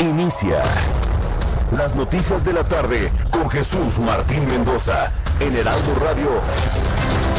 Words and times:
Inicia 0.00 0.62
las 1.70 1.94
noticias 1.94 2.44
de 2.44 2.52
la 2.52 2.64
tarde 2.64 3.10
con 3.30 3.48
Jesús 3.48 3.98
Martín 3.98 4.46
Mendoza 4.46 5.10
en 5.40 5.56
Heraldo 5.56 5.94
Radio. 5.94 7.35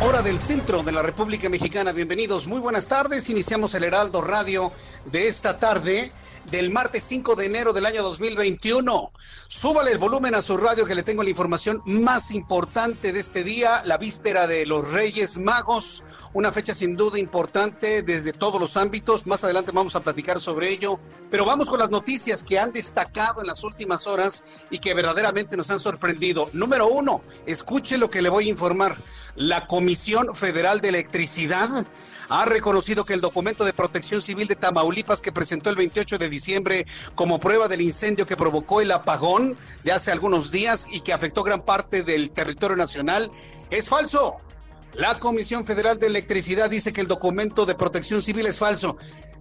Hora 0.00 0.22
del 0.22 0.38
centro 0.38 0.82
de 0.82 0.92
la 0.92 1.02
República 1.02 1.48
Mexicana. 1.48 1.92
Bienvenidos, 1.92 2.46
muy 2.46 2.60
buenas 2.60 2.88
tardes. 2.88 3.28
Iniciamos 3.30 3.74
el 3.74 3.84
Heraldo 3.84 4.22
Radio 4.22 4.72
de 5.06 5.28
esta 5.28 5.58
tarde 5.58 6.10
del 6.52 6.70
martes 6.70 7.02
5 7.04 7.34
de 7.34 7.46
enero 7.46 7.72
del 7.72 7.86
año 7.86 8.02
2021. 8.02 9.10
Súbale 9.48 9.90
el 9.90 9.96
volumen 9.96 10.34
a 10.34 10.42
su 10.42 10.58
radio 10.58 10.84
que 10.84 10.94
le 10.94 11.02
tengo 11.02 11.22
la 11.22 11.30
información 11.30 11.82
más 11.86 12.30
importante 12.30 13.10
de 13.10 13.18
este 13.18 13.42
día, 13.42 13.82
la 13.86 13.96
víspera 13.96 14.46
de 14.46 14.66
los 14.66 14.92
Reyes 14.92 15.38
Magos, 15.38 16.04
una 16.34 16.52
fecha 16.52 16.74
sin 16.74 16.94
duda 16.94 17.18
importante 17.18 18.02
desde 18.02 18.34
todos 18.34 18.60
los 18.60 18.76
ámbitos. 18.76 19.26
Más 19.26 19.42
adelante 19.44 19.72
vamos 19.72 19.96
a 19.96 20.00
platicar 20.00 20.40
sobre 20.40 20.68
ello, 20.68 21.00
pero 21.30 21.46
vamos 21.46 21.70
con 21.70 21.78
las 21.78 21.88
noticias 21.88 22.42
que 22.42 22.58
han 22.58 22.70
destacado 22.70 23.40
en 23.40 23.46
las 23.46 23.64
últimas 23.64 24.06
horas 24.06 24.44
y 24.70 24.78
que 24.78 24.92
verdaderamente 24.92 25.56
nos 25.56 25.70
han 25.70 25.80
sorprendido. 25.80 26.50
Número 26.52 26.86
uno, 26.86 27.24
escuche 27.46 27.96
lo 27.96 28.10
que 28.10 28.20
le 28.20 28.28
voy 28.28 28.48
a 28.48 28.50
informar. 28.50 29.02
La 29.36 29.66
Comisión 29.66 30.36
Federal 30.36 30.82
de 30.82 30.90
Electricidad 30.90 31.86
ha 32.32 32.46
reconocido 32.46 33.04
que 33.04 33.12
el 33.12 33.20
documento 33.20 33.62
de 33.62 33.74
protección 33.74 34.22
civil 34.22 34.48
de 34.48 34.56
Tamaulipas 34.56 35.20
que 35.20 35.32
presentó 35.32 35.68
el 35.68 35.76
28 35.76 36.16
de 36.16 36.30
diciembre 36.30 36.86
como 37.14 37.38
prueba 37.38 37.68
del 37.68 37.82
incendio 37.82 38.24
que 38.24 38.38
provocó 38.38 38.80
el 38.80 38.90
apagón 38.90 39.58
de 39.84 39.92
hace 39.92 40.12
algunos 40.12 40.50
días 40.50 40.86
y 40.90 41.00
que 41.00 41.12
afectó 41.12 41.42
gran 41.42 41.60
parte 41.60 42.04
del 42.04 42.30
territorio 42.30 42.74
nacional 42.74 43.30
es 43.70 43.90
falso. 43.90 44.38
La 44.94 45.18
Comisión 45.18 45.66
Federal 45.66 45.98
de 45.98 46.06
Electricidad 46.06 46.70
dice 46.70 46.94
que 46.94 47.02
el 47.02 47.06
documento 47.06 47.66
de 47.66 47.74
protección 47.74 48.22
civil 48.22 48.46
es 48.46 48.58
falso. 48.58 48.96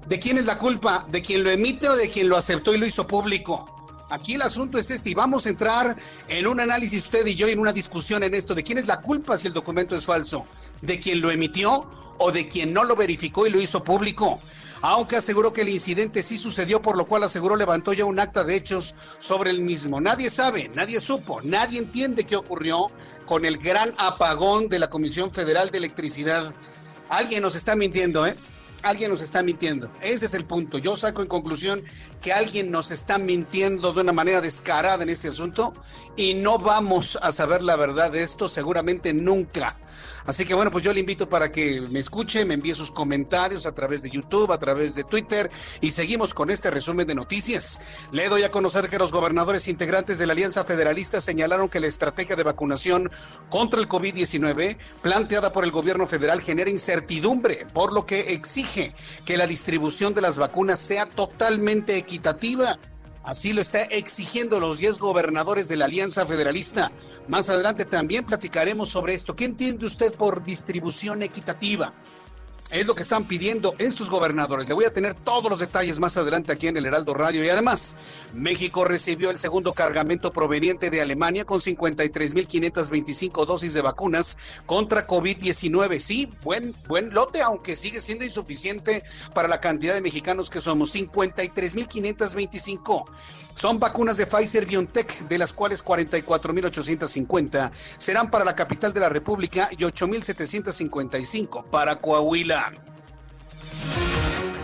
¿De 0.08 0.20
quién 0.20 0.38
es 0.38 0.46
la 0.46 0.58
culpa? 0.58 1.08
¿De 1.10 1.22
quien 1.22 1.46
lo 1.46 1.50
emite 1.50 1.88
o 1.88 1.96
de 1.96 2.10
quien 2.10 2.28
lo 2.28 2.36
aceptó 2.36 2.74
y 2.74 2.78
lo 2.78 2.86
hizo 2.86 3.08
público? 3.08 3.81
Aquí 4.12 4.34
el 4.34 4.42
asunto 4.42 4.78
es 4.78 4.92
este 4.92 5.12
y 5.12 5.14
vamos 5.14 5.46
a 5.46 5.50
entrar 5.50 5.96
en 6.28 6.46
un 6.46 6.60
análisis 6.60 7.04
usted 7.04 7.26
y 7.26 7.36
yo 7.36 7.48
en 7.48 7.60
una 7.60 7.72
discusión 7.72 8.24
en 8.24 8.34
esto 8.34 8.54
de 8.54 8.62
quién 8.62 8.78
es 8.78 8.86
la 8.86 9.02
culpa 9.02 9.38
si 9.38 9.48
el 9.48 9.54
documento 9.54 9.96
es 9.96 10.06
falso, 10.06 10.46
de 10.82 11.00
quien 11.00 11.22
lo 11.22 11.32
emitió 11.32 11.88
o 12.18 12.32
de 12.34 12.50
quien 12.50 12.74
no 12.74 12.84
lo 12.84 12.98
verificó 12.98 13.48
y 13.48 13.52
lo 13.52 13.62
hizo 13.62 13.86
público. 13.86 14.42
Aunque 14.82 15.16
aseguró 15.16 15.54
que 15.54 15.62
el 15.62 15.70
incidente 15.70 16.24
sí 16.24 16.38
sucedió, 16.38 16.82
por 16.82 16.98
lo 16.98 17.06
cual 17.06 17.24
aseguró 17.24 17.56
levantó 17.56 17.94
ya 17.94 18.04
un 18.04 18.20
acta 18.20 18.44
de 18.44 18.58
hechos 18.58 18.96
sobre 19.18 19.50
el 19.50 19.62
mismo. 19.62 20.02
Nadie 20.02 20.30
sabe, 20.30 20.70
nadie 20.76 21.00
supo, 21.00 21.40
nadie 21.44 21.80
entiende 21.80 22.26
qué 22.26 22.36
ocurrió 22.36 22.88
con 23.26 23.46
el 23.46 23.60
gran 23.60 23.94
apagón 23.98 24.68
de 24.68 24.80
la 24.80 24.90
Comisión 24.90 25.32
Federal 25.34 25.72
de 25.72 25.78
Electricidad. 25.78 26.54
Alguien 27.08 27.44
nos 27.44 27.56
está 27.56 27.78
mintiendo, 27.78 28.28
¿eh? 28.28 28.36
Alguien 28.84 29.12
nos 29.12 29.22
está 29.22 29.44
mintiendo. 29.44 29.92
Ese 30.02 30.26
es 30.26 30.34
el 30.34 30.46
punto. 30.46 30.78
Yo 30.78 30.96
saco 30.98 31.22
en 31.22 31.28
conclusión 31.28 31.84
que 32.22 32.34
alguien 32.34 32.72
nos 32.72 32.92
está 32.92 33.18
mintiendo 33.18 33.94
de 33.94 34.02
una 34.02 34.14
manera 34.14 34.42
descarada 34.42 35.04
en 35.04 35.10
este 35.10 35.30
asunto 35.30 35.74
y 36.16 36.34
no 36.34 36.58
vamos 36.58 37.18
a 37.22 37.32
saber 37.32 37.64
la 37.64 37.76
verdad 37.76 38.12
de 38.12 38.24
esto 38.24 38.48
seguramente 38.48 39.14
nunca. 39.14 39.78
Así 40.26 40.46
que 40.46 40.54
bueno, 40.54 40.72
pues 40.72 40.84
yo 40.84 40.94
le 40.94 41.00
invito 41.00 41.28
para 41.28 41.52
que 41.52 41.82
me 41.82 42.00
escuche, 42.00 42.46
me 42.46 42.54
envíe 42.54 42.76
sus 42.76 42.92
comentarios 42.92 43.66
a 43.66 43.74
través 43.74 44.04
de 44.04 44.10
YouTube, 44.10 44.52
a 44.52 44.60
través 44.60 44.96
de 44.96 45.04
Twitter 45.04 45.50
y 45.82 45.92
seguimos 45.92 46.34
con 46.34 46.50
este 46.50 46.70
resumen 46.70 47.08
de 47.08 47.16
noticias. 47.16 47.82
Le 48.12 48.30
doy 48.30 48.44
a 48.44 48.52
conocer 48.52 48.90
que 48.90 48.98
los 48.98 49.12
gobernadores 49.12 49.68
integrantes 49.68 50.18
de 50.18 50.28
la 50.28 50.34
Alianza 50.34 50.64
Federalista 50.64 51.22
señalaron 51.22 51.70
que 51.70 51.80
la 51.80 51.88
estrategia 51.88 52.36
de 52.36 52.44
vacunación 52.44 53.10
contra 53.50 53.80
el 53.80 53.88
COVID-19 53.88 54.78
planteada 55.02 55.52
por 55.52 55.64
el 55.64 55.72
gobierno 55.72 56.08
federal 56.08 56.42
genera 56.42 56.70
incertidumbre, 56.70 57.66
por 57.74 57.94
lo 57.94 58.06
que 58.06 58.34
exige 58.34 58.94
que 59.26 59.38
la 59.38 59.48
distribución 59.48 60.14
de 60.14 60.22
las 60.22 60.38
vacunas 60.38 60.80
sea 60.80 61.06
totalmente 61.06 61.98
equitativa. 61.98 62.80
Así 63.24 63.54
lo 63.54 63.62
está 63.62 63.84
exigiendo 63.84 64.60
los 64.60 64.80
10 64.80 64.98
gobernadores 64.98 65.68
de 65.68 65.78
la 65.78 65.86
Alianza 65.86 66.26
Federalista. 66.26 66.92
Más 67.28 67.50
adelante 67.50 67.86
también 67.86 68.26
platicaremos 68.26 68.90
sobre 68.90 69.14
esto. 69.14 69.36
¿Qué 69.36 69.46
entiende 69.46 69.86
usted 69.86 70.16
por 70.16 70.44
distribución 70.44 71.22
equitativa? 71.22 71.94
Es 72.72 72.88
lo 72.88 72.96
que 72.96 73.04
están 73.04 73.28
pidiendo 73.28 73.76
estos 73.80 74.10
gobernadores. 74.10 74.66
Le 74.66 74.74
voy 74.74 74.86
a 74.86 74.94
tener 74.94 75.14
todos 75.14 75.50
los 75.50 75.60
detalles 75.60 76.00
más 76.00 76.16
adelante 76.16 76.54
aquí 76.54 76.68
en 76.68 76.78
el 76.78 76.86
Heraldo 76.86 77.14
Radio. 77.14 77.44
Y 77.44 77.50
además, 77.50 77.98
México 78.34 78.86
recibió 78.86 79.30
el 79.30 79.38
segundo 79.38 79.74
cargamento 79.74 80.32
proveniente 80.32 80.90
de 80.90 81.02
Alemania 81.02 81.44
con 81.44 81.60
53.525 81.60 83.46
dosis 83.46 83.74
de 83.74 83.82
vacunas 83.82 84.38
contra 84.66 85.06
COVID-19. 85.06 86.00
Sí, 86.00 86.32
buen, 86.44 86.74
buen 86.88 87.14
lote, 87.14 87.42
aunque 87.42 87.76
sigue 87.76 88.00
siendo 88.00 88.24
insuficiente 88.24 89.04
para 89.34 89.50
la 89.50 89.60
cantidad 89.60 89.94
de 89.94 90.00
mexicanos 90.00 90.50
que 90.50 90.62
somos. 90.62 90.96
53.525. 90.96 93.06
Son 93.54 93.80
vacunas 93.80 94.18
de 94.18 94.26
Pfizer 94.26 94.66
BioNTech, 94.66 95.28
de 95.28 95.38
las 95.38 95.54
cuales 95.54 95.86
44.850 95.86 97.72
serán 97.98 98.32
para 98.32 98.46
la 98.46 98.56
capital 98.56 98.94
de 98.94 99.00
la 99.00 99.10
República 99.10 99.70
y 99.72 99.78
8.755 99.78 101.66
para 101.70 101.98
Coahuila. 101.98 102.72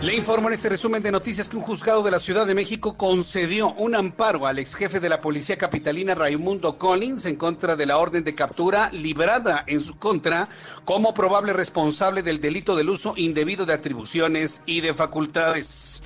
Le 0.00 0.14
informo 0.14 0.46
en 0.46 0.54
este 0.54 0.68
resumen 0.68 1.02
de 1.02 1.10
noticias 1.10 1.48
que 1.48 1.56
un 1.56 1.62
juzgado 1.64 2.04
de 2.04 2.12
la 2.12 2.20
Ciudad 2.20 2.46
de 2.46 2.54
México 2.54 2.96
concedió 2.96 3.72
un 3.74 3.96
amparo 3.96 4.46
al 4.46 4.60
ex 4.60 4.76
jefe 4.76 5.00
de 5.00 5.08
la 5.08 5.20
policía 5.20 5.58
capitalina 5.58 6.14
Raimundo 6.14 6.78
Collins 6.78 7.26
en 7.26 7.34
contra 7.34 7.74
de 7.74 7.84
la 7.84 7.98
orden 7.98 8.22
de 8.22 8.36
captura 8.36 8.90
librada 8.92 9.64
en 9.66 9.80
su 9.80 9.98
contra 9.98 10.48
como 10.84 11.14
probable 11.14 11.52
responsable 11.52 12.22
del 12.22 12.40
delito 12.40 12.76
del 12.76 12.90
uso 12.90 13.14
indebido 13.16 13.66
de 13.66 13.74
atribuciones 13.74 14.62
y 14.66 14.82
de 14.82 14.94
facultades. 14.94 16.04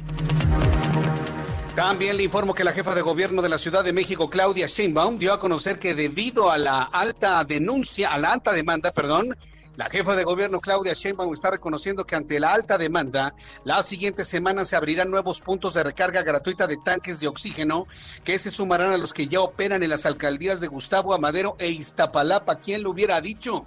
También 1.74 2.18
le 2.18 2.24
informo 2.24 2.52
que 2.52 2.64
la 2.64 2.74
jefa 2.74 2.94
de 2.94 3.00
gobierno 3.00 3.40
de 3.40 3.48
la 3.48 3.56
Ciudad 3.56 3.82
de 3.82 3.94
México, 3.94 4.28
Claudia 4.28 4.66
Sheinbaum, 4.66 5.18
dio 5.18 5.32
a 5.32 5.40
conocer 5.40 5.78
que 5.78 5.94
debido 5.94 6.50
a 6.50 6.58
la 6.58 6.82
alta 6.82 7.42
denuncia, 7.44 8.12
a 8.12 8.18
la 8.18 8.30
alta 8.30 8.52
demanda, 8.52 8.92
perdón, 8.92 9.34
la 9.76 9.88
jefa 9.88 10.14
de 10.14 10.24
gobierno 10.24 10.60
Claudia 10.60 10.92
Sheinbaum 10.92 11.32
está 11.32 11.50
reconociendo 11.50 12.04
que 12.04 12.14
ante 12.14 12.38
la 12.38 12.52
alta 12.52 12.76
demanda, 12.76 13.34
la 13.64 13.82
siguiente 13.82 14.26
semana 14.26 14.66
se 14.66 14.76
abrirán 14.76 15.10
nuevos 15.10 15.40
puntos 15.40 15.72
de 15.72 15.82
recarga 15.82 16.22
gratuita 16.22 16.66
de 16.66 16.76
tanques 16.76 17.20
de 17.20 17.28
oxígeno 17.28 17.86
que 18.22 18.38
se 18.38 18.50
sumarán 18.50 18.92
a 18.92 18.98
los 18.98 19.14
que 19.14 19.26
ya 19.26 19.40
operan 19.40 19.82
en 19.82 19.88
las 19.88 20.04
alcaldías 20.04 20.60
de 20.60 20.68
Gustavo 20.68 21.14
Amadero 21.14 21.56
e 21.58 21.70
Iztapalapa. 21.70 22.56
¿Quién 22.56 22.82
lo 22.82 22.90
hubiera 22.90 23.22
dicho? 23.22 23.66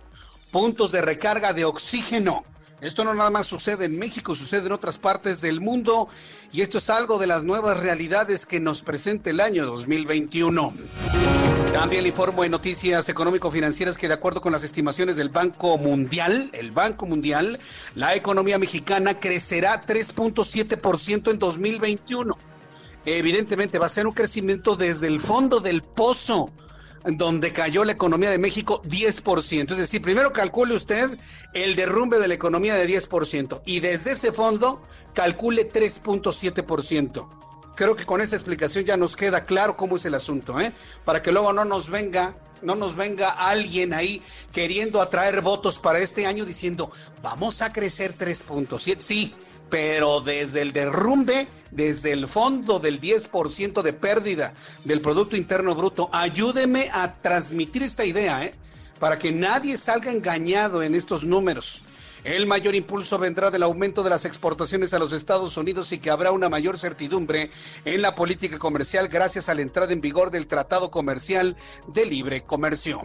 Puntos 0.51 0.92
de 0.92 1.01
recarga 1.01 1.54
de 1.54 1.66
oxígeno. 1.66 2.44
Esto 2.81 3.04
no 3.06 3.13
nada 3.13 3.30
más 3.30 3.48
sucede 3.48 3.86
en 3.86 3.98
México, 3.98 4.36
sucede 4.36 4.66
en 4.66 4.74
otras 4.74 4.98
partes 4.98 5.42
del 5.42 5.62
mundo 5.62 6.10
y 6.51 6.62
esto 6.62 6.77
es 6.77 6.89
algo 6.89 7.18
de 7.18 7.27
las 7.27 7.44
nuevas 7.44 7.77
realidades 7.80 8.45
que 8.45 8.60
nos 8.60 8.81
presenta 8.81 9.30
el 9.30 9.39
año 9.39 9.66
2021. 9.66 10.74
También 11.72 12.04
le 12.04 12.10
informo 12.10 12.44
en 12.44 12.51
noticias 12.51 13.07
económico-financieras 13.10 13.98
que 13.98 14.07
de 14.07 14.13
acuerdo 14.13 14.42
con 14.42 14.51
las 14.51 14.63
estimaciones 14.63 15.16
del 15.16 15.30
Banco 15.30 15.77
Mundial, 15.77 16.50
el 16.54 16.72
Banco 16.72 17.06
Mundial, 17.06 17.60
la 17.95 18.16
economía 18.16 18.57
mexicana 18.60 19.19
crecerá 19.19 19.86
3.7% 19.86 21.31
en 21.31 21.39
2021. 21.39 22.38
Evidentemente 23.06 23.80
va 23.80 23.86
a 23.86 23.89
ser 23.89 24.07
un 24.07 24.13
crecimiento 24.13 24.75
desde 24.75 25.07
el 25.07 25.19
fondo 25.19 25.60
del 25.60 25.81
pozo 25.81 26.51
donde 27.06 27.54
cayó 27.54 27.86
la 27.86 27.92
economía 27.92 28.30
de 28.30 28.38
México 28.38 28.81
10%. 28.84 29.72
Es 29.72 29.78
decir, 29.78 30.02
primero 30.02 30.34
calcule 30.34 30.74
usted 30.74 31.18
el 31.54 31.75
derrumbe 31.75 32.19
de 32.19 32.28
la 32.28 32.34
economía 32.34 32.75
de 32.75 32.88
10% 32.88 33.62
y 33.66 33.80
desde 33.80 34.12
ese 34.12 34.31
fondo 34.31 34.81
calcule 35.13 35.72
3.7%. 35.72 37.30
Creo 37.75 37.96
que 37.96 38.06
con 38.06 38.22
esta 38.22 38.36
explicación 38.36 38.86
ya 38.86 38.98
nos 38.98 39.16
queda 39.16 39.46
claro 39.46 39.75
cómo 39.75 39.98
es 39.98 40.06
el 40.06 40.16
asunto, 40.16 40.60
¿eh? 40.60 40.74
Para 41.04 41.22
que 41.22 41.31
luego 41.31 41.54
no 41.54 41.66
nos 41.66 41.90
venga 41.90 42.38
no 42.62 42.74
nos 42.74 42.96
venga 42.96 43.30
alguien 43.30 43.94
ahí 43.94 44.22
queriendo 44.51 45.01
atraer 45.01 45.42
votos 45.42 45.78
para 45.78 46.00
este 46.00 46.25
año 46.25 46.46
diciendo, 46.46 46.90
vamos 47.22 47.62
a 47.62 47.72
crecer 47.72 48.18
3.7. 48.18 49.00
Sí, 49.00 49.36
pero 49.70 50.22
desde 50.22 50.62
el 50.62 50.74
derrumbe, 50.74 51.48
desde 51.72 52.12
el 52.12 52.28
fondo 52.28 52.80
del 52.80 53.02
10% 53.02 53.82
de 53.82 53.94
pérdida 53.94 54.54
del 54.84 55.02
Producto 55.02 55.36
Interno 55.36 55.76
Bruto, 55.76 56.10
ayúdeme 56.14 56.90
a 56.94 57.16
transmitir 57.22 57.84
esta 57.84 58.06
idea, 58.06 58.44
¿eh? 58.46 58.54
para 59.00 59.20
que 59.20 59.32
nadie 59.32 59.78
salga 59.78 60.12
engañado 60.12 60.84
en 60.84 60.96
estos 60.96 61.24
números. 61.24 61.84
El 62.25 62.48
mayor 62.48 62.74
impulso 62.74 63.19
vendrá 63.19 63.51
del 63.51 63.62
aumento 63.62 64.01
de 64.01 64.10
las 64.10 64.25
exportaciones 64.25 64.95
a 64.95 65.00
los 65.00 65.13
Estados 65.13 65.57
Unidos 65.57 65.92
y 65.92 66.00
que 66.00 66.10
habrá 66.10 66.31
una 66.31 66.50
mayor 66.50 66.75
certidumbre 66.75 67.51
en 67.86 68.01
la 68.01 68.16
política 68.16 68.57
comercial 68.57 69.10
gracias 69.10 69.48
a 69.48 69.54
la 69.54 69.62
entrada 69.62 69.94
en 69.94 70.01
vigor 70.01 70.31
del 70.31 70.48
Tratado 70.48 70.89
Comercial 70.89 71.56
de 71.88 72.07
Libre 72.07 72.44
Comercio. 72.44 73.04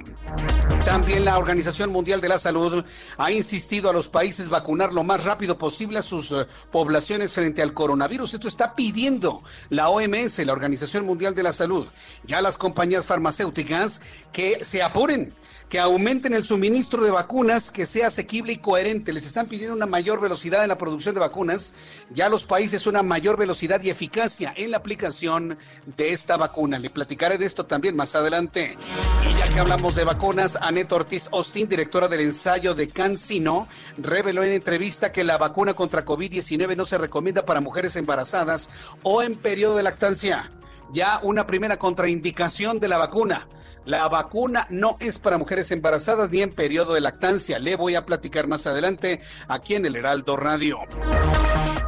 También 0.86 1.26
la 1.26 1.36
Organización 1.36 1.90
Mundial 1.90 2.22
de 2.22 2.30
la 2.30 2.38
Salud 2.38 2.82
ha 3.18 3.30
insistido 3.30 3.90
a 3.90 3.92
los 3.92 4.08
países 4.08 4.48
vacunar 4.48 4.94
lo 4.94 5.04
más 5.04 5.22
rápido 5.22 5.58
posible 5.58 5.98
a 5.98 6.02
sus 6.02 6.32
eh, 6.32 6.46
poblaciones 6.72 7.32
frente 7.34 7.60
al 7.60 7.74
coronavirus. 7.74 8.32
Esto 8.32 8.48
está 8.48 8.74
pidiendo 8.74 9.42
la 9.68 9.90
OMS, 9.90 10.38
la 10.46 10.54
Organización 10.54 11.04
Mundial 11.04 11.34
de 11.34 11.42
la 11.42 11.52
Salud, 11.52 11.86
ya 12.24 12.40
las 12.40 12.56
compañías 12.56 13.04
farmacéuticas 13.04 14.00
que 14.32 14.64
se 14.64 14.82
apuren 14.82 15.34
que 15.70 15.78
aumenten 15.78 16.34
el 16.34 16.44
suministro 16.44 17.04
de 17.04 17.12
vacunas, 17.12 17.70
que 17.70 17.86
sea 17.86 18.08
asequible 18.08 18.52
y 18.52 18.56
coherente. 18.56 19.12
Les 19.12 19.24
están 19.24 19.46
pidiendo 19.46 19.74
una 19.74 19.86
mayor 19.86 20.20
velocidad 20.20 20.64
en 20.64 20.68
la 20.68 20.76
producción 20.76 21.14
de 21.14 21.20
vacunas, 21.20 21.74
ya 22.10 22.28
los 22.28 22.44
países 22.44 22.88
una 22.88 23.04
mayor 23.04 23.38
velocidad 23.38 23.80
y 23.80 23.88
eficacia 23.88 24.52
en 24.56 24.72
la 24.72 24.78
aplicación 24.78 25.56
de 25.96 26.12
esta 26.12 26.36
vacuna. 26.36 26.80
Le 26.80 26.90
platicaré 26.90 27.38
de 27.38 27.46
esto 27.46 27.66
también 27.66 27.94
más 27.94 28.16
adelante. 28.16 28.76
Y 29.24 29.38
ya 29.38 29.48
que 29.48 29.60
hablamos 29.60 29.94
de 29.94 30.02
vacunas, 30.02 30.58
Anet 30.60 30.90
Ortiz 30.90 31.28
Austin, 31.32 31.68
directora 31.68 32.08
del 32.08 32.22
ensayo 32.22 32.74
de 32.74 32.88
CanSino, 32.88 33.68
reveló 33.96 34.42
en 34.42 34.52
entrevista 34.52 35.12
que 35.12 35.22
la 35.22 35.38
vacuna 35.38 35.74
contra 35.74 36.04
COVID-19 36.04 36.76
no 36.76 36.84
se 36.84 36.98
recomienda 36.98 37.46
para 37.46 37.60
mujeres 37.60 37.94
embarazadas 37.94 38.70
o 39.04 39.22
en 39.22 39.36
periodo 39.36 39.76
de 39.76 39.84
lactancia 39.84 40.50
ya 40.92 41.20
una 41.22 41.46
primera 41.46 41.78
contraindicación 41.78 42.80
de 42.80 42.88
la 42.88 42.98
vacuna. 42.98 43.48
La 43.84 44.08
vacuna 44.08 44.66
no 44.70 44.96
es 45.00 45.18
para 45.18 45.38
mujeres 45.38 45.70
embarazadas 45.70 46.30
ni 46.30 46.42
en 46.42 46.54
periodo 46.54 46.94
de 46.94 47.00
lactancia. 47.00 47.58
Le 47.58 47.76
voy 47.76 47.94
a 47.94 48.04
platicar 48.04 48.46
más 48.46 48.66
adelante 48.66 49.20
aquí 49.48 49.74
en 49.74 49.86
el 49.86 49.96
Heraldo 49.96 50.36
Radio. 50.36 50.78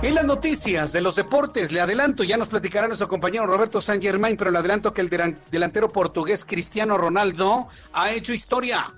En 0.02 0.14
las 0.14 0.24
noticias 0.24 0.92
de 0.92 1.00
los 1.00 1.14
deportes, 1.16 1.70
le 1.70 1.80
adelanto, 1.80 2.24
ya 2.24 2.36
nos 2.36 2.48
platicará 2.48 2.88
nuestro 2.88 3.08
compañero 3.08 3.46
Roberto 3.46 3.80
San 3.80 4.02
Germain, 4.02 4.36
pero 4.36 4.50
le 4.50 4.58
adelanto 4.58 4.92
que 4.92 5.00
el 5.00 5.10
delantero 5.50 5.92
portugués 5.92 6.44
Cristiano 6.44 6.98
Ronaldo 6.98 7.68
ha 7.92 8.10
hecho 8.10 8.32
historia. 8.32 8.92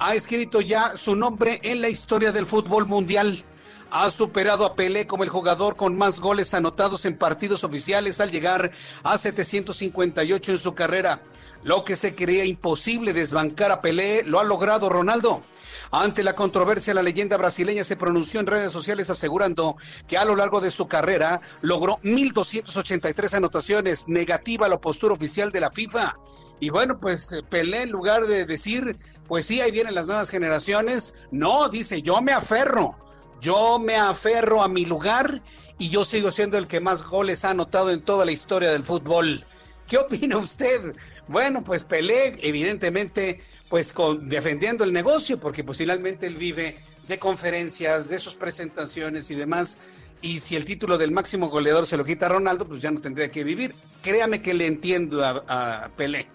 Ha 0.00 0.14
escrito 0.14 0.60
ya 0.60 0.96
su 0.96 1.14
nombre 1.14 1.60
en 1.62 1.80
la 1.80 1.88
historia 1.88 2.32
del 2.32 2.46
fútbol 2.46 2.86
mundial 2.86 3.44
ha 3.90 4.10
superado 4.10 4.66
a 4.66 4.74
Pelé 4.74 5.06
como 5.06 5.24
el 5.24 5.30
jugador 5.30 5.76
con 5.76 5.96
más 5.96 6.20
goles 6.20 6.54
anotados 6.54 7.04
en 7.04 7.16
partidos 7.16 7.64
oficiales 7.64 8.20
al 8.20 8.30
llegar 8.30 8.70
a 9.02 9.18
758 9.18 10.52
en 10.52 10.58
su 10.58 10.74
carrera. 10.74 11.22
Lo 11.64 11.84
que 11.84 11.96
se 11.96 12.14
creía 12.14 12.44
imposible 12.44 13.12
desbancar 13.12 13.70
a 13.70 13.80
Pelé 13.80 14.22
lo 14.24 14.40
ha 14.40 14.44
logrado 14.44 14.88
Ronaldo. 14.88 15.42
Ante 15.90 16.22
la 16.22 16.34
controversia, 16.34 16.92
la 16.92 17.02
leyenda 17.02 17.36
brasileña 17.38 17.82
se 17.82 17.96
pronunció 17.96 18.40
en 18.40 18.46
redes 18.46 18.72
sociales 18.72 19.08
asegurando 19.08 19.76
que 20.06 20.18
a 20.18 20.24
lo 20.24 20.36
largo 20.36 20.60
de 20.60 20.70
su 20.70 20.86
carrera 20.86 21.40
logró 21.62 21.98
1.283 22.02 23.34
anotaciones, 23.34 24.06
negativa 24.06 24.66
a 24.66 24.68
la 24.68 24.80
postura 24.80 25.14
oficial 25.14 25.50
de 25.50 25.60
la 25.60 25.70
FIFA. 25.70 26.18
Y 26.60 26.70
bueno, 26.70 27.00
pues 27.00 27.40
Pelé 27.48 27.82
en 27.82 27.90
lugar 27.90 28.26
de 28.26 28.44
decir, 28.44 28.98
pues 29.26 29.46
sí, 29.46 29.60
ahí 29.60 29.70
vienen 29.70 29.94
las 29.94 30.06
nuevas 30.06 30.28
generaciones, 30.28 31.26
no, 31.30 31.68
dice, 31.68 32.02
yo 32.02 32.20
me 32.20 32.32
aferro 32.32 32.98
yo 33.40 33.78
me 33.78 33.96
aferro 33.96 34.62
a 34.62 34.68
mi 34.68 34.84
lugar 34.84 35.42
y 35.78 35.90
yo 35.90 36.04
sigo 36.04 36.30
siendo 36.30 36.58
el 36.58 36.66
que 36.66 36.80
más 36.80 37.04
goles 37.04 37.44
ha 37.44 37.50
anotado 37.50 37.90
en 37.90 38.00
toda 38.00 38.24
la 38.24 38.32
historia 38.32 38.70
del 38.70 38.82
fútbol. 38.82 39.44
¿Qué 39.86 39.96
opina 39.96 40.36
usted? 40.36 40.94
Bueno, 41.28 41.64
pues 41.64 41.82
Pelé, 41.82 42.36
evidentemente, 42.42 43.40
pues 43.68 43.92
con, 43.92 44.28
defendiendo 44.28 44.84
el 44.84 44.92
negocio, 44.92 45.38
porque 45.38 45.64
pues 45.64 45.78
finalmente 45.78 46.26
él 46.26 46.36
vive 46.36 46.78
de 47.06 47.18
conferencias, 47.18 48.08
de 48.08 48.18
sus 48.18 48.34
presentaciones 48.34 49.30
y 49.30 49.34
demás. 49.34 49.78
Y 50.20 50.40
si 50.40 50.56
el 50.56 50.64
título 50.64 50.98
del 50.98 51.12
máximo 51.12 51.48
goleador 51.48 51.86
se 51.86 51.96
lo 51.96 52.04
quita 52.04 52.26
a 52.26 52.30
Ronaldo, 52.30 52.66
pues 52.66 52.82
ya 52.82 52.90
no 52.90 53.00
tendría 53.00 53.30
que 53.30 53.44
vivir. 53.44 53.74
Créame 54.02 54.42
que 54.42 54.52
le 54.52 54.66
entiendo 54.66 55.24
a, 55.24 55.84
a 55.84 55.88
Pelé. 55.90 56.28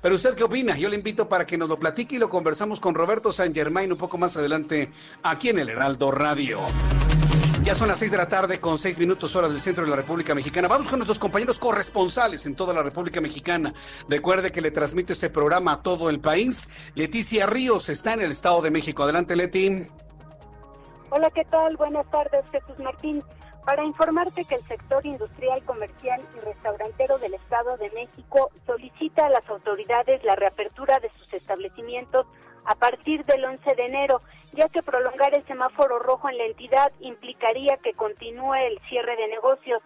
Pero 0.00 0.14
usted 0.14 0.36
qué 0.36 0.44
opina? 0.44 0.76
Yo 0.76 0.88
le 0.88 0.96
invito 0.96 1.28
para 1.28 1.44
que 1.44 1.58
nos 1.58 1.68
lo 1.68 1.78
platique 1.78 2.16
y 2.16 2.18
lo 2.18 2.28
conversamos 2.28 2.78
con 2.78 2.94
Roberto 2.94 3.32
San 3.32 3.52
Germain 3.52 3.90
un 3.90 3.98
poco 3.98 4.16
más 4.16 4.36
adelante 4.36 4.90
aquí 5.24 5.48
en 5.48 5.58
el 5.58 5.70
Heraldo 5.70 6.12
Radio. 6.12 6.60
Ya 7.62 7.74
son 7.74 7.88
las 7.88 7.98
seis 7.98 8.12
de 8.12 8.16
la 8.16 8.28
tarde 8.28 8.60
con 8.60 8.78
seis 8.78 8.98
minutos 9.00 9.34
horas 9.34 9.50
del 9.50 9.60
centro 9.60 9.84
de 9.84 9.90
la 9.90 9.96
República 9.96 10.34
Mexicana. 10.34 10.68
Vamos 10.68 10.88
con 10.88 11.00
nuestros 11.00 11.18
compañeros 11.18 11.58
corresponsales 11.58 12.46
en 12.46 12.54
toda 12.54 12.72
la 12.72 12.84
República 12.84 13.20
Mexicana. 13.20 13.74
Recuerde 14.08 14.52
que 14.52 14.60
le 14.60 14.70
transmito 14.70 15.12
este 15.12 15.30
programa 15.30 15.72
a 15.72 15.82
todo 15.82 16.08
el 16.08 16.20
país. 16.20 16.70
Leticia 16.94 17.46
Ríos 17.46 17.88
está 17.88 18.14
en 18.14 18.20
el 18.20 18.30
Estado 18.30 18.62
de 18.62 18.70
México. 18.70 19.02
Adelante, 19.02 19.34
Leti. 19.34 19.88
Hola, 21.10 21.30
¿qué 21.34 21.44
tal? 21.46 21.76
Buenas 21.76 22.08
tardes, 22.10 22.44
Jesús 22.52 22.78
Martín 22.78 23.22
para 23.64 23.84
informarte 23.84 24.44
que 24.44 24.54
el 24.54 24.62
sector 24.62 25.04
industrial, 25.04 25.62
comercial 25.64 26.20
y 26.36 26.40
restaurantero 26.40 27.18
del 27.18 27.34
Estado 27.34 27.76
de 27.76 27.90
México 27.90 28.50
solicita 28.66 29.26
a 29.26 29.30
las 29.30 29.48
autoridades 29.48 30.24
la 30.24 30.34
reapertura 30.34 30.98
de 31.00 31.10
sus 31.18 31.32
establecimientos 31.32 32.26
a 32.64 32.74
partir 32.74 33.24
del 33.24 33.44
11 33.44 33.74
de 33.74 33.86
enero, 33.86 34.20
ya 34.52 34.68
que 34.68 34.82
prolongar 34.82 35.34
el 35.34 35.44
semáforo 35.46 35.98
rojo 35.98 36.28
en 36.28 36.38
la 36.38 36.44
entidad 36.44 36.92
implicaría 37.00 37.76
que 37.78 37.94
continúe 37.94 38.54
el 38.54 38.78
cierre 38.88 39.16
de 39.16 39.28
negocios. 39.28 39.82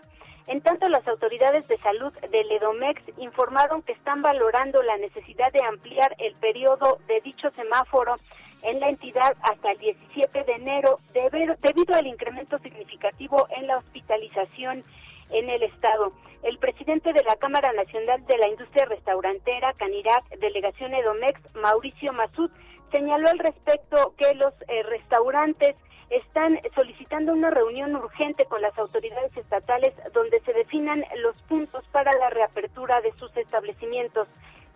En 0.48 0.60
tanto, 0.60 0.88
las 0.88 1.06
autoridades 1.06 1.68
de 1.68 1.78
salud 1.78 2.12
del 2.30 2.50
EDOMEX 2.50 3.02
informaron 3.18 3.82
que 3.82 3.92
están 3.92 4.22
valorando 4.22 4.82
la 4.82 4.96
necesidad 4.96 5.52
de 5.52 5.62
ampliar 5.62 6.16
el 6.18 6.34
periodo 6.34 6.98
de 7.06 7.20
dicho 7.20 7.50
semáforo 7.50 8.16
en 8.62 8.80
la 8.80 8.88
entidad 8.88 9.36
hasta 9.42 9.72
el 9.72 9.78
17 9.78 10.44
de 10.44 10.52
enero 10.52 11.00
debido 11.12 11.94
al 11.94 12.06
incremento 12.06 12.58
significativo 12.58 13.46
en 13.56 13.66
la 13.66 13.78
hospitalización 13.78 14.84
en 15.30 15.50
el 15.50 15.62
estado. 15.62 16.12
El 16.42 16.58
presidente 16.58 17.12
de 17.12 17.22
la 17.24 17.36
Cámara 17.36 17.72
Nacional 17.72 18.24
de 18.26 18.38
la 18.38 18.48
Industria 18.48 18.86
Restaurantera, 18.86 19.72
Canirac, 19.74 20.28
delegación 20.38 20.94
Edomex, 20.94 21.40
Mauricio 21.54 22.12
Masud, 22.12 22.50
señaló 22.92 23.28
al 23.28 23.38
respecto 23.38 24.14
que 24.18 24.34
los 24.34 24.52
eh, 24.68 24.82
restaurantes 24.82 25.74
están 26.10 26.60
solicitando 26.74 27.32
una 27.32 27.50
reunión 27.50 27.96
urgente 27.96 28.44
con 28.44 28.60
las 28.60 28.76
autoridades 28.78 29.34
estatales 29.34 29.94
donde 30.12 30.40
se 30.40 30.52
definan 30.52 31.04
los 31.22 31.40
puntos 31.42 31.84
para 31.90 32.12
la 32.18 32.28
reapertura 32.28 33.00
de 33.00 33.12
sus 33.12 33.34
establecimientos. 33.36 34.28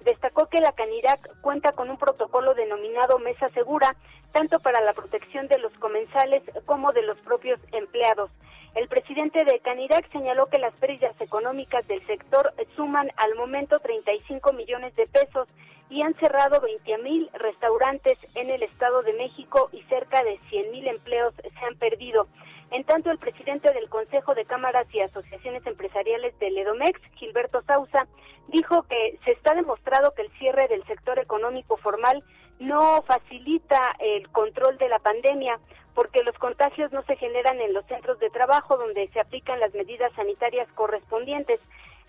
Destacó 0.04 0.46
que 0.46 0.60
la 0.60 0.72
Canirac 0.72 1.40
cuenta 1.40 1.72
con 1.72 1.90
un 1.90 1.98
protocolo 1.98 2.54
denominado 2.54 3.18
Mesa 3.18 3.48
Segura, 3.50 3.96
tanto 4.32 4.60
para 4.60 4.80
la 4.80 4.92
protección 4.92 5.48
de 5.48 5.58
los 5.58 5.72
comensales 5.78 6.42
como 6.64 6.92
de 6.92 7.02
los 7.02 7.18
propios 7.18 7.58
empleados. 7.72 8.30
El 8.74 8.88
presidente 8.88 9.44
de 9.44 9.58
Canirac 9.60 10.10
señaló 10.12 10.46
que 10.46 10.58
las 10.58 10.74
pérdidas 10.74 11.18
económicas 11.20 11.86
del 11.88 12.06
sector 12.06 12.52
suman 12.76 13.10
al 13.16 13.34
momento 13.34 13.78
35 13.78 14.52
millones 14.52 14.94
de 14.96 15.06
pesos 15.06 15.48
y 15.88 16.02
han 16.02 16.14
cerrado 16.14 16.60
20 16.60 16.98
mil 16.98 17.30
restaurantes 17.32 18.18
en 18.34 18.50
el 18.50 18.62
Estado 18.62 19.02
de 19.02 19.14
México 19.14 19.70
y 19.72 19.80
cerca 19.84 20.22
de 20.22 20.38
100 20.50 20.70
mil 20.72 20.86
empleos 20.88 21.32
se 21.36 21.64
han 21.64 21.76
perdido. 21.76 22.26
En 22.70 22.85
tanto, 22.85 23.11
el 23.11 23.18
presidente 23.18 23.73
del 23.73 23.88
Consejo 23.88 24.35
de 24.35 24.44
Cámaras 24.44 24.87
y 24.92 25.00
Asociaciones 25.00 25.64
Empresariales 25.66 26.37
del 26.40 26.58
EDOMEX, 26.58 27.00
Gilberto 27.14 27.62
Sausa, 27.62 28.08
dijo 28.49 28.82
que 28.85 29.18
se 29.25 29.32
está 29.32 29.54
demostrado 29.54 30.12
que 30.14 30.23
el 30.23 30.32
cierre 30.38 30.66
del 30.68 30.85
sector 30.85 31.18
económico 31.18 31.76
formal 31.76 32.25
no 32.58 33.02
facilita 33.02 33.78
el 33.99 34.28
control 34.30 34.78
de 34.78 34.88
la 34.88 34.99
pandemia 34.99 35.61
porque 35.94 36.23
los 36.23 36.37
contagios 36.38 36.92
no 36.92 37.02
se 37.04 37.16
generan 37.16 37.61
en 37.61 37.73
los 37.73 37.87
centros 37.87 38.18
de 38.18 38.30
trabajo 38.30 38.76
donde 38.76 39.08
se 39.08 39.20
aplican 39.20 39.61
las 39.61 39.73
medidas 39.73 40.12
sanitarias 40.14 40.68
correspondientes. 40.75 41.58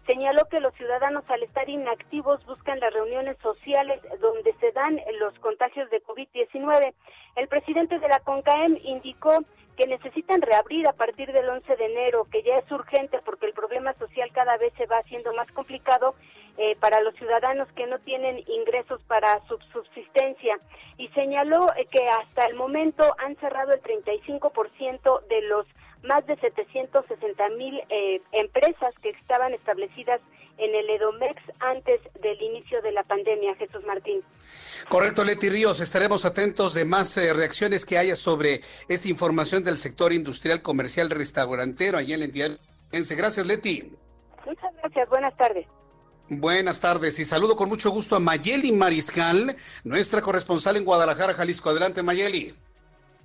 Señaló 0.06 0.44
que 0.50 0.60
los 0.60 0.74
ciudadanos 0.74 1.24
al 1.30 1.44
estar 1.44 1.70
inactivos 1.70 2.46
buscan 2.46 2.80
las 2.80 2.94
reuniones 2.94 3.38
sociales 3.42 4.02
donde 4.20 4.54
se 4.60 4.72
dan 4.72 5.00
los 5.20 5.38
contagios 5.40 5.90
de 5.90 6.04
COVID-19. 6.04 6.94
El 7.36 7.48
presidente 7.48 8.00
de 8.00 8.08
la 8.08 8.20
CONCAEM 8.20 8.78
indicó 8.84 9.44
que 9.78 9.88
necesitan 9.88 10.42
reabrir 10.42 10.88
a 10.88 10.94
partir 10.94 11.32
del 11.32 11.48
11 11.48 11.76
de 11.76 11.86
enero, 11.86 12.28
que 12.32 12.42
ya 12.42 12.58
es 12.58 12.72
urgente 12.72 13.20
porque 13.24 13.46
el 13.46 13.54
problema 13.54 13.94
social 13.94 14.30
cada 14.34 14.58
vez 14.58 14.74
se 14.76 14.88
va 14.88 14.98
haciendo 14.98 15.34
más 15.34 15.50
complicado 15.52 16.16
eh, 16.58 16.76
para 16.80 17.02
los 17.02 17.14
ciudadanos 17.16 17.72
que 17.74 17.86
no 17.86 18.00
tienen 18.00 18.44
ingresos 18.48 19.00
para 19.04 19.40
su 19.48 19.58
subsistencia. 19.72 20.60
Y 20.98 21.08
señaló 21.10 21.68
eh, 21.76 21.86
que 21.86 22.04
hasta 22.08 22.46
el 22.48 22.56
momento 22.56 23.04
han 23.20 23.36
cerrado 23.36 23.72
el 23.74 23.82
35% 23.84 25.28
de 25.28 25.42
los 25.44 25.68
más 26.08 26.26
de 26.26 26.36
760 26.38 27.50
mil 27.50 27.80
eh, 27.90 28.22
empresas 28.32 28.94
que 29.02 29.10
estaban 29.10 29.54
establecidas 29.54 30.22
en 30.58 30.74
el 30.74 30.90
Edomex 30.90 31.40
antes 31.60 32.02
del 32.22 32.42
inicio 32.42 32.82
de 32.82 32.92
la 32.92 33.04
pandemia, 33.04 33.56
Jesús 33.56 33.84
Martín. 33.86 34.22
Correcto, 34.90 35.24
Leti 35.24 35.50
Ríos. 35.50 35.80
Estaremos 35.80 36.26
atentos 36.26 36.74
de 36.74 36.86
más 36.86 37.16
eh, 37.18 37.34
reacciones 37.34 37.86
que 37.86 37.98
haya 37.98 38.16
sobre 38.16 38.62
esta 38.88 39.08
información 39.08 39.64
del 39.64 39.78
sector 39.78 40.14
industrial, 40.14 40.62
comercial, 40.62 41.10
restaurantero 41.10 41.98
allá 41.98 42.16
en 42.16 42.20
la 42.22 42.26
entidad. 42.26 42.52
Gracias, 42.92 43.46
Leti. 43.46 43.96
Muchas 44.46 44.74
gracias. 44.82 45.10
Buenas 45.10 45.36
tardes. 45.38 45.68
Buenas 46.30 46.82
tardes 46.82 47.20
y 47.20 47.26
saludo 47.26 47.56
con 47.56 47.70
mucho 47.70 47.90
gusto 47.90 48.18
a 48.18 48.20
Mayeli 48.20 48.74
Mariscal, 48.74 49.56
nuestra 49.86 50.22
corresponsal 50.22 50.76
en 50.76 50.84
Guadalajara, 50.84 51.34
Jalisco. 51.34 51.70
Adelante, 51.70 52.04
Mayeli. 52.04 52.54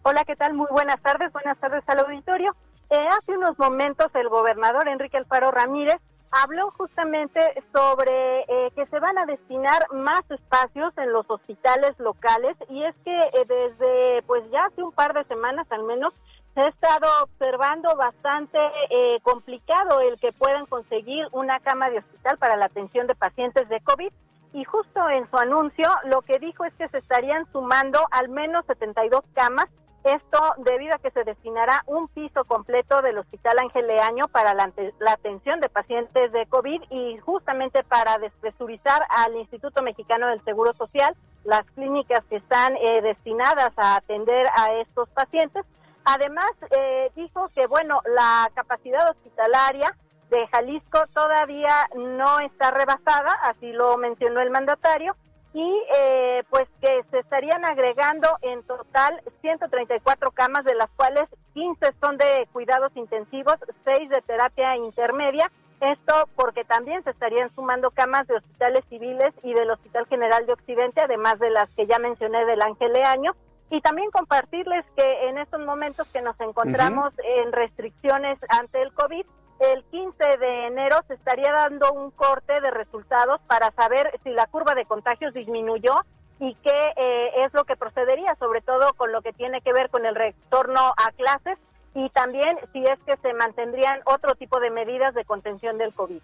Hola, 0.02 0.22
¿qué 0.24 0.36
tal? 0.36 0.54
Muy 0.54 0.68
buenas 0.70 1.00
tardes. 1.02 1.32
Buenas 1.32 1.58
tardes 1.58 1.82
al 1.86 2.00
auditorio. 2.00 2.54
Eh, 2.92 3.08
hace 3.08 3.38
unos 3.38 3.58
momentos 3.58 4.08
el 4.12 4.28
gobernador 4.28 4.86
Enrique 4.86 5.16
Alfaro 5.16 5.50
Ramírez 5.50 5.96
habló 6.30 6.70
justamente 6.72 7.40
sobre 7.72 8.40
eh, 8.42 8.70
que 8.76 8.84
se 8.84 9.00
van 9.00 9.16
a 9.16 9.24
destinar 9.24 9.80
más 9.92 10.20
espacios 10.28 10.92
en 10.98 11.10
los 11.10 11.24
hospitales 11.30 11.98
locales 11.98 12.54
y 12.68 12.84
es 12.84 12.94
que 13.02 13.18
eh, 13.18 13.46
desde 13.48 14.22
pues 14.26 14.42
ya 14.50 14.66
hace 14.66 14.82
un 14.82 14.92
par 14.92 15.14
de 15.14 15.24
semanas 15.24 15.66
al 15.70 15.84
menos 15.84 16.12
se 16.54 16.60
ha 16.60 16.68
estado 16.68 17.08
observando 17.22 17.96
bastante 17.96 18.58
eh, 18.90 19.20
complicado 19.22 20.00
el 20.00 20.20
que 20.20 20.32
puedan 20.32 20.66
conseguir 20.66 21.26
una 21.32 21.60
cama 21.60 21.88
de 21.88 22.00
hospital 22.00 22.36
para 22.36 22.56
la 22.56 22.66
atención 22.66 23.06
de 23.06 23.14
pacientes 23.14 23.70
de 23.70 23.80
COVID. 23.80 24.12
Y 24.52 24.64
justo 24.64 25.08
en 25.08 25.30
su 25.30 25.38
anuncio 25.38 25.88
lo 26.04 26.20
que 26.20 26.38
dijo 26.38 26.66
es 26.66 26.74
que 26.74 26.88
se 26.88 26.98
estarían 26.98 27.50
sumando 27.52 28.00
al 28.10 28.28
menos 28.28 28.66
72 28.66 29.22
camas 29.32 29.66
esto 30.04 30.38
debido 30.58 30.94
a 30.94 30.98
que 30.98 31.10
se 31.10 31.24
destinará 31.24 31.82
un 31.86 32.08
piso 32.08 32.44
completo 32.44 33.02
del 33.02 33.18
Hospital 33.18 33.56
Ángel 33.60 33.86
Leaño 33.86 34.24
para 34.32 34.54
la, 34.54 34.72
atención 35.12 35.60
de 35.60 35.68
pacientes 35.68 36.32
de 36.32 36.46
COVID 36.46 36.82
y 36.90 37.18
justamente 37.18 37.84
para 37.84 38.18
despresurizar 38.18 39.02
al 39.08 39.36
Instituto 39.36 39.82
Mexicano 39.82 40.28
del 40.28 40.42
Seguro 40.44 40.72
Social, 40.74 41.14
las 41.44 41.62
clínicas 41.74 42.24
que 42.28 42.36
están 42.36 42.76
eh, 42.76 43.00
destinadas 43.02 43.72
a 43.76 43.96
atender 43.96 44.46
a 44.56 44.72
estos 44.80 45.08
pacientes. 45.10 45.64
Además, 46.04 46.50
eh, 46.70 47.10
dijo 47.14 47.48
que, 47.54 47.66
bueno, 47.66 48.00
la 48.04 48.50
capacidad 48.54 49.08
hospitalaria 49.08 49.96
de 50.30 50.46
Jalisco 50.48 50.98
todavía 51.14 51.88
no 51.94 52.40
está 52.40 52.70
rebasada, 52.70 53.32
así 53.42 53.70
lo 53.72 53.96
mencionó 53.98 54.40
el 54.40 54.50
mandatario, 54.50 55.14
y 55.54 55.82
eh, 55.96 56.42
pues 56.48 56.66
que 56.80 57.04
se 57.10 57.18
estarían 57.18 57.64
agregando 57.64 58.28
en 58.40 58.62
total 58.62 59.20
134 59.42 60.30
camas, 60.30 60.64
de 60.64 60.74
las 60.74 60.90
cuales 60.96 61.28
15 61.52 61.92
son 62.00 62.16
de 62.16 62.48
cuidados 62.52 62.90
intensivos, 62.94 63.56
6 63.84 64.08
de 64.08 64.22
terapia 64.22 64.76
intermedia. 64.76 65.50
Esto 65.80 66.28
porque 66.36 66.64
también 66.64 67.02
se 67.02 67.10
estarían 67.10 67.52
sumando 67.54 67.90
camas 67.90 68.26
de 68.28 68.36
hospitales 68.36 68.84
civiles 68.88 69.34
y 69.42 69.52
del 69.52 69.70
Hospital 69.70 70.06
General 70.06 70.46
de 70.46 70.52
Occidente, 70.52 71.00
además 71.00 71.38
de 71.40 71.50
las 71.50 71.68
que 71.70 71.86
ya 71.86 71.98
mencioné 71.98 72.44
del 72.46 72.62
Ángel 72.62 72.92
Leaño. 72.92 73.32
Y 73.68 73.80
también 73.80 74.10
compartirles 74.10 74.84
que 74.96 75.28
en 75.28 75.38
estos 75.38 75.60
momentos 75.60 76.06
que 76.12 76.22
nos 76.22 76.38
encontramos 76.40 77.12
en 77.24 77.52
restricciones 77.52 78.38
ante 78.48 78.80
el 78.80 78.92
COVID, 78.92 79.24
el 79.62 79.84
15 79.84 80.38
de 80.38 80.66
enero 80.66 80.96
se 81.06 81.14
estaría 81.14 81.52
dando 81.52 81.92
un 81.92 82.10
corte 82.10 82.60
de 82.60 82.70
resultados 82.70 83.40
para 83.46 83.70
saber 83.72 84.10
si 84.24 84.30
la 84.30 84.46
curva 84.46 84.74
de 84.74 84.86
contagios 84.86 85.32
disminuyó 85.34 85.94
y 86.40 86.54
qué 86.56 86.92
eh, 86.96 87.30
es 87.44 87.54
lo 87.54 87.64
que 87.64 87.76
procedería, 87.76 88.34
sobre 88.40 88.60
todo 88.60 88.92
con 88.94 89.12
lo 89.12 89.22
que 89.22 89.32
tiene 89.32 89.60
que 89.60 89.72
ver 89.72 89.90
con 89.90 90.04
el 90.04 90.16
retorno 90.16 90.80
a 90.96 91.12
clases 91.12 91.58
y 91.94 92.08
también 92.10 92.58
si 92.72 92.82
es 92.82 92.98
que 93.06 93.16
se 93.18 93.32
mantendrían 93.34 94.00
otro 94.04 94.34
tipo 94.34 94.58
de 94.58 94.70
medidas 94.70 95.14
de 95.14 95.24
contención 95.24 95.78
del 95.78 95.94
COVID. 95.94 96.20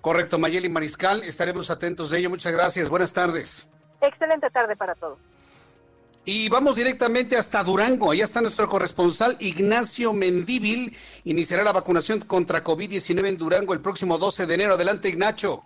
Correcto, 0.00 0.38
Mayeli 0.38 0.68
Mariscal, 0.68 1.22
estaremos 1.22 1.70
atentos 1.70 2.10
de 2.10 2.18
ello. 2.18 2.30
Muchas 2.30 2.52
gracias. 2.52 2.90
Buenas 2.90 3.12
tardes. 3.14 3.74
Excelente 4.00 4.50
tarde 4.50 4.76
para 4.76 4.94
todos. 4.94 5.18
Y 6.24 6.48
vamos 6.50 6.76
directamente 6.76 7.36
hasta 7.36 7.64
Durango. 7.64 8.12
Allá 8.12 8.22
está 8.22 8.40
nuestro 8.40 8.68
corresponsal 8.68 9.36
Ignacio 9.40 10.12
Mendíbil. 10.12 10.96
Iniciará 11.24 11.64
la 11.64 11.72
vacunación 11.72 12.20
contra 12.20 12.62
COVID-19 12.62 13.26
en 13.26 13.36
Durango 13.36 13.72
el 13.72 13.80
próximo 13.80 14.18
12 14.18 14.46
de 14.46 14.54
enero. 14.54 14.74
Adelante, 14.74 15.08
Ignacio. 15.08 15.62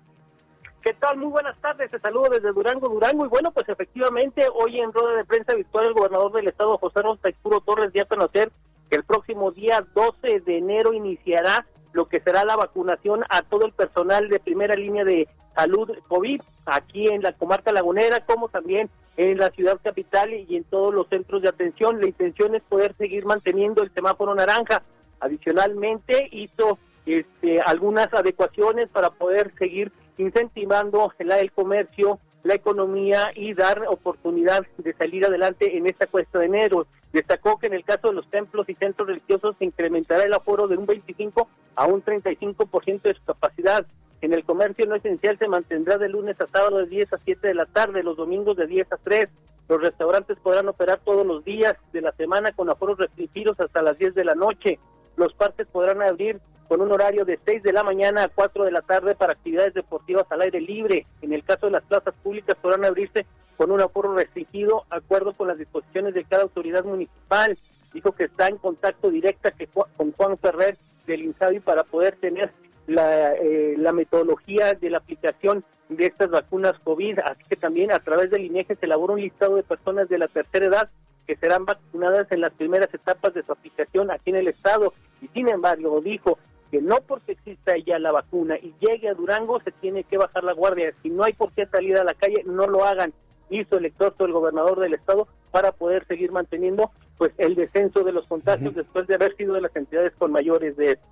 ¿Qué 0.80 0.94
tal? 0.94 1.18
Muy 1.18 1.28
buenas 1.28 1.60
tardes. 1.60 1.90
Te 1.90 2.00
saludo 2.00 2.30
desde 2.30 2.52
Durango, 2.52 2.88
Durango. 2.88 3.26
Y 3.26 3.28
bueno, 3.28 3.50
pues 3.50 3.68
efectivamente, 3.68 4.46
hoy 4.54 4.80
en 4.80 4.94
rueda 4.94 5.18
de 5.18 5.26
prensa 5.26 5.54
virtual, 5.54 5.88
el 5.88 5.92
gobernador 5.92 6.32
del 6.32 6.48
estado, 6.48 6.78
José 6.78 7.02
Rosa 7.02 7.28
Puro 7.42 7.60
Torres, 7.60 7.92
dio 7.92 8.04
a 8.04 8.06
conocer 8.06 8.50
que 8.88 8.96
el 8.96 9.04
próximo 9.04 9.50
día 9.50 9.86
12 9.94 10.40
de 10.40 10.56
enero 10.56 10.94
iniciará 10.94 11.66
lo 11.92 12.08
que 12.08 12.20
será 12.20 12.46
la 12.46 12.56
vacunación 12.56 13.25
a 13.28 13.42
todo 13.42 13.66
el 13.66 13.72
personal 13.72 14.28
de 14.30 14.40
primera 14.40 14.75
línea 14.75 15.04
de 15.04 15.28
salud 15.56 15.90
COVID 16.08 16.40
aquí 16.66 17.08
en 17.08 17.22
la 17.22 17.32
comarca 17.32 17.72
lagunera, 17.72 18.20
como 18.26 18.48
también 18.48 18.90
en 19.16 19.38
la 19.38 19.50
ciudad 19.50 19.80
capital 19.82 20.32
y 20.32 20.56
en 20.56 20.64
todos 20.64 20.94
los 20.94 21.08
centros 21.08 21.42
de 21.42 21.48
atención. 21.48 22.00
La 22.00 22.06
intención 22.06 22.54
es 22.54 22.62
poder 22.62 22.94
seguir 22.96 23.25
manteniendo 23.25 23.82
el 23.82 23.92
semáforo 23.92 24.34
naranja. 24.34 24.82
Adicionalmente, 25.20 26.28
hizo 26.30 26.78
este, 27.06 27.60
algunas 27.60 28.12
adecuaciones 28.12 28.86
para 28.88 29.10
poder 29.10 29.52
seguir 29.58 29.90
incentivando 30.18 31.12
el, 31.18 31.32
el 31.32 31.52
comercio, 31.52 32.18
la 32.42 32.54
economía 32.54 33.30
y 33.34 33.54
dar 33.54 33.84
oportunidad 33.88 34.66
de 34.78 34.92
salir 34.94 35.25
adelante 35.25 35.76
en 35.76 35.86
esta 35.86 36.06
cuesta 36.06 36.38
de 36.38 36.46
enero. 36.46 36.86
Destacó 37.12 37.58
que 37.58 37.68
en 37.68 37.75
el 37.75 37.84
caso 37.84 38.08
de 38.08 38.14
los 38.14 38.28
templos 38.30 38.68
y 38.68 38.75
centros 38.75 39.08
religiosos 39.08 39.56
se 39.58 39.64
incrementará 39.64 40.25
el 40.25 40.34
aforo 40.34 40.68
de 40.68 40.76
un 40.76 40.86
25 40.86 41.48
a 41.75 41.86
un 41.86 42.04
35% 42.04 43.02
de 43.02 43.14
su 43.14 43.25
capacidad. 43.25 43.86
En 44.23 44.32
el 44.32 44.44
comercio 44.44 44.87
no 44.87 44.94
esencial 44.94 45.38
se 45.38 45.49
mantendrá 45.49 45.99
de 45.99 46.08
lunes 46.08 46.40
a 46.40 46.46
sábado 46.46 46.78
de 46.78 46.87
10 46.87 47.12
a 47.12 47.18
7 47.25 47.49
de 47.49 47.54
la 47.54 47.66
tarde, 47.66 48.02
los 48.02 48.16
domingos 48.16 48.56
de 48.56 48.66
10 48.66 48.92
a 48.92 48.96
3. 48.96 49.28
Los 49.68 49.80
restaurantes 49.80 50.38
podrán 50.38 50.68
operar 50.68 51.00
todos 51.04 51.26
los 51.26 51.44
días 51.44 51.75
de 51.92 52.00
la 52.00 52.12
semana 52.12 52.52
con 52.52 52.70
aforos 52.70 52.99
restringidos 52.99 53.58
hasta 53.61 53.82
las 53.82 53.99
10 53.99 54.14
de 54.14 54.25
la 54.25 54.35
noche. 54.35 54.78
Los 55.16 55.35
parques 55.35 55.66
podrán 55.66 56.02
abrir 56.02 56.40
con 56.68 56.80
un 56.80 56.92
horario 56.92 57.25
de 57.25 57.38
6 57.44 57.62
de 57.62 57.73
la 57.73 57.82
mañana 57.82 58.25
a 58.25 58.28
4 58.28 58.64
de 58.64 58.73
la 58.73 58.82
tarde 58.82 59.14
para 59.14 59.32
actividades 59.32 59.75
deportivas 59.75 60.26
al 60.30 60.42
aire 60.42 60.61
libre. 60.61 61.06
En 61.20 61.32
el 61.32 61.44
caso 61.44 61.66
de 61.66 61.73
las 61.73 61.85
plazas 61.85 62.14
públicas 62.23 62.56
podrán 62.61 62.85
abrirse 62.85 63.26
con 63.56 63.70
un 63.70 63.80
aforo 63.80 64.14
restringido, 64.14 64.85
acuerdo 64.90 65.32
con 65.32 65.49
las 65.49 65.58
disposiciones 65.58 66.14
de 66.14 66.25
cada 66.25 66.42
autoridad 66.42 66.85
municipal. 66.85 67.58
Dijo 67.92 68.12
que 68.12 68.25
está 68.25 68.49
en 68.49 68.58
contacto 68.58 69.11
directa 69.11 69.52
con 69.96 70.12
Juan 70.12 70.38
Ferrer 70.38 70.76
del 71.06 71.23
INSABI 71.23 71.61
para 71.61 71.85
poder 71.85 72.16
tener 72.16 72.52
la, 72.87 73.35
eh, 73.35 73.75
la 73.78 73.93
metodología 73.93 74.75
de 74.75 74.90
la 74.90 74.99
aplicación 74.99 75.64
de 75.88 76.07
estas 76.07 76.31
vacunas 76.31 76.78
COVID, 76.83 77.21
así 77.21 77.45
que 77.49 77.57
también 77.57 77.93
a 77.93 78.00
través 78.00 78.31
del 78.31 78.45
INEGE 78.45 78.76
se 78.76 78.87
elabora 78.87 79.14
un 79.14 79.21
listado 79.21 79.57
de 79.57 79.62
personas 79.62 80.09
de 80.09 80.19
la 80.19 80.28
tercera 80.28 80.66
edad 80.66 80.90
que 81.26 81.37
serán 81.37 81.64
vacunadas 81.64 82.31
en 82.31 82.40
las 82.40 82.52
primeras 82.52 82.93
etapas 82.93 83.35
de 83.35 83.43
su 83.43 83.52
aplicación 83.52 84.11
aquí 84.11 84.31
en 84.31 84.37
el 84.37 84.49
estado. 84.49 84.95
Y 85.21 85.28
sin 85.28 85.49
embargo 85.49 86.00
dijo 86.00 86.38
que 86.71 86.81
no 86.81 86.97
porque 87.07 87.33
exista 87.33 87.76
ya 87.78 87.99
la 87.99 88.12
vacuna 88.12 88.57
y 88.57 88.75
llegue 88.81 89.09
a 89.09 89.14
Durango 89.14 89.61
se 89.61 89.73
tiene 89.73 90.05
que 90.05 90.19
bajar 90.19 90.45
la 90.45 90.52
guardia, 90.52 90.93
si 91.02 91.11
no 91.11 91.25
hay 91.25 91.33
por 91.33 91.52
qué 91.52 91.66
salir 91.66 91.97
a 91.97 92.05
la 92.05 92.14
calle 92.14 92.43
no 92.45 92.66
lo 92.66 92.85
hagan, 92.85 93.12
hizo 93.50 93.78
el 93.78 93.87
exhorto 93.87 94.25
del 94.25 94.33
gobernador 94.33 94.81
del 94.81 94.95
estado 94.95 95.28
para 95.52 95.73
poder 95.73 96.05
seguir 96.07 96.33
manteniendo 96.33 96.90
pues 97.19 97.33
el 97.38 97.55
descenso 97.55 98.02
de 98.02 98.12
los 98.12 98.26
contagios 98.26 98.75
después 98.75 99.07
de 99.07 99.14
haber 99.14 99.37
sido 99.37 99.55
de 99.55 99.61
las 99.61 99.75
entidades 99.75 100.12
con 100.19 100.33
mayores 100.33 100.76
de 100.76 100.93
estos. 100.93 101.09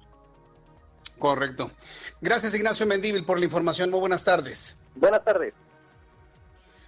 Correcto. 1.18 1.70
Gracias, 2.20 2.54
Ignacio 2.54 2.86
Mendíbil, 2.86 3.24
por 3.24 3.38
la 3.38 3.44
información. 3.44 3.90
Muy 3.90 4.00
buenas 4.00 4.24
tardes. 4.24 4.78
Buenas 4.94 5.24
tardes. 5.24 5.54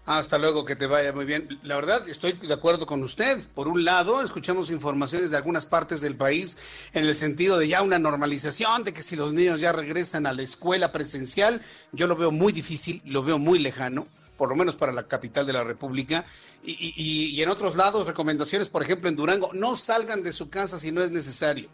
Hasta 0.07 0.39
luego, 0.39 0.65
que 0.65 0.77
te 0.77 0.87
vaya 0.87 1.13
muy 1.13 1.25
bien. 1.25 1.59
La 1.65 1.75
verdad, 1.75 2.09
estoy 2.09 2.33
de 2.33 2.55
acuerdo 2.55 2.87
con 2.87 3.03
usted. 3.03 3.41
Por 3.57 3.67
un 3.67 3.85
lado, 3.85 4.23
escuchamos 4.23 4.71
informaciones 4.71 5.33
de 5.33 5.37
algunas 5.37 5.67
partes 5.67 6.01
del 6.01 6.15
país 6.15 6.57
en 6.93 7.05
el 7.05 7.13
sentido 7.13 7.59
de 7.59 7.67
ya 7.67 7.83
una 7.83 7.99
normalización, 7.99 8.85
de 8.85 8.95
que 8.95 9.03
si 9.03 9.17
los 9.17 9.33
niños 9.33 9.61
ya 9.61 9.73
regresan 9.73 10.27
a 10.27 10.33
la 10.33 10.43
escuela 10.43 10.93
presencial, 10.93 11.61
yo 11.91 12.07
lo 12.07 12.15
veo 12.15 12.31
muy 12.31 12.53
difícil, 12.53 13.03
lo 13.05 13.25
veo 13.25 13.39
muy 13.39 13.59
lejano, 13.59 14.07
por 14.37 14.49
lo 14.49 14.55
menos 14.55 14.77
para 14.77 14.93
la 14.93 15.09
capital 15.09 15.45
de 15.45 15.55
la 15.55 15.65
República. 15.65 16.25
Y, 16.63 17.35
y 17.35 17.43
en 17.43 17.49
otros 17.49 17.75
lados, 17.75 18.07
recomendaciones, 18.07 18.69
por 18.69 18.85
ejemplo, 18.85 19.09
en 19.09 19.17
Durango, 19.17 19.51
no 19.55 19.75
salgan 19.75 20.23
de 20.23 20.33
su 20.33 20.51
casa 20.51 20.79
si 20.79 20.93
no 20.93 21.03
es 21.03 21.11
necesario 21.11 21.69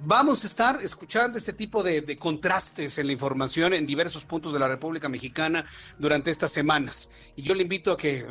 Vamos 0.00 0.44
a 0.44 0.46
estar 0.46 0.78
escuchando 0.80 1.38
este 1.38 1.52
tipo 1.52 1.82
de, 1.82 2.16
contrastes 2.18 2.98
en 2.98 3.08
la 3.08 3.12
información 3.12 3.74
en 3.74 3.84
diversos 3.84 4.24
puntos 4.24 4.52
de 4.52 4.60
la 4.60 4.68
República 4.68 5.08
Mexicana 5.08 5.64
durante 5.98 6.30
estas 6.30 6.52
semanas. 6.52 7.10
Y 7.34 7.42
yo 7.42 7.52
le 7.56 7.64
invito 7.64 7.90
a 7.90 7.96
que 7.96 8.24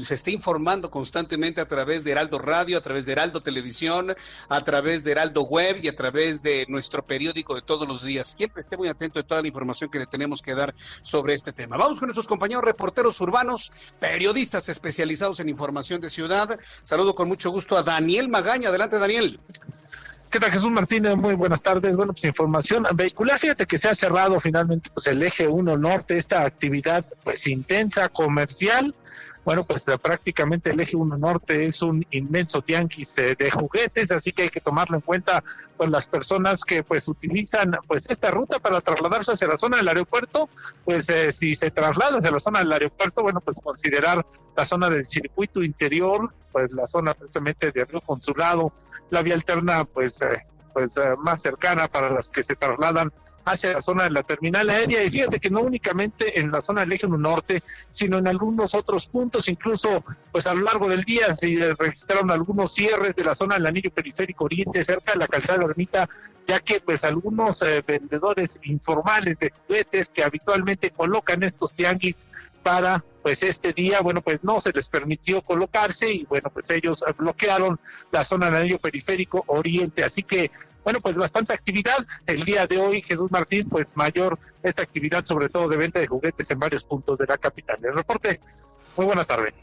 se 0.00 0.14
esté 0.14 0.32
informando 0.32 0.90
constantemente 0.90 1.60
a 1.60 1.68
través 1.68 2.02
de 2.02 2.10
Heraldo 2.10 2.40
Radio, 2.40 2.76
a 2.76 2.80
través 2.80 3.06
de 3.06 3.12
Heraldo 3.12 3.44
Televisión, 3.44 4.12
a 4.48 4.60
través 4.62 5.04
de 5.04 5.12
Heraldo 5.12 5.42
Web 5.42 5.84
y 5.84 5.88
a 5.88 5.94
través 5.94 6.42
de 6.42 6.66
nuestro 6.68 7.06
periódico 7.06 7.54
de 7.54 7.62
todos 7.62 7.86
los 7.86 8.02
días. 8.02 8.34
Siempre 8.36 8.58
esté 8.58 8.76
muy 8.76 8.88
atento 8.88 9.20
de 9.20 9.24
toda 9.24 9.40
la 9.40 9.46
información 9.46 9.90
que 9.90 10.00
le 10.00 10.06
tenemos 10.06 10.42
que 10.42 10.56
dar 10.56 10.74
sobre 11.02 11.34
este 11.34 11.52
tema. 11.52 11.76
Vamos 11.76 12.00
con 12.00 12.08
nuestros 12.08 12.26
compañeros 12.26 12.64
reporteros 12.64 13.20
urbanos, 13.20 13.70
periodistas 14.00 14.68
especializados 14.68 15.38
en 15.38 15.48
información 15.48 16.00
de 16.00 16.10
ciudad. 16.10 16.58
Saludo 16.82 17.14
con 17.14 17.28
mucho 17.28 17.50
gusto 17.50 17.76
a 17.76 17.84
Daniel 17.84 18.28
Magaña. 18.28 18.70
Adelante, 18.70 18.98
Daniel. 18.98 19.38
¿Qué 20.34 20.40
tal, 20.40 20.50
Jesús 20.50 20.72
Martínez? 20.72 21.14
Muy 21.14 21.34
buenas 21.34 21.62
tardes. 21.62 21.96
Bueno, 21.96 22.12
pues 22.12 22.24
información 22.24 22.84
vehicular. 22.92 23.38
Fíjate 23.38 23.66
que 23.66 23.78
se 23.78 23.88
ha 23.88 23.94
cerrado 23.94 24.40
finalmente 24.40 24.90
pues, 24.92 25.06
el 25.06 25.22
eje 25.22 25.46
1 25.46 25.76
norte, 25.76 26.16
esta 26.16 26.42
actividad 26.42 27.06
pues 27.22 27.46
intensa, 27.46 28.08
comercial. 28.08 28.96
Bueno, 29.44 29.64
pues 29.64 29.84
prácticamente 30.02 30.72
el 30.72 30.80
eje 30.80 30.96
1 30.96 31.18
norte 31.18 31.66
es 31.66 31.82
un 31.82 32.04
inmenso 32.10 32.62
tianguis 32.62 33.16
eh, 33.18 33.36
de 33.38 33.48
juguetes, 33.48 34.10
así 34.10 34.32
que 34.32 34.42
hay 34.42 34.48
que 34.48 34.60
tomarlo 34.60 34.96
en 34.96 35.02
cuenta 35.02 35.44
pues 35.76 35.88
las 35.88 36.08
personas 36.08 36.64
que 36.64 36.82
pues 36.82 37.06
utilizan 37.06 37.76
pues 37.86 38.10
esta 38.10 38.32
ruta 38.32 38.58
para 38.58 38.80
trasladarse 38.80 39.34
hacia 39.34 39.46
la 39.46 39.56
zona 39.56 39.76
del 39.76 39.86
aeropuerto, 39.86 40.48
pues 40.84 41.08
eh, 41.10 41.30
si 41.30 41.54
se 41.54 41.70
traslada 41.70 42.18
hacia 42.18 42.32
la 42.32 42.40
zona 42.40 42.58
del 42.58 42.72
aeropuerto, 42.72 43.22
bueno, 43.22 43.40
pues 43.40 43.56
considerar 43.62 44.26
la 44.56 44.64
zona 44.64 44.90
del 44.90 45.06
circuito 45.06 45.62
interior, 45.62 46.34
pues 46.50 46.72
la 46.72 46.88
zona 46.88 47.14
precisamente 47.14 47.70
de 47.70 47.84
Río 47.84 48.00
Consulado, 48.00 48.72
la 49.10 49.22
vía 49.22 49.34
alterna 49.34 49.84
pues, 49.84 50.20
eh, 50.22 50.46
pues 50.72 50.96
eh, 50.96 51.14
más 51.18 51.42
cercana 51.42 51.88
para 51.88 52.10
las 52.10 52.30
que 52.30 52.42
se 52.42 52.56
trasladan 52.56 53.12
hacia 53.44 53.74
la 53.74 53.80
zona 53.80 54.04
de 54.04 54.10
la 54.10 54.22
terminal 54.22 54.68
aérea. 54.70 55.02
Y 55.02 55.10
fíjate 55.10 55.38
que 55.38 55.50
no 55.50 55.60
únicamente 55.60 56.40
en 56.40 56.50
la 56.50 56.60
zona 56.60 56.80
del 56.80 56.92
eje 56.92 57.06
norte, 57.06 57.62
sino 57.90 58.18
en 58.18 58.28
algunos 58.28 58.74
otros 58.74 59.08
puntos, 59.08 59.48
incluso 59.48 60.02
pues 60.32 60.46
a 60.46 60.54
lo 60.54 60.62
largo 60.62 60.88
del 60.88 61.04
día 61.04 61.34
se 61.34 61.74
registraron 61.78 62.30
algunos 62.30 62.72
cierres 62.72 63.14
de 63.14 63.24
la 63.24 63.34
zona 63.34 63.56
del 63.56 63.66
anillo 63.66 63.90
periférico 63.90 64.44
oriente 64.44 64.84
cerca 64.84 65.12
de 65.12 65.18
la 65.18 65.28
calzada 65.28 65.60
de 65.60 65.64
ermita, 65.66 66.08
ya 66.46 66.60
que 66.60 66.80
pues 66.80 67.04
algunos 67.04 67.62
eh, 67.62 67.82
vendedores 67.86 68.58
informales 68.64 69.38
de 69.38 69.50
juguetes 69.50 70.08
que 70.08 70.24
habitualmente 70.24 70.90
colocan 70.90 71.42
estos 71.42 71.72
tianguis 71.72 72.26
para 72.64 73.04
pues 73.22 73.42
este 73.42 73.72
día, 73.72 74.00
bueno, 74.00 74.20
pues 74.20 74.42
no 74.42 74.60
se 74.60 74.72
les 74.72 74.88
permitió 74.88 75.40
colocarse 75.42 76.10
y 76.10 76.24
bueno, 76.24 76.50
pues 76.50 76.68
ellos 76.70 77.04
bloquearon 77.16 77.78
la 78.10 78.24
zona 78.24 78.46
del 78.46 78.56
anillo 78.56 78.78
periférico 78.78 79.44
oriente. 79.46 80.02
Así 80.02 80.22
que, 80.22 80.50
bueno, 80.82 81.00
pues 81.00 81.14
bastante 81.14 81.54
actividad. 81.54 82.04
El 82.26 82.44
día 82.44 82.66
de 82.66 82.78
hoy, 82.78 83.02
Jesús 83.02 83.30
Martín, 83.30 83.68
pues 83.68 83.96
mayor 83.96 84.38
esta 84.62 84.82
actividad, 84.82 85.24
sobre 85.24 85.48
todo 85.48 85.68
de 85.68 85.76
venta 85.76 86.00
de 86.00 86.06
juguetes 86.06 86.50
en 86.50 86.58
varios 86.58 86.84
puntos 86.84 87.18
de 87.18 87.26
la 87.26 87.38
capital. 87.38 87.78
El 87.82 87.94
reporte, 87.94 88.40
muy 88.96 89.06
buenas 89.06 89.26
tardes. 89.26 89.54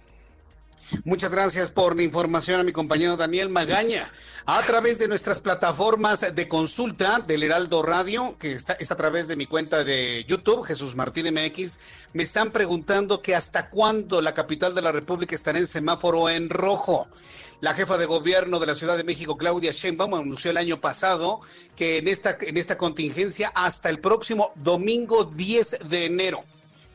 Muchas 1.03 1.31
gracias 1.31 1.69
por 1.69 1.95
la 1.95 2.03
información 2.03 2.59
a 2.59 2.63
mi 2.63 2.71
compañero 2.71 3.17
Daniel 3.17 3.49
Magaña. 3.49 4.09
A 4.45 4.61
través 4.63 4.99
de 4.99 5.07
nuestras 5.07 5.39
plataformas 5.39 6.35
de 6.35 6.47
consulta 6.47 7.19
del 7.19 7.43
Heraldo 7.43 7.81
Radio, 7.81 8.35
que 8.37 8.53
está, 8.53 8.73
es 8.73 8.91
a 8.91 8.97
través 8.97 9.27
de 9.27 9.35
mi 9.35 9.45
cuenta 9.45 9.83
de 9.83 10.25
YouTube, 10.27 10.65
Jesús 10.65 10.95
Martín 10.95 11.33
MX, 11.33 11.79
me 12.13 12.23
están 12.23 12.51
preguntando 12.51 13.21
que 13.21 13.35
hasta 13.35 13.69
cuándo 13.69 14.21
la 14.21 14.33
capital 14.33 14.75
de 14.75 14.81
la 14.81 14.91
República 14.91 15.33
estará 15.35 15.59
en 15.59 15.67
semáforo 15.67 16.29
en 16.29 16.49
rojo. 16.49 17.07
La 17.61 17.73
jefa 17.73 17.97
de 17.97 18.05
gobierno 18.07 18.59
de 18.59 18.65
la 18.65 18.75
Ciudad 18.75 18.97
de 18.97 19.03
México, 19.03 19.37
Claudia 19.37 19.71
Sheinbaum, 19.71 20.15
anunció 20.15 20.51
el 20.51 20.57
año 20.57 20.81
pasado 20.81 21.39
que 21.75 21.97
en 21.97 22.07
esta, 22.07 22.37
en 22.41 22.57
esta 22.57 22.77
contingencia 22.77 23.51
hasta 23.53 23.89
el 23.89 23.99
próximo 23.99 24.51
domingo 24.55 25.25
10 25.25 25.89
de 25.89 26.05
enero. 26.05 26.43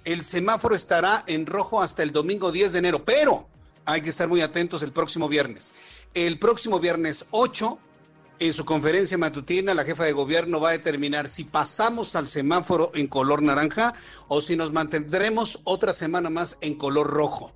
El 0.04 0.22
semáforo 0.22 0.74
estará 0.74 1.24
en 1.26 1.46
rojo 1.46 1.80
hasta 1.80 2.02
el 2.02 2.12
domingo 2.12 2.52
10 2.52 2.72
de 2.72 2.78
enero, 2.80 3.04
pero 3.04 3.48
hay 3.86 4.02
que 4.02 4.10
estar 4.10 4.28
muy 4.28 4.42
atentos 4.42 4.82
el 4.82 4.92
próximo 4.92 5.28
viernes. 5.28 5.74
El 6.12 6.38
próximo 6.38 6.80
viernes 6.80 7.26
8, 7.30 7.78
en 8.40 8.52
su 8.52 8.64
conferencia 8.64 9.16
matutina, 9.16 9.72
la 9.74 9.84
jefa 9.84 10.04
de 10.04 10.12
gobierno 10.12 10.60
va 10.60 10.70
a 10.70 10.72
determinar 10.72 11.28
si 11.28 11.44
pasamos 11.44 12.16
al 12.16 12.28
semáforo 12.28 12.90
en 12.94 13.06
color 13.06 13.42
naranja 13.42 13.94
o 14.28 14.40
si 14.40 14.56
nos 14.56 14.72
mantendremos 14.72 15.60
otra 15.64 15.94
semana 15.94 16.28
más 16.28 16.58
en 16.60 16.74
color 16.74 17.06
rojo. 17.06 17.52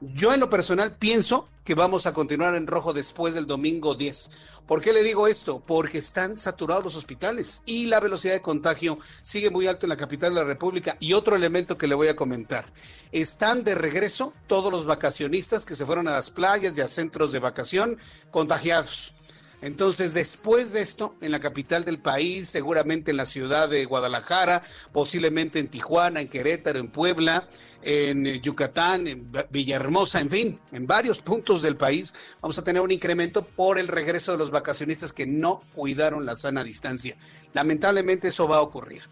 Yo 0.00 0.34
en 0.34 0.40
lo 0.40 0.50
personal 0.50 0.96
pienso 0.96 1.48
que 1.64 1.74
vamos 1.74 2.06
a 2.06 2.12
continuar 2.12 2.54
en 2.54 2.66
rojo 2.66 2.92
después 2.92 3.34
del 3.34 3.46
domingo 3.46 3.94
10. 3.94 4.30
¿Por 4.70 4.80
qué 4.80 4.92
le 4.92 5.02
digo 5.02 5.26
esto? 5.26 5.60
Porque 5.66 5.98
están 5.98 6.36
saturados 6.36 6.84
los 6.84 6.94
hospitales 6.94 7.62
y 7.66 7.86
la 7.86 7.98
velocidad 7.98 8.34
de 8.34 8.40
contagio 8.40 9.00
sigue 9.20 9.50
muy 9.50 9.66
alto 9.66 9.84
en 9.84 9.90
la 9.90 9.96
capital 9.96 10.32
de 10.32 10.42
la 10.42 10.46
República. 10.46 10.96
Y 11.00 11.12
otro 11.12 11.34
elemento 11.34 11.76
que 11.76 11.88
le 11.88 11.96
voy 11.96 12.06
a 12.06 12.14
comentar, 12.14 12.66
están 13.10 13.64
de 13.64 13.74
regreso 13.74 14.32
todos 14.46 14.70
los 14.70 14.86
vacacionistas 14.86 15.64
que 15.64 15.74
se 15.74 15.84
fueron 15.84 16.06
a 16.06 16.12
las 16.12 16.30
playas 16.30 16.78
y 16.78 16.82
a 16.82 16.86
centros 16.86 17.32
de 17.32 17.40
vacación 17.40 17.98
contagiados. 18.30 19.16
Entonces, 19.62 20.14
después 20.14 20.72
de 20.72 20.80
esto, 20.80 21.16
en 21.20 21.32
la 21.32 21.40
capital 21.40 21.84
del 21.84 21.98
país, 21.98 22.48
seguramente 22.48 23.10
en 23.10 23.18
la 23.18 23.26
ciudad 23.26 23.68
de 23.68 23.84
Guadalajara, 23.84 24.62
posiblemente 24.92 25.58
en 25.58 25.68
Tijuana, 25.68 26.22
en 26.22 26.28
Querétaro, 26.28 26.78
en 26.78 26.90
Puebla, 26.90 27.46
en 27.82 28.24
Yucatán, 28.40 29.06
en 29.06 29.30
Villahermosa, 29.50 30.20
en 30.20 30.30
fin, 30.30 30.60
en 30.72 30.86
varios 30.86 31.20
puntos 31.20 31.60
del 31.62 31.76
país, 31.76 32.14
vamos 32.40 32.58
a 32.58 32.64
tener 32.64 32.80
un 32.80 32.90
incremento 32.90 33.44
por 33.44 33.78
el 33.78 33.88
regreso 33.88 34.32
de 34.32 34.38
los 34.38 34.50
vacacionistas 34.50 35.12
que 35.12 35.26
no 35.26 35.60
cuidaron 35.74 36.24
la 36.24 36.34
sana 36.34 36.64
distancia. 36.64 37.16
Lamentablemente 37.52 38.28
eso 38.28 38.48
va 38.48 38.58
a 38.58 38.62
ocurrir. 38.62 39.02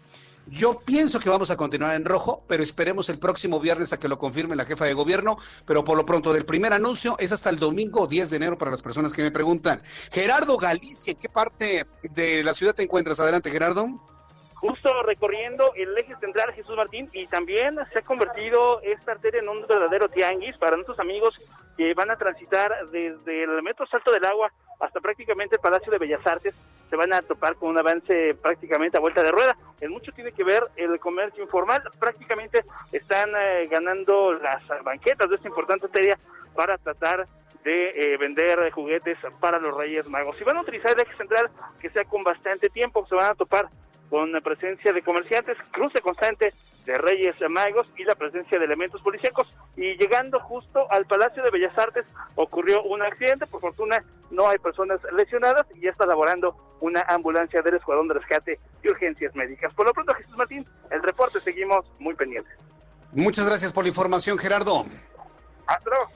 Yo 0.51 0.79
pienso 0.79 1.19
que 1.19 1.29
vamos 1.29 1.51
a 1.51 1.57
continuar 1.57 1.95
en 1.95 2.05
rojo, 2.05 2.43
pero 2.47 2.63
esperemos 2.63 3.09
el 3.09 3.19
próximo 3.19 3.59
viernes 3.59 3.93
a 3.93 3.99
que 3.99 4.07
lo 4.07 4.17
confirme 4.17 4.55
la 4.55 4.65
jefa 4.65 4.85
de 4.85 4.93
gobierno. 4.93 5.37
Pero 5.65 5.83
por 5.83 5.95
lo 5.95 6.05
pronto, 6.05 6.33
del 6.33 6.45
primer 6.45 6.73
anuncio 6.73 7.15
es 7.19 7.31
hasta 7.31 7.49
el 7.49 7.59
domingo 7.59 8.07
10 8.07 8.31
de 8.31 8.37
enero 8.37 8.57
para 8.57 8.71
las 8.71 8.81
personas 8.81 9.13
que 9.13 9.21
me 9.21 9.31
preguntan. 9.31 9.81
Gerardo 10.11 10.57
Galicia, 10.57 11.11
¿en 11.11 11.19
qué 11.19 11.29
parte 11.29 11.85
de 12.01 12.43
la 12.43 12.53
ciudad 12.53 12.73
te 12.73 12.83
encuentras? 12.83 13.19
Adelante, 13.19 13.51
Gerardo 13.51 13.87
justo 14.59 15.03
recorriendo 15.03 15.71
el 15.75 15.97
eje 15.97 16.15
central 16.19 16.51
Jesús 16.53 16.75
Martín 16.75 17.09
y 17.13 17.27
también 17.27 17.77
se 17.93 17.99
ha 17.99 18.01
convertido 18.01 18.81
esta 18.81 19.13
arteria 19.13 19.39
en 19.39 19.47
un 19.47 19.65
verdadero 19.65 20.09
tianguis 20.09 20.57
para 20.57 20.75
nuestros 20.75 20.99
amigos 20.99 21.33
que 21.77 21.93
van 21.93 22.11
a 22.11 22.17
transitar 22.17 22.89
desde 22.91 23.43
el 23.43 23.63
metro 23.63 23.87
Salto 23.87 24.11
del 24.11 24.25
Agua 24.25 24.51
hasta 24.79 24.99
prácticamente 24.99 25.55
el 25.55 25.61
Palacio 25.61 25.91
de 25.91 25.97
Bellas 25.97 26.25
Artes. 26.27 26.53
Se 26.89 26.95
van 26.95 27.13
a 27.13 27.21
topar 27.21 27.55
con 27.55 27.69
un 27.69 27.77
avance 27.77 28.35
prácticamente 28.41 28.97
a 28.97 29.01
vuelta 29.01 29.21
de 29.21 29.31
rueda. 29.31 29.55
En 29.79 29.91
mucho 29.91 30.11
tiene 30.11 30.31
que 30.31 30.43
ver 30.43 30.63
el 30.75 30.99
comercio 30.99 31.43
informal. 31.43 31.83
Prácticamente 31.99 32.65
están 32.91 33.29
eh, 33.37 33.67
ganando 33.69 34.33
las 34.33 34.63
banquetas 34.83 35.29
de 35.29 35.35
esta 35.35 35.47
importante 35.47 35.85
arteria 35.85 36.17
para 36.55 36.77
tratar 36.77 37.27
de 37.63 37.89
eh, 37.89 38.17
vender 38.17 38.71
juguetes 38.71 39.17
para 39.39 39.59
los 39.59 39.75
Reyes 39.75 40.07
Magos. 40.07 40.37
Si 40.37 40.43
van 40.43 40.57
a 40.57 40.61
utilizar 40.61 40.91
el 40.93 41.01
eje 41.01 41.15
central, 41.17 41.49
que 41.79 41.89
sea 41.89 42.03
con 42.05 42.23
bastante 42.23 42.69
tiempo, 42.69 43.05
se 43.07 43.15
van 43.15 43.31
a 43.31 43.35
topar 43.35 43.69
con 44.09 44.31
la 44.31 44.41
presencia 44.41 44.91
de 44.91 45.01
comerciantes, 45.01 45.57
cruce 45.71 46.01
constante 46.01 46.53
de 46.85 46.97
Reyes 46.97 47.35
Magos 47.49 47.87
y 47.97 48.03
la 48.03 48.15
presencia 48.15 48.57
de 48.57 48.65
elementos 48.65 49.01
policíacos. 49.01 49.47
Y 49.75 49.95
llegando 49.97 50.39
justo 50.39 50.91
al 50.91 51.05
Palacio 51.05 51.43
de 51.43 51.51
Bellas 51.51 51.77
Artes 51.77 52.05
ocurrió 52.35 52.81
un 52.83 53.01
accidente, 53.01 53.45
por 53.45 53.61
fortuna 53.61 54.03
no 54.31 54.49
hay 54.49 54.57
personas 54.57 54.99
lesionadas 55.15 55.67
y 55.75 55.81
ya 55.81 55.91
está 55.91 56.05
laborando 56.05 56.55
una 56.81 57.01
ambulancia 57.01 57.61
del 57.61 57.75
Escuadrón 57.75 58.07
de 58.07 58.15
Rescate 58.15 58.59
y 58.83 58.89
Urgencias 58.89 59.35
Médicas. 59.35 59.73
Por 59.73 59.85
lo 59.85 59.93
pronto, 59.93 60.13
Jesús 60.15 60.35
Martín, 60.37 60.65
el 60.89 61.03
reporte 61.03 61.39
seguimos 61.39 61.85
muy 61.99 62.15
pendientes. 62.15 62.53
Muchas 63.11 63.45
gracias 63.45 63.71
por 63.71 63.83
la 63.83 63.89
información, 63.89 64.37
Gerardo. 64.37 64.85
Hasta 65.67 65.89
luego. 65.89 66.09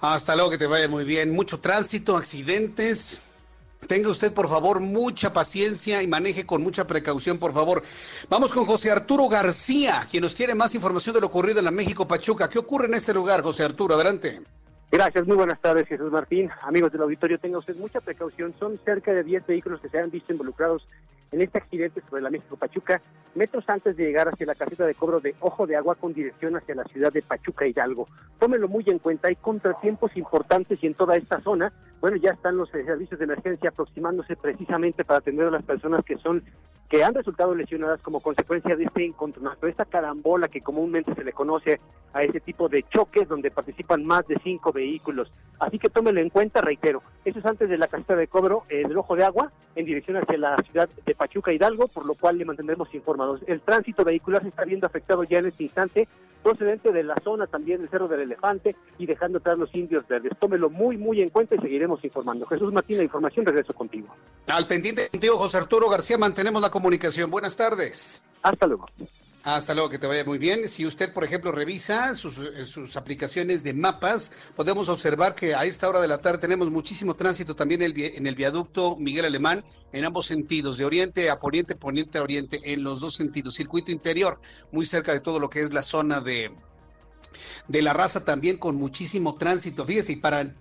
Hasta 0.00 0.34
luego, 0.36 0.50
que 0.50 0.58
te 0.58 0.66
vaya 0.66 0.88
muy 0.88 1.04
bien. 1.04 1.32
Mucho 1.32 1.60
tránsito, 1.60 2.16
accidentes. 2.16 3.27
Tenga 3.86 4.10
usted, 4.10 4.34
por 4.34 4.48
favor, 4.48 4.80
mucha 4.80 5.32
paciencia 5.32 6.02
y 6.02 6.06
maneje 6.06 6.44
con 6.44 6.62
mucha 6.62 6.86
precaución, 6.86 7.38
por 7.38 7.54
favor. 7.54 7.82
Vamos 8.28 8.52
con 8.52 8.66
José 8.66 8.90
Arturo 8.90 9.28
García, 9.28 10.06
quien 10.10 10.22
nos 10.22 10.34
tiene 10.34 10.54
más 10.54 10.74
información 10.74 11.14
de 11.14 11.20
lo 11.20 11.28
ocurrido 11.28 11.60
en 11.60 11.64
la 11.64 11.70
México 11.70 12.06
Pachuca. 12.06 12.50
¿Qué 12.50 12.58
ocurre 12.58 12.86
en 12.86 12.94
este 12.94 13.14
lugar, 13.14 13.42
José 13.42 13.64
Arturo? 13.64 13.94
Adelante. 13.94 14.40
Gracias, 14.90 15.26
muy 15.26 15.36
buenas 15.36 15.60
tardes, 15.60 15.86
Jesús 15.86 16.10
Martín. 16.10 16.50
Amigos 16.62 16.90
del 16.92 17.02
auditorio, 17.02 17.38
tenga 17.38 17.58
usted 17.58 17.76
mucha 17.76 18.00
precaución. 18.00 18.54
Son 18.58 18.80
cerca 18.84 19.12
de 19.12 19.22
10 19.22 19.46
vehículos 19.46 19.80
que 19.80 19.88
se 19.88 19.98
han 19.98 20.10
visto 20.10 20.32
involucrados 20.32 20.86
en 21.30 21.42
este 21.42 21.58
accidente 21.58 22.02
sobre 22.08 22.22
la 22.22 22.30
México 22.30 22.56
Pachuca, 22.56 23.00
metros 23.34 23.64
antes 23.68 23.96
de 23.96 24.04
llegar 24.04 24.28
hacia 24.28 24.46
la 24.46 24.54
caseta 24.54 24.86
de 24.86 24.94
cobro 24.94 25.20
de 25.20 25.34
Ojo 25.40 25.66
de 25.66 25.76
Agua 25.76 25.94
con 25.94 26.12
dirección 26.12 26.56
hacia 26.56 26.74
la 26.74 26.84
ciudad 26.84 27.12
de 27.12 27.22
Pachuca 27.22 27.66
Hidalgo. 27.66 28.08
Tómenlo 28.38 28.68
muy 28.68 28.84
en 28.86 28.98
cuenta, 28.98 29.28
hay 29.28 29.36
contratiempos 29.36 30.16
importantes 30.16 30.82
y 30.82 30.86
en 30.86 30.94
toda 30.94 31.16
esta 31.16 31.40
zona, 31.40 31.72
bueno, 32.00 32.16
ya 32.16 32.30
están 32.30 32.56
los 32.56 32.70
servicios 32.70 33.18
de 33.18 33.24
emergencia 33.24 33.70
aproximándose 33.70 34.36
precisamente 34.36 35.04
para 35.04 35.18
atender 35.18 35.48
a 35.48 35.50
las 35.50 35.64
personas 35.64 36.04
que 36.04 36.16
son 36.18 36.42
que 36.88 37.04
han 37.04 37.14
resultado 37.14 37.54
lesionadas 37.54 38.00
como 38.00 38.20
consecuencia 38.20 38.74
de 38.74 38.84
este 38.84 39.04
encontronazo, 39.04 39.66
esta 39.66 39.84
carambola 39.84 40.48
que 40.48 40.62
comúnmente 40.62 41.14
se 41.14 41.24
le 41.24 41.32
conoce 41.32 41.80
a 42.14 42.22
ese 42.22 42.40
tipo 42.40 42.68
de 42.68 42.84
choques 42.84 43.28
donde 43.28 43.50
participan 43.50 44.04
más 44.04 44.26
de 44.26 44.38
cinco 44.42 44.72
vehículos. 44.72 45.30
Así 45.58 45.78
que 45.78 45.90
tómelo 45.90 46.20
en 46.20 46.30
cuenta, 46.30 46.62
reitero, 46.62 47.02
eso 47.24 47.40
es 47.40 47.46
antes 47.46 47.68
de 47.68 47.76
la 47.76 47.88
caseta 47.88 48.16
de 48.16 48.28
cobro 48.28 48.62
eh, 48.70 48.86
del 48.88 48.96
Ojo 48.96 49.16
de 49.16 49.24
Agua 49.24 49.52
en 49.74 49.84
dirección 49.84 50.16
hacia 50.16 50.38
la 50.38 50.56
ciudad 50.58 50.88
de 51.04 51.14
Pachuca 51.14 51.52
Hidalgo, 51.52 51.88
por 51.88 52.06
lo 52.06 52.14
cual 52.14 52.38
le 52.38 52.44
mantendremos 52.44 52.92
informados. 52.94 53.40
El 53.46 53.60
tránsito 53.60 54.04
vehicular 54.04 54.42
se 54.42 54.48
está 54.48 54.64
viendo 54.64 54.86
afectado 54.86 55.24
ya 55.24 55.38
en 55.38 55.46
este 55.46 55.64
instante, 55.64 56.08
procedente 56.48 56.92
de 56.92 57.02
la 57.02 57.14
zona 57.22 57.46
también 57.46 57.80
del 57.80 57.90
Cerro 57.90 58.08
del 58.08 58.20
Elefante 58.20 58.74
y 58.98 59.04
dejando 59.04 59.38
atrás 59.38 59.58
los 59.58 59.74
indios 59.74 60.06
verdes. 60.08 60.32
Tómelo 60.40 60.70
muy, 60.70 60.96
muy 60.96 61.20
en 61.20 61.28
cuenta 61.28 61.54
y 61.54 61.58
seguiremos 61.58 62.02
informando. 62.02 62.46
Jesús 62.46 62.72
Martín, 62.72 62.96
la 62.96 63.04
información, 63.04 63.44
regreso 63.44 63.74
contigo. 63.74 64.08
Al 64.48 64.66
pendiente 64.66 65.08
contigo, 65.10 65.36
José 65.36 65.58
Arturo 65.58 65.90
García, 65.90 66.16
mantenemos 66.16 66.62
la 66.62 66.70
comunicación. 66.70 67.30
Buenas 67.30 67.56
tardes. 67.56 68.26
Hasta 68.42 68.66
luego. 68.66 68.86
Hasta 69.44 69.72
luego, 69.72 69.88
que 69.88 69.98
te 69.98 70.06
vaya 70.06 70.24
muy 70.24 70.36
bien. 70.36 70.68
Si 70.68 70.84
usted, 70.84 71.12
por 71.12 71.24
ejemplo, 71.24 71.52
revisa 71.52 72.14
sus, 72.14 72.40
sus, 72.64 72.96
aplicaciones 72.96 73.62
de 73.62 73.72
mapas, 73.72 74.32
podemos 74.56 74.88
observar 74.88 75.34
que 75.34 75.54
a 75.54 75.64
esta 75.64 75.88
hora 75.88 76.00
de 76.00 76.08
la 76.08 76.18
tarde 76.18 76.38
tenemos 76.38 76.70
muchísimo 76.70 77.14
tránsito 77.14 77.54
también 77.54 77.80
en 77.82 78.26
el 78.26 78.34
viaducto 78.34 78.96
Miguel 78.96 79.24
Alemán 79.24 79.64
en 79.92 80.04
ambos 80.04 80.26
sentidos, 80.26 80.76
de 80.76 80.84
oriente 80.84 81.30
a 81.30 81.38
poniente, 81.38 81.76
poniente 81.76 82.18
a 82.18 82.22
oriente, 82.22 82.60
en 82.64 82.82
los 82.82 83.00
dos 83.00 83.14
sentidos. 83.14 83.54
Circuito 83.54 83.92
interior, 83.92 84.40
muy 84.72 84.84
cerca 84.84 85.12
de 85.12 85.20
todo 85.20 85.38
lo 85.38 85.48
que 85.48 85.60
es 85.60 85.72
la 85.72 85.82
zona 85.82 86.20
de, 86.20 86.50
de 87.68 87.82
la 87.82 87.92
raza 87.92 88.24
también 88.24 88.58
con 88.58 88.76
muchísimo 88.76 89.36
tránsito. 89.36 89.86
Fíjese, 89.86 90.12
y 90.12 90.16
para 90.16 90.52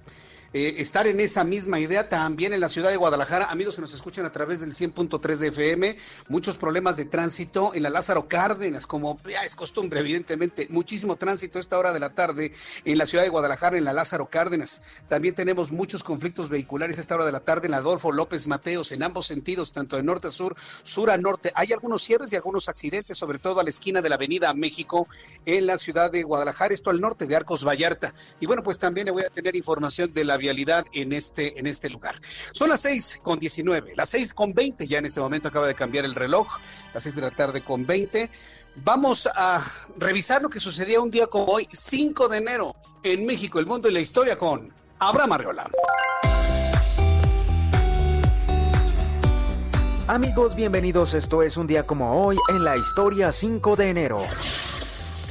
eh, 0.53 0.75
estar 0.77 1.07
en 1.07 1.19
esa 1.19 1.43
misma 1.43 1.79
idea 1.79 2.07
también 2.07 2.53
en 2.53 2.59
la 2.59 2.69
ciudad 2.69 2.89
de 2.89 2.97
Guadalajara. 2.97 3.51
Amigos 3.51 3.75
que 3.75 3.81
nos 3.81 3.93
escuchan 3.93 4.25
a 4.25 4.31
través 4.31 4.61
del 4.61 4.73
100.3 4.73 5.37
de 5.37 5.47
FM, 5.47 5.97
muchos 6.29 6.57
problemas 6.57 6.97
de 6.97 7.05
tránsito 7.05 7.73
en 7.73 7.83
la 7.83 7.89
Lázaro 7.89 8.27
Cárdenas, 8.27 8.87
como 8.87 9.19
ya 9.29 9.43
es 9.43 9.55
costumbre, 9.55 9.99
evidentemente, 9.99 10.67
muchísimo 10.69 11.15
tránsito 11.17 11.57
a 11.57 11.61
esta 11.61 11.77
hora 11.77 11.93
de 11.93 11.99
la 11.99 12.11
tarde 12.11 12.53
en 12.85 12.97
la 12.97 13.05
ciudad 13.07 13.23
de 13.23 13.29
Guadalajara, 13.29 13.77
en 13.77 13.83
la 13.83 13.93
Lázaro 13.93 14.27
Cárdenas. 14.27 14.83
También 15.09 15.35
tenemos 15.35 15.71
muchos 15.71 16.03
conflictos 16.03 16.49
vehiculares 16.49 16.97
a 16.97 17.01
esta 17.01 17.15
hora 17.15 17.25
de 17.25 17.31
la 17.31 17.41
tarde 17.41 17.67
en 17.67 17.73
Adolfo 17.73 18.11
López 18.11 18.47
Mateos, 18.47 18.91
en 18.91 19.03
ambos 19.03 19.27
sentidos, 19.27 19.73
tanto 19.73 19.97
de 19.97 20.03
norte 20.03 20.29
a 20.29 20.31
sur, 20.31 20.55
sur 20.83 21.11
a 21.11 21.17
norte. 21.17 21.51
Hay 21.55 21.73
algunos 21.73 22.03
cierres 22.03 22.31
y 22.31 22.35
algunos 22.35 22.69
accidentes, 22.69 23.17
sobre 23.17 23.39
todo 23.39 23.59
a 23.59 23.63
la 23.63 23.69
esquina 23.69 24.01
de 24.01 24.09
la 24.09 24.15
Avenida 24.15 24.53
México 24.53 25.07
en 25.45 25.67
la 25.67 25.77
ciudad 25.77 26.11
de 26.11 26.23
Guadalajara, 26.23 26.73
esto 26.73 26.89
al 26.89 27.01
norte 27.01 27.25
de 27.25 27.35
Arcos 27.35 27.65
Vallarta. 27.65 28.13
Y 28.39 28.45
bueno, 28.45 28.63
pues 28.63 28.79
también 28.79 29.05
le 29.05 29.11
voy 29.11 29.23
a 29.23 29.29
tener 29.29 29.55
información 29.55 30.13
de 30.13 30.23
la 30.23 30.36
vialidad 30.37 30.85
en 30.93 31.13
este, 31.13 31.59
en 31.59 31.67
este 31.67 31.89
lugar. 31.89 32.19
Son 32.53 32.69
las 32.69 32.81
6 32.81 33.19
con 33.23 33.39
19, 33.39 33.93
las 33.95 34.09
6 34.09 34.33
con 34.33 34.53
20, 34.53 34.87
ya 34.87 34.99
en 34.99 35.05
este 35.05 35.19
momento 35.19 35.47
acaba 35.47 35.67
de 35.67 35.75
cambiar 35.75 36.05
el 36.05 36.15
reloj, 36.15 36.57
las 36.93 37.03
6 37.03 37.15
de 37.15 37.21
la 37.21 37.31
tarde 37.31 37.61
con 37.61 37.85
20. 37.85 38.29
Vamos 38.83 39.27
a 39.35 39.65
revisar 39.97 40.41
lo 40.41 40.49
que 40.49 40.59
sucedía 40.59 41.01
un 41.01 41.09
día 41.09 41.27
como 41.27 41.45
hoy, 41.45 41.67
5 41.71 42.27
de 42.27 42.37
enero, 42.37 42.75
en 43.03 43.25
México, 43.25 43.59
el 43.59 43.65
mundo 43.65 43.89
y 43.89 43.93
la 43.93 43.99
historia 43.99 44.37
con 44.37 44.71
Abraham 44.99 45.33
Arreola. 45.33 45.69
Amigos, 50.07 50.55
bienvenidos. 50.55 51.13
Esto 51.13 51.43
es 51.43 51.57
un 51.57 51.67
día 51.67 51.85
como 51.85 52.23
hoy 52.23 52.37
en 52.49 52.63
la 52.63 52.77
historia 52.77 53.31
5 53.31 53.75
de 53.75 53.89
enero. 53.89 54.21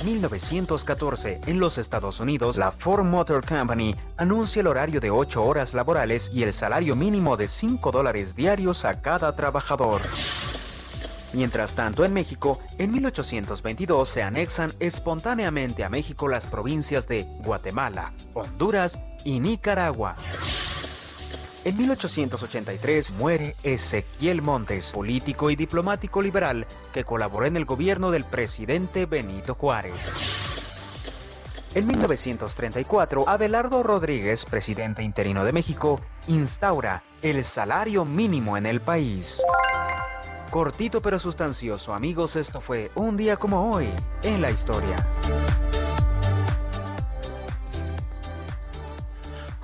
1914, 0.05 1.41
en 1.47 1.59
los 1.59 1.79
Estados 1.79 2.21
Unidos, 2.21 2.59
la 2.59 2.71
Ford 2.71 3.05
Motor 3.05 3.45
Company 3.45 3.95
anuncia 4.17 4.61
el 4.61 4.67
horario 4.67 5.01
de 5.01 5.11
8 5.11 5.43
horas 5.43 5.75
laborales 5.75 6.31
y 6.33 6.43
el 6.43 6.53
salario 6.53 6.95
mínimo 6.95 7.37
de 7.37 7.49
5 7.49 7.91
dólares 7.91 8.37
diarios 8.37 8.85
a 8.85 9.01
cada 9.01 9.35
trabajador. 9.35 10.01
Mientras 11.33 11.75
tanto, 11.75 12.05
en 12.05 12.15
México, 12.15 12.61
en 12.79 12.93
1822 12.93 14.09
se 14.09 14.23
anexan 14.23 14.73
espontáneamente 14.81 15.85
a 15.85 15.89
México 15.89 16.29
las 16.29 16.47
provincias 16.47 17.09
de 17.09 17.25
Guatemala, 17.45 18.13
Honduras 18.35 19.01
y 19.25 19.41
Nicaragua. 19.41 20.17
En 21.67 21.77
1883 21.77 23.11
muere 23.15 23.57
Ezequiel 23.65 24.41
Montes, 24.41 24.93
político 24.93 25.51
y 25.51 25.57
diplomático 25.57 26.23
liberal 26.23 26.65
que 26.93 27.03
colaboró 27.03 27.45
en 27.45 27.57
el 27.57 27.65
gobierno 27.65 28.13
del 28.13 28.23
presidente 28.23 29.05
Benito 29.05 29.57
Juárez. 29.57 31.03
En 31.75 31.89
1934, 31.89 33.29
Abelardo 33.29 33.83
Rodríguez, 33.83 34.45
presidente 34.45 35.03
interino 35.03 35.45
de 35.45 35.51
México, 35.51 36.01
instaura 36.29 37.03
el 37.21 37.43
salario 37.43 38.05
mínimo 38.05 38.57
en 38.57 38.67
el 38.67 38.81
país. 38.81 39.43
Cortito 40.53 41.03
pero 41.03 41.19
sustancioso, 41.19 41.95
amigos, 41.95 42.37
esto 42.37 42.61
fue 42.61 42.93
un 42.95 43.17
día 43.17 43.37
como 43.37 43.73
hoy 43.73 43.89
en 44.23 44.41
la 44.41 44.53
historia. 44.53 45.05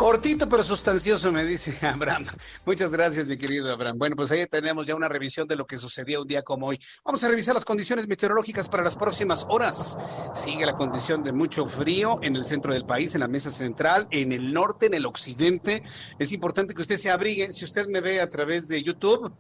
Cortito 0.02 0.48
pero 0.48 0.64
sustancioso, 0.64 1.30
me 1.30 1.44
dice 1.44 1.86
Abraham. 1.86 2.26
Muchas 2.66 2.90
gracias, 2.90 3.28
mi 3.28 3.36
querido 3.36 3.72
Abraham. 3.72 3.98
Bueno, 3.98 4.16
pues 4.16 4.32
ahí 4.32 4.44
tenemos 4.46 4.84
ya 4.84 4.96
una 4.96 5.08
revisión 5.08 5.46
de 5.46 5.54
lo 5.54 5.64
que 5.64 5.78
sucedió 5.78 6.22
un 6.22 6.26
día 6.26 6.42
como 6.42 6.66
hoy. 6.66 6.78
Vamos 7.04 7.22
a 7.22 7.28
revisar 7.28 7.54
las 7.54 7.64
condiciones 7.64 8.08
meteorológicas 8.08 8.68
para 8.68 8.82
las 8.82 8.96
próximas 8.96 9.46
horas. 9.48 9.98
Sigue 10.34 10.66
la 10.66 10.74
condición 10.74 11.22
de 11.22 11.30
mucho 11.30 11.68
frío 11.68 12.18
en 12.20 12.34
el 12.34 12.44
centro 12.44 12.72
del 12.72 12.84
país, 12.84 13.14
en 13.14 13.20
la 13.20 13.28
mesa 13.28 13.52
central, 13.52 14.08
en 14.10 14.32
el 14.32 14.52
norte, 14.52 14.86
en 14.86 14.94
el 14.94 15.06
occidente. 15.06 15.84
Es 16.18 16.32
importante 16.32 16.74
que 16.74 16.82
usted 16.82 16.96
se 16.96 17.08
abrigue. 17.08 17.52
Si 17.52 17.64
usted 17.64 17.86
me 17.86 18.00
ve 18.00 18.20
a 18.20 18.28
través 18.28 18.66
de 18.66 18.82
YouTube, 18.82 19.32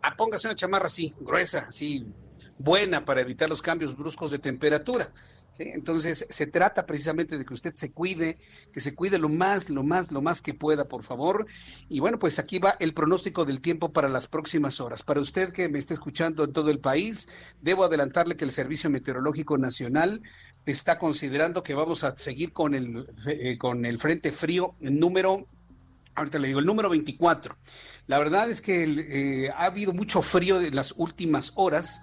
ah, 0.00 0.14
póngase 0.16 0.46
una 0.46 0.54
chamarra 0.54 0.86
así, 0.86 1.12
gruesa, 1.22 1.66
así, 1.68 2.06
buena 2.56 3.04
para 3.04 3.20
evitar 3.20 3.48
los 3.48 3.62
cambios 3.62 3.96
bruscos 3.96 4.30
de 4.30 4.38
temperatura. 4.38 5.12
Entonces, 5.58 6.26
se 6.28 6.46
trata 6.46 6.86
precisamente 6.86 7.38
de 7.38 7.44
que 7.44 7.54
usted 7.54 7.74
se 7.74 7.92
cuide, 7.92 8.38
que 8.72 8.80
se 8.80 8.94
cuide 8.94 9.18
lo 9.18 9.28
más, 9.28 9.70
lo 9.70 9.82
más, 9.82 10.10
lo 10.10 10.20
más 10.20 10.42
que 10.42 10.54
pueda, 10.54 10.88
por 10.88 11.02
favor. 11.02 11.46
Y 11.88 12.00
bueno, 12.00 12.18
pues 12.18 12.38
aquí 12.38 12.58
va 12.58 12.76
el 12.80 12.94
pronóstico 12.94 13.44
del 13.44 13.60
tiempo 13.60 13.92
para 13.92 14.08
las 14.08 14.26
próximas 14.26 14.80
horas. 14.80 15.02
Para 15.02 15.20
usted 15.20 15.52
que 15.52 15.68
me 15.68 15.78
está 15.78 15.94
escuchando 15.94 16.44
en 16.44 16.52
todo 16.52 16.70
el 16.70 16.80
país, 16.80 17.28
debo 17.60 17.84
adelantarle 17.84 18.36
que 18.36 18.44
el 18.44 18.50
Servicio 18.50 18.90
Meteorológico 18.90 19.56
Nacional 19.58 20.22
está 20.66 20.98
considerando 20.98 21.62
que 21.62 21.74
vamos 21.74 22.04
a 22.04 22.16
seguir 22.16 22.52
con 22.52 22.74
el, 22.74 23.08
eh, 23.26 23.56
con 23.58 23.84
el 23.84 23.98
Frente 23.98 24.32
Frío 24.32 24.74
número 24.80 25.46
Ahorita 26.16 26.38
le 26.38 26.46
digo 26.46 26.60
el 26.60 26.66
número 26.66 26.88
24. 26.88 27.56
La 28.06 28.18
verdad 28.18 28.48
es 28.48 28.60
que 28.60 28.84
eh, 28.84 29.50
ha 29.50 29.64
habido 29.64 29.92
mucho 29.92 30.22
frío 30.22 30.60
en 30.60 30.76
las 30.76 30.94
últimas 30.96 31.52
horas 31.56 32.02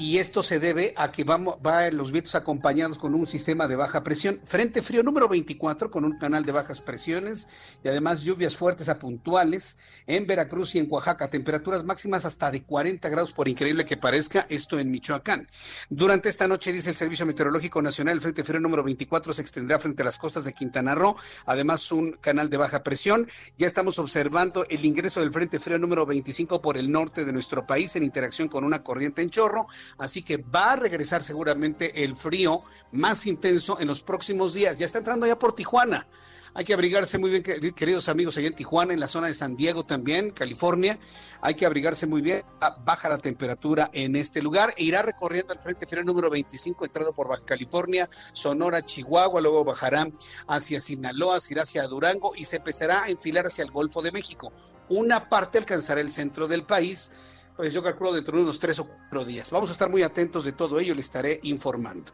y 0.00 0.16
esto 0.16 0.42
se 0.42 0.58
debe 0.58 0.94
a 0.96 1.12
que 1.12 1.24
vamos, 1.24 1.56
va 1.64 1.90
los 1.90 2.10
vientos 2.10 2.34
acompañados 2.34 2.96
con 2.98 3.14
un 3.14 3.26
sistema 3.26 3.68
de 3.68 3.76
baja 3.76 4.02
presión. 4.02 4.40
Frente 4.44 4.80
frío 4.80 5.02
número 5.02 5.28
24 5.28 5.90
con 5.90 6.06
un 6.06 6.16
canal 6.16 6.42
de 6.42 6.52
bajas 6.52 6.80
presiones 6.80 7.48
y 7.84 7.88
además 7.88 8.22
lluvias 8.22 8.56
fuertes 8.56 8.88
a 8.88 8.98
puntuales 8.98 9.76
en 10.06 10.26
Veracruz 10.26 10.74
y 10.74 10.78
en 10.78 10.86
Oaxaca, 10.88 11.28
temperaturas 11.28 11.84
máximas 11.84 12.24
hasta 12.24 12.50
de 12.50 12.62
40 12.62 13.10
grados 13.10 13.34
por 13.34 13.46
increíble 13.46 13.84
que 13.84 13.98
parezca 13.98 14.46
esto 14.48 14.78
en 14.78 14.90
Michoacán. 14.90 15.46
Durante 15.90 16.30
esta 16.30 16.48
noche 16.48 16.72
dice 16.72 16.88
el 16.88 16.96
Servicio 16.96 17.26
Meteorológico 17.26 17.82
Nacional, 17.82 18.14
el 18.14 18.22
Frente 18.22 18.42
frío 18.42 18.58
número 18.58 18.82
24 18.82 19.34
se 19.34 19.42
extenderá 19.42 19.78
frente 19.78 20.00
a 20.00 20.06
las 20.06 20.16
costas 20.16 20.46
de 20.46 20.54
Quintana 20.54 20.94
Roo, 20.94 21.14
además 21.44 21.92
un 21.92 22.12
canal 22.12 22.48
de 22.48 22.56
baja 22.56 22.82
presión. 22.82 23.28
Ya 23.58 23.66
estamos 23.66 23.98
observando 23.98 24.64
el 24.70 24.82
ingreso 24.82 25.20
del 25.20 25.30
Frente 25.30 25.60
frío 25.60 25.76
número 25.76 26.06
25 26.06 26.62
por 26.62 26.78
el 26.78 26.90
norte 26.90 27.26
de 27.26 27.34
nuestro 27.34 27.66
país 27.66 27.94
en 27.96 28.02
interacción 28.02 28.48
con 28.48 28.64
una 28.64 28.82
corriente 28.82 29.20
en 29.20 29.28
chorro 29.28 29.66
Así 29.98 30.22
que 30.22 30.36
va 30.38 30.72
a 30.72 30.76
regresar 30.76 31.22
seguramente 31.22 32.04
el 32.04 32.16
frío 32.16 32.62
más 32.92 33.26
intenso 33.26 33.78
en 33.80 33.88
los 33.88 34.02
próximos 34.02 34.54
días. 34.54 34.78
Ya 34.78 34.86
está 34.86 34.98
entrando 34.98 35.26
ya 35.26 35.38
por 35.38 35.54
Tijuana. 35.54 36.06
Hay 36.52 36.64
que 36.64 36.74
abrigarse 36.74 37.16
muy 37.18 37.30
bien, 37.30 37.42
queridos 37.74 38.08
amigos, 38.08 38.36
allá 38.36 38.48
en 38.48 38.54
Tijuana, 38.54 38.92
en 38.92 38.98
la 38.98 39.06
zona 39.06 39.28
de 39.28 39.34
San 39.34 39.56
Diego 39.56 39.84
también, 39.84 40.32
California. 40.32 40.98
Hay 41.40 41.54
que 41.54 41.64
abrigarse 41.64 42.06
muy 42.06 42.22
bien. 42.22 42.42
Baja 42.84 43.08
la 43.08 43.18
temperatura 43.18 43.88
en 43.92 44.16
este 44.16 44.42
lugar 44.42 44.74
e 44.76 44.82
irá 44.82 45.02
recorriendo 45.02 45.54
el 45.54 45.60
frente 45.60 45.86
frío 45.86 46.02
número 46.02 46.28
25, 46.28 46.84
entrando 46.84 47.12
por 47.12 47.28
Baja 47.28 47.44
California, 47.44 48.08
Sonora, 48.32 48.84
Chihuahua, 48.84 49.40
luego 49.40 49.64
bajará 49.64 50.10
hacia 50.48 50.80
Sinaloa, 50.80 51.38
se 51.38 51.54
irá 51.54 51.62
hacia 51.62 51.86
Durango 51.86 52.32
y 52.34 52.44
se 52.44 52.56
empezará 52.56 53.04
a 53.04 53.08
enfilar 53.08 53.46
hacia 53.46 53.62
el 53.62 53.70
Golfo 53.70 54.02
de 54.02 54.10
México. 54.10 54.52
Una 54.88 55.28
parte 55.28 55.58
alcanzará 55.58 56.00
el 56.00 56.10
centro 56.10 56.48
del 56.48 56.64
país 56.64 57.12
pues 57.60 57.74
yo 57.74 57.82
calculo 57.82 58.14
dentro 58.14 58.38
de 58.38 58.42
unos 58.42 58.58
tres 58.58 58.78
o 58.78 58.86
cuatro 58.86 59.22
días. 59.22 59.50
Vamos 59.50 59.68
a 59.68 59.72
estar 59.72 59.90
muy 59.90 60.02
atentos 60.02 60.46
de 60.46 60.52
todo 60.52 60.80
ello, 60.80 60.94
les 60.94 61.04
estaré 61.04 61.40
informando. 61.42 62.10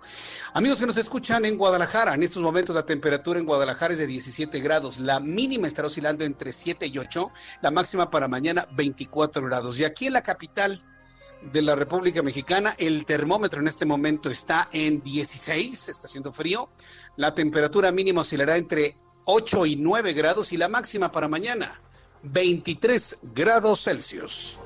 Amigos 0.54 0.80
que 0.80 0.86
nos 0.86 0.96
escuchan 0.96 1.44
en 1.44 1.56
Guadalajara, 1.56 2.14
en 2.14 2.24
estos 2.24 2.42
momentos 2.42 2.74
la 2.74 2.84
temperatura 2.84 3.38
en 3.38 3.46
Guadalajara 3.46 3.92
es 3.92 4.00
de 4.00 4.08
17 4.08 4.58
grados, 4.58 4.98
la 4.98 5.20
mínima 5.20 5.68
estará 5.68 5.86
oscilando 5.86 6.24
entre 6.24 6.50
7 6.50 6.88
y 6.88 6.98
8, 6.98 7.30
la 7.62 7.70
máxima 7.70 8.10
para 8.10 8.26
mañana 8.26 8.66
24 8.72 9.44
grados. 9.44 9.78
Y 9.78 9.84
aquí 9.84 10.06
en 10.06 10.14
la 10.14 10.22
capital 10.22 10.84
de 11.52 11.62
la 11.62 11.76
República 11.76 12.24
Mexicana, 12.24 12.74
el 12.76 13.06
termómetro 13.06 13.60
en 13.60 13.68
este 13.68 13.86
momento 13.86 14.28
está 14.28 14.68
en 14.72 15.00
16, 15.00 15.88
está 15.88 16.08
haciendo 16.08 16.32
frío, 16.32 16.70
la 17.14 17.36
temperatura 17.36 17.92
mínima 17.92 18.22
oscilará 18.22 18.56
entre 18.56 18.96
8 19.26 19.64
y 19.66 19.76
9 19.76 20.12
grados 20.12 20.52
y 20.52 20.56
la 20.56 20.66
máxima 20.66 21.12
para 21.12 21.28
mañana 21.28 21.80
23 22.24 23.18
grados 23.32 23.84
Celsius. 23.84 24.58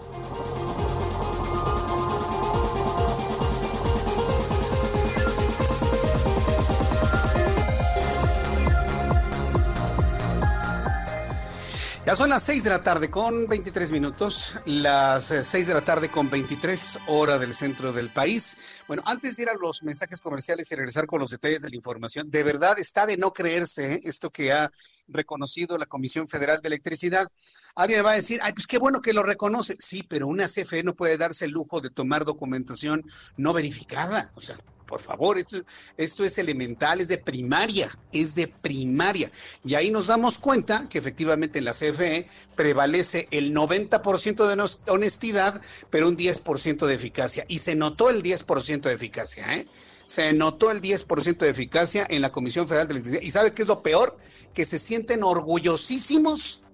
Ya 12.11 12.17
son 12.17 12.29
las 12.29 12.43
6 12.43 12.65
de 12.65 12.71
la 12.71 12.83
tarde 12.83 13.09
con 13.09 13.47
23 13.47 13.93
minutos, 13.93 14.59
las 14.67 15.27
6 15.27 15.55
eh, 15.55 15.69
de 15.69 15.75
la 15.75 15.81
tarde 15.81 16.09
con 16.09 16.29
23 16.29 16.99
hora 17.07 17.39
del 17.39 17.55
centro 17.55 17.93
del 17.93 18.11
país. 18.11 18.57
Bueno, 18.89 19.05
antes 19.07 19.37
de 19.37 19.45
ir 19.45 19.49
a 19.49 19.55
los 19.55 19.85
mensajes 19.85 20.21
comerciales 20.21 20.73
y 20.73 20.75
regresar 20.75 21.07
con 21.07 21.21
los 21.21 21.31
detalles 21.31 21.63
de 21.63 21.71
la 21.71 21.77
información, 21.77 22.29
de 22.29 22.43
verdad 22.43 22.81
está 22.81 23.07
de 23.07 23.17
no 23.17 23.33
creerse 23.33 23.95
¿eh? 23.95 24.01
esto 24.03 24.31
que 24.31 24.51
ha 24.51 24.73
reconocido 25.07 25.79
la 25.79 25.87
Comisión 25.87 26.27
Federal 26.27 26.61
de 26.61 26.67
Electricidad. 26.67 27.31
Alguien 27.77 28.05
va 28.05 28.11
a 28.11 28.17
decir, 28.17 28.41
ay, 28.43 28.55
pues 28.55 28.67
qué 28.67 28.79
bueno 28.79 29.01
que 29.01 29.13
lo 29.13 29.23
reconoce. 29.23 29.77
Sí, 29.79 30.03
pero 30.03 30.27
una 30.27 30.49
CFE 30.49 30.83
no 30.83 30.97
puede 30.97 31.17
darse 31.17 31.45
el 31.45 31.53
lujo 31.53 31.81
de 31.81 31.91
tomar 31.91 32.25
documentación 32.25 33.05
no 33.37 33.53
verificada. 33.53 34.33
O 34.35 34.41
sea, 34.41 34.57
por 34.91 35.01
favor, 35.01 35.39
esto, 35.39 36.25
es 36.25 36.39
elemental, 36.39 37.01
es 37.01 37.07
de 37.07 37.17
primaria, 37.17 37.89
es 38.13 38.35
de 38.35 38.49
primaria. 38.49 39.31
Y 39.65 39.77
ahí 39.77 39.93
nos 39.93 40.09
damos 40.09 40.39
cuenta 40.39 40.89
que 40.89 40.99
efectivamente 40.99 41.61
en 41.61 41.65
la 41.65 41.73
CFE 41.73 42.27
prevalece 42.57 43.29
el 43.31 43.55
90% 43.55 44.49
de 44.49 44.93
honestidad, 44.93 45.63
pero 45.91 46.09
un 46.09 46.17
10% 46.17 46.87
de 46.87 46.95
eficacia. 46.95 47.45
Y 47.47 47.61
se 47.61 47.77
notó 47.77 48.11
el 48.11 48.25
10% 48.25 48.81
de 48.81 48.93
eficacia, 48.93 49.55
¿eh? 49.55 49.67
se 50.07 50.33
notó 50.33 50.73
el 50.73 50.83
10% 50.83 51.39
de 51.39 51.49
eficacia 51.49 52.05
en 52.11 52.21
la 52.21 52.33
Comisión 52.33 52.67
Federal 52.67 52.89
de 52.89 52.95
Electricidad. 52.95 53.23
¿Y 53.23 53.31
sabe 53.31 53.55
qué 53.55 53.63
es 53.63 53.69
lo 53.69 53.85
peor? 53.85 54.19
Que 54.53 54.65
se 54.65 54.81
sienten 54.81 55.23
orgullosísimos 55.23 56.65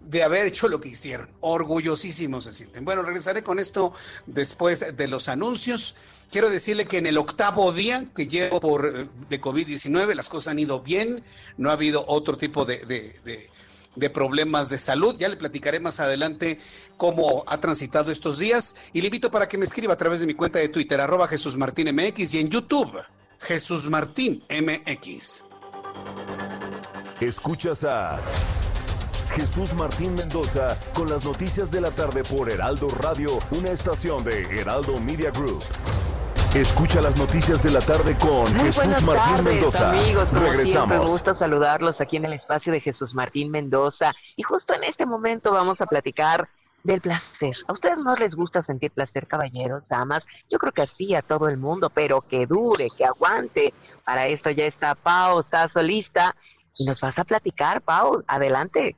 de 0.00 0.22
haber 0.22 0.46
hecho 0.46 0.68
lo 0.68 0.80
que 0.80 0.90
hicieron. 0.90 1.28
Orgullosísimos 1.40 2.44
se 2.44 2.52
sienten. 2.52 2.84
Bueno, 2.84 3.02
regresaré 3.02 3.42
con 3.42 3.58
esto 3.58 3.94
después 4.26 4.96
de 4.96 5.08
los 5.08 5.28
anuncios. 5.28 5.96
Quiero 6.30 6.48
decirle 6.48 6.84
que 6.84 6.98
en 6.98 7.06
el 7.06 7.18
octavo 7.18 7.72
día 7.72 8.04
que 8.14 8.28
llevo 8.28 8.60
por 8.60 8.86
eh, 8.86 9.08
de 9.28 9.40
COVID-19 9.40 10.14
las 10.14 10.28
cosas 10.28 10.52
han 10.52 10.60
ido 10.60 10.80
bien, 10.80 11.24
no 11.56 11.70
ha 11.70 11.72
habido 11.72 12.04
otro 12.06 12.36
tipo 12.36 12.64
de, 12.64 12.78
de, 13.96 14.10
problemas 14.10 14.70
de 14.70 14.78
salud. 14.78 15.16
Ya 15.18 15.28
le 15.28 15.36
platicaré 15.36 15.80
más 15.80 15.98
adelante 15.98 16.58
cómo 16.96 17.42
ha 17.48 17.58
transitado 17.58 18.12
estos 18.12 18.38
días 18.38 18.76
y 18.92 19.00
le 19.00 19.08
invito 19.08 19.30
para 19.30 19.48
que 19.48 19.58
me 19.58 19.64
escriba 19.64 19.92
a 19.94 19.96
través 19.96 20.20
de 20.20 20.26
mi 20.26 20.34
cuenta 20.34 20.60
de 20.60 20.68
Twitter, 20.68 21.00
arroba 21.00 21.26
Jesús 21.26 21.56
Martín 21.56 21.92
MX 21.92 22.34
y 22.34 22.38
en 22.38 22.48
YouTube, 22.48 22.96
Jesús 23.40 23.90
Martín 23.90 24.44
MX. 24.48 25.42
Escuchas 27.20 27.84
a 27.84 28.20
Jesús 29.34 29.74
Martín 29.74 30.14
Mendoza 30.14 30.78
con 30.94 31.10
las 31.10 31.24
noticias 31.24 31.70
de 31.72 31.80
la 31.80 31.90
tarde 31.90 32.22
por 32.22 32.50
Heraldo 32.50 32.88
Radio, 32.88 33.38
una 33.50 33.70
estación 33.70 34.22
de 34.22 34.42
Heraldo 34.60 34.98
Media 35.00 35.30
Group. 35.32 35.62
Escucha 36.54 37.00
las 37.00 37.16
noticias 37.16 37.62
de 37.62 37.70
la 37.70 37.78
tarde 37.78 38.18
con 38.18 38.44
Jesús 38.56 39.02
Martín 39.02 39.44
Mendoza. 39.44 39.90
Amigos, 39.90 40.30
como 40.30 40.40
Regresamos. 40.40 40.88
Siempre, 40.88 40.98
gusto 40.98 41.32
saludarlos 41.32 42.00
aquí 42.00 42.16
en 42.16 42.24
el 42.24 42.32
espacio 42.32 42.72
de 42.72 42.80
Jesús 42.80 43.14
Martín 43.14 43.52
Mendoza. 43.52 44.12
Y 44.34 44.42
justo 44.42 44.74
en 44.74 44.82
este 44.82 45.06
momento 45.06 45.52
vamos 45.52 45.80
a 45.80 45.86
platicar 45.86 46.48
del 46.82 47.00
placer. 47.00 47.54
¿A 47.68 47.72
ustedes 47.72 48.00
no 48.00 48.16
les 48.16 48.34
gusta 48.34 48.62
sentir 48.62 48.90
placer, 48.90 49.28
caballeros, 49.28 49.88
damas? 49.90 50.26
Yo 50.50 50.58
creo 50.58 50.72
que 50.72 50.82
así 50.82 51.14
a 51.14 51.22
todo 51.22 51.48
el 51.48 51.56
mundo, 51.56 51.88
pero 51.88 52.18
que 52.20 52.46
dure, 52.46 52.88
que 52.98 53.04
aguante. 53.04 53.72
Para 54.04 54.26
eso 54.26 54.50
ya 54.50 54.64
está 54.64 54.96
Pau 54.96 55.44
Sasso 55.44 55.80
lista 55.80 56.34
y 56.76 56.84
nos 56.84 57.00
vas 57.00 57.16
a 57.20 57.24
platicar, 57.24 57.80
Pau. 57.80 58.24
Adelante. 58.26 58.96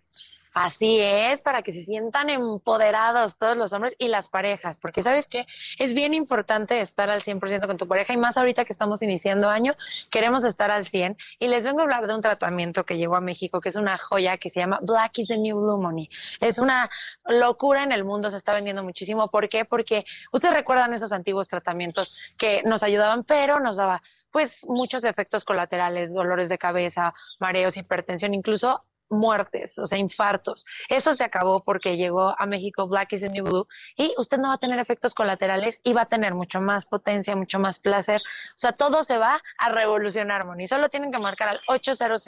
Así 0.55 1.01
es, 1.01 1.41
para 1.41 1.62
que 1.62 1.73
se 1.73 1.85
sientan 1.85 2.29
empoderados 2.29 3.37
todos 3.38 3.57
los 3.57 3.73
hombres 3.73 3.95
y 3.99 4.09
las 4.09 4.29
parejas, 4.29 4.79
porque 4.79 5.03
sabes 5.03 5.27
que 5.27 5.47
es 5.79 5.95
bien 5.95 6.12
importante 6.12 6.81
estar 6.81 7.09
al 7.09 7.23
100% 7.23 7.67
con 7.67 7.79
tu 7.79 7.88
pareja 7.88 8.12
y 8.12 8.19
más 8.19 8.37
ahorita 8.37 8.67
que 8.67 8.73
estamos 8.75 9.01
iniciando 9.01 9.49
año, 9.49 9.75
queremos 10.11 10.45
estar 10.45 10.71
al 10.71 10.87
100 10.87 11.17
y 11.38 11.49
les 11.49 11.65
vengo 11.65 11.81
a 11.81 11.83
hablar 11.85 12.07
de 12.07 12.15
un 12.15 12.21
tratamiento 12.21 12.85
que 12.85 12.99
llegó 12.99 13.17
a 13.17 13.23
México, 13.23 13.62
que 13.62 13.71
es 13.71 13.77
una 13.77 13.97
joya 13.97 14.37
que 14.37 14.51
se 14.51 14.61
llama 14.61 14.79
Black 14.83 15.19
is 15.19 15.29
the 15.29 15.38
New 15.38 15.59
Blue 15.59 15.79
Money. 15.79 16.11
Es 16.41 16.59
una 16.59 16.91
locura 17.27 17.83
en 17.83 17.93
el 17.93 18.05
mundo, 18.05 18.31
se 18.31 18.37
está 18.37 18.53
vendiendo 18.53 18.83
muchísimo. 18.83 19.29
¿Por 19.29 19.49
qué? 19.49 19.65
Porque 19.65 20.05
ustedes 20.33 20.55
recuerdan 20.55 20.93
esos 20.93 21.12
antiguos 21.12 21.49
tratamientos 21.49 22.19
que 22.37 22.62
nos 22.65 22.83
ayudaban, 22.83 23.25
pero 23.25 23.59
nos 23.61 23.79
daba 23.79 24.03
pues 24.31 24.67
muchos 24.69 25.05
efectos 25.05 25.45
colaterales, 25.45 26.12
dolores 26.12 26.51
de 26.51 26.59
cabeza, 26.59 27.15
mareos, 27.38 27.79
hipertensión, 27.79 28.35
incluso 28.35 28.85
muertes, 29.12 29.79
o 29.79 29.87
sea, 29.87 29.98
infartos. 29.98 30.66
Eso 30.88 31.14
se 31.14 31.25
acabó 31.25 31.62
porque 31.62 31.96
llegó 31.96 32.35
a 32.38 32.46
México 32.46 32.88
Black 32.88 33.12
is 33.12 33.20
the 33.20 33.29
New 33.29 33.44
Blue 33.44 33.68
y 33.96 34.14
usted 34.16 34.38
no 34.38 34.48
va 34.48 34.55
a 34.55 34.59
tener 34.59 34.79
efectos 34.79 35.14
colaterales 35.14 35.81
y 35.85 35.92
va 35.92 36.03
a 36.03 36.07
tener 36.07 36.35
mucho 36.35 36.61
más 36.61 36.87
potencia, 36.87 37.37
mucho 37.37 37.59
más 37.59 37.79
placer. 37.79 38.20
O 38.20 38.59
sea, 38.59 38.72
todo 38.72 39.05
se 39.05 39.18
va 39.18 39.40
a 39.59 39.68
revolucionar, 39.68 40.44
Moni. 40.44 40.66
Solo 40.66 40.88
tienen 40.88 41.12
que 41.12 41.18
marcar 41.18 41.48
al 41.48 41.61
800 41.68 42.22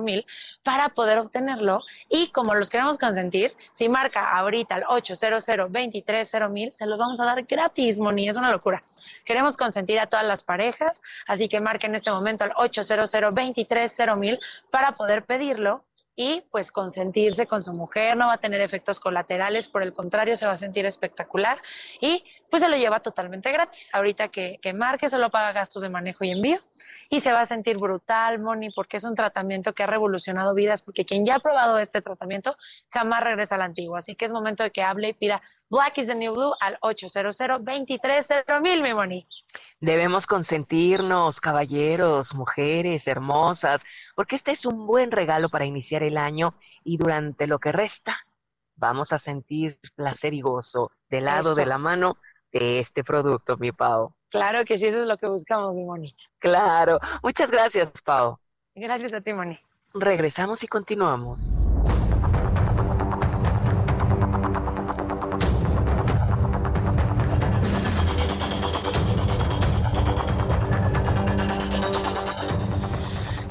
mil 0.00 0.26
para 0.62 0.88
poder 0.88 1.18
obtenerlo 1.18 1.80
y 2.08 2.28
como 2.28 2.54
los 2.54 2.70
queremos 2.70 2.98
consentir, 2.98 3.54
si 3.72 3.88
marca 3.88 4.30
ahorita 4.30 4.76
al 4.76 4.84
800 4.88 5.44
mil, 6.50 6.72
se 6.72 6.86
los 6.86 6.98
vamos 6.98 7.20
a 7.20 7.24
dar 7.24 7.42
gratis, 7.44 7.98
Moni. 7.98 8.28
Es 8.28 8.36
una 8.36 8.50
locura. 8.50 8.82
Queremos 9.24 9.56
consentir 9.56 9.98
a 9.98 10.06
todas 10.06 10.26
las 10.26 10.42
parejas, 10.42 11.02
así 11.26 11.48
que 11.48 11.60
marquen 11.60 11.92
en 11.92 11.96
este 11.96 12.10
momento 12.10 12.44
al 12.44 12.52
800 12.56 13.10
mil 14.16 14.38
para 14.70 14.92
poder 14.92 15.24
pedirlo 15.24 15.73
y 16.16 16.42
pues 16.50 16.70
consentirse 16.70 17.46
con 17.46 17.62
su 17.62 17.72
mujer, 17.72 18.16
no 18.16 18.26
va 18.26 18.34
a 18.34 18.38
tener 18.38 18.60
efectos 18.60 19.00
colaterales, 19.00 19.68
por 19.68 19.82
el 19.82 19.92
contrario, 19.92 20.36
se 20.36 20.46
va 20.46 20.52
a 20.52 20.58
sentir 20.58 20.86
espectacular 20.86 21.58
y 22.00 22.24
pues 22.50 22.62
se 22.62 22.68
lo 22.68 22.76
lleva 22.76 23.00
totalmente 23.00 23.50
gratis. 23.50 23.88
Ahorita 23.92 24.28
que, 24.28 24.58
que 24.62 24.72
marque, 24.72 25.10
solo 25.10 25.30
paga 25.30 25.52
gastos 25.52 25.82
de 25.82 25.90
manejo 25.90 26.24
y 26.24 26.30
envío 26.30 26.58
y 27.10 27.20
se 27.20 27.32
va 27.32 27.40
a 27.40 27.46
sentir 27.46 27.78
brutal, 27.78 28.38
Moni, 28.38 28.70
porque 28.70 28.98
es 28.98 29.04
un 29.04 29.14
tratamiento 29.14 29.72
que 29.72 29.82
ha 29.82 29.86
revolucionado 29.86 30.54
vidas, 30.54 30.82
porque 30.82 31.04
quien 31.04 31.24
ya 31.24 31.36
ha 31.36 31.40
probado 31.40 31.78
este 31.78 32.00
tratamiento 32.00 32.56
jamás 32.90 33.24
regresa 33.24 33.56
al 33.56 33.62
antiguo. 33.62 33.96
Así 33.96 34.14
que 34.14 34.24
es 34.24 34.32
momento 34.32 34.62
de 34.62 34.70
que 34.70 34.82
hable 34.82 35.08
y 35.08 35.12
pida 35.14 35.42
Black 35.74 35.98
is 35.98 36.06
the 36.06 36.14
New 36.14 36.32
Blue 36.32 36.52
al 36.60 36.78
800 36.82 37.36
mil, 38.62 38.80
mi 38.80 38.94
Moni. 38.94 39.26
Debemos 39.80 40.24
consentirnos, 40.24 41.40
caballeros, 41.40 42.32
mujeres 42.36 43.08
hermosas, 43.08 43.84
porque 44.14 44.36
este 44.36 44.52
es 44.52 44.66
un 44.66 44.86
buen 44.86 45.10
regalo 45.10 45.48
para 45.48 45.64
iniciar 45.64 46.04
el 46.04 46.16
año 46.16 46.54
y 46.84 46.96
durante 46.96 47.48
lo 47.48 47.58
que 47.58 47.72
resta 47.72 48.14
vamos 48.76 49.12
a 49.12 49.18
sentir 49.18 49.76
placer 49.96 50.32
y 50.32 50.42
gozo 50.42 50.92
del 51.10 51.24
lado 51.24 51.56
de 51.56 51.66
la 51.66 51.78
mano 51.78 52.18
de 52.52 52.78
este 52.78 53.02
producto, 53.02 53.56
mi 53.56 53.72
Pau. 53.72 54.14
Claro 54.28 54.64
que 54.64 54.78
sí, 54.78 54.86
eso 54.86 55.02
es 55.02 55.08
lo 55.08 55.16
que 55.16 55.26
buscamos, 55.26 55.74
mi 55.74 55.82
Moni. 55.82 56.14
Claro. 56.38 57.00
Muchas 57.20 57.50
gracias, 57.50 57.90
Pau. 58.04 58.38
Gracias 58.76 59.12
a 59.12 59.20
ti, 59.20 59.32
Moni. 59.32 59.58
Regresamos 59.92 60.62
y 60.62 60.68
continuamos. 60.68 61.56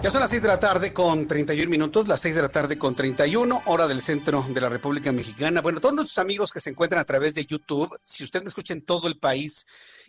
Ya 0.03 0.11
son 0.11 0.19
las 0.19 0.31
6 0.31 0.41
de 0.41 0.47
la 0.49 0.59
tarde 0.59 0.91
con 0.91 1.27
31 1.27 1.69
minutos, 1.69 2.09
las 2.09 2.19
6 2.19 2.35
de 2.35 2.41
la 2.41 2.49
tarde 2.49 2.77
con 2.77 2.93
31, 2.93 3.61
hora 3.67 3.87
del 3.87 4.01
centro 4.01 4.45
de 4.49 4.59
la 4.59 4.67
República 4.67 5.13
Mexicana. 5.13 5.61
Bueno, 5.61 5.79
todos 5.79 5.95
nuestros 5.95 6.17
amigos 6.17 6.51
que 6.51 6.59
se 6.59 6.71
encuentran 6.71 6.99
a 6.99 7.05
través 7.05 7.35
de 7.35 7.45
YouTube, 7.45 7.89
si 8.03 8.25
usted 8.25 8.41
me 8.41 8.49
escucha 8.49 8.73
en 8.73 8.83
todo 8.83 9.07
el 9.07 9.17
país 9.17 9.65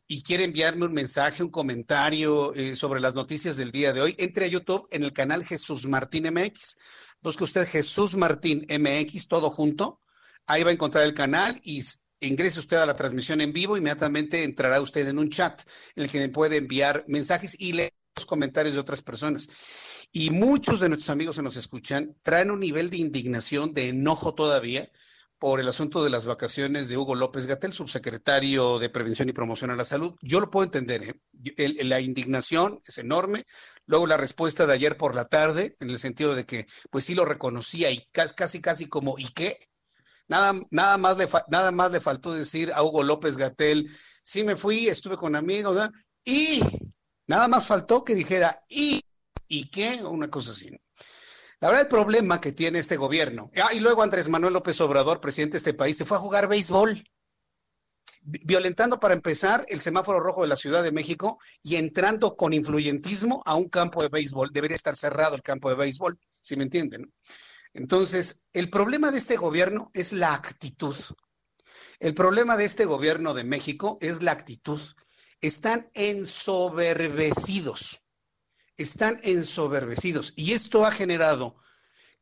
y 0.09 0.25
quiere 0.25 0.43
enviarme 0.43 0.87
un 0.87 0.95
mensaje, 0.95 1.45
un 1.45 1.49
comentario 1.49 2.53
eh, 2.55 2.75
sobre 2.75 3.01
las 3.01 3.15
noticias 3.15 3.57
del 3.57 3.71
día 3.71 3.93
de 3.93 4.01
hoy, 4.01 4.17
entre 4.19 4.47
a 4.47 4.49
YouTube 4.49 4.89
en 4.91 5.05
el 5.05 5.13
canal 5.13 5.45
Jesús 5.45 5.87
Martín 5.87 6.25
MX. 6.25 6.77
Busque 7.23 7.45
usted 7.45 7.65
Jesús 7.65 8.17
Martín 8.17 8.67
MX, 8.69 9.29
todo 9.29 9.49
junto. 9.49 10.01
Ahí 10.47 10.65
va 10.65 10.71
a 10.71 10.75
encontrar 10.75 11.05
el 11.05 11.15
canal 11.15 11.61
y 11.63 11.85
ingrese 12.19 12.59
usted 12.59 12.79
a 12.79 12.87
la 12.87 12.97
transmisión 12.97 13.41
en 13.41 13.53
vivo, 13.53 13.77
inmediatamente 13.77 14.43
entrará 14.43 14.81
usted 14.81 15.07
en 15.07 15.21
un 15.21 15.31
chat 15.31 15.63
en 15.95 16.03
el 16.03 16.11
que 16.11 16.19
me 16.19 16.31
puede 16.31 16.57
enviar 16.57 17.05
mensajes 17.07 17.55
y 17.61 17.75
leer 17.75 17.93
los 18.17 18.27
comentarios 18.27 18.75
de 18.75 18.81
otras 18.81 19.03
personas. 19.03 19.49
Y 20.17 20.31
muchos 20.31 20.79
de 20.79 20.89
nuestros 20.89 21.11
amigos 21.11 21.35
que 21.35 21.43
nos 21.43 21.57
escuchan 21.57 22.17
traen 22.23 22.53
un 22.53 22.61
nivel 22.61 22.89
de 22.89 22.99
indignación, 22.99 23.73
de 23.73 23.89
enojo 23.89 24.33
todavía 24.33 24.89
por 25.41 25.59
el 25.59 25.67
asunto 25.67 26.05
de 26.05 26.11
las 26.11 26.25
vacaciones 26.25 26.89
de 26.89 26.97
Hugo 26.97 27.17
López 27.17 27.49
Gatel, 27.49 27.73
subsecretario 27.73 28.79
de 28.79 28.91
Prevención 28.91 29.29
y 29.29 29.33
Promoción 29.33 29.73
a 29.73 29.77
la 29.77 29.85
Salud. 29.85 30.15
Yo 30.23 30.39
lo 30.39 30.53
puedo 30.53 30.67
entender, 30.67 31.03
¿eh? 31.57 31.85
la 31.85 32.01
indignación 32.01 32.81
es 32.87 32.99
enorme. 32.99 33.43
Luego 33.87 34.07
la 34.07 34.17
respuesta 34.17 34.69
de 34.69 34.75
ayer 34.75 34.97
por 34.97 35.17
la 35.17 35.25
tarde, 35.25 35.75
en 35.81 35.91
el 35.91 35.99
sentido 35.99 36.37
de 36.37 36.47
que, 36.47 36.69
pues 36.91 37.07
sí 37.07 37.17
lo 37.17 37.25
reconocía 37.25 37.91
y 37.91 38.07
casi, 38.13 38.61
casi 38.61 38.89
como, 38.89 39.17
¿y 39.19 39.33
qué? 39.33 39.59
Nada, 40.29 40.55
nada, 40.71 40.97
más, 40.97 41.19
le 41.19 41.27
nada 41.49 41.73
más 41.73 41.91
le 41.91 42.01
faltó 42.01 42.33
decir 42.33 42.71
a 42.73 42.85
Hugo 42.85 43.03
López 43.03 43.37
Gatel, 43.37 43.91
sí 44.23 44.45
me 44.45 44.55
fui, 44.55 44.87
estuve 44.87 45.17
con 45.17 45.35
amigos, 45.35 45.77
y 46.25 46.61
nada 47.27 47.49
más 47.49 47.67
faltó 47.67 48.05
que 48.05 48.15
dijera, 48.15 48.63
y 48.69 49.03
¿Y 49.49 49.69
qué? 49.69 50.03
Una 50.05 50.31
cosa 50.31 50.53
así. 50.53 50.71
Verdad, 51.61 51.81
el 51.81 51.89
problema 51.89 52.41
que 52.41 52.53
tiene 52.53 52.79
este 52.79 52.97
gobierno. 52.97 53.51
Ah, 53.57 53.73
y 53.73 53.81
luego 53.81 54.03
Andrés 54.03 54.29
Manuel 54.29 54.53
López 54.53 54.81
Obrador, 54.81 55.21
presidente 55.21 55.53
de 55.53 55.59
este 55.59 55.75
país, 55.75 55.97
se 55.97 56.05
fue 56.05 56.17
a 56.17 56.21
jugar 56.21 56.49
béisbol, 56.49 57.05
violentando 58.23 59.01
para 59.01 59.15
empezar 59.15 59.65
el 59.69 59.81
semáforo 59.81 60.21
rojo 60.21 60.43
de 60.43 60.49
la 60.49 60.57
Ciudad 60.57 60.83
de 60.83 60.93
México 60.93 61.39
y 61.63 61.77
entrando 61.77 62.37
con 62.37 62.53
influyentismo 62.53 63.43
a 63.47 63.55
un 63.55 63.69
campo 63.69 64.03
de 64.03 64.09
béisbol. 64.09 64.51
Debería 64.53 64.75
estar 64.75 64.97
cerrado 64.97 65.37
el 65.37 65.43
campo 65.43 65.71
de 65.71 65.77
béisbol, 65.77 66.19
si 66.41 66.57
me 66.57 66.65
entienden. 66.65 67.13
Entonces, 67.73 68.45
el 68.53 68.71
problema 68.71 69.11
de 69.11 69.19
este 69.19 69.37
gobierno 69.37 69.91
es 69.95 70.13
la 70.13 70.35
actitud. 70.35 70.97
El 71.99 72.15
problema 72.15 72.57
de 72.57 72.65
este 72.65 72.85
gobierno 72.85 73.35
de 73.35 73.43
México 73.45 73.99
es 74.01 74.23
la 74.23 74.33
actitud. 74.33 74.81
Están 75.41 75.91
ensoberbecidos. 75.95 78.04
Están 78.77 79.21
ensoberbecidos. 79.23 80.33
Y 80.37 80.53
esto 80.53 80.85
ha 80.85 80.91
generado 80.91 81.57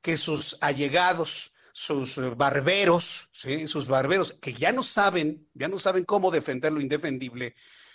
que 0.03 0.17
sus 0.17 0.59
allegados, 0.61 1.53
sus 1.73 2.17
barberos, 2.37 3.29
sus 3.33 3.87
barberos, 3.87 4.35
que 4.35 4.53
ya 4.53 4.73
no 4.73 4.83
saben, 4.83 5.49
ya 5.55 5.69
no 5.69 5.79
saben 5.79 6.05
cómo 6.05 6.31
defender 6.31 6.73
lo 6.73 6.81
indefendible, 6.81 7.55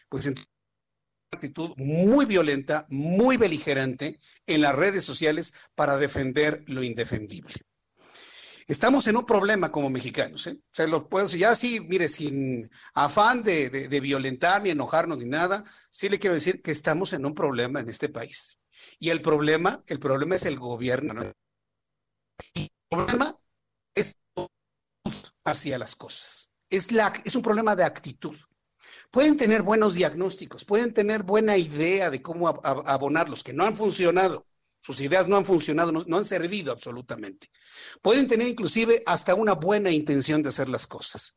pues 0.09 0.25
en 0.25 0.35
actitud 1.31 1.73
muy 1.77 2.25
violenta, 2.25 2.85
muy 2.89 3.37
beligerante 3.37 4.19
en 4.45 4.61
las 4.61 4.75
redes 4.75 5.03
sociales 5.03 5.53
para 5.75 5.97
defender 5.97 6.63
lo 6.67 6.83
indefendible. 6.83 7.53
Estamos 8.67 9.08
en 9.08 9.15
un 9.15 9.25
problema 9.25 9.71
como 9.71 9.89
mexicanos, 9.89 10.45
¿eh? 10.47 10.60
Se 10.73 10.88
lo 10.88 11.08
puedo 11.08 11.25
decir, 11.25 11.39
ya 11.39 11.56
sí, 11.56 11.80
mire, 11.80 12.10
sin 12.10 12.69
afán 12.93 13.41
de, 13.41 13.88
violentar 14.01 14.62
ni 14.62 14.71
enojarnos 14.71 15.19
ni 15.19 15.25
nada, 15.25 15.63
sí 15.89 16.10
le 16.10 16.19
quiero 16.19 16.36
decir 16.36 16.62
que 16.62 16.71
estamos 16.71 17.13
en 17.13 17.25
un 17.25 17.34
problema 17.34 17.80
en 17.80 17.88
este 17.88 18.10
país. 18.10 18.58
Y 18.99 19.10
el 19.10 19.21
problema, 19.21 19.84
el 19.88 19.99
problema 19.99 20.36
es 20.36 20.45
el 20.45 20.60
gobierno. 20.60 21.13
Y 22.56 22.63
el 22.63 22.69
problema 22.89 23.39
es 23.95 24.17
hacia 25.45 25.77
las 25.77 25.95
cosas. 25.95 26.51
Es, 26.69 26.91
la, 26.91 27.13
es 27.23 27.36
un 27.36 27.41
problema 27.43 27.73
de 27.73 27.86
actitud. 27.86 28.36
Pueden 29.12 29.38
tener 29.38 29.62
buenos 29.62 29.93
diagnósticos, 29.93 30.65
pueden 30.65 30.93
tener 30.93 31.23
buena 31.23 31.56
idea 31.56 32.10
de 32.10 32.21
cómo 32.21 32.49
abonarlos, 32.49 33.43
que 33.43 33.53
no 33.53 33.63
han 33.63 33.77
funcionado. 33.77 34.46
Sus 34.88 35.02
ideas 35.02 35.28
no 35.28 35.36
han 35.36 35.43
funcionado, 35.43 35.91
no, 35.91 36.17
han 36.17 36.23
servido 36.23 36.71
absolutamente. 36.71 37.50
Pueden 38.02 38.26
tener 38.26 38.47
inclusive 38.47 39.04
hasta 39.06 39.36
una 39.36 39.52
buena 39.52 39.91
intención 39.91 40.41
de 40.41 40.47
hacer 40.47 40.69
las 40.69 40.88
cosas. 40.88 41.36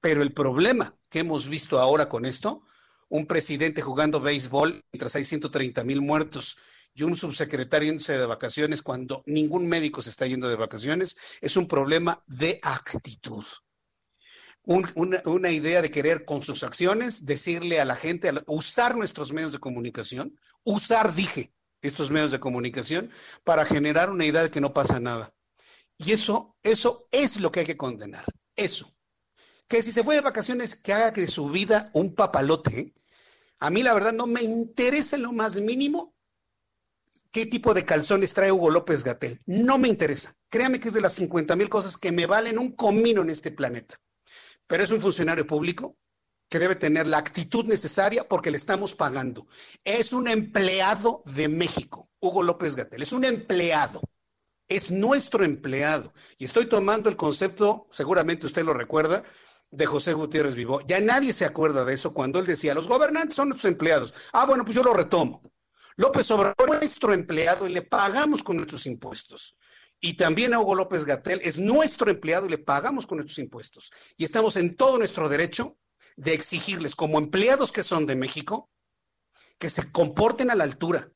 Pero 0.00 0.22
el 0.22 0.32
problema 0.32 0.94
que 1.10 1.18
hemos 1.18 1.48
visto 1.48 1.80
ahora 1.80 2.08
con 2.08 2.24
esto, 2.24 2.62
un 3.08 3.26
presidente 3.26 3.82
jugando 3.82 4.20
béisbol 4.20 4.84
mientras 4.92 5.16
hay 5.16 5.24
130 5.24 5.82
mil 5.82 6.00
muertos 6.00 6.58
y 6.94 7.02
un 7.02 7.16
subsecretario 7.16 7.88
yéndose 7.88 8.16
de 8.16 8.24
vacaciones 8.24 8.82
cuando 8.82 9.24
ningún 9.26 9.66
médico 9.66 10.00
se 10.00 10.10
está 10.10 10.28
yendo 10.28 10.48
de 10.48 10.54
vacaciones, 10.54 11.16
es 11.40 11.56
un 11.56 11.66
problema 11.66 12.22
de 12.28 12.60
actitud 12.62 13.44
una, 14.64 15.50
idea 15.50 15.82
de 15.82 15.90
querer 15.90 16.24
con 16.24 16.42
sus 16.42 16.62
acciones 16.62 17.26
decirle 17.26 17.80
a 17.80 17.84
la 17.84 17.96
gente, 17.96 18.30
usar 18.46 18.96
nuestros 18.96 19.32
medios 19.32 19.52
de 19.52 19.58
comunicación, 19.58 20.38
usar, 20.62 21.14
dije, 21.14 21.52
estos 21.82 22.10
medios 22.10 22.30
de 22.30 22.40
comunicación 22.40 23.10
para 23.44 23.64
generar 23.64 24.10
una 24.10 24.24
idea 24.24 24.42
de 24.42 24.50
que 24.50 24.60
no 24.60 24.72
pasa 24.72 25.00
nada. 25.00 25.34
Y 25.98 26.12
eso, 26.12 26.56
eso 26.62 27.08
es 27.10 27.40
lo 27.40 27.52
que 27.52 27.60
hay 27.60 27.66
que 27.66 27.76
condenar. 27.76 28.24
Eso. 28.56 28.92
Que 29.68 29.82
si 29.82 29.92
se 29.92 30.04
fue 30.04 30.14
de 30.14 30.20
vacaciones, 30.20 30.74
que 30.74 30.92
haga 30.92 31.12
que 31.12 31.26
su 31.26 31.48
vida 31.48 31.90
un 31.92 32.14
papalote. 32.14 32.94
A 33.58 33.70
mí 33.70 33.82
la 33.82 33.94
verdad 33.94 34.12
no 34.12 34.26
me 34.26 34.42
interesa 34.42 35.16
lo 35.16 35.32
más 35.32 35.60
mínimo 35.60 36.14
qué 37.30 37.46
tipo 37.46 37.72
de 37.72 37.84
calzones 37.84 38.34
trae 38.34 38.52
Hugo 38.52 38.70
López 38.70 39.04
Gatel. 39.04 39.40
No 39.46 39.78
me 39.78 39.88
interesa. 39.88 40.34
Créame 40.48 40.80
que 40.80 40.88
es 40.88 40.94
de 40.94 41.00
las 41.00 41.14
50 41.14 41.56
mil 41.56 41.68
cosas 41.68 41.96
que 41.96 42.12
me 42.12 42.26
valen 42.26 42.58
un 42.58 42.72
comino 42.72 43.22
en 43.22 43.30
este 43.30 43.50
planeta 43.50 43.98
pero 44.72 44.84
es 44.84 44.90
un 44.90 45.02
funcionario 45.02 45.46
público 45.46 45.98
que 46.52 46.58
debe 46.58 46.76
tener 46.76 47.06
la 47.06 47.16
actitud 47.16 47.66
necesaria 47.66 48.28
porque 48.28 48.50
le 48.50 48.58
estamos 48.58 48.94
pagando. 48.94 49.46
Es 49.84 50.12
un 50.12 50.28
empleado 50.28 51.22
de 51.24 51.48
México, 51.48 52.10
Hugo 52.20 52.42
López 52.42 52.76
Gatel, 52.76 53.00
es 53.00 53.12
un 53.12 53.24
empleado, 53.24 54.02
es 54.68 54.90
nuestro 54.90 55.44
empleado. 55.44 56.12
Y 56.36 56.44
estoy 56.44 56.66
tomando 56.66 57.08
el 57.08 57.16
concepto, 57.16 57.86
seguramente 57.90 58.44
usted 58.44 58.66
lo 58.66 58.74
recuerda, 58.74 59.24
de 59.70 59.86
José 59.86 60.12
Gutiérrez 60.12 60.54
Vivó. 60.54 60.82
Ya 60.82 61.00
nadie 61.00 61.32
se 61.32 61.46
acuerda 61.46 61.86
de 61.86 61.94
eso 61.94 62.12
cuando 62.12 62.38
él 62.38 62.44
decía, 62.44 62.74
los 62.74 62.86
gobernantes 62.86 63.34
son 63.34 63.48
nuestros 63.48 63.72
empleados. 63.72 64.12
Ah, 64.34 64.44
bueno, 64.44 64.64
pues 64.64 64.76
yo 64.76 64.82
lo 64.82 64.92
retomo. 64.92 65.40
López 65.96 66.30
Obrador 66.32 66.68
es 66.74 66.80
nuestro 66.80 67.14
empleado 67.14 67.66
y 67.66 67.72
le 67.72 67.80
pagamos 67.80 68.42
con 68.42 68.56
nuestros 68.56 68.84
impuestos. 68.84 69.56
Y 70.02 70.18
también 70.18 70.52
a 70.52 70.60
Hugo 70.60 70.74
López 70.74 71.06
Gatel 71.06 71.40
es 71.44 71.58
nuestro 71.58 72.10
empleado 72.10 72.44
y 72.44 72.50
le 72.50 72.58
pagamos 72.58 73.06
con 73.06 73.16
nuestros 73.16 73.38
impuestos. 73.38 73.90
Y 74.18 74.24
estamos 74.24 74.56
en 74.56 74.76
todo 74.76 74.98
nuestro 74.98 75.30
derecho 75.30 75.78
de 76.16 76.34
exigirles, 76.34 76.94
como 76.94 77.18
empleados 77.18 77.72
que 77.72 77.82
son 77.82 78.06
de 78.06 78.16
México, 78.16 78.70
que 79.58 79.70
se 79.70 79.90
comporten 79.92 80.50
a 80.50 80.54
la 80.54 80.64
altura, 80.64 81.12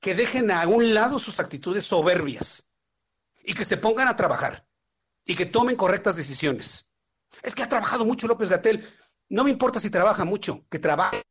que 0.00 0.14
dejen 0.14 0.50
a 0.50 0.66
un 0.66 0.94
lado 0.94 1.18
sus 1.18 1.40
actitudes 1.40 1.84
soberbias 1.84 2.70
y 3.44 3.54
que 3.54 3.64
se 3.64 3.76
pongan 3.76 4.08
a 4.08 4.16
trabajar 4.16 4.66
y 5.24 5.34
que 5.34 5.46
tomen 5.46 5.76
correctas 5.76 6.16
decisiones. 6.16 6.92
Es 7.42 7.54
que 7.54 7.62
ha 7.62 7.68
trabajado 7.68 8.04
mucho 8.04 8.26
López 8.26 8.48
Gatel. 8.48 8.86
No 9.28 9.44
me 9.44 9.50
importa 9.50 9.80
si 9.80 9.90
trabaja 9.90 10.24
mucho, 10.24 10.66
que 10.70 10.78
trabaje. 10.78 11.22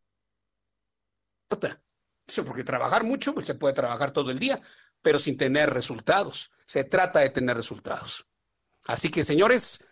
Porque 2.46 2.64
trabajar 2.64 3.04
mucho, 3.04 3.34
pues 3.34 3.46
se 3.46 3.56
puede 3.56 3.74
trabajar 3.74 4.12
todo 4.12 4.32
el 4.32 4.40
día, 4.40 4.60
pero 5.02 5.20
sin 5.20 5.38
tener 5.38 5.72
resultados. 5.72 6.52
Se 6.66 6.84
trata 6.84 7.20
de 7.20 7.30
tener 7.30 7.56
resultados. 7.56 8.28
Así 8.86 9.10
que, 9.10 9.24
señores, 9.24 9.86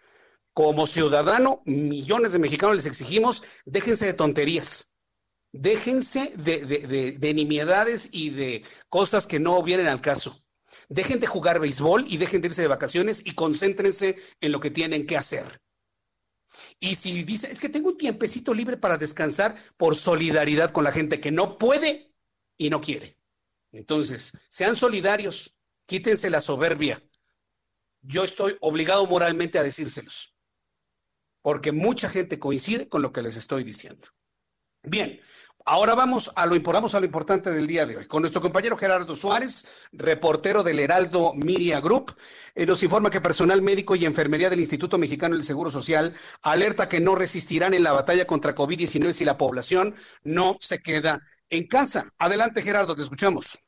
como 0.53 0.87
ciudadano, 0.87 1.61
millones 1.65 2.33
de 2.33 2.39
mexicanos 2.39 2.75
les 2.75 2.85
exigimos, 2.85 3.43
déjense 3.65 4.05
de 4.05 4.13
tonterías. 4.13 4.97
Déjense 5.53 6.31
de, 6.37 7.17
de, 7.19 7.33
nimiedades 7.33 8.09
y 8.13 8.29
de 8.29 8.63
cosas 8.87 9.27
que 9.27 9.39
no 9.39 9.61
vienen 9.63 9.87
al 9.87 9.99
caso. 9.99 10.41
Dejen 10.87 11.19
de 11.19 11.27
jugar 11.27 11.59
béisbol 11.59 12.05
y 12.07 12.17
dejen 12.17 12.41
de 12.41 12.47
irse 12.47 12.61
de 12.61 12.69
vacaciones 12.69 13.23
y 13.25 13.31
concéntrense 13.31 14.17
en 14.39 14.51
lo 14.53 14.61
que 14.61 14.71
tienen 14.71 15.05
que 15.05 15.17
hacer. 15.17 15.61
Y 16.79 16.95
si 16.95 17.23
dice, 17.23 17.51
es 17.51 17.59
que 17.59 17.69
tengo 17.69 17.89
un 17.89 17.97
tiempecito 17.97 18.53
libre 18.53 18.77
para 18.77 18.97
descansar 18.97 19.55
por 19.77 19.95
solidaridad 19.95 20.71
con 20.71 20.83
la 20.83 20.91
gente 20.91 21.19
que 21.19 21.31
no 21.31 21.57
puede 21.57 22.13
y 22.57 22.69
no 22.69 22.81
quiere. 22.81 23.17
Entonces, 23.71 24.33
sean 24.49 24.75
solidarios, 24.75 25.57
quítense 25.85 26.29
la 26.29 26.41
soberbia. 26.41 27.01
Yo 28.01 28.23
estoy 28.23 28.57
obligado 28.61 29.05
moralmente 29.05 29.59
a 29.59 29.63
decírselos, 29.63 30.30
porque 31.41 31.71
mucha 31.71 32.09
gente 32.09 32.39
coincide 32.39 32.87
con 32.87 33.01
lo 33.01 33.11
que 33.11 33.21
les 33.21 33.37
estoy 33.37 33.63
diciendo. 33.63 34.03
Bien, 34.83 35.19
ahora 35.65 35.95
vamos 35.95 36.31
a 36.35 36.45
lo, 36.45 36.53
a 36.53 36.99
lo 36.99 37.05
importante 37.05 37.51
del 37.51 37.67
día 37.67 37.85
de 37.85 37.97
hoy. 37.97 38.07
Con 38.07 38.21
nuestro 38.21 38.41
compañero 38.41 38.77
Gerardo 38.77 39.15
Suárez, 39.15 39.89
reportero 39.91 40.63
del 40.63 40.79
Heraldo 40.79 41.33
Media 41.35 41.79
Group, 41.81 42.15
eh, 42.55 42.65
nos 42.65 42.81
informa 42.83 43.09
que 43.09 43.21
personal 43.21 43.61
médico 43.61 43.95
y 43.95 44.05
enfermería 44.05 44.49
del 44.49 44.59
Instituto 44.59 44.97
Mexicano 44.97 45.35
del 45.35 45.43
Seguro 45.43 45.71
Social 45.71 46.13
alerta 46.41 46.89
que 46.89 46.99
no 46.99 47.15
resistirán 47.15 47.73
en 47.73 47.83
la 47.83 47.93
batalla 47.93 48.25
contra 48.25 48.55
COVID-19 48.55 49.13
si 49.13 49.25
la 49.25 49.37
población 49.37 49.95
no 50.23 50.57
se 50.59 50.81
queda 50.81 51.21
en 51.49 51.67
casa. 51.67 52.09
Adelante, 52.17 52.61
Gerardo, 52.61 52.95
te 52.95 53.01
escuchamos. 53.03 53.59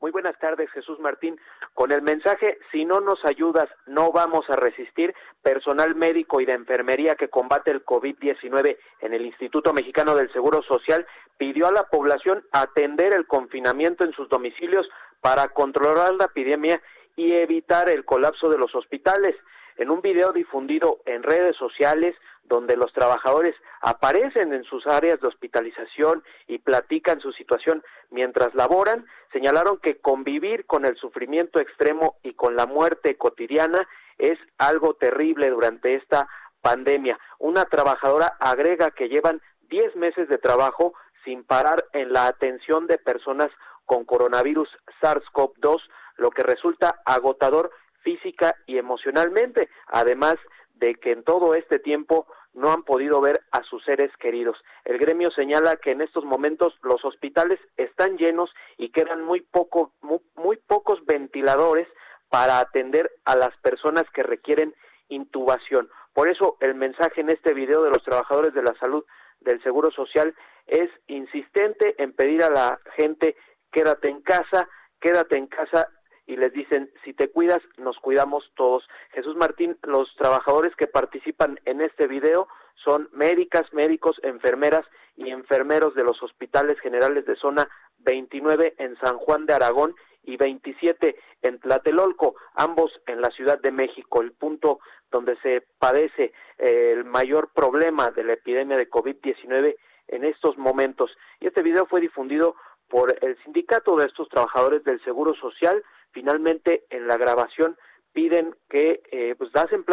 Muy 0.00 0.10
buenas 0.10 0.38
tardes, 0.38 0.70
Jesús 0.72 0.98
Martín. 1.00 1.38
Con 1.74 1.90
el 1.90 2.02
mensaje, 2.02 2.58
si 2.70 2.84
no 2.84 3.00
nos 3.00 3.24
ayudas, 3.24 3.68
no 3.86 4.12
vamos 4.12 4.48
a 4.48 4.54
resistir, 4.54 5.12
personal 5.42 5.96
médico 5.96 6.40
y 6.40 6.46
de 6.46 6.52
enfermería 6.52 7.16
que 7.16 7.28
combate 7.28 7.72
el 7.72 7.84
COVID-19 7.84 8.78
en 9.00 9.12
el 9.12 9.26
Instituto 9.26 9.72
Mexicano 9.72 10.14
del 10.14 10.32
Seguro 10.32 10.62
Social 10.62 11.04
pidió 11.36 11.66
a 11.66 11.72
la 11.72 11.82
población 11.88 12.44
atender 12.52 13.12
el 13.12 13.26
confinamiento 13.26 14.04
en 14.04 14.12
sus 14.12 14.28
domicilios 14.28 14.88
para 15.20 15.48
controlar 15.48 16.14
la 16.14 16.26
epidemia 16.26 16.80
y 17.16 17.32
evitar 17.32 17.88
el 17.88 18.04
colapso 18.04 18.48
de 18.48 18.58
los 18.58 18.72
hospitales. 18.76 19.34
En 19.76 19.90
un 19.90 20.00
video 20.00 20.32
difundido 20.32 21.00
en 21.06 21.24
redes 21.24 21.56
sociales, 21.56 22.14
donde 22.44 22.76
los 22.76 22.92
trabajadores 22.92 23.54
aparecen 23.80 24.52
en 24.52 24.64
sus 24.64 24.86
áreas 24.86 25.20
de 25.20 25.28
hospitalización 25.28 26.22
y 26.46 26.58
platican 26.58 27.20
su 27.20 27.32
situación 27.32 27.82
mientras 28.10 28.54
laboran, 28.54 29.06
señalaron 29.32 29.78
que 29.78 30.00
convivir 30.00 30.66
con 30.66 30.84
el 30.84 30.96
sufrimiento 30.96 31.60
extremo 31.60 32.16
y 32.22 32.34
con 32.34 32.56
la 32.56 32.66
muerte 32.66 33.16
cotidiana 33.16 33.88
es 34.18 34.38
algo 34.58 34.94
terrible 34.94 35.50
durante 35.50 35.94
esta 35.94 36.28
pandemia. 36.60 37.18
Una 37.38 37.64
trabajadora 37.64 38.36
agrega 38.40 38.90
que 38.90 39.08
llevan 39.08 39.40
10 39.68 39.96
meses 39.96 40.28
de 40.28 40.38
trabajo 40.38 40.94
sin 41.24 41.44
parar 41.44 41.84
en 41.92 42.12
la 42.12 42.26
atención 42.26 42.86
de 42.86 42.98
personas 42.98 43.48
con 43.86 44.04
coronavirus 44.04 44.68
SARS-CoV-2, 45.00 45.80
lo 46.16 46.30
que 46.30 46.42
resulta 46.42 47.00
agotador 47.04 47.70
física 48.02 48.54
y 48.66 48.78
emocionalmente, 48.78 49.68
además 49.88 50.36
de 50.74 50.94
que 50.94 51.12
en 51.12 51.24
todo 51.24 51.54
este 51.54 51.78
tiempo 51.78 52.26
no 52.52 52.72
han 52.72 52.84
podido 52.84 53.20
ver 53.20 53.40
a 53.50 53.62
sus 53.64 53.84
seres 53.84 54.10
queridos. 54.18 54.56
El 54.84 54.98
gremio 54.98 55.30
señala 55.30 55.76
que 55.76 55.90
en 55.90 56.00
estos 56.00 56.24
momentos 56.24 56.78
los 56.82 57.04
hospitales 57.04 57.58
están 57.76 58.16
llenos 58.16 58.54
y 58.78 58.90
quedan 58.90 59.22
muy 59.24 59.40
poco 59.40 59.92
muy, 60.00 60.56
pocos 60.68 61.04
ventiladores 61.04 61.88
para 62.28 62.58
atender 62.58 63.10
a 63.24 63.36
las 63.36 63.56
personas 63.58 64.04
que 64.12 64.22
requieren 64.22 64.74
intubación. 65.08 65.90
Por 66.12 66.28
eso 66.28 66.56
el 66.60 66.74
mensaje 66.74 67.20
en 67.20 67.30
este 67.30 67.54
video 67.54 67.82
de 67.82 67.90
los 67.90 68.02
trabajadores 68.04 68.54
de 68.54 68.62
la 68.62 68.74
salud 68.78 69.04
del 69.40 69.62
Seguro 69.62 69.90
Social 69.90 70.34
es 70.66 70.88
insistente 71.08 71.94
en 71.98 72.12
pedir 72.12 72.42
a 72.42 72.50
la 72.50 72.80
gente 72.96 73.36
quédate 73.72 74.08
en 74.08 74.22
casa, 74.22 74.68
quédate 75.00 75.36
en 75.36 75.48
casa 75.48 75.88
y 76.26 76.36
les 76.36 76.52
dicen, 76.52 76.90
si 77.04 77.12
te 77.12 77.28
cuidas, 77.28 77.60
nos 77.76 77.98
cuidamos 77.98 78.50
todos. 78.56 78.88
Jesús 79.12 79.36
Martín, 79.36 79.76
los 79.82 80.14
trabajadores 80.16 80.74
que 80.76 80.86
participan 80.86 81.60
en 81.64 81.80
este 81.80 82.06
video 82.06 82.48
son 82.84 83.08
médicas, 83.12 83.72
médicos, 83.72 84.16
enfermeras 84.22 84.86
y 85.16 85.30
enfermeros 85.30 85.94
de 85.94 86.04
los 86.04 86.22
hospitales 86.22 86.78
generales 86.80 87.26
de 87.26 87.36
zona 87.36 87.68
29 87.98 88.74
en 88.78 88.96
San 88.98 89.18
Juan 89.18 89.46
de 89.46 89.54
Aragón 89.54 89.94
y 90.22 90.36
27 90.36 91.16
en 91.42 91.60
Tlatelolco, 91.60 92.34
ambos 92.54 92.90
en 93.06 93.20
la 93.20 93.30
Ciudad 93.30 93.60
de 93.60 93.70
México, 93.70 94.22
el 94.22 94.32
punto 94.32 94.80
donde 95.10 95.36
se 95.42 95.62
padece 95.78 96.32
eh, 96.58 96.92
el 96.92 97.04
mayor 97.04 97.50
problema 97.54 98.10
de 98.10 98.24
la 98.24 98.32
epidemia 98.32 98.76
de 98.76 98.90
COVID-19 98.90 99.76
en 100.08 100.24
estos 100.24 100.56
momentos. 100.56 101.16
Y 101.40 101.46
este 101.46 101.62
video 101.62 101.86
fue 101.86 102.00
difundido 102.00 102.56
por 102.88 103.16
el 103.22 103.36
sindicato 103.42 103.96
de 103.96 104.06
estos 104.06 104.28
trabajadores 104.28 104.84
del 104.84 105.02
Seguro 105.04 105.34
Social. 105.34 105.82
Finalmente, 106.14 106.86
en 106.90 107.08
la 107.08 107.18
grabación 107.18 107.76
piden 108.12 108.56
que 108.70 109.02
eh, 109.10 109.34
pues 109.36 109.50
hacen 109.54 109.84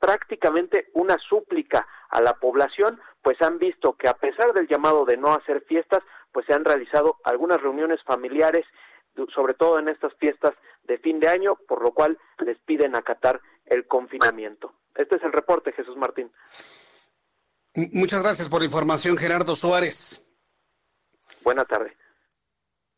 prácticamente 0.00 0.88
una 0.92 1.16
súplica 1.18 1.86
a 2.10 2.20
la 2.20 2.34
población, 2.34 3.00
pues 3.22 3.40
han 3.40 3.58
visto 3.58 3.96
que 3.96 4.08
a 4.08 4.14
pesar 4.14 4.52
del 4.52 4.66
llamado 4.66 5.04
de 5.04 5.16
no 5.16 5.32
hacer 5.32 5.64
fiestas, 5.68 6.00
pues 6.32 6.44
se 6.46 6.52
han 6.52 6.64
realizado 6.64 7.18
algunas 7.24 7.62
reuniones 7.62 8.02
familiares, 8.04 8.66
sobre 9.34 9.54
todo 9.54 9.78
en 9.78 9.88
estas 9.88 10.12
fiestas 10.18 10.52
de 10.82 10.98
fin 10.98 11.20
de 11.20 11.28
año, 11.28 11.56
por 11.68 11.82
lo 11.82 11.92
cual 11.92 12.18
les 12.44 12.58
piden 12.60 12.96
acatar 12.96 13.40
el 13.66 13.86
confinamiento. 13.86 14.74
Este 14.96 15.16
es 15.16 15.22
el 15.22 15.32
reporte, 15.32 15.72
Jesús 15.72 15.96
Martín. 15.96 16.32
Muchas 17.92 18.22
gracias 18.22 18.48
por 18.48 18.60
la 18.60 18.66
información, 18.66 19.16
Gerardo 19.16 19.54
Suárez. 19.54 20.36
Buenas 21.44 21.68
tardes. 21.68 21.92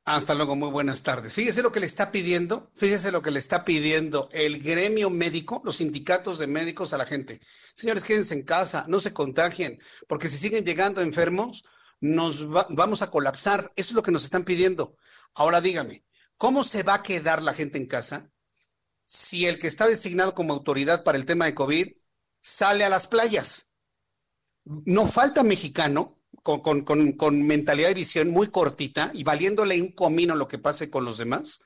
Hasta 0.04 0.34
luego, 0.34 0.56
muy 0.56 0.70
buenas 0.70 1.02
tardes. 1.02 1.34
Fíjese 1.34 1.62
lo 1.62 1.72
que 1.72 1.80
le 1.80 1.86
está 1.86 2.10
pidiendo, 2.10 2.70
fíjese 2.74 3.12
lo 3.12 3.20
que 3.22 3.30
le 3.30 3.38
está 3.38 3.64
pidiendo 3.64 4.28
el 4.32 4.62
gremio 4.62 5.10
médico, 5.10 5.60
los 5.64 5.76
sindicatos 5.76 6.38
de 6.38 6.46
médicos 6.46 6.92
a 6.92 6.98
la 6.98 7.04
gente. 7.04 7.40
Señores, 7.74 8.04
quédense 8.04 8.34
en 8.34 8.42
casa, 8.42 8.86
no 8.88 8.98
se 8.98 9.12
contagien, 9.12 9.78
porque 10.08 10.28
si 10.28 10.38
siguen 10.38 10.64
llegando 10.64 11.02
enfermos, 11.02 11.64
nos 12.00 12.48
vamos 12.48 13.02
a 13.02 13.10
colapsar. 13.10 13.72
Eso 13.76 13.90
es 13.90 13.94
lo 13.94 14.02
que 14.02 14.10
nos 14.10 14.24
están 14.24 14.44
pidiendo. 14.44 14.96
Ahora 15.34 15.60
dígame, 15.60 16.04
¿cómo 16.38 16.64
se 16.64 16.82
va 16.82 16.94
a 16.94 17.02
quedar 17.02 17.42
la 17.42 17.52
gente 17.52 17.76
en 17.76 17.86
casa 17.86 18.30
si 19.04 19.46
el 19.46 19.58
que 19.58 19.66
está 19.66 19.86
designado 19.86 20.34
como 20.34 20.54
autoridad 20.54 21.04
para 21.04 21.18
el 21.18 21.26
tema 21.26 21.44
de 21.44 21.54
COVID 21.54 21.92
sale 22.40 22.84
a 22.84 22.88
las 22.88 23.06
playas? 23.06 23.74
No 24.64 25.06
falta 25.06 25.44
mexicano 25.44 26.19
con, 26.42 26.82
con, 26.82 27.46
mentalidad 27.46 27.88
de 27.88 27.94
visión 27.94 28.30
muy 28.30 28.48
cortita 28.48 29.10
y 29.14 29.24
valiéndole 29.24 29.80
un 29.80 29.92
comino 29.92 30.34
lo 30.34 30.48
que 30.48 30.58
pase 30.58 30.90
con 30.90 31.04
los 31.04 31.18
demás. 31.18 31.60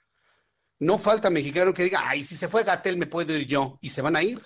No 0.79 0.99
falta 0.99 1.31
mexicano 1.31 1.73
que 1.73 1.85
diga, 1.85 2.09
ay, 2.09 2.25
si 2.25 2.37
se 2.37 2.49
fue 2.49 2.65
Gatel 2.65 2.97
me 2.97 3.07
puedo 3.07 3.35
ir 3.35 3.47
yo 3.47 3.79
y 3.81 3.91
se 3.91 4.03
van 4.03 4.17
a 4.17 4.23
ir. 4.23 4.43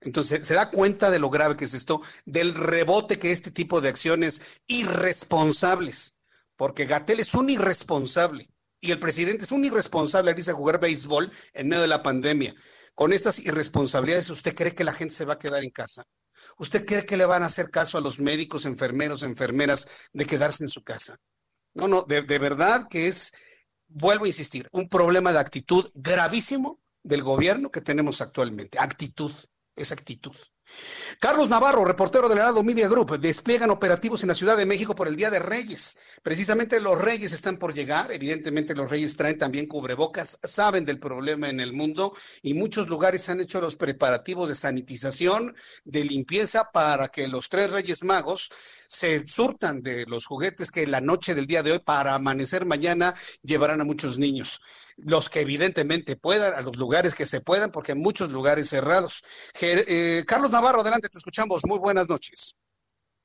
Entonces, 0.00 0.46
se 0.46 0.54
da 0.54 0.70
cuenta 0.70 1.10
de 1.10 1.18
lo 1.18 1.30
grave 1.30 1.56
que 1.56 1.64
es 1.64 1.74
esto, 1.74 2.02
del 2.26 2.54
rebote 2.54 3.18
que 3.18 3.32
este 3.32 3.50
tipo 3.50 3.80
de 3.80 3.88
acciones 3.88 4.42
irresponsables, 4.66 6.18
porque 6.56 6.84
Gatel 6.84 7.20
es 7.20 7.34
un 7.34 7.48
irresponsable 7.48 8.48
y 8.80 8.90
el 8.90 8.98
presidente 8.98 9.44
es 9.44 9.52
un 9.52 9.64
irresponsable 9.64 10.30
al 10.30 10.38
irse 10.38 10.50
a 10.50 10.54
jugar 10.54 10.78
béisbol 10.78 11.32
en 11.54 11.68
medio 11.68 11.82
de 11.82 11.88
la 11.88 12.02
pandemia. 12.02 12.54
Con 12.94 13.12
estas 13.14 13.38
irresponsabilidades, 13.38 14.28
¿usted 14.28 14.54
cree 14.54 14.74
que 14.74 14.84
la 14.84 14.92
gente 14.92 15.14
se 15.14 15.24
va 15.24 15.34
a 15.34 15.38
quedar 15.38 15.64
en 15.64 15.70
casa? 15.70 16.04
¿Usted 16.58 16.84
cree 16.84 17.06
que 17.06 17.16
le 17.16 17.24
van 17.24 17.42
a 17.42 17.46
hacer 17.46 17.70
caso 17.70 17.98
a 17.98 18.00
los 18.00 18.20
médicos, 18.20 18.66
enfermeros, 18.66 19.22
enfermeras 19.22 19.88
de 20.12 20.26
quedarse 20.26 20.64
en 20.64 20.68
su 20.68 20.82
casa? 20.82 21.18
No, 21.74 21.88
no, 21.88 22.02
de, 22.02 22.22
verdad 22.38 22.86
que 22.88 23.08
es, 23.08 23.32
vuelvo 23.88 24.24
a 24.24 24.28
insistir, 24.28 24.68
un 24.72 24.88
problema 24.88 25.32
de 25.32 25.40
actitud 25.40 25.90
gravísimo 25.94 26.80
del 27.02 27.22
gobierno 27.22 27.70
que 27.70 27.80
tenemos 27.80 28.20
actualmente. 28.20 28.78
Actitud, 28.78 29.32
es 29.74 29.90
actitud. 29.90 30.36
Carlos 31.20 31.48
Navarro, 31.48 31.84
reportero 31.84 32.28
del 32.28 32.38
Heraldo 32.38 32.62
Media 32.62 32.88
Group, 32.88 33.18
despliegan 33.18 33.70
operativos 33.70 34.22
en 34.22 34.28
la 34.28 34.34
Ciudad 34.34 34.56
de 34.56 34.66
México 34.66 34.94
por 34.94 35.08
el 35.08 35.16
Día 35.16 35.30
de 35.30 35.38
Reyes. 35.38 35.98
Precisamente 36.22 36.80
los 36.80 37.00
Reyes 37.00 37.32
están 37.32 37.56
por 37.56 37.72
llegar, 37.72 38.12
evidentemente 38.12 38.74
los 38.74 38.90
Reyes 38.90 39.16
traen 39.16 39.38
también 39.38 39.66
cubrebocas, 39.66 40.38
saben 40.42 40.84
del 40.84 40.98
problema 40.98 41.48
en 41.48 41.60
el 41.60 41.72
mundo 41.72 42.14
y 42.42 42.54
muchos 42.54 42.88
lugares 42.88 43.28
han 43.28 43.40
hecho 43.40 43.60
los 43.60 43.76
preparativos 43.76 44.48
de 44.48 44.54
sanitización, 44.54 45.54
de 45.84 46.04
limpieza 46.04 46.70
para 46.72 47.08
que 47.08 47.28
los 47.28 47.48
tres 47.48 47.70
Reyes 47.70 48.02
Magos 48.02 48.50
se 48.88 49.26
surtan 49.26 49.82
de 49.82 50.04
los 50.06 50.26
juguetes 50.26 50.70
que 50.70 50.86
la 50.86 51.00
noche 51.00 51.34
del 51.34 51.46
día 51.46 51.62
de 51.62 51.72
hoy 51.72 51.78
para 51.78 52.14
amanecer 52.14 52.66
mañana 52.66 53.14
llevarán 53.42 53.80
a 53.80 53.84
muchos 53.84 54.18
niños. 54.18 54.60
Los 54.96 55.28
que 55.28 55.40
evidentemente 55.40 56.16
puedan, 56.16 56.54
a 56.54 56.60
los 56.60 56.76
lugares 56.76 57.14
que 57.14 57.26
se 57.26 57.40
puedan, 57.40 57.70
porque 57.70 57.92
hay 57.92 57.98
muchos 57.98 58.30
lugares 58.30 58.68
cerrados. 58.68 59.24
Eh, 59.60 60.24
Carlos 60.26 60.50
Navarro, 60.50 60.80
adelante, 60.80 61.08
te 61.08 61.18
escuchamos. 61.18 61.62
Muy 61.66 61.78
buenas 61.78 62.08
noches. 62.08 62.54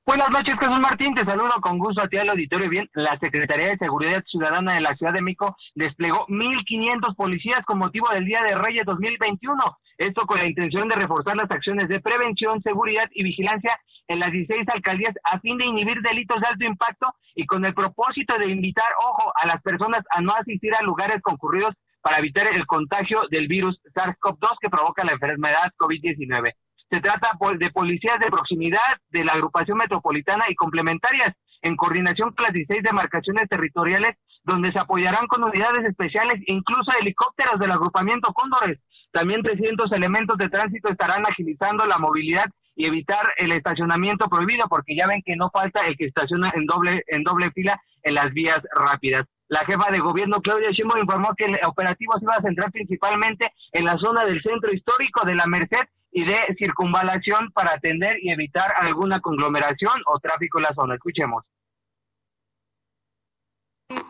Buenas 0.10 0.32
noches, 0.32 0.56
Jesús 0.60 0.80
Martín. 0.80 1.14
Te 1.14 1.24
saludo 1.24 1.52
con 1.62 1.78
gusto 1.78 2.02
a 2.02 2.08
ti 2.08 2.18
al 2.18 2.30
auditorio. 2.30 2.68
Bien, 2.68 2.90
la 2.94 3.16
Secretaría 3.20 3.68
de 3.68 3.78
Seguridad 3.78 4.24
Ciudadana 4.26 4.74
de 4.74 4.82
la 4.82 4.96
Ciudad 4.96 5.14
de 5.14 5.22
México 5.22 5.56
desplegó 5.76 6.26
1.500 6.28 7.16
policías 7.16 7.64
con 7.64 7.78
motivo 7.78 8.08
del 8.12 8.26
Día 8.26 8.42
de 8.42 8.56
Reyes 8.56 8.82
2021. 8.88 9.78
Esto 10.00 10.26
con 10.26 10.38
la 10.38 10.48
intención 10.48 10.88
de 10.88 10.96
reforzar 10.96 11.36
las 11.36 11.52
acciones 11.52 11.90
de 11.90 12.00
prevención, 12.00 12.60
seguridad 12.64 13.08
y 13.14 13.24
vigilancia 13.24 13.80
en 14.10 14.20
las 14.20 14.32
16 14.32 14.68
alcaldías 14.68 15.14
a 15.24 15.40
fin 15.40 15.58
de 15.58 15.66
inhibir 15.66 16.02
delitos 16.02 16.42
de 16.42 16.48
alto 16.48 16.66
impacto 16.66 17.08
y 17.36 17.46
con 17.46 17.64
el 17.64 17.74
propósito 17.74 18.38
de 18.38 18.50
invitar, 18.50 18.92
ojo, 19.00 19.32
a 19.36 19.48
las 19.48 19.62
personas 19.62 20.04
a 20.10 20.20
no 20.20 20.34
asistir 20.34 20.74
a 20.76 20.84
lugares 20.84 21.22
concurridos 21.22 21.76
para 22.02 22.18
evitar 22.18 22.48
el 22.52 22.66
contagio 22.66 23.22
del 23.30 23.48
virus 23.48 23.80
SARS-CoV-2 23.94 24.58
que 24.62 24.70
provoca 24.70 25.04
la 25.06 25.14
enfermedad 25.14 25.72
COVID-19. 25.78 26.54
Se 26.90 27.00
trata 27.02 27.32
pues, 27.38 27.60
de 27.60 27.70
policías 27.70 28.18
de 28.20 28.32
proximidad 28.32 28.98
de 29.10 29.24
la 29.24 29.34
agrupación 29.34 29.78
metropolitana 29.78 30.46
y 30.50 30.56
complementarias 30.56 31.34
en 31.62 31.76
coordinación 31.76 32.34
con 32.34 32.46
las 32.46 32.54
16 32.54 32.82
demarcaciones 32.82 33.48
territoriales 33.48 34.14
donde 34.44 34.72
se 34.72 34.80
apoyarán 34.80 35.28
con 35.28 35.44
unidades 35.44 35.86
especiales 35.86 36.42
incluso 36.48 36.92
helicópteros 37.00 37.60
del 37.60 37.72
agrupamiento 37.72 38.34
Cóndores. 38.34 38.80
También 39.12 39.44
300 39.44 39.92
elementos 39.92 40.38
de 40.38 40.50
tránsito 40.50 40.90
estarán 40.90 41.24
agilizando 41.28 41.86
la 41.86 42.00
movilidad 42.00 42.46
y 42.80 42.88
evitar 42.88 43.34
el 43.36 43.52
estacionamiento 43.52 44.30
prohibido, 44.30 44.66
porque 44.70 44.96
ya 44.96 45.06
ven 45.06 45.22
que 45.22 45.36
no 45.36 45.50
falta 45.50 45.82
el 45.82 45.98
que 45.98 46.06
estaciona 46.06 46.50
en 46.56 46.66
doble, 46.66 47.04
en 47.08 47.24
doble 47.24 47.52
fila 47.52 47.78
en 48.04 48.16
las 48.16 48.32
vías 48.32 48.62
rápidas. 48.74 49.26
La 49.50 49.66
jefa 49.66 49.92
de 49.92 50.00
gobierno, 50.00 50.42
Claudia 50.42 50.72
Sheinbaum, 50.72 51.02
informó 51.02 51.36
que 51.36 51.44
el 51.44 51.60
operativo 51.68 52.18
se 52.18 52.24
iba 52.24 52.36
a 52.36 52.42
centrar 52.42 52.72
principalmente 52.72 53.52
en 53.74 53.84
la 53.84 53.98
zona 53.98 54.24
del 54.24 54.42
centro 54.42 54.72
histórico 54.72 55.26
de 55.26 55.36
la 55.36 55.46
Merced 55.46 55.90
y 56.14 56.24
de 56.24 56.38
circunvalación 56.58 57.52
para 57.52 57.74
atender 57.74 58.16
y 58.22 58.32
evitar 58.32 58.72
alguna 58.78 59.20
conglomeración 59.20 60.02
o 60.06 60.18
tráfico 60.20 60.60
en 60.60 60.64
la 60.64 60.74
zona. 60.74 60.96
Escuchemos. 60.96 61.44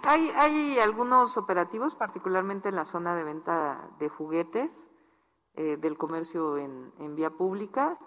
Hay, 0.04 0.30
hay 0.36 0.78
algunos 0.78 1.38
operativos, 1.38 1.96
particularmente 1.96 2.70
en 2.70 2.76
la 2.76 2.86
zona 2.86 3.16
de 3.16 3.24
venta 3.24 3.90
de 4.00 4.10
juguetes, 4.10 4.80
eh, 5.56 5.78
del 5.78 5.98
comercio 5.98 6.60
en, 6.60 6.94
en 7.00 7.16
vía 7.16 7.32
pública 7.32 7.98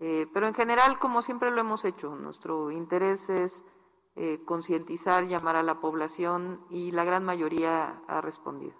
eh, 0.00 0.26
pero 0.32 0.46
en 0.46 0.54
general, 0.54 0.98
como 0.98 1.22
siempre 1.22 1.50
lo 1.50 1.60
hemos 1.60 1.84
hecho, 1.84 2.14
nuestro 2.16 2.70
interés 2.70 3.28
es 3.28 3.64
eh, 4.16 4.38
concientizar, 4.44 5.24
llamar 5.24 5.56
a 5.56 5.62
la 5.62 5.80
población 5.80 6.60
y 6.70 6.92
la 6.92 7.04
gran 7.04 7.24
mayoría 7.24 8.00
ha 8.08 8.20
respondido. 8.20 8.74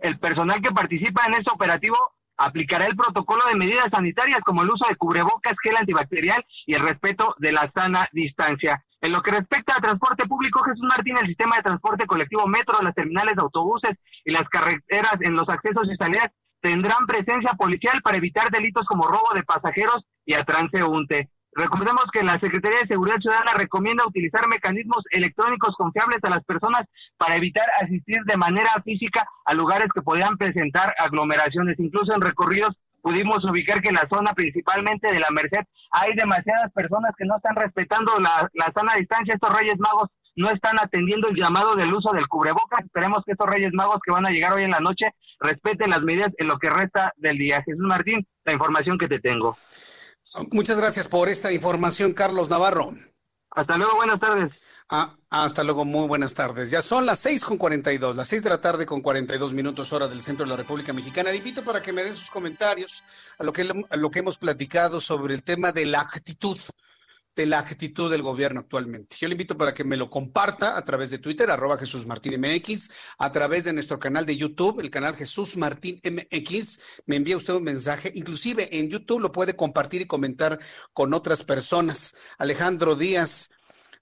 El 0.00 0.18
personal 0.18 0.60
que 0.62 0.72
participa 0.72 1.24
en 1.26 1.34
este 1.34 1.50
operativo 1.52 1.96
aplicará 2.36 2.86
el 2.86 2.96
protocolo 2.96 3.44
de 3.48 3.56
medidas 3.56 3.88
sanitarias 3.90 4.40
como 4.40 4.62
el 4.62 4.70
uso 4.70 4.88
de 4.88 4.96
cubrebocas, 4.96 5.56
gel 5.62 5.76
antibacterial 5.76 6.44
y 6.66 6.74
el 6.74 6.82
respeto 6.82 7.34
de 7.38 7.52
la 7.52 7.70
sana 7.74 8.08
distancia. 8.12 8.82
En 9.02 9.12
lo 9.12 9.22
que 9.22 9.30
respecta 9.30 9.74
al 9.74 9.82
transporte 9.82 10.26
público, 10.26 10.62
Jesús 10.62 10.86
Martín, 10.88 11.16
el 11.20 11.28
sistema 11.28 11.56
de 11.56 11.62
transporte 11.62 12.06
colectivo 12.06 12.46
metro, 12.46 12.80
las 12.80 12.94
terminales 12.94 13.34
de 13.34 13.42
autobuses 13.42 13.96
y 14.24 14.32
las 14.32 14.48
carreteras 14.48 15.16
en 15.20 15.36
los 15.36 15.48
accesos 15.48 15.86
y 15.90 15.96
salidas 15.96 16.30
tendrán 16.60 17.06
presencia 17.06 17.52
policial 17.58 18.00
para 18.02 18.16
evitar 18.16 18.50
delitos 18.50 18.86
como 18.86 19.06
robo 19.06 19.28
de 19.34 19.42
pasajeros 19.42 20.04
y 20.24 20.34
a 20.34 20.44
transeúnte. 20.44 21.28
Recordemos 21.52 22.04
que 22.12 22.22
la 22.22 22.38
Secretaría 22.38 22.78
de 22.80 22.86
Seguridad 22.86 23.18
Ciudadana 23.18 23.52
recomienda 23.58 24.06
utilizar 24.06 24.46
mecanismos 24.48 25.02
electrónicos 25.10 25.74
confiables 25.76 26.18
a 26.22 26.30
las 26.30 26.44
personas 26.44 26.86
para 27.16 27.36
evitar 27.36 27.66
asistir 27.82 28.18
de 28.24 28.36
manera 28.36 28.70
física 28.84 29.26
a 29.44 29.54
lugares 29.54 29.88
que 29.92 30.02
podrían 30.02 30.36
presentar 30.36 30.94
aglomeraciones. 30.98 31.78
Incluso 31.80 32.14
en 32.14 32.20
recorridos 32.20 32.76
pudimos 33.02 33.44
ubicar 33.44 33.80
que 33.80 33.88
en 33.88 33.96
la 33.96 34.06
zona 34.08 34.32
principalmente 34.34 35.10
de 35.10 35.18
la 35.18 35.30
Merced 35.30 35.66
hay 35.90 36.14
demasiadas 36.14 36.70
personas 36.72 37.12
que 37.18 37.24
no 37.24 37.36
están 37.36 37.56
respetando 37.56 38.16
la, 38.20 38.48
la 38.52 38.72
sana 38.72 38.92
distancia. 38.96 39.34
Estos 39.34 39.52
Reyes 39.58 39.78
Magos 39.78 40.08
no 40.36 40.50
están 40.50 40.78
atendiendo 40.80 41.28
el 41.28 41.36
llamado 41.36 41.74
del 41.76 41.92
uso 41.92 42.10
del 42.12 42.28
cubrebocas. 42.28 42.84
Esperemos 42.84 43.22
que 43.24 43.32
estos 43.32 43.48
Reyes 43.48 43.72
Magos 43.72 44.00
que 44.04 44.12
van 44.12 44.26
a 44.26 44.30
llegar 44.30 44.52
hoy 44.52 44.64
en 44.64 44.70
la 44.70 44.80
noche 44.80 45.14
respeten 45.40 45.90
las 45.90 46.02
medidas 46.02 46.32
en 46.38 46.48
lo 46.48 46.58
que 46.58 46.70
resta 46.70 47.12
del 47.16 47.38
día. 47.38 47.62
Jesús 47.64 47.82
Martín, 47.82 48.26
la 48.44 48.52
información 48.52 48.98
que 48.98 49.08
te 49.08 49.18
tengo. 49.18 49.56
Muchas 50.52 50.78
gracias 50.78 51.08
por 51.08 51.28
esta 51.28 51.52
información, 51.52 52.12
Carlos 52.12 52.48
Navarro. 52.48 52.92
Hasta 53.50 53.76
luego, 53.76 53.96
buenas 53.96 54.20
tardes. 54.20 54.52
Ah, 54.88 55.16
hasta 55.28 55.64
luego, 55.64 55.84
muy 55.84 56.06
buenas 56.06 56.34
tardes. 56.34 56.70
Ya 56.70 56.82
son 56.82 57.04
las 57.04 57.18
seis 57.18 57.44
con 57.44 57.58
cuarenta 57.58 57.92
y 57.92 57.98
dos, 57.98 58.16
las 58.16 58.28
seis 58.28 58.44
de 58.44 58.50
la 58.50 58.60
tarde 58.60 58.86
con 58.86 59.00
cuarenta 59.00 59.34
y 59.34 59.38
dos 59.38 59.54
minutos 59.54 59.92
hora 59.92 60.06
del 60.06 60.22
centro 60.22 60.44
de 60.44 60.50
la 60.50 60.56
República 60.56 60.92
Mexicana. 60.92 61.30
Le 61.30 61.38
invito 61.38 61.64
para 61.64 61.82
que 61.82 61.92
me 61.92 62.04
den 62.04 62.14
sus 62.14 62.30
comentarios 62.30 63.02
a 63.38 63.44
lo 63.44 63.52
que, 63.52 63.62
a 63.90 63.96
lo 63.96 64.10
que 64.10 64.20
hemos 64.20 64.38
platicado 64.38 65.00
sobre 65.00 65.34
el 65.34 65.42
tema 65.42 65.72
de 65.72 65.86
la 65.86 66.00
actitud 66.00 66.58
de 67.34 67.46
la 67.46 67.58
actitud 67.58 68.10
del 68.10 68.22
gobierno 68.22 68.60
actualmente. 68.60 69.16
Yo 69.18 69.28
le 69.28 69.34
invito 69.34 69.56
para 69.56 69.72
que 69.72 69.84
me 69.84 69.96
lo 69.96 70.10
comparta 70.10 70.76
a 70.76 70.84
través 70.84 71.10
de 71.10 71.18
Twitter, 71.18 71.50
arroba 71.50 71.78
Jesús 71.78 72.06
Martín 72.06 72.40
MX, 72.40 72.90
a 73.18 73.32
través 73.32 73.64
de 73.64 73.72
nuestro 73.72 73.98
canal 73.98 74.26
de 74.26 74.36
YouTube, 74.36 74.80
el 74.80 74.90
canal 74.90 75.16
Jesús 75.16 75.56
Martín 75.56 76.00
MX. 76.04 76.80
Me 77.06 77.16
envía 77.16 77.36
usted 77.36 77.54
un 77.54 77.64
mensaje, 77.64 78.12
inclusive 78.14 78.68
en 78.78 78.90
YouTube 78.90 79.20
lo 79.20 79.32
puede 79.32 79.56
compartir 79.56 80.02
y 80.02 80.06
comentar 80.06 80.58
con 80.92 81.14
otras 81.14 81.44
personas. 81.44 82.16
Alejandro 82.38 82.96
Díaz 82.96 83.50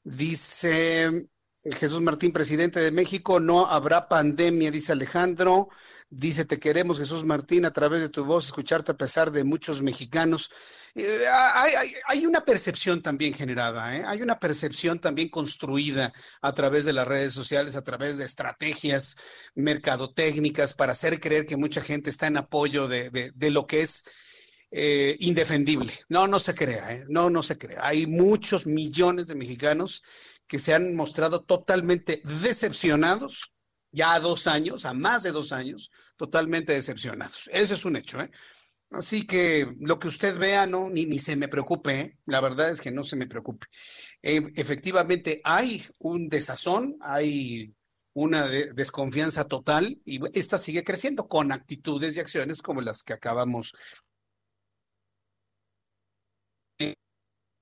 dice, 0.03 1.29
Jesús 1.63 2.01
Martín, 2.01 2.33
presidente 2.33 2.81
de 2.81 2.93
México, 2.93 3.41
no 3.41 3.67
habrá 3.67 4.09
pandemia, 4.09 4.71
dice 4.71 4.93
Alejandro. 4.93 5.69
Dice, 6.11 6.47
te 6.47 6.59
queremos, 6.59 6.99
Jesús 6.99 7.25
Martín, 7.25 7.67
a 7.67 7.73
través 7.73 8.01
de 8.01 8.09
tu 8.09 8.25
voz, 8.25 8.47
escucharte 8.47 8.93
a 8.93 8.97
pesar 8.97 9.31
de 9.31 9.45
muchos 9.45 9.83
mexicanos. 9.83 10.51
Eh, 11.01 11.27
hay, 12.09 12.27
una 12.27 12.45
percepción 12.45 13.01
también 13.01 13.33
generada, 13.33 13.97
¿eh? 13.97 14.03
hay 14.05 14.21
una 14.21 14.41
percepción 14.41 14.99
también 14.99 15.29
construida 15.29 16.13
a 16.43 16.53
través 16.53 16.85
de 16.85 16.93
las 16.93 17.07
redes 17.07 17.33
sociales, 17.33 17.77
a 17.77 17.85
través 17.85 18.19
de 18.19 18.25
estrategias 18.25 19.17
mercadotécnicas 19.55 20.75
para 20.75 20.93
hacer 20.93 21.21
creer 21.21 21.47
que 21.47 21.57
mucha 21.57 21.81
gente 21.83 22.11
está 22.11 22.27
en 22.27 22.39
apoyo 22.39 22.89
de, 22.89 23.33
lo 23.51 23.65
que 23.69 23.83
es 23.83 24.11
eh, 24.73 25.17
indefendible. 25.21 25.93
No, 26.09 26.27
no 26.27 26.41
se 26.41 26.57
crea, 26.57 27.05
no, 27.09 27.31
no 27.31 27.45
se 27.45 27.57
crea. 27.57 27.79
Hay 27.83 28.09
muchos 28.09 28.67
millones 28.67 29.29
de 29.29 29.37
mexicanos 29.37 30.03
que 30.49 30.59
se 30.59 30.75
han 30.75 30.97
mostrado 30.97 31.45
totalmente 31.45 32.23
decepcionados 32.25 33.53
ya 33.93 34.15
a 34.15 34.21
dos 34.21 34.49
años, 34.49 34.85
a 34.85 34.95
más 34.95 35.23
de 35.23 35.31
dos 35.31 35.53
años, 35.53 35.93
totalmente 36.17 36.73
decepcionados. 36.73 37.49
Ese 37.53 37.75
es 37.75 37.85
un 37.85 37.95
hecho, 37.95 38.21
¿eh? 38.21 38.31
Así 38.91 39.27
que 39.27 39.75
lo 39.81 39.99
que 39.99 40.09
usted 40.09 40.39
vea, 40.39 40.67
no, 40.67 40.89
ni, 40.89 41.05
ni 41.05 41.19
se 41.19 41.37
me 41.37 41.49
preocupe, 41.49 42.01
¿eh? 42.01 42.19
la 42.25 42.41
verdad 42.41 42.71
es 42.71 42.81
que 42.81 42.91
no 42.91 43.05
se 43.05 43.17
me 43.17 43.27
preocupe. 43.27 43.67
Eh, 44.23 44.43
efectivamente, 44.57 45.41
hay 45.45 45.85
un 45.99 46.29
desazón, 46.29 46.97
hay 47.01 47.75
una 48.15 48.49
desconfianza 48.49 49.45
total 49.45 50.01
y 50.05 50.21
esta 50.37 50.59
sigue 50.59 50.83
creciendo 50.83 51.29
con 51.29 51.53
actitudes 51.53 52.17
y 52.17 52.21
acciones 52.21 52.63
como 52.63 52.81
las 52.81 53.05
que 53.05 53.13
acabamos 53.13 53.77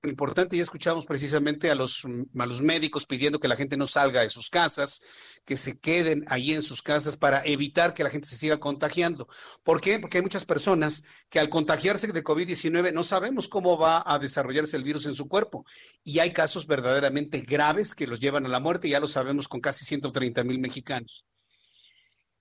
importante, 0.03 0.55
ya 0.55 0.63
escuchamos 0.63 1.05
precisamente 1.05 1.71
a 1.71 1.75
los, 1.75 2.05
a 2.37 2.45
los 2.45 2.61
médicos 2.61 3.05
pidiendo 3.05 3.39
que 3.39 3.47
la 3.47 3.55
gente 3.55 3.77
no 3.77 3.87
salga 3.87 4.21
de 4.21 4.29
sus 4.29 4.49
casas, 4.49 5.01
que 5.45 5.57
se 5.57 5.79
queden 5.79 6.25
ahí 6.27 6.53
en 6.53 6.61
sus 6.61 6.83
casas 6.83 7.17
para 7.17 7.43
evitar 7.45 7.93
que 7.93 8.03
la 8.03 8.09
gente 8.09 8.27
se 8.27 8.35
siga 8.35 8.57
contagiando. 8.57 9.27
¿Por 9.63 9.81
qué? 9.81 9.99
Porque 9.99 10.17
hay 10.17 10.23
muchas 10.23 10.45
personas 10.45 11.05
que 11.29 11.39
al 11.39 11.49
contagiarse 11.49 12.07
de 12.07 12.23
COVID-19 12.23 12.93
no 12.93 13.03
sabemos 13.03 13.47
cómo 13.47 13.77
va 13.77 14.03
a 14.05 14.19
desarrollarse 14.19 14.77
el 14.77 14.83
virus 14.83 15.05
en 15.05 15.15
su 15.15 15.27
cuerpo. 15.27 15.65
Y 16.03 16.19
hay 16.19 16.31
casos 16.31 16.67
verdaderamente 16.67 17.41
graves 17.41 17.95
que 17.95 18.07
los 18.07 18.19
llevan 18.19 18.45
a 18.45 18.49
la 18.49 18.59
muerte, 18.59 18.89
ya 18.89 18.99
lo 18.99 19.07
sabemos 19.07 19.47
con 19.47 19.61
casi 19.61 19.85
130 19.85 20.43
mil 20.43 20.59
mexicanos. 20.59 21.25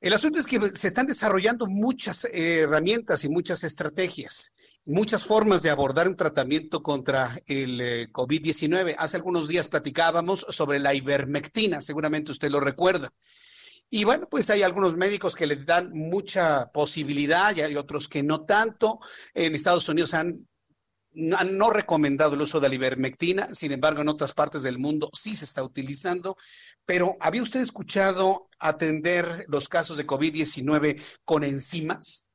El 0.01 0.13
asunto 0.13 0.39
es 0.39 0.47
que 0.47 0.61
se 0.71 0.89
están 0.89 1.07
desarrollando 1.07 1.67
muchas 1.67 2.27
eh, 2.27 2.61
herramientas 2.61 3.25
y 3.25 3.31
muchas 3.31 3.65
estrategias, 3.65 4.55
muchas 4.85 5.25
formas 5.25 5.63
de 5.63 5.71
abordar 5.71 6.07
un 6.07 6.17
tratamiento 6.17 6.83
contra 6.83 7.31
el 7.47 7.81
eh, 7.81 8.13
COVID-19. 8.13 8.95
Hace 8.99 9.17
algunos 9.17 9.49
días 9.49 9.69
platicábamos 9.69 10.47
sobre 10.51 10.81
la 10.81 10.93
ivermectina, 10.93 11.81
seguramente 11.81 12.31
usted 12.31 12.51
lo 12.51 12.61
recuerda. 12.61 13.11
Y 13.89 14.05
bueno, 14.05 14.29
pues 14.29 14.51
hay 14.51 14.63
algunos 14.63 14.97
médicos 14.97 15.35
que 15.35 15.47
les 15.47 15.65
dan 15.65 15.91
mucha 15.93 16.71
posibilidad 16.73 17.57
y 17.57 17.63
hay 17.63 17.77
otros 17.77 18.09
que 18.09 18.23
no 18.23 18.45
tanto. 18.45 18.99
En 19.33 19.55
Estados 19.55 19.89
Unidos 19.89 20.13
han 20.13 20.47
han 21.39 21.57
no 21.57 21.71
recomendado 21.71 22.35
el 22.35 22.43
uso 22.43 22.61
de 22.61 22.69
la 22.69 22.75
ivermectina, 22.75 23.49
sin 23.49 23.73
embargo, 23.73 24.03
en 24.03 24.09
otras 24.09 24.33
partes 24.33 24.63
del 24.63 24.79
mundo 24.79 25.11
sí 25.15 25.35
se 25.35 25.45
está 25.45 25.63
utilizando. 25.63 26.37
Pero, 26.85 27.17
¿había 27.21 27.43
usted 27.43 27.61
escuchado 27.61 28.49
atender 28.59 29.45
los 29.49 29.69
casos 29.69 29.97
de 29.97 30.07
COVID-19 30.07 31.01
con 31.25 31.43
enzimas? 31.43 32.29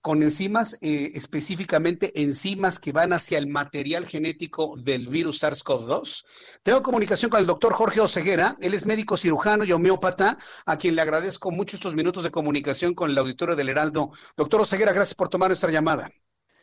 Con 0.00 0.22
enzimas, 0.22 0.78
eh, 0.82 1.12
específicamente 1.14 2.12
enzimas 2.20 2.78
que 2.78 2.92
van 2.92 3.12
hacia 3.12 3.38
el 3.38 3.46
material 3.46 4.06
genético 4.06 4.74
del 4.76 5.08
virus 5.08 5.42
SARS-CoV-2. 5.42 6.24
Tengo 6.62 6.82
comunicación 6.82 7.30
con 7.30 7.40
el 7.40 7.46
doctor 7.46 7.72
Jorge 7.72 8.00
Oseguera. 8.00 8.56
Él 8.60 8.74
es 8.74 8.84
médico 8.84 9.16
cirujano 9.16 9.64
y 9.64 9.72
homeópata, 9.72 10.38
a 10.66 10.76
quien 10.76 10.94
le 10.94 11.02
agradezco 11.02 11.50
mucho 11.50 11.76
estos 11.76 11.94
minutos 11.94 12.22
de 12.22 12.30
comunicación 12.30 12.94
con 12.94 13.10
el 13.10 13.18
auditorio 13.18 13.56
del 13.56 13.70
Heraldo. 13.70 14.10
Doctor 14.36 14.60
Oseguera, 14.60 14.92
gracias 14.92 15.14
por 15.14 15.30
tomar 15.30 15.48
nuestra 15.48 15.70
llamada. 15.70 16.10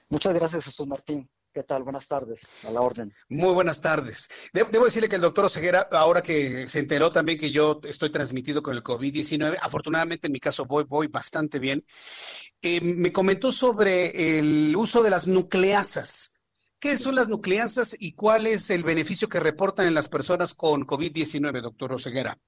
Muchas 0.09 0.33
gracias, 0.33 0.65
Jesús 0.65 0.85
Martín. 0.85 1.27
¿Qué 1.53 1.63
tal? 1.63 1.83
Buenas 1.83 2.07
tardes, 2.07 2.39
a 2.65 2.71
la 2.71 2.79
orden. 2.79 3.13
Muy 3.27 3.53
buenas 3.53 3.81
tardes. 3.81 4.29
Debo, 4.53 4.85
decirle 4.85 5.09
que 5.09 5.17
el 5.17 5.21
doctor 5.21 5.45
Oseguera, 5.45 5.85
ahora 5.91 6.21
que 6.21 6.65
se 6.69 6.79
enteró 6.79 7.11
también 7.11 7.37
que 7.37 7.51
yo 7.51 7.81
estoy 7.83 8.09
transmitido 8.09 8.63
con 8.63 8.73
el 8.73 8.81
COVID-19, 8.81 9.57
afortunadamente 9.61 10.27
en 10.27 10.33
mi 10.33 10.39
caso 10.39 10.65
voy, 10.65 10.85
voy 10.85 11.07
bastante 11.07 11.59
bien, 11.59 11.83
eh, 12.61 12.79
me 12.79 13.11
comentó 13.11 13.51
sobre 13.51 14.39
el 14.39 14.73
uso 14.77 15.03
de 15.03 15.09
las 15.09 15.27
nucleasas. 15.27 16.41
¿Qué 16.79 16.95
son 16.95 17.15
las 17.15 17.27
nucleasas 17.27 17.97
y 17.99 18.13
cuál 18.13 18.47
es 18.47 18.69
el 18.69 18.83
beneficio 18.83 19.27
que 19.27 19.41
reportan 19.41 19.87
en 19.87 19.93
las 19.93 20.07
personas 20.07 20.53
con 20.53 20.87
COVID-19, 20.87 21.61
doctor 21.61 21.91
Oseguera? 21.91 22.39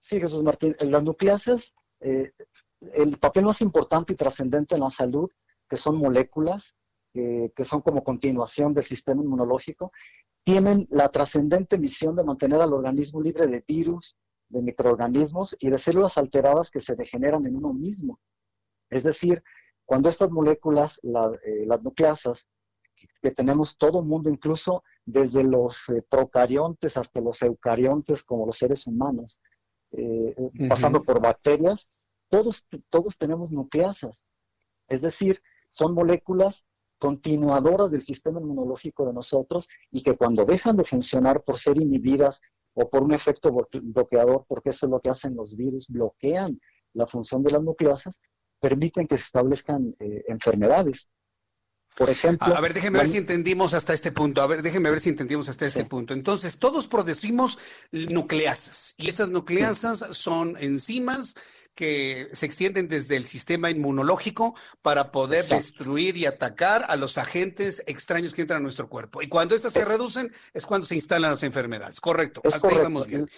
Sí, 0.00 0.18
Jesús 0.18 0.42
Martín, 0.42 0.74
las 0.80 1.02
nucleasas, 1.02 1.74
eh, 2.00 2.32
el 2.94 3.18
papel 3.18 3.44
más 3.44 3.60
importante 3.60 4.14
y 4.14 4.16
trascendente 4.16 4.76
en 4.76 4.80
la 4.80 4.88
salud, 4.88 5.28
que 5.68 5.76
son 5.76 5.96
moléculas, 5.98 6.74
que, 7.54 7.64
son 7.64 7.80
como 7.80 8.04
continuación 8.04 8.74
del 8.74 8.84
sistema 8.84 9.22
inmunológico, 9.22 9.92
tienen 10.44 10.86
la 10.90 11.08
trascendente 11.08 11.78
misión 11.78 12.14
de 12.16 12.24
mantener 12.24 12.60
al 12.60 12.72
organismo 12.72 13.20
libre 13.20 13.46
de 13.46 13.64
virus, 13.66 14.16
de 14.48 14.62
microorganismos 14.62 15.56
y 15.58 15.70
de 15.70 15.78
células 15.78 16.18
alteradas 16.18 16.70
que 16.70 16.80
se 16.80 16.94
degeneran 16.94 17.46
en 17.46 17.56
uno 17.56 17.72
mismo. 17.72 18.20
Es 18.90 19.02
decir, 19.02 19.42
cuando 19.84 20.08
estas 20.08 20.30
moléculas, 20.30 21.00
eh, 21.02 21.64
las 21.66 21.82
nucleasas, 21.82 22.48
que, 23.22 23.30
tenemos 23.30 23.76
todo 23.76 24.00
el 24.00 24.06
mundo, 24.06 24.30
incluso 24.30 24.84
desde 25.04 25.42
los 25.42 25.88
eh, 25.88 26.02
procariontes 26.08 26.96
hasta 26.96 27.20
los 27.20 27.42
eucariontes, 27.42 28.22
como 28.22 28.46
los 28.46 28.56
seres 28.56 28.86
humanos, 28.86 29.40
eh, 29.92 30.34
pasando 30.68 31.02
por 31.02 31.20
bacterias, 31.20 31.88
todos, 32.28 32.66
todos 32.88 33.18
tenemos 33.18 33.50
nucleasas. 33.50 34.24
Es 34.88 35.02
decir, 35.02 35.42
son 35.70 35.94
moléculas 35.94 36.66
continuadoras 36.98 37.90
del 37.90 38.00
sistema 38.00 38.40
inmunológico 38.40 39.06
de 39.06 39.12
nosotros 39.12 39.68
y 39.90 40.02
que 40.02 40.16
cuando 40.16 40.44
dejan 40.44 40.76
de 40.76 40.84
funcionar 40.84 41.42
por 41.42 41.58
ser 41.58 41.80
inhibidas 41.80 42.40
o 42.74 42.88
por 42.88 43.02
un 43.02 43.12
efecto 43.12 43.50
bloqueador, 43.52 44.44
porque 44.48 44.70
eso 44.70 44.86
es 44.86 44.90
lo 44.90 45.00
que 45.00 45.10
hacen 45.10 45.34
los 45.34 45.56
virus, 45.56 45.88
bloquean 45.88 46.60
la 46.92 47.06
función 47.06 47.42
de 47.42 47.52
las 47.52 47.62
nucleasas, 47.62 48.20
permiten 48.60 49.06
que 49.06 49.18
se 49.18 49.24
establezcan 49.24 49.94
eh, 49.98 50.24
enfermedades. 50.28 51.10
Por 51.96 52.10
ejemplo. 52.10 52.54
A 52.54 52.60
ver, 52.60 52.74
déjeme 52.74 52.98
ver 52.98 53.08
si 53.08 53.16
entendimos 53.16 53.72
hasta 53.72 53.94
este 53.94 54.12
punto. 54.12 54.42
A 54.42 54.46
ver, 54.46 54.62
déjeme 54.62 54.90
ver 54.90 55.00
si 55.00 55.08
entendimos 55.08 55.48
hasta 55.48 55.64
este 55.64 55.84
punto. 55.86 56.12
Entonces, 56.12 56.58
todos 56.58 56.88
producimos 56.88 57.58
nucleasas 57.90 58.94
y 58.98 59.08
estas 59.08 59.30
nucleasas 59.30 60.00
son 60.10 60.56
enzimas 60.60 61.34
que 61.74 62.28
se 62.32 62.46
extienden 62.46 62.88
desde 62.88 63.16
el 63.16 63.26
sistema 63.26 63.70
inmunológico 63.70 64.54
para 64.82 65.10
poder 65.10 65.46
destruir 65.46 66.16
y 66.16 66.26
atacar 66.26 66.84
a 66.88 66.96
los 66.96 67.18
agentes 67.18 67.82
extraños 67.86 68.34
que 68.34 68.42
entran 68.42 68.58
a 68.58 68.62
nuestro 68.62 68.88
cuerpo. 68.88 69.22
Y 69.22 69.28
cuando 69.28 69.54
estas 69.54 69.72
se 69.72 69.84
reducen 69.84 70.30
es 70.52 70.66
cuando 70.66 70.86
se 70.86 70.96
instalan 70.96 71.30
las 71.30 71.42
enfermedades. 71.44 72.00
Correcto. 72.00 72.42
Hasta 72.44 72.68
ahí 72.68 72.78
vamos 72.78 73.06
bien. 73.06 73.28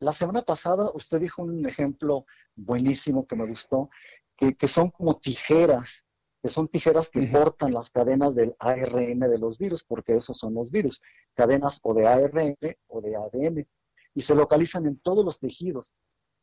La 0.00 0.12
semana 0.12 0.42
pasada 0.42 0.90
usted 0.94 1.20
dijo 1.20 1.42
un 1.42 1.66
ejemplo 1.66 2.26
buenísimo 2.56 3.26
que 3.26 3.36
me 3.36 3.46
gustó, 3.46 3.88
que, 4.36 4.54
que 4.54 4.68
son 4.68 4.90
como 4.90 5.18
tijeras, 5.18 6.04
que 6.42 6.48
son 6.48 6.66
tijeras 6.66 7.08
que 7.08 7.30
cortan 7.30 7.72
las 7.72 7.90
cadenas 7.90 8.34
del 8.34 8.56
ARN 8.58 9.20
de 9.20 9.38
los 9.38 9.58
virus, 9.58 9.84
porque 9.84 10.16
esos 10.16 10.36
son 10.36 10.54
los 10.54 10.72
virus, 10.72 11.00
cadenas 11.34 11.78
o 11.82 11.94
de 11.94 12.06
ARN 12.06 12.58
o 12.88 13.00
de 13.00 13.16
ADN, 13.16 13.68
y 14.14 14.20
se 14.20 14.34
localizan 14.34 14.86
en 14.86 14.98
todos 14.98 15.24
los 15.24 15.38
tejidos. 15.38 15.94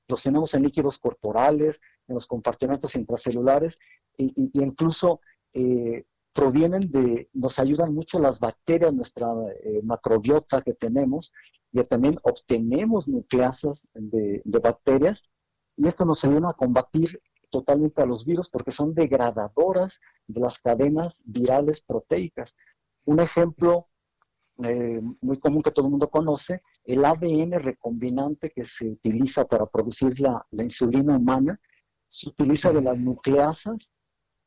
Los 0.07 0.23
tenemos 0.23 0.53
en 0.53 0.63
líquidos 0.63 0.97
corporales, 0.97 1.81
en 2.07 2.15
los 2.15 2.25
compartimentos 2.25 2.95
intracelulares 2.95 3.77
e, 4.17 4.31
incluso 4.53 5.19
eh, 5.53 6.05
provienen 6.31 6.89
de, 6.89 7.29
nos 7.33 7.59
ayudan 7.59 7.93
mucho 7.93 8.19
las 8.19 8.39
bacterias, 8.39 8.93
nuestra 8.93 9.27
eh, 9.63 9.81
macrobiota 9.83 10.61
que 10.61 10.73
tenemos, 10.73 11.33
y 11.73 11.83
también 11.83 12.17
obtenemos 12.23 13.09
nucleasas 13.09 13.89
de, 13.93 14.41
de, 14.45 14.59
bacterias, 14.59 15.23
y 15.75 15.87
esto 15.87 16.05
nos 16.05 16.23
ayuda 16.23 16.51
a 16.51 16.53
combatir 16.53 17.21
totalmente 17.49 18.01
a 18.01 18.05
los 18.05 18.25
virus 18.25 18.49
porque 18.49 18.71
son 18.71 18.93
degradadoras 18.93 19.99
de 20.27 20.39
las 20.39 20.59
cadenas 20.59 21.21
virales 21.25 21.81
proteicas. 21.81 22.55
Un 23.05 23.19
ejemplo 23.19 23.87
eh, 24.63 25.01
muy 25.21 25.39
común 25.39 25.63
que 25.63 25.71
todo 25.71 25.85
el 25.85 25.91
mundo 25.91 26.09
conoce, 26.09 26.61
el 26.83 27.05
ADN 27.05 27.53
recombinante 27.59 28.51
que 28.51 28.65
se 28.65 28.89
utiliza 28.89 29.45
para 29.45 29.65
producir 29.65 30.19
la, 30.19 30.45
insulina 30.51 31.15
humana, 31.15 31.59
se 32.07 32.29
utiliza 32.29 32.73
de 32.73 32.81
las 32.81 32.97
nucleasas 32.97 33.93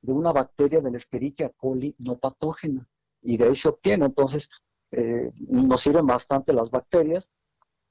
de 0.03 0.13
una 0.13 0.33
bacteria 0.33 0.81
de 0.81 0.91
la 0.91 0.97
Escherichia 0.99 1.51
coli 1.57 1.95
no 1.99 2.19
patógena 2.19 2.87
y 3.23 3.37
de 3.37 3.45
ahí 3.45 3.57
se 3.57 3.69
obtiene. 3.69 4.05
Entonces, 4.05 4.51
eh, 4.91 5.33
nos 5.49 5.81
sirven 5.81 6.07
bastante 6.07 6.53
las 6.53 6.71
bacterias 6.71 7.33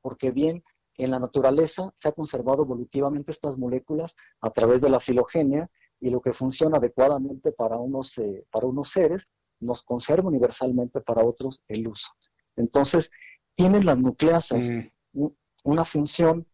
porque 0.01 0.29
bien 0.29 0.63
en 1.03 1.11
la 1.11 1.19
naturaleza 1.19 1.91
se 1.95 2.09
ha 2.09 2.11
conservado 2.11 2.63
evolutivamente 2.63 3.31
estas 3.31 3.57
moléculas 3.57 4.15
a 4.41 4.49
través 4.51 4.81
de 4.81 4.89
la 4.89 4.99
filogenia 4.99 5.69
y 5.99 6.09
lo 6.09 6.21
que 6.21 6.33
funciona 6.33 6.77
adecuadamente 6.77 7.51
para 7.51 7.77
unos, 7.77 8.17
eh, 8.17 8.45
para 8.51 8.67
unos 8.67 8.89
seres 8.89 9.29
nos 9.59 9.83
conserva 9.83 10.27
universalmente 10.27 11.01
para 11.01 11.23
otros 11.23 11.63
el 11.67 11.87
uso. 11.87 12.09
Entonces, 12.55 13.11
tienen 13.55 13.85
las 13.85 13.97
nucleasas 13.97 14.69
mm. 15.13 15.27
una 15.63 15.85
función 15.85 16.47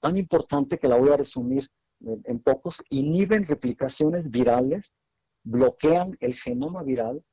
tan 0.00 0.16
importante 0.18 0.78
que 0.78 0.88
la 0.88 0.98
voy 0.98 1.10
a 1.10 1.16
resumir 1.16 1.68
en, 2.00 2.38
pocos, 2.40 2.82
inhiben 2.90 3.46
replicaciones 3.46 4.30
virales, 4.30 4.96
bloquean 5.42 6.16
el 6.20 6.34
genoma 6.34 6.82
viral, 6.82 7.24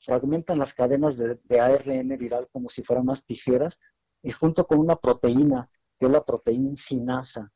fragmentan 0.00 0.58
las 0.58 0.74
cadenas 0.74 1.16
de, 1.16 1.38
de 1.44 1.60
ARN 1.60 2.08
viral 2.18 2.48
como 2.52 2.68
si 2.68 2.82
fueran 2.82 3.06
más 3.06 3.24
tijeras 3.24 3.80
y 4.22 4.32
junto 4.32 4.66
con 4.66 4.78
una 4.78 4.96
proteína, 4.96 5.70
que 5.98 6.06
es 6.06 6.12
la 6.12 6.24
proteína 6.24 6.76
sinasa 6.76 7.52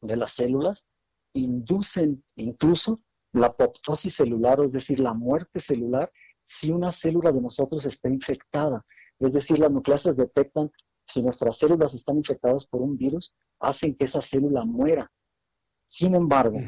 de 0.00 0.16
las 0.16 0.32
células, 0.32 0.86
inducen 1.32 2.24
incluso 2.36 3.00
la 3.32 3.48
apoptosis 3.48 4.14
celular, 4.14 4.60
es 4.62 4.72
decir, 4.72 5.00
la 5.00 5.12
muerte 5.12 5.60
celular, 5.60 6.12
si 6.44 6.70
una 6.70 6.92
célula 6.92 7.32
de 7.32 7.40
nosotros 7.40 7.84
está 7.86 8.08
infectada. 8.08 8.84
Es 9.18 9.32
decir, 9.32 9.58
las 9.58 9.70
nucleasas 9.70 10.16
detectan 10.16 10.70
si 11.06 11.22
nuestras 11.22 11.58
células 11.58 11.94
están 11.94 12.16
infectadas 12.16 12.66
por 12.66 12.80
un 12.80 12.96
virus, 12.96 13.34
hacen 13.60 13.94
que 13.94 14.04
esa 14.04 14.20
célula 14.20 14.64
muera. 14.64 15.10
Sin 15.86 16.14
embargo, 16.14 16.58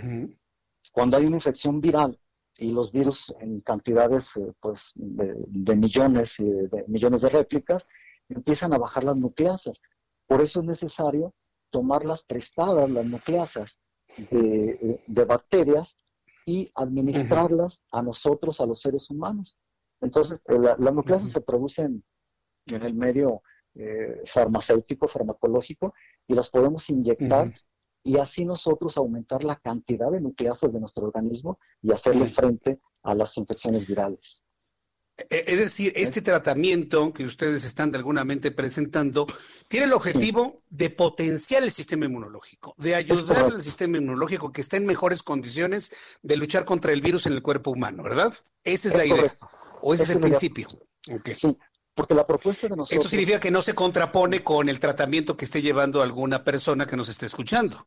cuando 0.92 1.16
hay 1.16 1.26
una 1.26 1.36
infección 1.36 1.80
viral 1.80 2.18
y 2.58 2.72
los 2.72 2.92
virus 2.92 3.34
en 3.40 3.60
cantidades 3.60 4.36
eh, 4.36 4.52
pues, 4.60 4.92
de, 4.94 5.76
millones 5.76 6.40
y 6.40 6.44
de 6.44 6.84
millones 6.86 7.22
de 7.22 7.28
réplicas, 7.28 7.86
empiezan 8.28 8.72
a 8.72 8.78
bajar 8.78 9.04
las 9.04 9.16
nucleasas. 9.16 9.80
Por 10.26 10.40
eso 10.40 10.60
es 10.60 10.66
necesario 10.66 11.34
tomarlas 11.70 12.22
prestadas, 12.22 12.90
las 12.90 13.06
nucleasas, 13.06 13.80
de, 14.30 15.24
bacterias 15.26 15.98
y 16.44 16.70
administrarlas 16.76 17.86
a 17.90 18.02
nosotros, 18.02 18.60
a 18.60 18.66
los 18.66 18.80
seres 18.80 19.10
humanos. 19.10 19.58
Entonces, 20.00 20.40
eh, 20.46 20.58
las 20.58 20.94
nucleasas 20.94 21.30
se 21.30 21.40
producen 21.40 22.04
en 22.66 22.84
el 22.84 22.94
medio 22.94 23.42
eh, 23.74 24.22
farmacéutico, 24.26 25.08
farmacológico, 25.08 25.92
y 26.26 26.34
las 26.34 26.48
podemos 26.48 26.88
inyectar 26.88 27.52
y 28.02 28.18
así 28.18 28.44
nosotros 28.44 28.96
aumentar 28.96 29.42
la 29.42 29.56
cantidad 29.56 30.10
de 30.10 30.20
nucleasas 30.20 30.72
de 30.72 30.78
nuestro 30.78 31.06
organismo 31.06 31.58
y 31.82 31.92
hacerle 31.92 32.26
frente 32.26 32.80
a 33.02 33.14
las 33.14 33.36
infecciones 33.36 33.86
virales. 33.86 34.45
E, 35.18 35.44
es 35.46 35.58
decir, 35.58 35.92
este 35.96 36.20
tratamiento 36.20 37.12
que 37.12 37.24
ustedes 37.24 37.64
están 37.64 37.90
de 37.90 37.98
alguna 37.98 38.24
mente 38.24 38.50
presentando 38.50 39.26
tiene 39.66 39.86
el 39.86 39.92
objetivo 39.94 40.62
de 40.68 40.90
potenciar 40.90 41.62
el 41.62 41.70
sistema 41.70 42.04
inmunológico, 42.04 42.74
de 42.76 42.94
ayudar 42.94 43.46
al 43.46 43.62
sistema 43.62 43.96
inmunológico 43.96 44.52
que 44.52 44.60
esté 44.60 44.76
en 44.76 44.86
mejores 44.86 45.22
condiciones 45.22 46.18
de 46.22 46.36
luchar 46.36 46.64
contra 46.64 46.92
el 46.92 47.00
virus 47.00 47.26
en 47.26 47.32
el 47.32 47.42
cuerpo 47.42 47.70
humano, 47.70 48.02
¿verdad? 48.02 48.32
Esa 48.62 48.88
es, 48.88 48.94
la 48.94 49.06
idea. 49.06 49.36
¿O 49.80 49.94
ese 49.94 50.02
es, 50.02 50.10
el 50.10 50.20
principio? 50.20 50.68
Sí, 51.34 51.56
porque 51.94 52.14
la 52.14 52.26
propuesta 52.26 52.68
de 52.68 52.76
nosotros... 52.76 52.92
Esto 52.92 53.08
significa 53.08 53.40
que 53.40 53.50
no 53.50 53.62
se 53.62 53.74
contrapone 53.74 54.44
con 54.44 54.68
el 54.68 54.78
tratamiento 54.78 55.36
que 55.36 55.46
esté 55.46 55.62
llevando 55.62 56.02
alguna 56.02 56.44
persona 56.44 56.86
que 56.86 56.96
nos 56.96 57.08
esté 57.08 57.24
escuchando. 57.24 57.86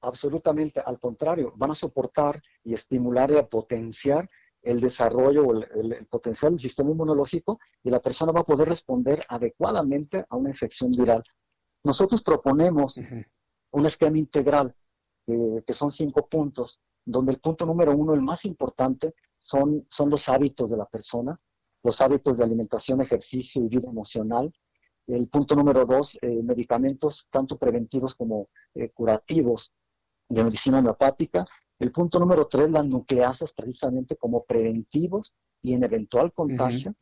Absolutamente, 0.00 0.80
al 0.80 1.00
contrario, 1.00 1.52
van 1.56 1.72
a 1.72 1.74
soportar 1.74 2.40
y 2.62 2.74
estimular 2.74 3.32
y 3.32 3.36
a 3.36 3.48
potenciar 3.48 4.30
el 4.68 4.80
desarrollo 4.80 5.46
o 5.46 5.54
el, 5.54 6.06
potencial 6.10 6.52
del 6.52 6.60
sistema 6.60 6.90
inmunológico 6.90 7.58
y 7.82 7.90
la 7.90 8.00
persona 8.00 8.32
va 8.32 8.40
a 8.40 8.44
poder 8.44 8.68
responder 8.68 9.24
adecuadamente 9.28 10.26
a 10.28 10.36
una 10.36 10.50
infección 10.50 10.90
viral. 10.92 11.24
Nosotros 11.84 12.22
proponemos 12.22 13.00
un 13.70 13.86
esquema 13.86 14.18
integral 14.18 14.74
eh, 15.26 15.62
que 15.66 15.72
son 15.72 15.90
cinco 15.90 16.28
puntos, 16.28 16.82
donde 17.02 17.32
el 17.32 17.40
punto 17.40 17.64
número 17.64 17.92
uno, 17.96 18.12
el 18.12 18.20
más 18.20 18.44
importante, 18.44 19.14
son, 19.38 19.86
son 19.88 20.10
los 20.10 20.28
hábitos 20.28 20.70
de 20.70 20.76
la 20.76 20.84
persona, 20.84 21.40
los 21.82 22.00
hábitos 22.02 22.36
de 22.36 22.44
alimentación, 22.44 23.00
ejercicio 23.00 23.64
y 23.64 23.68
vida 23.68 23.88
emocional. 23.88 24.52
El 25.06 25.28
punto 25.28 25.54
número 25.56 25.86
dos, 25.86 26.18
eh, 26.20 26.42
medicamentos 26.42 27.26
tanto 27.30 27.56
preventivos 27.56 28.14
como 28.14 28.50
eh, 28.74 28.90
curativos 28.90 29.72
de 30.28 30.44
medicina 30.44 30.80
homeopática. 30.80 31.46
El 31.78 31.92
punto 31.92 32.18
número 32.18 32.46
tres, 32.46 32.70
las 32.70 32.84
nucleasas 32.84 33.52
precisamente 33.52 34.16
como 34.16 34.44
preventivos 34.44 35.36
y 35.62 35.74
en 35.74 35.84
eventual 35.84 36.32
contagio. 36.32 36.94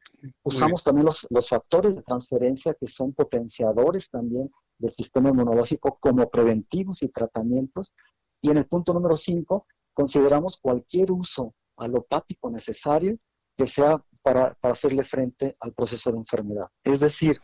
Usamos 0.43 0.83
también 0.83 1.07
los, 1.07 1.27
los, 1.31 1.49
factores 1.49 1.95
de 1.95 2.03
transferencia 2.03 2.75
que 2.75 2.87
son 2.87 3.13
potenciadores 3.13 4.11
también 4.11 4.51
del 4.79 4.93
sistema 4.93 5.31
inmunológico 5.31 5.99
como 6.01 6.29
preventivos 6.29 7.03
y 7.03 7.09
tratamientos. 7.09 7.95
Y 8.43 8.51
en 8.51 8.59
el 8.59 8.67
punto 8.67 8.93
número 8.93 9.17
cinco, 9.17 9.67
consideramos 9.95 10.59
cualquier 10.59 11.11
uso 11.11 11.55
alopático 11.77 12.51
necesario 12.51 13.19
que 13.57 13.67
sea 13.67 14.03
para, 14.23 14.55
para 14.55 14.73
hacerle 14.73 15.05
frente 15.05 15.57
al 15.61 15.73
proceso 15.73 16.11
de 16.13 16.19
enfermedad. 16.19 16.69
Es 16.85 17.01
decir, 17.01 17.41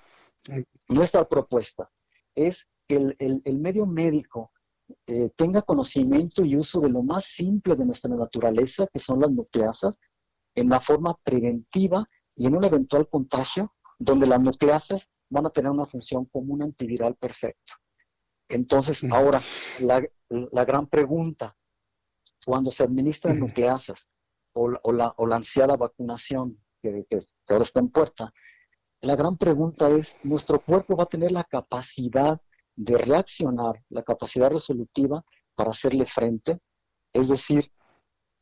nuestra 0.88 1.26
propuesta 1.26 1.90
es 2.34 2.68
que 2.86 2.96
el, 2.96 3.16
el, 3.18 3.42
el 3.44 3.58
medio 3.58 3.86
médico 3.86 4.52
eh, 5.06 5.30
tenga 5.36 5.62
conocimiento 5.62 6.44
y 6.44 6.56
uso 6.56 6.80
de 6.80 6.90
lo 6.90 7.02
más 7.02 7.24
simple 7.24 7.76
de 7.76 7.84
nuestra 7.84 8.14
naturaleza, 8.14 8.86
que 8.92 8.98
son 8.98 9.20
las 9.20 9.30
nucleasas, 9.30 9.98
en 10.54 10.68
la 10.68 10.80
forma 10.80 11.16
preventiva 11.22 12.08
y 12.36 12.46
en 12.46 12.56
un 12.56 12.64
eventual 12.64 13.08
contagio, 13.08 13.74
donde 13.98 14.26
las 14.26 14.40
nucleasas 14.40 15.10
van 15.30 15.46
a 15.46 15.50
tener 15.50 15.70
una 15.70 15.86
función 15.86 16.26
como 16.26 16.54
un 16.54 16.62
antiviral 16.62 17.14
perfecto. 17.16 17.74
Entonces, 18.48 19.04
ahora, 19.10 19.40
la, 19.80 20.02
la, 20.28 20.64
gran 20.64 20.86
pregunta, 20.86 21.56
cuando 22.44 22.70
se 22.70 22.82
administran 22.82 23.38
nucleasas 23.38 24.08
o, 24.52 24.72
o, 24.82 24.92
la, 24.92 25.14
o 25.16 25.26
la 25.26 25.36
ansiada 25.36 25.76
vacunación 25.76 26.62
que, 26.82 27.06
que, 27.08 27.18
que 27.18 27.52
ahora 27.52 27.64
está 27.64 27.80
en 27.80 27.88
puerta, 27.88 28.32
la 29.00 29.16
gran 29.16 29.36
pregunta 29.36 29.88
es, 29.88 30.18
¿nuestro 30.22 30.60
cuerpo 30.60 30.96
va 30.96 31.04
a 31.04 31.08
tener 31.08 31.32
la 31.32 31.44
capacidad 31.44 32.40
de 32.76 32.98
reaccionar, 32.98 33.82
la 33.90 34.02
capacidad 34.02 34.50
resolutiva 34.50 35.24
para 35.54 35.70
hacerle 35.70 36.06
frente. 36.06 36.58
Es 37.12 37.28
decir, 37.28 37.70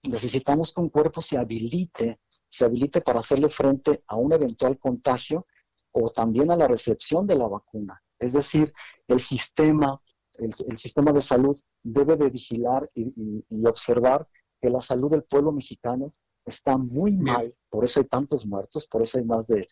necesitamos 0.02 0.72
que 0.72 0.80
un 0.80 0.88
cuerpo 0.88 1.20
se 1.20 1.38
habilite, 1.38 2.20
se 2.48 2.64
habilite 2.64 3.00
para 3.00 3.20
hacerle 3.20 3.50
frente 3.50 4.02
a 4.06 4.16
un 4.16 4.32
eventual 4.32 4.78
contagio 4.78 5.46
o 5.92 6.10
también 6.10 6.50
a 6.50 6.56
la 6.56 6.68
recepción 6.68 7.26
de 7.26 7.36
la 7.36 7.48
vacuna. 7.48 8.02
Es 8.18 8.32
decir, 8.32 8.72
el 9.08 9.20
sistema, 9.20 10.00
el, 10.38 10.52
sistema 10.76 11.12
de 11.12 11.22
salud 11.22 11.58
debe 11.82 12.16
de 12.16 12.30
vigilar 12.30 12.88
y, 12.94 13.66
observar 13.66 14.28
que 14.60 14.70
la 14.70 14.80
salud 14.80 15.10
del 15.10 15.24
pueblo 15.24 15.52
mexicano 15.52 16.12
está 16.44 16.76
muy 16.76 17.16
mal, 17.16 17.54
por 17.68 17.84
eso 17.84 18.00
hay 18.00 18.06
tantos 18.06 18.46
muertos, 18.46 18.86
por 18.86 19.02
eso 19.02 19.18
hay 19.18 19.24
más 19.24 19.46
de 19.46 19.68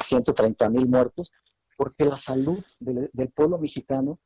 130 0.00 0.64
eh, 0.64 0.70
mil 0.70 0.88
muertos, 0.88 1.32
porque 1.78 2.04
la 2.04 2.16
salud 2.16 2.58
del, 2.80 3.30
pueblo 3.32 3.56
mexicano 3.56 4.18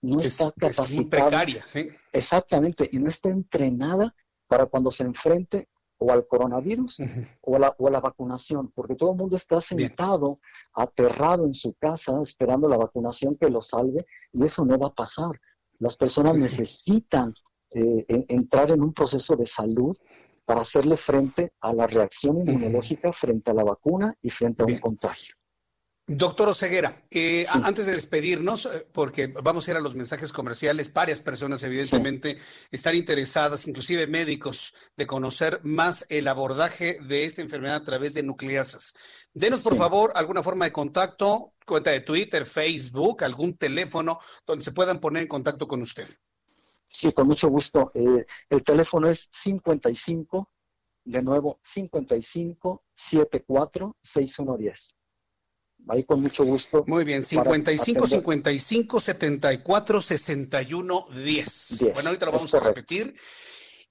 no 0.00 0.20
está 0.20 0.52
capacitada. 0.52 1.26
precaria, 1.28 1.64
¿sí? 1.66 1.88
Exactamente, 2.12 2.88
y 2.92 3.00
no 3.00 3.08
está 3.08 3.30
entrenada 3.30 4.14
para 4.46 4.66
cuando 4.66 4.92
se 4.92 5.02
enfrente 5.02 5.68
o 5.98 6.12
al 6.12 6.28
coronavirus 6.28 7.00
o, 7.40 7.56
a 7.56 7.58
la, 7.58 7.74
o, 7.76 7.88
a 7.88 7.90
la, 7.90 7.98
vacunación, 7.98 8.70
porque 8.72 8.94
todo 8.94 9.10
el 9.10 9.18
mundo 9.18 9.34
está 9.34 9.60
sentado, 9.60 10.38
aterrado 10.72 11.44
en 11.46 11.52
su 11.52 11.74
casa, 11.74 12.16
esperando 12.22 12.68
la 12.68 12.76
vacunación 12.76 13.34
que 13.34 13.50
lo 13.50 13.60
salve, 13.60 14.06
y 14.32 14.44
eso 14.44 14.64
no 14.64 14.78
va 14.78 14.86
a 14.86 14.94
pasar. 14.94 15.32
Las 15.80 15.96
personas 15.96 16.36
necesitan 16.36 17.34
eh, 17.74 18.06
entrar 18.28 18.70
en 18.70 18.82
un 18.82 18.94
proceso 18.94 19.34
de 19.34 19.46
salud 19.46 19.98
para 20.44 20.60
hacerle 20.60 20.96
frente 20.96 21.52
a 21.60 21.72
la 21.72 21.88
reacción 21.88 22.38
inmunológica 22.38 23.12
frente 23.12 23.50
a 23.50 23.54
la 23.54 23.64
vacuna 23.64 24.14
y 24.22 24.30
frente 24.30 24.62
a 24.62 24.66
un 24.66 24.78
contagio. 24.78 25.34
Doctor 26.10 26.48
Oseguera, 26.48 27.02
eh, 27.10 27.44
antes 27.50 27.84
de 27.84 27.92
despedirnos, 27.92 28.64
eh, 28.64 28.86
porque 28.92 29.26
vamos 29.26 29.68
a 29.68 29.72
ir 29.72 29.76
a 29.76 29.80
los 29.80 29.94
mensajes 29.94 30.32
comerciales, 30.32 30.94
varias 30.94 31.20
personas 31.20 31.62
evidentemente 31.64 32.38
están 32.70 32.94
interesadas, 32.94 33.68
inclusive 33.68 34.06
médicos, 34.06 34.72
de 34.96 35.06
conocer 35.06 35.60
más 35.64 36.06
el 36.08 36.26
abordaje 36.26 36.98
de 37.02 37.24
esta 37.24 37.42
enfermedad 37.42 37.76
a 37.76 37.84
través 37.84 38.14
de 38.14 38.22
nucleasas. 38.22 38.94
Denos, 39.34 39.60
por 39.60 39.76
favor, 39.76 40.10
alguna 40.14 40.42
forma 40.42 40.64
de 40.64 40.72
contacto, 40.72 41.52
cuenta 41.66 41.90
de 41.90 42.00
Twitter, 42.00 42.46
Facebook, 42.46 43.22
algún 43.22 43.58
teléfono 43.58 44.18
donde 44.46 44.64
se 44.64 44.72
puedan 44.72 45.00
poner 45.00 45.24
en 45.24 45.28
contacto 45.28 45.68
con 45.68 45.82
usted. 45.82 46.08
Sí, 46.88 47.12
con 47.12 47.26
mucho 47.26 47.50
gusto. 47.50 47.90
Eh, 47.92 48.24
el 48.48 48.64
teléfono 48.64 49.10
es 49.10 49.28
55, 49.30 50.50
de 51.04 51.22
nuevo, 51.22 51.60
55 51.62 52.82
74 52.94 53.94
6110. 54.00 54.94
Ahí 55.88 56.04
con 56.04 56.20
mucho 56.20 56.44
gusto. 56.44 56.84
Muy 56.86 57.04
bien, 57.04 57.24
55 57.24 58.06
55 58.06 59.00
74 59.00 60.00
61 60.00 61.06
10. 61.14 61.78
Bueno, 61.94 62.08
ahorita 62.08 62.26
lo 62.26 62.32
vamos 62.32 62.54
a 62.54 62.60
repetir. 62.60 63.14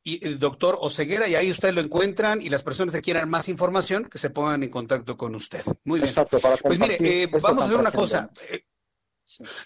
Y 0.04 0.26
el 0.26 0.40
doctor 0.40 0.78
Oseguera, 0.80 1.28
y 1.28 1.36
ahí 1.36 1.52
ustedes 1.52 1.76
lo 1.76 1.82
encuentran, 1.82 2.42
y 2.42 2.48
las 2.48 2.64
personas 2.64 2.96
que 2.96 3.02
quieran 3.02 3.30
más 3.30 3.50
información, 3.50 4.06
que 4.06 4.18
se 4.18 4.30
pongan 4.30 4.64
en 4.64 4.70
contacto 4.70 5.18
con 5.18 5.36
usted. 5.36 5.64
Muy 5.84 6.00
bien. 6.00 6.08
Exacto, 6.08 6.40
para 6.40 6.56
Pues 6.56 6.80
mire, 6.80 6.98
eh, 7.02 7.28
vamos 7.42 7.64
a 7.64 7.66
hacer 7.66 7.78
una 7.78 7.92
cosa. 7.92 8.30
Eh, 8.50 8.64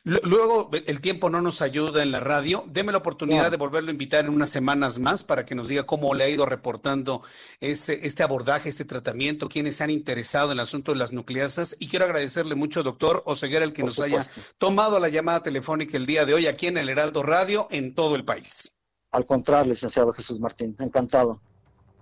Luego 0.03 0.71
el 0.73 1.01
tiempo 1.01 1.29
no 1.29 1.41
nos 1.41 1.61
ayuda 1.61 2.01
en 2.01 2.11
la 2.11 2.19
radio. 2.19 2.63
Deme 2.67 2.91
la 2.91 2.97
oportunidad 2.97 3.51
de 3.51 3.57
volverlo 3.57 3.89
a 3.89 3.91
invitar 3.91 4.25
en 4.25 4.31
unas 4.31 4.49
semanas 4.49 4.99
más 4.99 5.23
para 5.23 5.45
que 5.45 5.55
nos 5.55 5.67
diga 5.67 5.83
cómo 5.83 6.13
le 6.13 6.23
ha 6.23 6.29
ido 6.29 6.45
reportando 6.45 7.21
este, 7.59 8.05
este 8.05 8.23
abordaje, 8.23 8.69
este 8.69 8.85
tratamiento, 8.85 9.49
quiénes 9.49 9.75
se 9.75 9.83
han 9.83 9.89
interesado 9.89 10.47
en 10.47 10.53
el 10.53 10.61
asunto 10.61 10.91
de 10.91 10.97
las 10.97 11.13
nucleasas. 11.13 11.77
Y 11.79 11.87
quiero 11.87 12.05
agradecerle 12.05 12.55
mucho, 12.55 12.83
doctor 12.83 13.23
Oseguera, 13.25 13.63
el 13.63 13.73
que 13.73 13.83
nos 13.83 13.99
haya 13.99 14.25
tomado 14.57 14.99
la 14.99 15.09
llamada 15.09 15.43
telefónica 15.43 15.97
el 15.97 16.05
día 16.05 16.25
de 16.25 16.33
hoy 16.33 16.47
aquí 16.47 16.67
en 16.67 16.77
el 16.77 16.89
Heraldo 16.89 17.23
Radio 17.23 17.67
en 17.71 17.93
todo 17.93 18.15
el 18.15 18.25
país. 18.25 18.77
Al 19.11 19.25
contrario, 19.25 19.73
licenciado 19.73 20.13
Jesús 20.13 20.39
Martín, 20.39 20.75
encantado. 20.79 21.41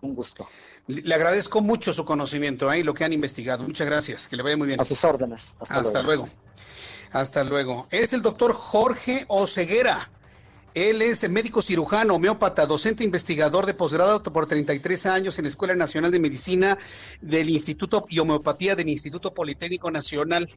Un 0.02 0.16
gusto. 0.16 0.48
Le 0.88 1.14
agradezco 1.14 1.62
mucho 1.62 1.94
su 1.94 2.06
conocimiento 2.06 2.72
¿eh? 2.72 2.80
y 2.80 2.84
lo 2.84 2.94
que 2.94 3.04
han 3.04 3.14
investigado. 3.14 3.64
Muchas 3.64 3.86
gracias. 3.86 4.28
Que 4.28 4.36
le 4.36 4.44
vaya 4.44 4.58
muy 4.58 4.68
bien. 4.68 4.80
A 4.80 4.86
sus 4.86 5.04
órdenes. 5.04 5.56
Hasta, 5.60 6.02
luego. 6.02 6.30
Hasta 7.12 7.44
luego. 7.44 7.88
Es 7.92 8.14
el 8.14 8.22
doctor 8.22 8.54
Jorge 8.54 9.26
Oceguera. 9.28 10.12
Él 10.76 11.02
es 11.02 11.28
médico 11.30 11.64
cirujano, 11.64 12.16
homeópata, 12.16 12.68
docente 12.68 13.04
investigador 13.04 13.66
de 13.66 13.74
posgrado 13.74 14.22
por 14.22 14.46
33 14.46 15.08
años 15.08 15.38
en 15.38 15.46
la 15.46 15.50
Escuela 15.50 15.76
Nacional 15.76 16.12
de 16.12 16.20
Medicina 16.20 16.78
del 17.22 17.50
Instituto 17.50 18.06
y 18.08 18.20
Homeopatía 18.20 18.76
del 18.76 18.88
Instituto 18.88 19.34
Politécnico 19.34 19.90
Nacional. 19.90 20.48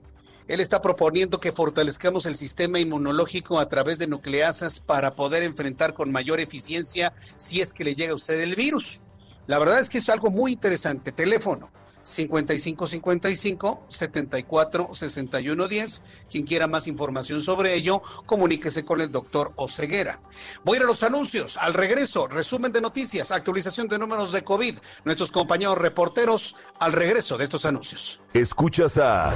Él 0.48 0.60
está 0.60 0.82
proponiendo 0.82 1.40
que 1.40 1.52
fortalezcamos 1.52 2.26
el 2.26 2.36
sistema 2.36 2.78
inmunológico 2.78 3.58
a 3.58 3.68
través 3.68 3.98
de 3.98 4.06
nucleasas 4.06 4.80
para 4.80 5.14
poder 5.14 5.42
enfrentar 5.44 5.94
con 5.94 6.12
mayor 6.12 6.40
eficiencia 6.40 7.14
si 7.36 7.62
es 7.62 7.72
que 7.72 7.84
le 7.84 7.94
llega 7.94 8.12
a 8.12 8.16
usted 8.16 8.38
el 8.40 8.54
virus. 8.54 9.00
La 9.46 9.58
verdad 9.58 9.80
es 9.80 9.88
que 9.88 9.98
es 9.98 10.08
algo 10.10 10.30
muy 10.30 10.52
interesante. 10.52 11.10
Teléfono 11.12 11.70
5555 12.02 13.84
74 13.88 14.88
61 14.92 15.68
10. 15.68 16.02
Quien 16.30 16.44
quiera 16.44 16.66
más 16.66 16.86
información 16.86 17.40
sobre 17.40 17.74
ello, 17.74 18.02
comuníquese 18.26 18.84
con 18.84 19.00
el 19.00 19.10
doctor 19.10 19.52
Oceguera. 19.56 20.20
Voy 20.64 20.76
a 20.76 20.76
ir 20.78 20.84
a 20.84 20.86
los 20.86 21.02
anuncios. 21.02 21.56
Al 21.56 21.74
regreso, 21.74 22.26
resumen 22.26 22.72
de 22.72 22.80
noticias, 22.80 23.32
actualización 23.32 23.88
de 23.88 23.98
números 23.98 24.32
de 24.32 24.42
COVID. 24.42 24.76
Nuestros 25.04 25.32
compañeros 25.32 25.78
reporteros 25.78 26.56
al 26.78 26.92
regreso 26.92 27.38
de 27.38 27.44
estos 27.44 27.64
anuncios. 27.64 28.20
Escuchas 28.32 28.98
a 28.98 29.34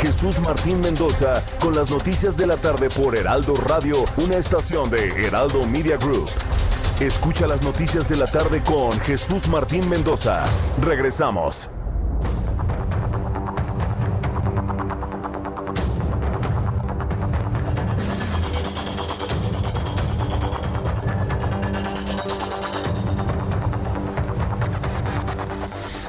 Jesús 0.00 0.40
Martín 0.40 0.80
Mendoza 0.80 1.42
con 1.60 1.74
las 1.74 1.90
noticias 1.90 2.36
de 2.36 2.46
la 2.46 2.56
tarde 2.56 2.90
por 2.90 3.16
Heraldo 3.16 3.54
Radio, 3.54 4.04
una 4.16 4.36
estación 4.36 4.90
de 4.90 5.26
Heraldo 5.26 5.66
Media 5.66 5.96
Group. 5.96 6.28
Escucha 7.00 7.48
las 7.48 7.60
noticias 7.62 8.08
de 8.08 8.16
la 8.16 8.28
tarde 8.28 8.62
con 8.62 8.92
Jesús 9.00 9.48
Martín 9.48 9.88
Mendoza. 9.88 10.44
Regresamos. 10.80 11.68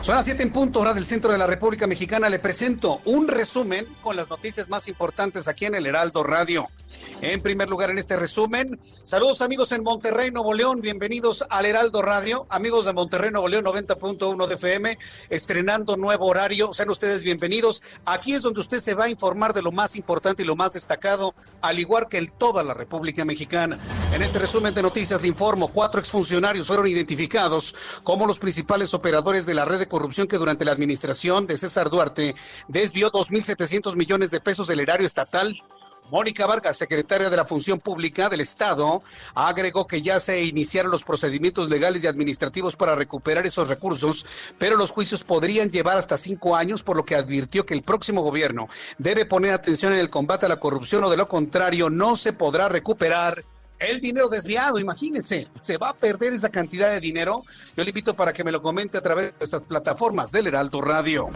Son 0.01 0.13
las 0.13 0.25
7 0.25 0.43
en 0.43 0.51
punto, 0.51 0.81
hora 0.81 0.93
del 0.93 1.03
centro 1.03 1.31
de 1.31 1.39
la 1.39 1.47
República 1.47 1.87
Mexicana. 1.87 2.29
Le 2.29 2.37
presento 2.37 3.01
un 3.05 3.27
resumen 3.27 3.87
con 4.01 4.15
las 4.15 4.29
noticias 4.29 4.69
más 4.69 4.87
importantes 4.87 5.47
aquí 5.47 5.65
en 5.65 5.73
el 5.73 5.87
Heraldo 5.87 6.23
Radio. 6.23 6.69
En 7.25 7.41
primer 7.41 7.67
lugar, 7.71 7.89
en 7.89 7.97
este 7.97 8.17
resumen, 8.17 8.79
saludos 9.01 9.41
amigos 9.41 9.71
en 9.71 9.81
Monterrey, 9.81 10.29
Nuevo 10.29 10.53
León, 10.53 10.81
bienvenidos 10.81 11.43
al 11.49 11.65
Heraldo 11.65 12.03
Radio, 12.03 12.45
amigos 12.51 12.85
de 12.85 12.93
Monterrey, 12.93 13.31
Nuevo 13.31 13.47
León, 13.47 13.65
90.1 13.65 14.45
de 14.45 14.53
FM, 14.53 14.95
estrenando 15.31 15.97
nuevo 15.97 16.27
horario, 16.27 16.71
sean 16.71 16.91
ustedes 16.91 17.23
bienvenidos. 17.23 17.81
Aquí 18.05 18.35
es 18.35 18.43
donde 18.43 18.59
usted 18.59 18.79
se 18.79 18.93
va 18.93 19.05
a 19.05 19.09
informar 19.09 19.55
de 19.55 19.63
lo 19.63 19.71
más 19.71 19.95
importante 19.95 20.43
y 20.43 20.45
lo 20.45 20.55
más 20.55 20.73
destacado, 20.73 21.33
al 21.63 21.79
igual 21.79 22.07
que 22.07 22.19
en 22.19 22.27
toda 22.27 22.63
la 22.63 22.75
República 22.75 23.25
Mexicana. 23.25 23.79
En 24.13 24.21
este 24.21 24.37
resumen 24.37 24.75
de 24.75 24.83
noticias 24.83 25.23
le 25.23 25.27
informo, 25.27 25.69
cuatro 25.69 25.99
exfuncionarios 25.99 26.67
fueron 26.67 26.85
identificados 26.85 27.73
como 28.03 28.27
los 28.27 28.37
principales 28.37 28.93
operadores 28.93 29.47
de 29.47 29.55
la 29.55 29.65
red 29.65 29.79
de 29.79 29.87
corrupción 29.87 30.27
que 30.27 30.37
durante 30.37 30.63
la 30.63 30.73
administración 30.73 31.47
de 31.47 31.57
César 31.57 31.89
Duarte 31.89 32.35
desvió 32.67 33.11
2.700 33.11 33.95
millones 33.95 34.29
de 34.29 34.41
pesos 34.41 34.67
del 34.67 34.81
erario 34.81 35.07
estatal 35.07 35.59
Mónica 36.11 36.45
Vargas, 36.45 36.77
secretaria 36.77 37.29
de 37.29 37.37
la 37.37 37.45
Función 37.45 37.79
Pública 37.79 38.29
del 38.29 38.41
Estado, 38.41 39.01
agregó 39.33 39.87
que 39.87 40.03
ya 40.03 40.19
se 40.19 40.43
iniciaron 40.43 40.91
los 40.91 41.03
procedimientos 41.03 41.67
legales 41.67 42.03
y 42.03 42.07
administrativos 42.07 42.75
para 42.75 42.95
recuperar 42.95 43.45
esos 43.47 43.69
recursos, 43.69 44.25
pero 44.59 44.75
los 44.75 44.91
juicios 44.91 45.23
podrían 45.23 45.71
llevar 45.71 45.97
hasta 45.97 46.17
cinco 46.17 46.55
años, 46.55 46.83
por 46.83 46.95
lo 46.95 47.05
que 47.05 47.15
advirtió 47.15 47.65
que 47.65 47.73
el 47.73 47.81
próximo 47.81 48.21
gobierno 48.21 48.67
debe 48.99 49.25
poner 49.25 49.51
atención 49.51 49.93
en 49.93 49.99
el 49.99 50.11
combate 50.11 50.45
a 50.45 50.49
la 50.49 50.59
corrupción 50.59 51.03
o 51.03 51.09
de 51.09 51.17
lo 51.17 51.27
contrario 51.27 51.89
no 51.89 52.15
se 52.15 52.33
podrá 52.33 52.69
recuperar 52.69 53.43
el 53.79 53.99
dinero 53.99 54.29
desviado, 54.29 54.79
imagínense, 54.79 55.47
se 55.61 55.77
va 55.77 55.89
a 55.89 55.93
perder 55.93 56.33
esa 56.33 56.49
cantidad 56.49 56.89
de 56.89 56.99
dinero. 56.99 57.43
Yo 57.75 57.83
le 57.83 57.89
invito 57.89 58.15
para 58.15 58.33
que 58.33 58.43
me 58.43 58.51
lo 58.51 58.61
comente 58.61 58.97
a 58.97 59.01
través 59.01 59.37
de 59.37 59.45
estas 59.45 59.65
plataformas 59.65 60.31
del 60.31 60.47
Heraldo 60.47 60.81
Radio. 60.81 61.29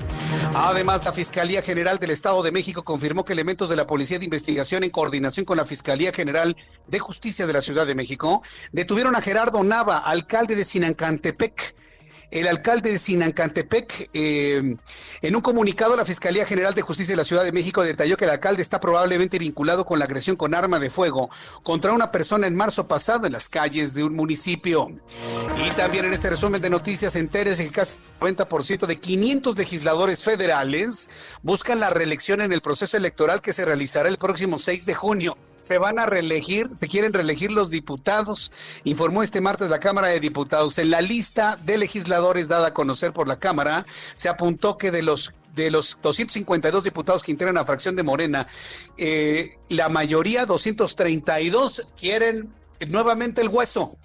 Además, 0.53 1.03
la 1.03 1.11
Fiscalía 1.11 1.61
General 1.61 1.99
del 1.99 2.11
Estado 2.11 2.41
de 2.43 2.51
México 2.51 2.83
confirmó 2.83 3.25
que 3.25 3.33
elementos 3.33 3.69
de 3.69 3.75
la 3.75 3.87
Policía 3.87 4.19
de 4.19 4.25
Investigación 4.25 4.83
en 4.83 4.89
coordinación 4.89 5.45
con 5.45 5.57
la 5.57 5.65
Fiscalía 5.65 6.11
General 6.11 6.55
de 6.87 6.99
Justicia 6.99 7.45
de 7.45 7.53
la 7.53 7.61
Ciudad 7.61 7.85
de 7.85 7.95
México 7.95 8.41
detuvieron 8.71 9.15
a 9.15 9.21
Gerardo 9.21 9.63
Nava, 9.63 9.97
alcalde 9.97 10.55
de 10.55 10.63
Sinancantepec 10.63 11.75
el 12.31 12.47
alcalde 12.47 12.91
de 12.91 12.99
Sinancantepec, 12.99 14.09
eh, 14.13 14.75
en 15.21 15.35
un 15.35 15.41
comunicado, 15.41 15.95
la 15.95 16.05
Fiscalía 16.05 16.45
General 16.45 16.75
de 16.75 16.83
Justicia 16.83 17.13
de 17.13 17.17
la 17.17 17.23
Ciudad 17.23 17.43
de 17.43 17.51
México 17.51 17.81
detalló 17.81 18.17
que 18.17 18.25
el 18.25 18.31
alcalde 18.31 18.61
está 18.61 18.79
probablemente 18.79 19.39
vinculado 19.39 19.83
con 19.83 19.97
la 19.97 20.05
agresión 20.05 20.35
con 20.35 20.53
arma 20.53 20.79
de 20.79 20.91
fuego 20.91 21.29
contra 21.63 21.91
una 21.91 22.11
persona 22.11 22.45
en 22.45 22.55
marzo 22.55 22.87
pasado 22.87 23.25
en 23.25 23.33
las 23.33 23.49
calles 23.49 23.95
de 23.95 24.03
un 24.03 24.15
municipio. 24.15 24.89
Y 25.65 25.71
también 25.71 26.05
en 26.05 26.13
este 26.13 26.29
resumen 26.29 26.61
de 26.61 26.69
noticias, 26.69 27.15
entérese 27.15 27.65
que 27.65 27.71
casi 27.71 27.99
el 28.21 28.35
90% 28.35 28.85
de 28.85 28.99
500 28.99 29.57
legisladores 29.57 30.23
federales 30.23 31.09
buscan 31.41 31.79
la 31.79 31.89
reelección 31.89 32.41
en 32.41 32.53
el 32.53 32.61
proceso 32.61 32.95
electoral 32.95 33.41
que 33.41 33.53
se 33.53 33.65
realizará 33.65 34.07
el 34.07 34.17
próximo 34.17 34.59
6 34.59 34.85
de 34.85 34.93
junio. 34.93 35.35
Se 35.59 35.79
van 35.79 35.97
a 35.97 36.05
reelegir, 36.05 36.69
se 36.75 36.87
quieren 36.87 37.11
reelegir 37.11 37.49
los 37.49 37.71
diputados, 37.71 38.51
informó 38.83 39.23
este 39.23 39.41
martes 39.41 39.69
la 39.69 39.79
Cámara 39.79 40.09
de 40.09 40.19
Diputados. 40.19 40.77
En 40.77 40.91
la 40.91 41.01
lista 41.01 41.59
de 41.63 41.77
legisladores 41.77 42.18
dada 42.47 42.67
a 42.67 42.73
conocer 42.73 43.13
por 43.13 43.27
la 43.27 43.39
Cámara, 43.39 43.85
se 44.13 44.29
apuntó 44.29 44.77
que 44.77 44.91
de 44.91 45.03
los 45.03 45.35
de 45.55 45.71
los 45.71 46.01
252 46.01 46.83
diputados 46.83 47.23
que 47.23 47.31
integran 47.31 47.55
la 47.55 47.65
fracción 47.65 47.95
de 47.95 48.03
Morena, 48.03 48.47
eh, 48.97 49.57
la 49.67 49.89
mayoría, 49.89 50.45
232, 50.45 51.87
quieren 51.97 52.53
nuevamente 52.87 53.41
el 53.41 53.49
hueso. 53.49 53.97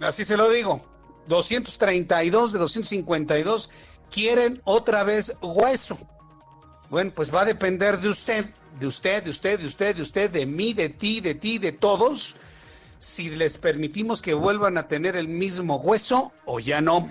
Así 0.00 0.24
se 0.24 0.36
lo 0.36 0.50
digo. 0.50 0.84
232 1.28 2.52
de 2.52 2.58
252 2.58 3.70
quieren 4.10 4.60
otra 4.64 5.04
vez 5.04 5.38
hueso. 5.42 5.98
Bueno, 6.90 7.12
pues 7.14 7.32
va 7.34 7.42
a 7.42 7.44
depender 7.44 7.98
de 7.98 8.08
usted, 8.08 8.44
de 8.78 8.86
usted, 8.86 9.22
de 9.22 9.30
usted, 9.30 9.60
de 9.60 9.66
usted, 9.66 9.96
de 9.96 10.02
usted, 10.02 10.30
de 10.30 10.46
mí, 10.46 10.72
de 10.72 10.88
ti, 10.88 11.20
de 11.20 11.34
ti, 11.34 11.58
de 11.58 11.72
todos, 11.72 12.36
si 12.98 13.30
les 13.30 13.58
permitimos 13.58 14.22
que 14.22 14.34
vuelvan 14.34 14.78
a 14.78 14.88
tener 14.88 15.16
el 15.16 15.28
mismo 15.28 15.76
hueso 15.76 16.32
o 16.44 16.60
ya 16.60 16.80
no. 16.80 17.10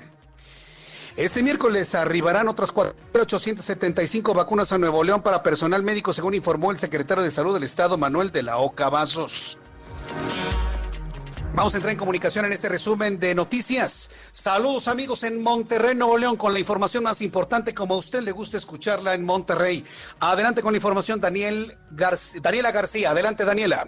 Este 1.16 1.42
miércoles 1.42 1.96
arribarán 1.96 2.48
otras 2.48 2.72
4.875 2.74 4.36
vacunas 4.36 4.72
a 4.72 4.78
Nuevo 4.78 5.04
León 5.04 5.24
para 5.24 5.42
personal 5.42 5.82
médico, 5.82 6.14
según 6.14 6.36
informó 6.36 6.70
el 6.72 6.78
secretario 6.78 7.24
de 7.24 7.32
Salud 7.32 7.56
del 7.56 7.64
Estado, 7.64 7.98
Manuel 7.98 8.32
de 8.32 8.44
la 8.44 8.58
Oca 8.58 8.90
Vasos. 8.90 9.58
Vamos 11.56 11.74
a 11.74 11.78
entrar 11.78 11.92
en 11.92 11.98
comunicación 11.98 12.46
en 12.46 12.54
este 12.54 12.70
resumen 12.70 13.18
de 13.18 13.34
noticias. 13.34 14.12
Saludos 14.30 14.88
amigos 14.88 15.24
en 15.24 15.42
Monterrey, 15.42 15.96
Nuevo 15.96 16.20
León, 16.20 16.38
con 16.38 16.54
la 16.54 16.60
información 16.60 17.04
más 17.04 17.20
importante, 17.24 17.74
como 17.74 17.96
a 17.96 17.98
usted 17.98 18.22
le 18.22 18.32
gusta 18.32 18.58
escucharla 18.58 19.16
en 19.16 19.26
Monterrey. 19.26 19.84
Adelante 20.20 20.62
con 20.62 20.74
la 20.74 20.78
información, 20.78 21.20
Daniel 21.20 21.76
Daniela 21.90 22.72
García. 22.72 23.10
Adelante, 23.10 23.44
Daniela. 23.44 23.88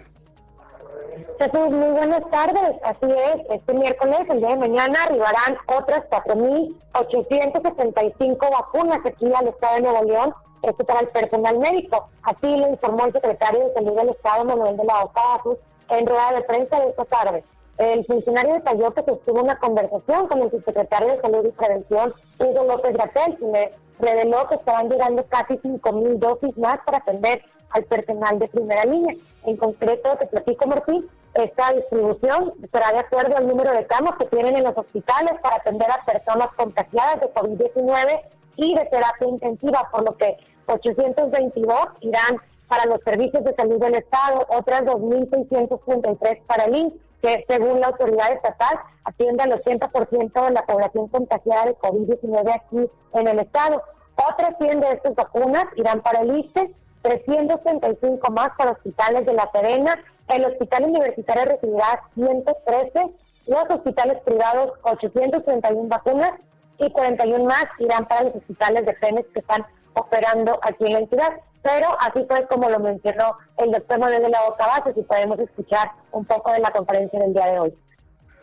Jesús, 1.38 1.70
muy 1.70 1.90
buenas 1.90 2.22
tardes. 2.30 2.76
Así 2.82 3.10
es, 3.10 3.36
este 3.50 3.74
miércoles, 3.74 4.20
el 4.28 4.40
día 4.40 4.48
de 4.50 4.56
mañana, 4.56 5.04
arribarán 5.04 5.56
otras 5.66 6.02
4.875 6.10 8.50
vacunas 8.50 8.98
aquí 9.04 9.32
al 9.32 9.46
Estado 9.48 9.76
de 9.76 9.82
Nuevo 9.82 10.02
León, 10.04 10.34
esto 10.62 10.84
para 10.84 11.00
el 11.00 11.08
personal 11.08 11.58
médico. 11.58 12.08
Así 12.22 12.56
lo 12.56 12.68
informó 12.68 13.06
el 13.06 13.12
secretario 13.12 13.66
de 13.66 13.74
Salud 13.74 13.96
del 13.96 14.10
Estado, 14.10 14.44
Manuel 14.44 14.76
de 14.76 14.84
la 14.84 15.02
Oca 15.02 15.42
en 15.88 16.06
rueda 16.06 16.34
de 16.34 16.42
prensa 16.42 16.78
de 16.78 16.90
esta 16.90 17.04
tarde. 17.04 17.42
El 17.78 18.04
funcionario 18.04 18.54
detalló 18.54 18.92
que 18.92 19.04
sostuvo 19.04 19.40
una 19.40 19.58
conversación 19.58 20.28
con 20.28 20.42
el 20.42 20.50
subsecretario 20.50 21.08
de 21.08 21.20
Salud 21.20 21.46
y 21.46 21.52
Prevención, 21.52 22.14
Hugo 22.38 22.64
López 22.64 22.94
Gatel, 22.96 23.38
y 23.40 23.46
le 23.46 23.72
reveló 23.98 24.46
que 24.48 24.56
estaban 24.56 24.90
llegando 24.90 25.24
casi 25.28 25.54
5.000 25.54 26.18
dosis 26.18 26.58
más 26.58 26.80
para 26.84 26.98
atender 26.98 27.42
al 27.70 27.84
personal 27.84 28.38
de 28.38 28.48
primera 28.48 28.84
línea. 28.84 29.16
En 29.44 29.56
concreto, 29.56 30.16
te 30.16 30.26
platico, 30.26 30.66
Martín, 30.66 31.08
esta 31.34 31.72
distribución 31.72 32.54
será 32.72 32.92
de 32.92 32.98
acuerdo 32.98 33.36
al 33.36 33.46
número 33.46 33.72
de 33.72 33.86
camas 33.86 34.16
que 34.18 34.26
tienen 34.26 34.56
en 34.56 34.64
los 34.64 34.76
hospitales 34.76 35.32
para 35.40 35.56
atender 35.56 35.88
a 35.90 36.04
personas 36.04 36.48
contagiadas 36.56 37.20
de 37.20 37.32
COVID-19 37.32 38.20
y 38.56 38.74
de 38.74 38.84
terapia 38.86 39.28
intensiva, 39.28 39.88
por 39.92 40.04
lo 40.04 40.16
que 40.16 40.36
822 40.66 41.76
irán 42.00 42.36
para 42.68 42.86
los 42.86 43.00
servicios 43.04 43.44
de 43.44 43.54
salud 43.54 43.80
del 43.80 43.94
Estado, 43.94 44.46
otras 44.48 44.82
2.633 44.82 46.42
para 46.46 46.64
el 46.64 46.76
INS, 46.76 46.92
que 47.22 47.44
según 47.48 47.80
la 47.80 47.88
autoridad 47.88 48.32
estatal 48.32 48.80
atiende 49.04 49.42
al 49.42 49.60
80% 49.62 50.46
de 50.46 50.52
la 50.52 50.66
población 50.66 51.08
contagiada 51.08 51.66
de 51.66 51.76
COVID-19 51.78 52.54
aquí 52.54 52.90
en 53.14 53.28
el 53.28 53.38
Estado. 53.40 53.82
Otras 54.16 54.54
100 54.58 54.80
de 54.80 54.92
estas 54.92 55.14
vacunas 55.14 55.64
irán 55.76 56.00
para 56.00 56.20
el 56.20 56.38
ISTE, 56.38 56.74
335 57.02 58.30
más 58.30 58.50
para 58.56 58.70
hospitales 58.72 59.26
de 59.26 59.32
La 59.32 59.50
Serena, 59.52 60.02
el 60.28 60.44
hospital 60.44 60.84
universitario 60.84 61.52
recibirá 61.52 62.02
113, 62.14 63.10
los 63.46 63.64
hospitales 63.68 64.18
privados 64.24 64.72
831 64.82 65.88
vacunas 65.88 66.32
y 66.78 66.88
41 66.90 67.44
más 67.44 67.66
irán 67.78 68.06
para 68.06 68.24
los 68.24 68.34
hospitales 68.36 68.86
de 68.86 68.94
Pemex 68.94 69.28
que 69.32 69.40
están 69.40 69.66
operando 69.94 70.58
aquí 70.62 70.86
en 70.86 70.92
la 70.92 70.98
entidad. 71.00 71.40
Pero 71.62 71.94
así 72.00 72.24
fue 72.28 72.46
como 72.46 72.70
lo 72.70 72.78
mencionó 72.78 73.36
el 73.58 73.72
doctor 73.72 73.98
Manuel 73.98 74.22
de 74.22 74.30
la 74.30 74.40
Boca 74.42 74.66
Base, 74.66 74.94
si 74.94 75.02
podemos 75.02 75.38
escuchar 75.38 75.90
un 76.12 76.24
poco 76.24 76.52
de 76.52 76.60
la 76.60 76.70
conferencia 76.70 77.18
del 77.18 77.34
día 77.34 77.46
de 77.46 77.58
hoy. 77.58 77.76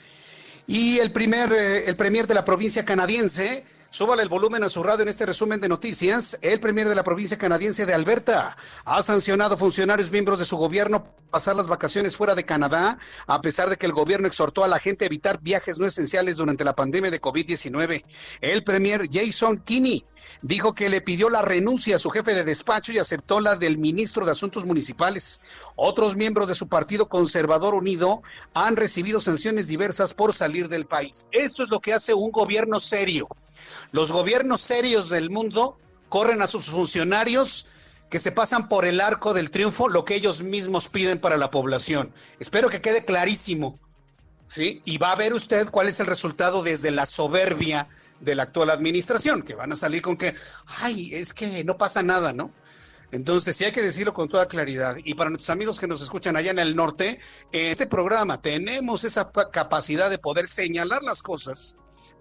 Y 0.67 0.99
el 0.99 1.13
primer, 1.13 1.53
eh, 1.53 1.89
el 1.89 1.97
premier 1.97 2.27
de 2.27 2.33
la 2.35 2.47
provincia 2.47 2.87
canadiense 2.87 3.65
Súbale 3.93 4.23
el 4.23 4.29
volumen 4.29 4.63
a 4.63 4.69
su 4.69 4.85
radio 4.85 5.03
en 5.03 5.09
este 5.09 5.27
resumen 5.27 5.61
de 5.61 5.69
noticias. 5.69 6.39
El 6.43 6.61
premier 6.61 6.89
de 6.89 6.95
la 6.95 7.03
provincia 7.03 7.37
canadiense 7.37 7.87
de 7.87 7.93
Alberta 7.93 8.57
ha 8.85 9.03
sancionado 9.03 9.57
funcionarios 9.57 10.13
miembros 10.13 10.39
de 10.39 10.45
su 10.45 10.57
gobierno 10.57 11.13
pasar 11.29 11.57
las 11.57 11.67
vacaciones 11.67 12.17
fuera 12.17 12.35
de 12.35 12.45
Canadá, 12.45 12.99
a 13.27 13.41
pesar 13.41 13.69
de 13.69 13.77
que 13.77 13.87
el 13.87 13.93
gobierno 13.93 14.27
exhortó 14.27 14.63
a 14.65 14.69
la 14.69 14.79
gente 14.79 15.05
a 15.05 15.07
evitar 15.07 15.41
viajes 15.41 15.79
no 15.79 15.87
esenciales 15.87 16.37
durante 16.37 16.65
la 16.65 16.77
pandemia 16.77 17.11
de 17.11 17.21
COVID-19. 17.21 18.05
El 18.41 18.63
premier 18.63 19.09
Jason 19.11 19.59
Kinney 19.65 20.05
dijo 20.43 20.73
que 20.73 20.89
le 20.89 21.01
pidió 21.01 21.29
la 21.29 21.43
renuncia 21.43 21.97
a 21.97 22.01
su 22.01 22.11
jefe 22.11 22.35
de 22.35 22.45
despacho 22.45 22.93
y 22.93 22.99
aceptó 22.99 23.41
la 23.41 23.57
del 23.57 23.79
ministro 23.79 24.25
de 24.25 24.33
Asuntos 24.33 24.67
Municipales. 24.67 25.41
Otros 25.75 26.17
miembros 26.17 26.49
de 26.49 26.55
su 26.55 26.69
Partido 26.69 27.09
Conservador 27.09 27.75
Unido 27.75 28.23
han 28.55 28.77
recibido 28.77 29.21
sanciones 29.21 29.67
diversas 29.67 30.15
por 30.15 30.33
salir 30.33 30.69
del 30.69 30.87
país. 30.87 31.27
Esto 31.33 31.65
es 31.65 31.71
lo 31.71 31.81
que 31.81 31.93
hace 31.93 32.15
un 32.15 32.31
gobierno 32.31 32.79
serio. 32.79 33.29
Los 33.93 34.13
gobiernos 34.13 34.61
serios 34.61 35.09
del 35.09 35.31
mundo 35.31 35.79
corren 36.09 36.43
a 36.43 36.47
sus 36.47 36.67
funcionarios 36.67 37.67
que 38.11 38.19
se 38.19 38.33
pasan 38.33 38.69
por 38.69 38.85
el 38.85 39.01
arco 39.01 39.33
del 39.33 39.51
triunfo 39.51 39.89
lo 39.89 40.05
que 40.05 40.17
ellos 40.17 40.43
mismos 40.43 40.89
piden 40.89 41.21
para 41.21 41.37
la 41.37 41.51
población. 41.51 42.13
Espero 42.41 42.69
que 42.69 42.81
quede 42.81 43.05
clarísimo. 43.05 43.79
¿Sí? 44.47 44.83
Y 44.85 44.99
va 44.99 45.13
a 45.13 45.17
ver 45.17 45.33
usted 45.33 45.71
cuál 45.71 45.89
es 45.89 46.01
el 46.01 46.09
resultado 46.09 46.65
desde 46.65 46.91
la 46.91 47.07
soberbia 47.07 47.87
de 48.19 48.35
la 48.35 48.43
actual 48.43 48.71
administración, 48.71 49.43
que 49.43 49.55
van 49.55 49.71
a 49.71 49.77
salir 49.77 50.03
con 50.03 50.17
que, 50.17 50.35
ay, 50.81 51.15
es 51.15 51.33
que 51.33 51.63
no 51.63 51.79
pasa 51.79 52.03
nada, 52.03 52.33
¿no? 52.33 52.53
Entonces, 53.13 53.57
sí 53.57 53.65
hay 53.65 53.71
que 53.71 53.83
decirlo 53.83 54.13
con 54.13 54.29
toda 54.29 54.47
claridad. 54.47 54.97
Y 55.05 55.15
para 55.15 55.31
nuestros 55.31 55.51
amigos 55.51 55.79
que 55.79 55.87
nos 55.87 56.01
escuchan 56.01 56.37
allá 56.37 56.51
en 56.51 56.59
el 56.59 56.75
norte, 56.75 57.21
en 57.53 57.71
este 57.71 57.87
programa 57.87 58.43
tenemos 58.43 59.05
esa 59.05 59.31
capacidad 59.53 60.11
de 60.11 60.19
poder 60.19 60.49
señalar 60.49 61.03
las 61.05 61.23
cosas 61.23 61.77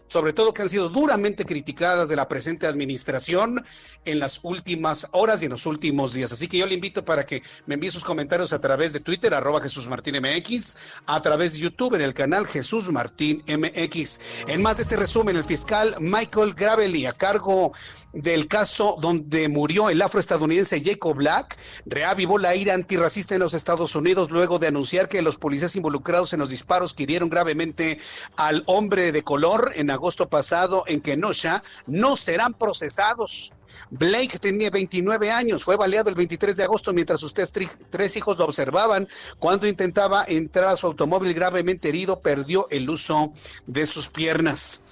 sobre 0.10 0.34
todo 0.34 0.54
que 0.54 0.64
han 0.64 0.70
sido 0.70 0.90
duramente 0.90 1.46
criticadas 1.46 2.10
de 2.10 2.16
la 2.16 2.28
presente 2.28 2.68
administración 2.68 3.64
en 4.06 4.20
las 4.20 4.40
últimas 4.44 5.08
horas 5.12 5.42
y 5.42 5.46
en 5.46 5.52
los 5.52 5.66
últimos 5.66 6.14
días. 6.14 6.32
Así 6.32 6.48
que 6.48 6.58
yo 6.58 6.66
le 6.66 6.74
invito 6.74 7.06
para 7.06 7.26
que 7.26 7.42
me 7.66 7.76
envíe 7.76 7.92
sus 7.92 8.04
comentarios 8.04 8.52
a 8.52 8.60
través 8.60 8.92
de 8.92 9.00
Twitter, 9.00 9.34
arroba 9.34 9.62
Jesús 9.62 9.88
Martín 9.88 10.16
MX, 10.20 10.78
a 11.06 11.22
través 11.22 11.54
de 11.54 11.60
YouTube 11.60 11.96
en 11.96 12.02
el 12.02 12.14
canal 12.14 12.48
Jesús 12.48 12.92
Martín 12.92 13.44
MX. 13.48 14.20
En 14.48 14.62
más 14.62 14.78
de 14.78 14.84
este 14.84 14.98
resumen, 14.98 15.36
el 15.36 15.44
fiscal 15.44 15.96
Michael 16.00 16.54
Gravely, 16.54 17.06
a 17.06 17.14
cargo 17.14 17.72
del 18.14 18.48
caso 18.48 18.98
donde 19.00 19.50
murió 19.50 19.90
el 19.90 20.02
afroestadounidense 20.02 20.82
Jacob 20.84 21.16
Black, 21.16 21.58
reavivó 21.86 22.38
la 22.38 22.56
ira 22.56 22.74
antirracista 22.74 23.36
en 23.36 23.42
los 23.42 23.54
Estados 23.54 23.96
Unidos 23.96 24.30
luego 24.32 24.60
de 24.60 24.68
anunciar 24.68 25.10
que 25.10 25.22
los 25.22 25.38
policías 25.38 25.76
involucrados 25.76 26.34
en 26.34 26.40
los 26.40 26.50
disparos 26.50 26.94
que 26.94 27.04
hirieron 27.04 27.30
gravemente 27.30 28.00
al 28.36 28.64
hombre 28.66 29.12
de 29.12 29.24
color 29.24 29.72
en 29.76 29.92
agosto 29.92 30.30
pasado 30.30 30.84
en 30.88 31.02
Kenosha 31.02 31.64
no 31.88 32.16
serán 32.16 32.54
procesados. 32.54 33.52
Blake 33.92 34.40
tenía 34.40 34.70
29 34.70 35.32
años, 35.32 35.64
fue 35.64 35.76
baleado 35.76 36.10
el 36.10 36.16
23 36.16 36.58
de 36.58 36.64
agosto 36.64 36.94
mientras 36.94 37.20
sus 37.20 37.34
tres, 37.34 38.18
hijos 38.18 38.38
lo 38.38 38.46
observaban. 38.46 39.08
Cuando 39.40 39.68
intentaba 39.68 40.26
entrar 40.28 40.66
a 40.66 40.76
su 40.76 40.88
automóvil 40.88 41.34
gravemente 41.34 41.90
herido, 41.90 42.20
perdió 42.20 42.68
el 42.70 42.90
uso 42.90 43.34
de 43.66 43.86
sus 43.86 44.10
piernas. 44.10 44.86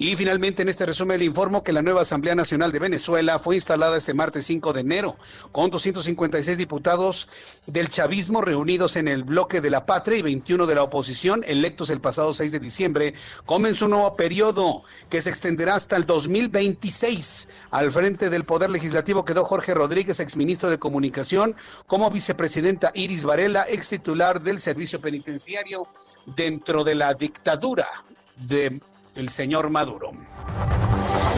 Y 0.00 0.14
finalmente 0.14 0.62
en 0.62 0.68
este 0.68 0.86
resumen 0.86 1.18
le 1.18 1.24
informo 1.24 1.64
que 1.64 1.72
la 1.72 1.82
nueva 1.82 2.02
Asamblea 2.02 2.36
Nacional 2.36 2.70
de 2.70 2.78
Venezuela 2.78 3.40
fue 3.40 3.56
instalada 3.56 3.96
este 3.96 4.14
martes 4.14 4.46
5 4.46 4.72
de 4.72 4.82
enero 4.82 5.16
con 5.50 5.70
256 5.70 6.56
diputados 6.56 7.28
del 7.66 7.88
chavismo 7.88 8.40
reunidos 8.40 8.94
en 8.94 9.08
el 9.08 9.24
bloque 9.24 9.60
de 9.60 9.70
la 9.70 9.86
patria 9.86 10.18
y 10.18 10.22
21 10.22 10.66
de 10.66 10.74
la 10.76 10.84
oposición 10.84 11.42
electos 11.48 11.90
el 11.90 12.00
pasado 12.00 12.32
6 12.32 12.52
de 12.52 12.60
diciembre. 12.60 13.14
Comenzó 13.44 13.86
un 13.86 13.90
nuevo 13.90 14.14
periodo 14.14 14.84
que 15.10 15.20
se 15.20 15.30
extenderá 15.30 15.74
hasta 15.74 15.96
el 15.96 16.06
2026. 16.06 17.48
Al 17.72 17.90
frente 17.90 18.30
del 18.30 18.44
Poder 18.44 18.70
Legislativo 18.70 19.24
quedó 19.24 19.44
Jorge 19.44 19.74
Rodríguez, 19.74 20.20
exministro 20.20 20.70
de 20.70 20.78
Comunicación, 20.78 21.56
como 21.88 22.08
vicepresidenta 22.08 22.92
Iris 22.94 23.24
Varela, 23.24 23.66
ex 23.68 23.88
titular 23.88 24.40
del 24.42 24.60
Servicio 24.60 25.00
Penitenciario 25.00 25.88
dentro 26.24 26.84
de 26.84 26.94
la 26.94 27.14
dictadura 27.14 27.88
de 28.36 28.80
el 29.18 29.28
señor 29.28 29.68
Maduro. 29.68 30.12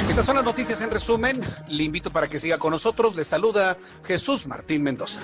Estas 0.09 0.27
son 0.27 0.37
las 0.37 0.45
noticias 0.45 0.83
en 0.83 0.91
resumen. 0.91 1.41
Le 1.69 1.85
invito 1.85 2.13
para 2.13 2.29
que 2.29 2.39
siga 2.39 2.59
con 2.59 2.73
nosotros. 2.73 3.17
Le 3.17 3.25
saluda 3.25 3.77
Jesús 4.05 4.47
Martín 4.47 4.83
Mendoza. 4.83 5.21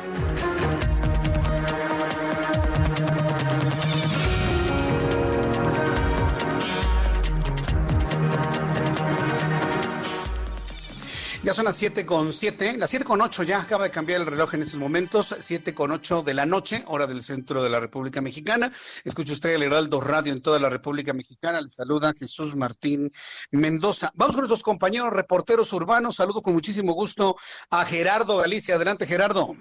Ya 11.47 11.53
son 11.53 11.64
las 11.64 11.76
7 11.76 12.05
con 12.05 12.32
7, 12.32 12.76
las 12.76 12.90
7 12.90 13.05
con 13.05 13.20
8 13.20 13.44
ya 13.44 13.61
acaba 13.61 13.84
de 13.84 13.92
cambiar 13.92 14.20
el 14.20 14.26
reloj 14.26 14.55
en 14.55 14.62
estos 14.62 14.80
momentos, 14.80 15.28
7 15.28 15.76
con 15.76 15.92
8 15.92 16.22
de 16.22 16.34
la 16.34 16.44
noche, 16.44 16.82
hora 16.88 17.07
del 17.07 17.20
centro 17.20 17.62
de 17.62 17.70
la 17.70 17.78
República 17.78 18.20
Mexicana. 18.20 18.68
Escucha 19.05 19.32
usted 19.32 19.55
el 19.55 19.62
Heraldo 19.62 20.01
Radio 20.01 20.32
en 20.32 20.42
toda 20.42 20.59
la 20.59 20.68
República 20.68 21.12
Mexicana. 21.12 21.61
Le 21.61 21.70
saluda 21.70 22.12
Jesús 22.18 22.57
Martín 22.57 23.12
Mendoza. 23.53 24.11
Vamos 24.16 24.34
con 24.34 24.40
nuestros 24.40 24.64
compañeros 24.64 25.11
reporteros 25.12 25.72
urbanos. 25.72 26.16
Saludo 26.16 26.42
con 26.42 26.53
muchísimo 26.53 26.94
gusto 26.94 27.36
a 27.70 27.84
Gerardo 27.84 28.38
Galicia. 28.38 28.74
Adelante, 28.74 29.07
Gerardo. 29.07 29.55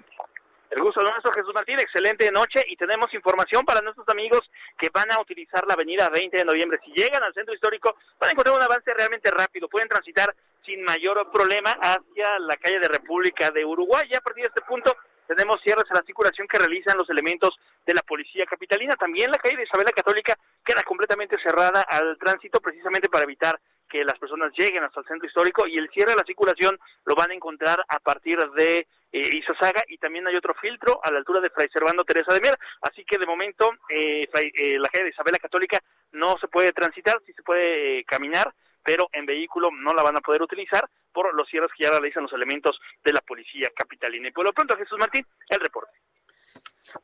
El 0.68 0.82
gusto 0.82 1.00
nuestro, 1.02 1.32
Jesús 1.34 1.54
Martín. 1.54 1.78
Excelente 1.78 2.28
noche 2.32 2.64
y 2.68 2.76
tenemos 2.76 3.14
información 3.14 3.64
para 3.64 3.80
nuestros 3.80 4.08
amigos 4.08 4.40
que 4.76 4.88
van 4.92 5.12
a 5.12 5.20
utilizar 5.20 5.64
la 5.68 5.74
avenida 5.74 6.08
20 6.08 6.36
de 6.36 6.44
noviembre. 6.44 6.80
Si 6.84 6.90
llegan 7.00 7.22
al 7.22 7.32
centro 7.32 7.54
histórico, 7.54 7.94
van 8.18 8.30
a 8.30 8.32
encontrar 8.32 8.56
un 8.56 8.62
avance 8.62 8.92
realmente 8.92 9.30
rápido. 9.30 9.68
Pueden 9.68 9.88
transitar 9.88 10.34
sin 10.66 10.82
mayor 10.82 11.30
problema 11.30 11.70
hacia 11.80 12.38
la 12.40 12.56
calle 12.56 12.80
de 12.80 12.88
República 12.88 13.50
de 13.50 13.64
Uruguay. 13.64 14.02
Ya 14.10 14.18
a 14.18 14.20
partir 14.20 14.44
de 14.44 14.50
este 14.54 14.66
punto 14.66 14.94
tenemos 15.26 15.56
cierres 15.62 15.84
a 15.90 15.94
la 15.94 16.02
circulación 16.04 16.46
que 16.46 16.58
realizan 16.58 16.98
los 16.98 17.08
elementos 17.08 17.56
de 17.86 17.94
la 17.94 18.02
policía 18.02 18.44
capitalina. 18.44 18.94
También 18.96 19.30
la 19.30 19.38
calle 19.38 19.56
de 19.56 19.64
Isabel 19.64 19.86
la 19.86 19.92
Católica 19.92 20.36
queda 20.64 20.82
completamente 20.82 21.36
cerrada 21.42 21.82
al 21.82 22.18
tránsito 22.18 22.60
precisamente 22.60 23.08
para 23.08 23.24
evitar 23.24 23.58
que 23.88 24.04
las 24.04 24.18
personas 24.18 24.52
lleguen 24.56 24.82
hasta 24.82 25.00
el 25.00 25.06
centro 25.06 25.28
histórico 25.28 25.66
y 25.66 25.78
el 25.78 25.88
cierre 25.90 26.10
de 26.10 26.16
la 26.16 26.26
circulación 26.26 26.78
lo 27.04 27.14
van 27.14 27.30
a 27.30 27.34
encontrar 27.34 27.84
a 27.88 28.00
partir 28.00 28.38
de 28.56 28.86
eh, 29.12 29.40
y 29.88 29.98
también 29.98 30.26
hay 30.26 30.36
otro 30.36 30.54
filtro 30.60 31.00
a 31.02 31.10
la 31.10 31.18
altura 31.18 31.40
de 31.40 31.50
Fray 31.50 31.68
Servando 31.72 32.04
Teresa 32.04 32.34
de 32.34 32.40
Mier, 32.40 32.58
así 32.82 33.04
que 33.04 33.16
de 33.16 33.24
momento 33.24 33.70
eh, 33.88 34.28
eh, 34.34 34.78
la 34.78 34.88
calle 34.88 35.04
de 35.04 35.10
Isabel 35.10 35.32
la 35.32 35.38
Católica 35.38 35.78
no 36.12 36.36
se 36.38 36.48
puede 36.48 36.72
transitar, 36.72 37.20
sí 37.24 37.32
se 37.32 37.42
puede 37.42 38.04
caminar, 38.04 38.52
pero 38.86 39.08
en 39.12 39.26
vehículo 39.26 39.68
no 39.72 39.92
la 39.92 40.04
van 40.04 40.16
a 40.16 40.20
poder 40.20 40.40
utilizar 40.42 40.88
por 41.12 41.34
los 41.34 41.48
cierres 41.48 41.70
que 41.76 41.84
ya 41.84 41.90
realizan 41.90 42.22
los 42.22 42.32
elementos 42.32 42.78
de 43.04 43.12
la 43.12 43.20
policía 43.20 43.68
capitalina. 43.74 44.28
Y 44.28 44.32
por 44.32 44.44
lo 44.44 44.52
pronto, 44.52 44.76
Jesús 44.76 44.96
Martín, 44.98 45.26
el 45.48 45.60
reporte. 45.60 45.92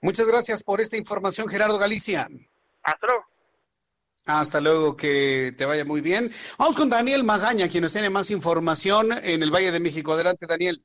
Muchas 0.01 0.28
gracias 0.28 0.62
por 0.62 0.80
esta 0.80 0.97
información, 0.97 1.49
Gerardo 1.49 1.78
Galicia. 1.78 2.28
Hasta 2.85 3.07
luego. 3.09 3.26
Hasta 4.24 4.61
luego, 4.61 4.97
que 4.97 5.53
te 5.59 5.66
vaya 5.66 5.85
muy 5.85 6.01
bien. 6.01 6.30
Vamos 6.57 6.76
con 6.76 6.89
Daniel 6.89 7.24
Magaña, 7.24 7.68
quien 7.68 7.83
nos 7.83 7.93
tiene 7.93 8.09
más 8.09 8.30
información 8.30 9.11
en 9.12 9.43
el 9.43 9.51
Valle 9.51 9.72
de 9.72 9.80
México. 9.80 10.12
Adelante, 10.12 10.47
Daniel. 10.47 10.85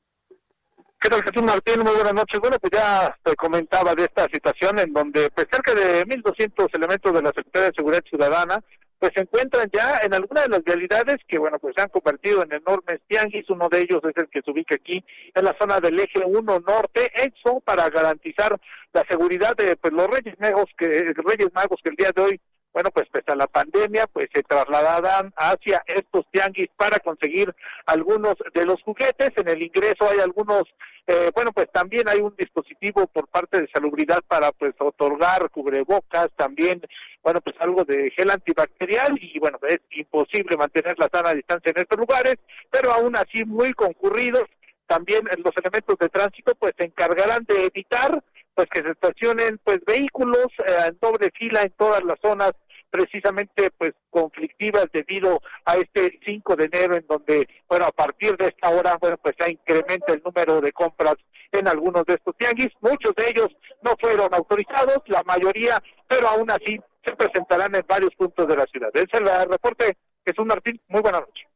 ¿Qué 1.00 1.08
tal, 1.08 1.22
Jesús 1.22 1.44
Martín? 1.44 1.80
Muy 1.84 1.94
buenas 1.94 2.14
noches. 2.14 2.40
Bueno, 2.40 2.58
pues 2.58 2.72
ya 2.72 3.16
te 3.22 3.36
comentaba 3.36 3.94
de 3.94 4.02
esta 4.02 4.26
situación 4.32 4.80
en 4.80 4.92
donde 4.92 5.30
pues 5.30 5.46
cerca 5.48 5.72
de 5.72 6.04
1.200 6.04 6.68
elementos 6.72 7.12
de 7.12 7.22
la 7.22 7.28
Secretaría 7.28 7.68
de 7.68 7.76
Seguridad 7.76 8.02
Ciudadana 8.10 8.64
pues 8.98 9.12
se 9.14 9.22
encuentran 9.22 9.68
ya 9.72 10.00
en 10.02 10.14
algunas 10.14 10.44
de 10.44 10.50
las 10.50 10.64
realidades 10.64 11.16
que, 11.26 11.38
bueno, 11.38 11.58
pues 11.58 11.74
se 11.76 11.82
han 11.82 11.88
convertido 11.88 12.42
en 12.42 12.52
enormes 12.52 13.00
tianguis. 13.06 13.48
Uno 13.48 13.68
de 13.68 13.80
ellos 13.80 14.00
es 14.04 14.16
el 14.16 14.28
que 14.28 14.42
se 14.42 14.50
ubica 14.50 14.74
aquí 14.74 15.04
en 15.34 15.44
la 15.44 15.56
zona 15.60 15.78
del 15.80 15.98
eje 15.98 16.24
1 16.24 16.60
norte, 16.66 17.10
eso 17.14 17.60
para 17.60 17.88
garantizar 17.88 18.58
la 18.92 19.04
seguridad 19.08 19.56
de 19.56 19.76
pues, 19.76 19.92
los 19.92 20.08
Reyes 20.08 20.34
Magos 20.40 20.70
que, 20.76 20.86
Reyes 20.86 21.52
Magos 21.54 21.80
que 21.82 21.90
el 21.90 21.96
día 21.96 22.10
de 22.14 22.22
hoy 22.22 22.40
bueno, 22.72 22.90
pues 22.90 23.08
pese 23.10 23.32
a 23.32 23.34
la 23.34 23.46
pandemia, 23.46 24.06
pues 24.06 24.28
se 24.32 24.42
trasladarán 24.42 25.32
hacia 25.36 25.82
estos 25.86 26.26
tianguis 26.30 26.68
para 26.76 26.98
conseguir 27.00 27.52
algunos 27.86 28.34
de 28.54 28.64
los 28.64 28.80
juguetes. 28.82 29.30
En 29.36 29.48
el 29.48 29.62
ingreso 29.62 30.08
hay 30.08 30.20
algunos, 30.20 30.62
eh, 31.10 31.30
bueno, 31.34 31.52
pues 31.52 31.72
también 31.72 32.06
hay 32.06 32.20
un 32.20 32.34
dispositivo 32.36 33.06
por 33.06 33.28
parte 33.28 33.62
de 33.62 33.70
salubridad 33.72 34.20
para 34.28 34.52
pues 34.52 34.74
otorgar 34.78 35.48
cubrebocas, 35.50 36.28
también, 36.36 36.82
bueno, 37.22 37.40
pues 37.40 37.56
algo 37.60 37.82
de 37.84 38.10
gel 38.10 38.30
antibacterial 38.30 39.18
y 39.18 39.38
bueno, 39.38 39.58
es 39.66 39.78
imposible 39.92 40.58
mantener 40.58 40.98
la 40.98 41.08
sana 41.10 41.32
distancia 41.32 41.72
en 41.74 41.80
estos 41.80 41.98
lugares, 41.98 42.36
pero 42.70 42.92
aún 42.92 43.16
así 43.16 43.42
muy 43.46 43.72
concurridos. 43.72 44.44
También 44.86 45.22
los 45.42 45.52
elementos 45.56 45.96
de 45.98 46.10
tránsito 46.10 46.54
pues 46.56 46.74
se 46.78 46.84
encargarán 46.84 47.42
de 47.48 47.64
evitar 47.64 48.22
pues 48.54 48.68
que 48.68 48.82
se 48.82 48.90
estacionen 48.90 49.58
pues 49.64 49.80
vehículos 49.86 50.48
eh, 50.66 50.88
en 50.88 50.98
doble 51.00 51.30
fila 51.38 51.62
en 51.62 51.70
todas 51.70 52.04
las 52.04 52.18
zonas 52.20 52.52
precisamente 52.90 53.70
pues 53.76 53.92
conflictivas 54.10 54.86
debido 54.92 55.40
a 55.64 55.76
este 55.76 56.18
5 56.26 56.56
de 56.56 56.64
enero 56.64 56.96
en 56.96 57.06
donde 57.06 57.48
bueno 57.68 57.86
a 57.86 57.92
partir 57.92 58.36
de 58.36 58.46
esta 58.46 58.70
hora 58.70 58.96
bueno 59.00 59.18
pues 59.18 59.34
ya 59.38 59.48
incrementa 59.48 60.12
el 60.12 60.22
número 60.24 60.60
de 60.60 60.72
compras 60.72 61.14
en 61.52 61.68
algunos 61.68 62.04
de 62.04 62.14
estos 62.14 62.36
tianguis 62.36 62.68
muchos 62.80 63.14
de 63.14 63.28
ellos 63.28 63.48
no 63.82 63.94
fueron 64.00 64.32
autorizados 64.32 64.98
la 65.06 65.22
mayoría 65.24 65.82
pero 66.06 66.28
aún 66.28 66.50
así 66.50 66.78
se 67.06 67.16
presentarán 67.16 67.74
en 67.74 67.84
varios 67.86 68.14
puntos 68.16 68.46
de 68.46 68.56
la 68.56 68.64
ciudad 68.64 68.90
ese 68.94 69.08
es 69.12 69.20
el 69.20 69.50
reporte 69.50 69.96
Jesús 70.26 70.46
Martín 70.46 70.80
muy 70.88 71.02
buenas 71.02 71.20
noches 71.20 71.48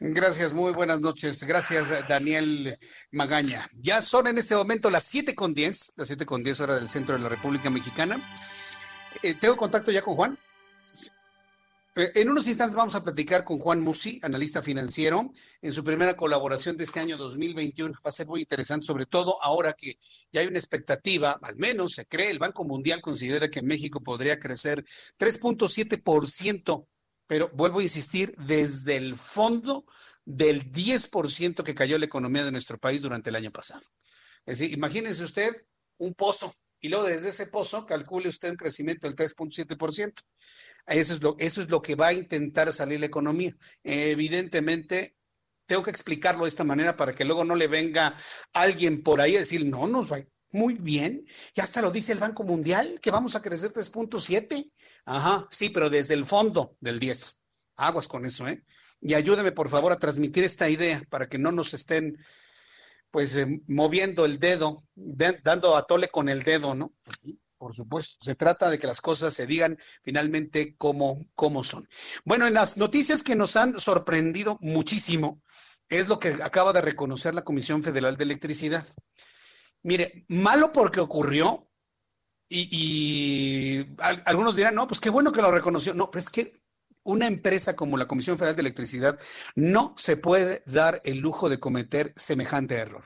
Gracias, 0.00 0.52
muy 0.52 0.72
buenas 0.72 1.00
noches. 1.00 1.44
Gracias, 1.44 2.08
Daniel 2.08 2.78
Magaña. 3.12 3.68
Ya 3.80 4.02
son 4.02 4.26
en 4.26 4.38
este 4.38 4.54
momento 4.54 4.90
las 4.90 5.04
siete 5.04 5.34
con 5.34 5.54
10, 5.54 5.92
las 5.96 6.08
siete 6.08 6.26
con 6.26 6.42
10 6.42 6.60
horas 6.60 6.80
del 6.80 6.88
centro 6.88 7.14
de 7.14 7.22
la 7.22 7.28
República 7.28 7.70
Mexicana. 7.70 8.18
Eh, 9.22 9.34
¿Tengo 9.34 9.56
contacto 9.56 9.90
ya 9.90 10.02
con 10.02 10.14
Juan? 10.14 10.38
Eh, 11.96 12.12
en 12.14 12.30
unos 12.30 12.46
instantes 12.46 12.76
vamos 12.76 12.94
a 12.94 13.02
platicar 13.02 13.44
con 13.44 13.58
Juan 13.58 13.80
Musi, 13.80 14.20
analista 14.22 14.62
financiero, 14.62 15.32
en 15.60 15.72
su 15.72 15.82
primera 15.82 16.16
colaboración 16.16 16.76
de 16.76 16.84
este 16.84 17.00
año 17.00 17.16
2021. 17.16 17.92
Va 17.94 18.08
a 18.08 18.12
ser 18.12 18.26
muy 18.26 18.40
interesante, 18.40 18.86
sobre 18.86 19.06
todo 19.06 19.42
ahora 19.42 19.72
que 19.72 19.98
ya 20.32 20.40
hay 20.40 20.46
una 20.46 20.58
expectativa, 20.58 21.38
al 21.42 21.56
menos 21.56 21.94
se 21.94 22.06
cree, 22.06 22.30
el 22.30 22.38
Banco 22.38 22.64
Mundial 22.64 23.00
considera 23.00 23.50
que 23.50 23.62
México 23.62 24.00
podría 24.00 24.38
crecer 24.38 24.84
3.7% 25.18 26.86
pero 27.30 27.48
vuelvo 27.54 27.78
a 27.78 27.84
insistir, 27.84 28.34
desde 28.38 28.96
el 28.96 29.14
fondo 29.14 29.84
del 30.24 30.68
10% 30.72 31.62
que 31.62 31.76
cayó 31.76 31.96
la 31.96 32.06
economía 32.06 32.44
de 32.44 32.50
nuestro 32.50 32.76
país 32.76 33.02
durante 33.02 33.30
el 33.30 33.36
año 33.36 33.52
pasado. 33.52 33.82
Es 34.44 34.58
decir, 34.58 34.74
imagínense 34.74 35.22
usted 35.22 35.48
un 35.98 36.12
pozo 36.14 36.52
y 36.80 36.88
luego 36.88 37.04
desde 37.04 37.30
ese 37.30 37.46
pozo 37.46 37.86
calcule 37.86 38.28
usted 38.28 38.50
un 38.50 38.56
crecimiento 38.56 39.06
del 39.06 39.16
3.7%. 39.16 40.12
Eso 40.86 41.14
es, 41.14 41.22
lo, 41.22 41.36
eso 41.38 41.62
es 41.62 41.68
lo 41.68 41.82
que 41.82 41.94
va 41.94 42.08
a 42.08 42.12
intentar 42.12 42.72
salir 42.72 43.00
la 43.00 43.06
economía. 43.06 43.54
evidentemente, 43.84 45.14
tengo 45.66 45.82
que 45.82 45.90
explicarlo 45.90 46.44
de 46.44 46.48
esta 46.48 46.64
manera 46.64 46.96
para 46.96 47.12
que 47.12 47.24
luego 47.24 47.44
no 47.44 47.54
le 47.54 47.68
venga 47.68 48.12
alguien 48.52 49.02
por 49.02 49.20
ahí 49.20 49.36
a 49.36 49.40
decir, 49.40 49.64
no, 49.66 49.86
nos 49.86 50.10
va, 50.10 50.18
muy 50.52 50.74
bien. 50.74 51.24
Ya 51.54 51.62
hasta 51.64 51.82
lo 51.82 51.90
dice 51.90 52.12
el 52.12 52.18
Banco 52.18 52.42
Mundial, 52.42 52.98
que 53.00 53.10
vamos 53.10 53.36
a 53.36 53.42
crecer 53.42 53.70
3.7. 53.70 54.70
Ajá, 55.04 55.46
sí, 55.50 55.70
pero 55.70 55.90
desde 55.90 56.14
el 56.14 56.24
fondo 56.24 56.76
del 56.80 56.98
10. 56.98 57.42
Aguas 57.76 58.08
con 58.08 58.26
eso, 58.26 58.48
¿eh? 58.48 58.64
Y 59.00 59.14
ayúdame, 59.14 59.52
por 59.52 59.70
favor, 59.70 59.92
a 59.92 59.98
transmitir 59.98 60.44
esta 60.44 60.68
idea 60.68 61.02
para 61.08 61.28
que 61.28 61.38
no 61.38 61.52
nos 61.52 61.72
estén, 61.72 62.18
pues, 63.10 63.36
eh, 63.36 63.62
moviendo 63.66 64.24
el 64.24 64.38
dedo, 64.38 64.84
dando 64.94 65.76
a 65.76 65.86
tole 65.86 66.08
con 66.08 66.28
el 66.28 66.42
dedo, 66.42 66.74
¿no? 66.74 66.92
Por 67.58 67.74
supuesto, 67.74 68.24
se 68.24 68.34
trata 68.34 68.70
de 68.70 68.78
que 68.78 68.86
las 68.86 69.00
cosas 69.00 69.34
se 69.34 69.46
digan 69.46 69.78
finalmente 70.02 70.76
como, 70.76 71.26
como 71.34 71.62
son. 71.62 71.86
Bueno, 72.24 72.46
en 72.46 72.54
las 72.54 72.78
noticias 72.78 73.22
que 73.22 73.36
nos 73.36 73.56
han 73.56 73.78
sorprendido 73.78 74.56
muchísimo, 74.62 75.42
es 75.90 76.08
lo 76.08 76.18
que 76.18 76.28
acaba 76.42 76.72
de 76.72 76.80
reconocer 76.80 77.34
la 77.34 77.44
Comisión 77.44 77.82
Federal 77.82 78.16
de 78.16 78.24
Electricidad. 78.24 78.86
Mire, 79.82 80.24
malo 80.28 80.72
porque 80.72 81.00
ocurrió 81.00 81.70
y, 82.48 83.86
algunos 83.98 84.56
dirán, 84.56 84.74
no, 84.74 84.88
pues 84.88 85.00
qué 85.00 85.10
bueno 85.10 85.30
que 85.32 85.42
lo 85.42 85.52
reconoció. 85.52 85.94
No, 85.94 86.10
pero 86.10 86.20
es 86.20 86.30
que 86.30 86.59
una 87.02 87.26
empresa 87.26 87.74
como 87.74 87.96
la 87.96 88.06
Comisión 88.06 88.38
Federal 88.38 88.56
de 88.56 88.62
Electricidad 88.62 89.18
no 89.54 89.94
se 89.96 90.16
puede 90.16 90.62
dar 90.66 91.00
el 91.04 91.18
lujo 91.18 91.48
de 91.48 91.60
cometer 91.60 92.12
semejante 92.16 92.76
error. 92.76 93.04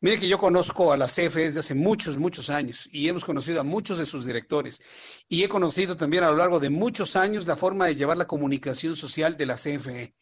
Mire 0.00 0.20
que 0.20 0.28
yo 0.28 0.36
conozco 0.36 0.92
a 0.92 0.98
la 0.98 1.06
CFE 1.06 1.46
desde 1.46 1.60
hace 1.60 1.74
muchos, 1.74 2.18
muchos 2.18 2.50
años 2.50 2.86
y 2.92 3.08
hemos 3.08 3.24
conocido 3.24 3.60
a 3.60 3.64
muchos 3.64 3.98
de 3.98 4.04
sus 4.04 4.26
directores 4.26 4.82
y 5.28 5.42
he 5.42 5.48
conocido 5.48 5.96
también 5.96 6.22
a 6.24 6.30
lo 6.30 6.36
largo 6.36 6.60
de 6.60 6.68
muchos 6.68 7.16
años 7.16 7.46
la 7.46 7.56
forma 7.56 7.86
de 7.86 7.96
llevar 7.96 8.18
la 8.18 8.26
comunicación 8.26 8.94
social 8.94 9.38
de 9.38 9.46
la 9.46 9.54
CFE. 9.54 10.14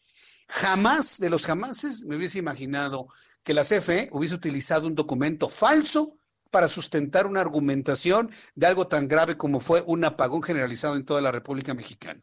Jamás 0.47 1.19
de 1.19 1.29
los 1.29 1.45
jamases 1.45 2.03
me 2.05 2.15
hubiese 2.15 2.39
imaginado 2.39 3.07
que 3.43 3.53
la 3.53 3.63
CFE 3.63 4.09
hubiese 4.11 4.35
utilizado 4.35 4.87
un 4.87 4.95
documento 4.95 5.49
falso 5.49 6.19
para 6.55 6.69
sustentar 6.69 7.27
una 7.27 7.41
argumentación 7.41 8.31
de 8.55 8.65
algo 8.65 8.87
tan 8.87 9.09
grave 9.09 9.35
como 9.35 9.59
fue 9.59 9.83
un 9.87 10.05
apagón 10.05 10.41
generalizado 10.41 10.95
en 10.95 11.03
toda 11.03 11.19
la 11.19 11.33
República 11.33 11.73
Mexicana. 11.73 12.21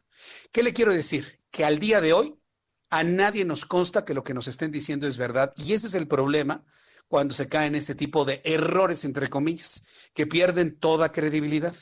¿Qué 0.51 0.63
le 0.63 0.73
quiero 0.73 0.91
decir? 0.91 1.37
Que 1.51 1.65
al 1.65 1.77
día 1.77 2.01
de 2.01 2.13
hoy 2.13 2.33
a 2.89 3.03
nadie 3.03 3.45
nos 3.45 3.67
consta 3.67 4.05
que 4.05 4.15
lo 4.15 4.23
que 4.23 4.33
nos 4.33 4.47
estén 4.47 4.71
diciendo 4.71 5.05
es 5.05 5.17
verdad 5.17 5.53
y 5.55 5.73
ese 5.73 5.85
es 5.85 5.93
el 5.93 6.07
problema 6.07 6.63
cuando 7.07 7.35
se 7.35 7.47
caen 7.47 7.75
este 7.75 7.93
tipo 7.93 8.25
de 8.25 8.41
errores, 8.43 9.05
entre 9.05 9.29
comillas, 9.29 9.83
que 10.13 10.27
pierden 10.27 10.77
toda 10.77 11.11
credibilidad. 11.11 11.75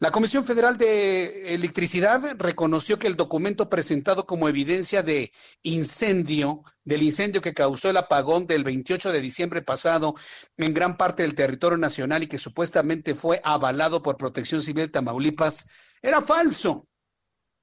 La 0.00 0.10
Comisión 0.10 0.44
Federal 0.44 0.76
de 0.76 1.54
Electricidad 1.54 2.20
reconoció 2.38 2.98
que 2.98 3.06
el 3.06 3.16
documento 3.16 3.70
presentado 3.70 4.26
como 4.26 4.48
evidencia 4.48 5.02
de 5.02 5.32
incendio, 5.62 6.62
del 6.84 7.02
incendio 7.02 7.40
que 7.40 7.54
causó 7.54 7.88
el 7.88 7.96
apagón 7.96 8.46
del 8.46 8.64
28 8.64 9.12
de 9.12 9.20
diciembre 9.20 9.62
pasado 9.62 10.14
en 10.58 10.74
gran 10.74 10.98
parte 10.98 11.22
del 11.22 11.34
territorio 11.34 11.78
nacional 11.78 12.22
y 12.22 12.26
que 12.26 12.38
supuestamente 12.38 13.14
fue 13.14 13.40
avalado 13.44 14.02
por 14.02 14.18
Protección 14.18 14.62
Civil 14.62 14.84
de 14.84 14.92
Tamaulipas, 14.92 15.70
era 16.02 16.20
falso. 16.20 16.86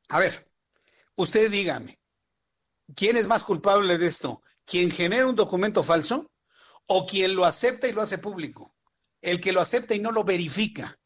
A 0.10 0.20
ver, 0.20 0.52
usted 1.16 1.52
dígame, 1.52 2.00
¿quién 2.96 3.18
es 3.18 3.28
más 3.28 3.44
culpable 3.44 4.00
de 4.00 4.08
esto? 4.08 4.42
¿Quien 4.66 4.90
genera 4.90 5.28
un 5.28 5.36
documento 5.36 5.84
falso 5.84 6.32
o 6.88 7.06
quien 7.06 7.36
lo 7.36 7.46
acepta 7.46 7.88
y 7.88 7.94
lo 7.94 8.02
hace 8.02 8.18
público? 8.18 8.73
El 9.24 9.42
que 9.42 9.54
lo 9.54 9.62
acepta 9.62 9.96
y 9.96 10.00
no 10.00 10.12
lo 10.12 10.24
verifica. 10.24 11.00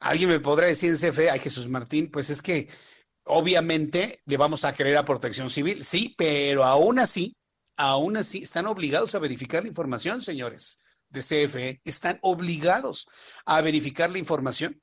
Alguien 0.00 0.28
me 0.28 0.40
podrá 0.40 0.66
decir 0.66 0.90
en 0.90 0.96
CFE, 0.96 1.30
ay 1.30 1.40
Jesús 1.40 1.68
Martín, 1.68 2.10
pues 2.10 2.28
es 2.28 2.42
que 2.42 2.68
obviamente 3.24 4.20
le 4.26 4.36
vamos 4.36 4.64
a 4.64 4.74
creer 4.74 4.96
a 4.96 5.04
protección 5.04 5.48
civil, 5.48 5.84
sí, 5.84 6.14
pero 6.18 6.64
aún 6.64 6.98
así, 6.98 7.36
aún 7.76 8.16
así, 8.16 8.42
están 8.42 8.66
obligados 8.66 9.14
a 9.14 9.18
verificar 9.18 9.62
la 9.62 9.68
información, 9.68 10.22
señores 10.22 10.80
de 11.10 11.20
CFE, 11.20 11.80
están 11.84 12.18
obligados 12.22 13.06
a 13.46 13.60
verificar 13.60 14.10
la 14.10 14.18
información. 14.18 14.80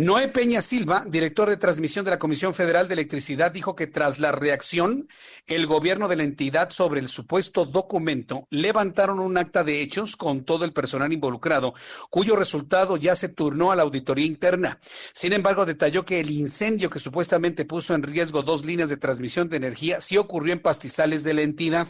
Noé 0.00 0.28
Peña 0.28 0.62
Silva, 0.62 1.04
director 1.08 1.50
de 1.50 1.56
transmisión 1.56 2.04
de 2.04 2.12
la 2.12 2.20
Comisión 2.20 2.54
Federal 2.54 2.86
de 2.86 2.94
Electricidad, 2.94 3.50
dijo 3.50 3.74
que 3.74 3.88
tras 3.88 4.20
la 4.20 4.30
reacción, 4.30 5.08
el 5.48 5.66
gobierno 5.66 6.06
de 6.06 6.14
la 6.14 6.22
entidad 6.22 6.70
sobre 6.70 7.00
el 7.00 7.08
supuesto 7.08 7.64
documento 7.64 8.46
levantaron 8.48 9.18
un 9.18 9.36
acta 9.36 9.64
de 9.64 9.82
hechos 9.82 10.14
con 10.14 10.44
todo 10.44 10.64
el 10.64 10.72
personal 10.72 11.12
involucrado, 11.12 11.74
cuyo 12.10 12.36
resultado 12.36 12.96
ya 12.96 13.16
se 13.16 13.28
turnó 13.28 13.72
a 13.72 13.76
la 13.76 13.82
auditoría 13.82 14.24
interna. 14.24 14.78
Sin 15.12 15.32
embargo, 15.32 15.66
detalló 15.66 16.04
que 16.04 16.20
el 16.20 16.30
incendio 16.30 16.90
que 16.90 17.00
supuestamente 17.00 17.64
puso 17.64 17.96
en 17.96 18.04
riesgo 18.04 18.44
dos 18.44 18.64
líneas 18.64 18.90
de 18.90 18.98
transmisión 18.98 19.48
de 19.48 19.56
energía 19.56 20.00
sí 20.00 20.16
ocurrió 20.16 20.52
en 20.52 20.60
pastizales 20.60 21.24
de 21.24 21.34
la 21.34 21.42
entidad. 21.42 21.88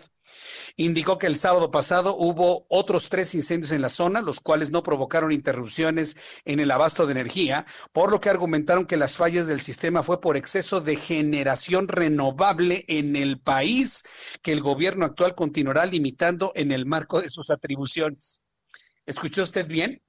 Indicó 0.76 1.18
que 1.18 1.26
el 1.26 1.38
sábado 1.38 1.70
pasado 1.70 2.14
hubo 2.16 2.66
otros 2.68 3.08
tres 3.08 3.34
incendios 3.34 3.72
en 3.72 3.82
la 3.82 3.88
zona, 3.88 4.20
los 4.20 4.40
cuales 4.40 4.70
no 4.70 4.82
provocaron 4.82 5.32
interrupciones 5.32 6.16
en 6.44 6.60
el 6.60 6.70
abasto 6.70 7.06
de 7.06 7.12
energía, 7.12 7.66
por 7.98 8.12
lo 8.12 8.20
que 8.20 8.30
argumentaron 8.30 8.86
que 8.86 8.96
las 8.96 9.16
fallas 9.16 9.48
del 9.48 9.60
sistema 9.60 10.04
fue 10.04 10.20
por 10.20 10.36
exceso 10.36 10.80
de 10.80 10.94
generación 10.94 11.88
renovable 11.88 12.84
en 12.86 13.16
el 13.16 13.40
país, 13.40 14.04
que 14.40 14.52
el 14.52 14.60
gobierno 14.60 15.04
actual 15.04 15.34
continuará 15.34 15.84
limitando 15.84 16.52
en 16.54 16.70
el 16.70 16.86
marco 16.86 17.20
de 17.20 17.28
sus 17.28 17.50
atribuciones. 17.50 18.40
¿Escuchó 19.04 19.42
usted 19.42 19.66
bien? 19.66 20.00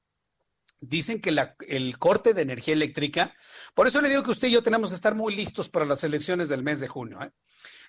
Dicen 0.81 1.19
que 1.19 1.35
el 1.67 1.97
corte 1.97 2.35
de 2.35 2.43
energía 2.43 2.75
eléctrica, 2.75 3.33
por 3.73 3.87
eso 3.87 4.01
le 4.01 4.09
digo 4.09 4.21
que 4.21 4.29
usted 4.29 4.49
y 4.49 4.51
yo 4.51 4.61
tenemos 4.61 4.91
que 4.91 4.95
estar 4.95 5.15
muy 5.15 5.35
listos 5.35 5.67
para 5.67 5.85
las 5.87 6.03
elecciones 6.03 6.47
del 6.47 6.61
mes 6.61 6.81
de 6.81 6.89
junio. 6.89 7.19
¿eh? 7.23 7.31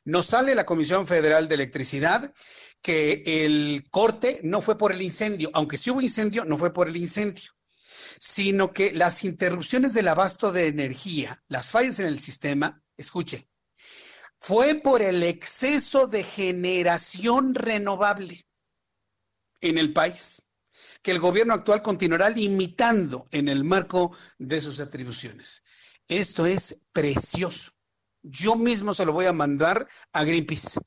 Nos 0.07 0.25
sale 0.25 0.55
la 0.55 0.65
Comisión 0.65 1.07
Federal 1.07 1.47
de 1.47 1.57
Electricidad 1.57 2.33
que 2.81 3.23
el 3.27 3.85
corte 3.91 4.41
no 4.45 4.63
fue 4.63 4.79
por 4.79 4.93
el 4.93 5.03
incendio, 5.03 5.51
aunque 5.53 5.77
sí 5.77 5.91
hubo 5.91 6.01
incendio, 6.01 6.47
no 6.47 6.57
fue 6.57 6.73
por 6.73 6.89
el 6.89 6.97
incendio, 6.97 7.51
sino 8.21 8.75
que 8.75 8.93
las 8.93 9.25
interrupciones 9.25 9.95
del 9.95 10.07
abasto 10.07 10.53
de 10.53 10.67
energía, 10.67 11.43
las 11.49 11.71
fallas 11.71 12.01
en 12.01 12.07
el 12.07 12.19
sistema, 12.19 12.85
escuche, 12.99 13.49
fue 14.39 14.75
por 14.75 15.01
el 15.01 15.23
exceso 15.23 16.07
de 16.07 16.23
generación 16.23 17.55
renovable 17.55 18.47
en 19.63 19.79
el 19.79 19.95
país, 19.95 20.43
que 21.01 21.13
el 21.13 21.19
gobierno 21.19 21.55
actual 21.55 21.81
continuará 21.81 22.29
limitando 22.29 23.27
en 23.31 23.49
el 23.49 23.65
marco 23.65 24.15
de 24.39 24.61
sus 24.61 24.81
atribuciones. 24.81 25.65
Esto 26.07 26.45
es 26.45 26.83
precioso. 26.93 27.73
Yo 28.23 28.55
mismo 28.55 28.93
se 28.93 29.07
lo 29.07 29.15
voy 29.15 29.25
a 29.25 29.33
mandar 29.33 29.89
a 30.13 30.25
Greenpeace 30.25 30.79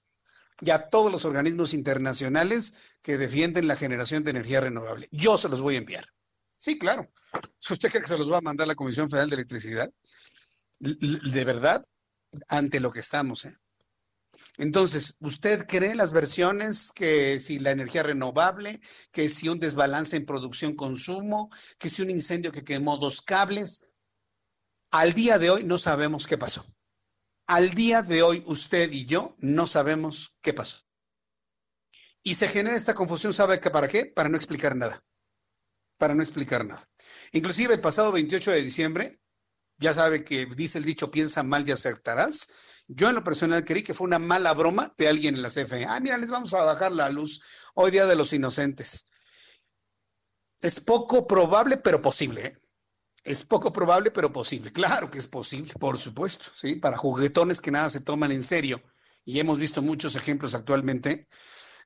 y 0.61 0.69
a 0.69 0.87
todos 0.87 1.11
los 1.11 1.25
organismos 1.25 1.73
internacionales 1.73 2.75
que 3.01 3.17
defienden 3.17 3.67
la 3.67 3.75
generación 3.75 4.23
de 4.23 4.31
energía 4.31 4.61
renovable. 4.61 5.09
Yo 5.11 5.39
se 5.39 5.49
los 5.49 5.61
voy 5.61 5.75
a 5.75 5.79
enviar. 5.79 6.12
Sí, 6.63 6.79
claro. 6.79 7.11
¿Usted 7.69 7.89
cree 7.89 8.01
que 8.01 8.07
se 8.07 8.17
los 8.17 8.31
va 8.31 8.37
a 8.37 8.41
mandar 8.41 8.65
la 8.65 8.75
Comisión 8.75 9.09
Federal 9.09 9.29
de 9.29 9.35
Electricidad? 9.35 9.91
De 10.79 11.43
verdad, 11.43 11.83
ante 12.47 12.79
lo 12.79 12.89
que 12.89 13.01
estamos. 13.01 13.43
¿eh? 13.43 13.53
Entonces, 14.57 15.17
¿usted 15.19 15.67
cree 15.67 15.93
las 15.93 16.13
versiones 16.13 16.93
que 16.93 17.37
si 17.39 17.59
la 17.59 17.71
energía 17.71 18.03
renovable, 18.03 18.79
que 19.11 19.27
si 19.27 19.49
un 19.49 19.59
desbalance 19.59 20.15
en 20.15 20.25
producción-consumo, 20.25 21.49
que 21.77 21.89
si 21.89 22.01
un 22.01 22.09
incendio 22.09 22.53
que 22.53 22.63
quemó 22.63 22.95
dos 22.95 23.21
cables? 23.21 23.89
Al 24.89 25.11
día 25.11 25.39
de 25.39 25.49
hoy 25.49 25.65
no 25.65 25.77
sabemos 25.77 26.27
qué 26.27 26.37
pasó. 26.37 26.65
Al 27.45 27.73
día 27.73 28.03
de 28.03 28.23
hoy, 28.23 28.41
usted 28.45 28.89
y 28.89 29.05
yo 29.05 29.35
no 29.39 29.67
sabemos 29.67 30.37
qué 30.41 30.53
pasó. 30.53 30.77
Y 32.23 32.35
se 32.35 32.47
genera 32.47 32.77
esta 32.77 32.93
confusión, 32.93 33.33
¿sabe 33.33 33.57
para 33.57 33.89
qué? 33.89 34.05
Para 34.05 34.29
no 34.29 34.37
explicar 34.37 34.77
nada. 34.77 35.03
Para 36.03 36.15
no 36.15 36.21
explicar 36.21 36.65
nada. 36.65 36.85
Inclusive 37.31 37.75
el 37.75 37.79
pasado 37.79 38.11
28 38.11 38.51
de 38.51 38.61
diciembre, 38.61 39.21
ya 39.77 39.93
sabe 39.93 40.25
que 40.25 40.45
dice 40.45 40.77
el 40.77 40.83
dicho, 40.83 41.09
piensa 41.09 41.43
mal 41.43 41.65
y 41.65 41.71
acertarás. 41.71 42.49
Yo 42.89 43.07
en 43.07 43.15
lo 43.15 43.23
personal 43.23 43.63
creí 43.63 43.83
que 43.83 43.93
fue 43.93 44.07
una 44.07 44.19
mala 44.19 44.53
broma 44.53 44.93
de 44.97 45.07
alguien 45.07 45.35
en 45.35 45.41
la 45.41 45.47
CFE. 45.47 45.85
Ah, 45.85 46.01
mira, 46.01 46.17
les 46.17 46.29
vamos 46.29 46.53
a 46.55 46.63
bajar 46.63 46.91
la 46.91 47.09
luz 47.09 47.41
hoy 47.73 47.91
día 47.91 48.05
de 48.05 48.17
los 48.17 48.33
inocentes. 48.33 49.07
Es 50.59 50.81
poco 50.81 51.25
probable, 51.25 51.77
pero 51.77 52.01
posible. 52.01 52.47
¿eh? 52.47 52.57
Es 53.23 53.45
poco 53.45 53.71
probable, 53.71 54.11
pero 54.11 54.33
posible. 54.33 54.73
Claro 54.73 55.09
que 55.09 55.19
es 55.19 55.27
posible, 55.27 55.73
por 55.79 55.97
supuesto, 55.97 56.51
¿sí? 56.53 56.75
Para 56.75 56.97
juguetones 56.97 57.61
que 57.61 57.71
nada 57.71 57.89
se 57.89 58.01
toman 58.01 58.33
en 58.33 58.43
serio. 58.43 58.83
Y 59.23 59.39
hemos 59.39 59.57
visto 59.57 59.81
muchos 59.81 60.17
ejemplos 60.17 60.53
actualmente. 60.53 61.29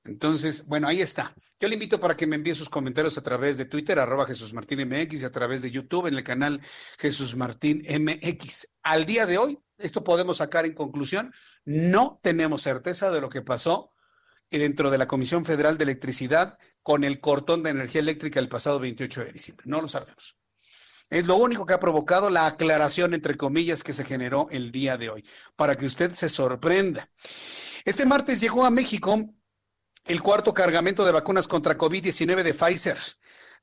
Entonces, 0.04 0.68
bueno, 0.68 0.88
ahí 0.88 1.02
está. 1.02 1.34
Yo 1.60 1.68
le 1.68 1.74
invito 1.74 2.00
para 2.00 2.16
que 2.16 2.28
me 2.28 2.36
envíe 2.36 2.56
sus 2.56 2.70
comentarios 2.70 3.18
a 3.18 3.24
través 3.24 3.58
de 3.58 3.66
Twitter, 3.66 4.00
arroba 4.00 4.26
Jesús 4.26 4.54
Martín 4.54 4.88
MX, 4.88 5.22
y 5.22 5.26
a 5.26 5.32
través 5.32 5.62
de 5.62 5.72
YouTube 5.72 6.08
en 6.08 6.14
el 6.14 6.24
canal 6.24 6.62
Jesús 6.98 7.36
Martín 7.36 7.84
MX. 7.88 8.70
Al 8.84 9.06
día 9.06 9.26
de 9.26 9.38
hoy, 9.38 9.60
esto 9.78 10.04
podemos 10.04 10.38
sacar 10.38 10.66
en 10.66 10.74
conclusión, 10.74 11.34
no 11.66 12.20
tenemos 12.24 12.62
certeza 12.62 13.12
de 13.12 13.22
lo 13.22 13.30
que 13.30 13.42
pasó 13.42 13.92
dentro 14.50 14.90
de 14.90 14.98
la 14.98 15.08
Comisión 15.08 15.46
Federal 15.46 15.78
de 15.78 15.84
Electricidad 15.84 16.58
con 16.82 17.04
el 17.04 17.20
cortón 17.20 17.64
de 17.64 17.72
energía 17.72 18.02
eléctrica 18.02 18.40
el 18.40 18.50
pasado 18.50 18.80
28 18.80 19.26
de 19.26 19.32
diciembre. 19.32 19.66
No 19.68 19.82
lo 19.82 19.90
sabemos. 19.90 20.38
Es 21.10 21.26
lo 21.26 21.38
único 21.38 21.66
que 21.66 21.74
ha 21.74 21.80
provocado 21.80 22.30
la 22.30 22.48
aclaración, 22.48 23.14
entre 23.14 23.38
comillas, 23.38 23.84
que 23.84 23.94
se 23.94 24.04
generó 24.04 24.48
el 24.52 24.72
día 24.72 24.98
de 24.98 25.10
hoy, 25.10 25.24
para 25.56 25.76
que 25.78 25.86
usted 25.86 26.12
se 26.12 26.28
sorprenda. 26.28 27.10
Este 27.86 28.06
martes 28.06 28.42
llegó 28.42 28.66
a 28.66 28.70
México 28.70 29.18
el 30.08 30.22
cuarto 30.22 30.54
cargamento 30.54 31.06
de 31.06 31.12
vacunas 31.12 31.48
contra 31.48 31.78
COVID-19 31.78 32.44
de 32.44 32.54
Pfizer. 32.54 32.98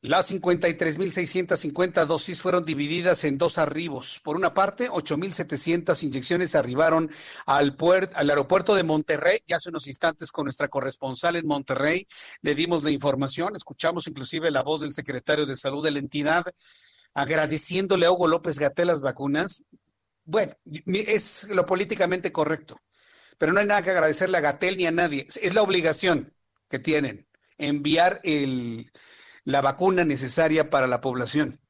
Las 0.00 0.30
53.650 0.30 2.04
dosis 2.04 2.40
fueron 2.42 2.64
divididas 2.64 3.24
en 3.24 3.38
dos 3.38 3.56
arribos. 3.56 4.20
Por 4.22 4.36
una 4.36 4.52
parte, 4.52 4.90
8.700 4.90 6.02
inyecciones 6.02 6.54
arribaron 6.54 7.10
al, 7.46 7.76
al 8.14 8.30
aeropuerto 8.30 8.74
de 8.74 8.82
Monterrey. 8.82 9.38
Ya 9.46 9.56
hace 9.56 9.70
unos 9.70 9.86
instantes 9.86 10.30
con 10.30 10.44
nuestra 10.44 10.68
corresponsal 10.68 11.36
en 11.36 11.46
Monterrey 11.46 12.06
le 12.42 12.54
dimos 12.54 12.84
la 12.84 12.90
información. 12.90 13.56
Escuchamos 13.56 14.06
inclusive 14.06 14.50
la 14.50 14.62
voz 14.62 14.82
del 14.82 14.92
secretario 14.92 15.46
de 15.46 15.56
salud 15.56 15.82
de 15.82 15.92
la 15.92 16.00
entidad 16.00 16.44
agradeciéndole 17.14 18.06
a 18.06 18.12
Hugo 18.12 18.26
López 18.26 18.58
Gatel 18.58 18.88
las 18.88 19.00
vacunas, 19.00 19.64
bueno, 20.24 20.52
es 20.64 21.48
lo 21.50 21.64
políticamente 21.64 22.32
correcto, 22.32 22.80
pero 23.38 23.52
no 23.52 23.60
hay 23.60 23.66
nada 23.66 23.82
que 23.82 23.90
agradecerle 23.90 24.38
a 24.38 24.40
Gatel 24.40 24.76
ni 24.76 24.86
a 24.86 24.90
nadie. 24.90 25.26
Es 25.40 25.54
la 25.54 25.62
obligación 25.62 26.33
que 26.68 26.78
tienen, 26.78 27.26
enviar 27.58 28.20
la 29.44 29.60
vacuna 29.60 30.04
necesaria 30.04 30.70
para 30.70 30.86
la 30.86 31.00
población. 31.00 31.60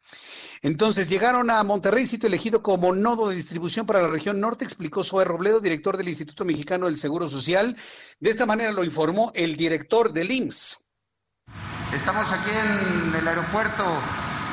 Entonces 0.63 1.11
llegaron 1.11 1.51
a 1.51 1.63
Monterrey, 1.63 2.07
sitio 2.07 2.27
elegido 2.27 2.63
como 2.63 2.95
nodo 2.95 3.29
de 3.29 3.37
distribución 3.37 3.85
para 3.85 4.01
la 4.01 4.09
región 4.09 4.41
norte, 4.41 4.65
explicó 4.65 5.05
Zoe 5.05 5.27
Robledo, 5.27 5.61
director 5.61 5.99
del 5.99 6.09
Instituto 6.09 6.47
Mexicano 6.47 6.87
del 6.87 6.97
Seguro 6.97 7.29
Social. 7.29 7.77
De 8.19 8.31
esta 8.31 8.47
manera 8.47 8.73
lo 8.73 8.83
informó 8.83 9.31
el 9.35 9.57
director 9.57 10.13
del 10.15 10.31
IMSS. 10.31 10.79
Estamos 11.95 12.33
aquí 12.33 12.49
en 12.51 13.15
el 13.15 13.29
aeropuerto 13.29 13.85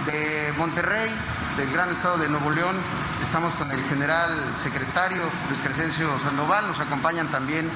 de 0.05 0.51
Monterrey, 0.57 1.09
del 1.55 1.72
gran 1.72 1.89
estado 1.93 2.18
de 2.18 2.27
Nuevo 2.27 2.51
León. 2.51 2.76
Estamos 3.23 3.53
con 3.55 3.72
el 3.72 3.81
general 3.85 4.53
secretario 4.61 5.22
Luis 5.47 5.61
Crescencio 5.61 6.19
Sandoval, 6.19 6.68
nos 6.68 6.80
acompañan 6.81 7.31
también 7.31 7.69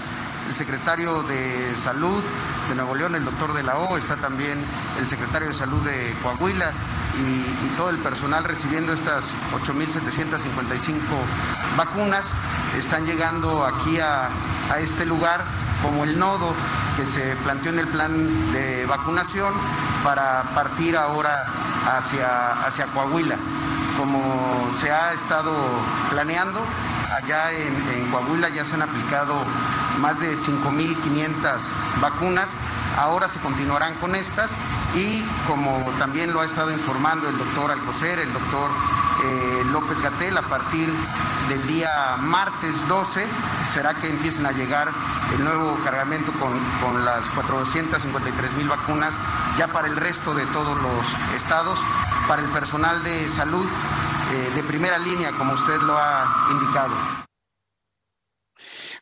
el 0.48 0.56
secretario 0.56 1.24
de 1.24 1.76
Salud 1.82 2.24
de 2.70 2.76
Nuevo 2.76 2.96
León, 2.96 3.16
el 3.16 3.26
doctor 3.26 3.54
de 3.54 3.64
la 3.64 3.78
O, 3.78 3.98
está 3.98 4.16
también 4.16 4.58
el 5.00 5.08
secretario 5.08 5.50
de 5.50 5.54
Salud 5.54 5.82
de 5.84 6.16
Coahuila 6.24 6.72
y, 7.20 7.66
todo 7.76 7.90
el 7.90 7.98
personal 7.98 8.44
recibiendo 8.44 8.94
estas 8.94 9.26
8.755 9.54 10.94
vacunas. 11.78 12.26
Están 12.78 13.06
llegando 13.06 13.66
aquí 13.66 14.00
a, 14.00 14.30
a 14.72 14.80
este 14.80 15.06
lugar 15.06 15.44
como 15.82 16.04
el 16.04 16.18
nodo 16.18 16.54
que 16.96 17.06
se 17.06 17.36
planteó 17.44 17.72
en 17.72 17.80
el 17.80 17.88
plan 17.88 18.54
de 18.54 18.86
vacunación 18.86 19.54
para 20.04 20.44
partir 20.56 20.96
ahora 20.96 21.46
hacia, 21.98 22.66
hacia 22.66 22.86
Coahuila. 22.88 23.36
Como 23.98 24.72
se 24.74 24.92
ha 24.92 25.14
estado 25.14 25.54
planeando, 26.10 26.62
allá 27.16 27.52
en, 27.52 28.12
Coahuila 28.12 28.50
ya 28.50 28.66
se 28.66 28.76
han 28.76 28.82
aplicado 28.82 29.36
más 30.00 30.20
de 30.20 30.36
5.500 30.36 32.02
vacunas. 32.02 32.50
Ahora 32.98 33.28
se 33.28 33.40
continuarán 33.40 33.96
con 33.96 34.16
estas 34.16 34.52
y 34.96 35.22
como 35.48 35.84
también 36.00 36.34
lo 36.34 36.42
ha 36.42 36.46
estado 36.46 36.72
informando 36.72 37.28
el 37.28 37.38
doctor 37.38 37.72
Alcocer, 37.72 38.20
el 38.20 38.32
doctor 38.32 38.72
eh, 39.24 39.64
López 39.72 40.02
Gatel 40.02 40.38
a 40.38 40.42
partir 40.44 40.90
del 41.50 41.68
día 41.68 42.16
martes 42.20 42.88
12. 42.88 43.26
Será 43.68 43.94
que 43.96 44.10
empiecen 44.10 44.46
a 44.46 44.52
llegar 44.52 44.90
el 45.34 45.44
nuevo 45.44 45.78
cargamento 45.84 46.32
con, 46.34 46.54
con 46.82 47.04
las 47.04 47.30
453 47.32 48.54
mil 48.54 48.70
vacunas 48.70 49.14
ya 49.58 49.68
para 49.68 49.88
el 49.88 49.96
resto 49.96 50.34
de 50.34 50.46
todos 50.48 50.78
los 50.82 51.36
estados, 51.36 51.80
para 52.28 52.42
el 52.42 52.48
personal 52.50 53.04
de 53.04 53.30
salud 53.30 53.66
eh, 54.34 54.52
de 54.56 54.64
primera 54.64 54.98
línea, 54.98 55.32
como 55.32 55.54
usted 55.54 55.80
lo 55.82 55.98
ha 55.98 56.48
indicado. 56.52 56.96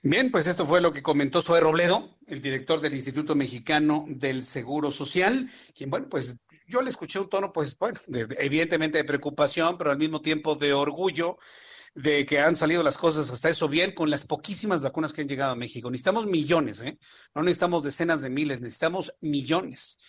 Bien, 0.05 0.31
pues 0.31 0.47
esto 0.47 0.65
fue 0.65 0.81
lo 0.81 0.91
que 0.91 1.01
comentó 1.01 1.41
Zoe 1.41 1.61
Robledo, 1.61 2.17
el 2.27 2.41
director 2.41 2.81
del 2.81 2.93
Instituto 2.93 3.35
Mexicano 3.35 4.03
del 4.09 4.43
Seguro 4.43 4.91
Social, 4.91 5.49
quien, 5.73 5.89
bueno, 5.89 6.07
pues 6.09 6.35
yo 6.67 6.81
le 6.81 6.89
escuché 6.89 7.19
un 7.19 7.29
tono, 7.29 7.53
pues, 7.53 7.77
bueno, 7.77 7.97
evidentemente 8.37 8.97
de 8.97 9.05
preocupación, 9.05 9.77
pero 9.77 9.91
al 9.91 9.97
mismo 9.97 10.21
tiempo 10.21 10.55
de 10.55 10.73
orgullo 10.73 11.37
de 11.95 12.25
que 12.25 12.41
han 12.41 12.57
salido 12.57 12.83
las 12.83 12.97
cosas 12.97 13.29
hasta 13.29 13.47
eso 13.47 13.69
bien 13.69 13.93
con 13.93 14.09
las 14.09 14.25
poquísimas 14.25 14.81
vacunas 14.81 15.13
que 15.13 15.21
han 15.21 15.29
llegado 15.29 15.53
a 15.53 15.55
México. 15.55 15.89
Necesitamos 15.89 16.25
millones, 16.25 16.81
¿eh? 16.81 16.99
No 17.33 17.41
necesitamos 17.41 17.85
decenas 17.85 18.21
de 18.21 18.29
miles, 18.29 18.59
necesitamos 18.59 19.13
millones 19.21 19.99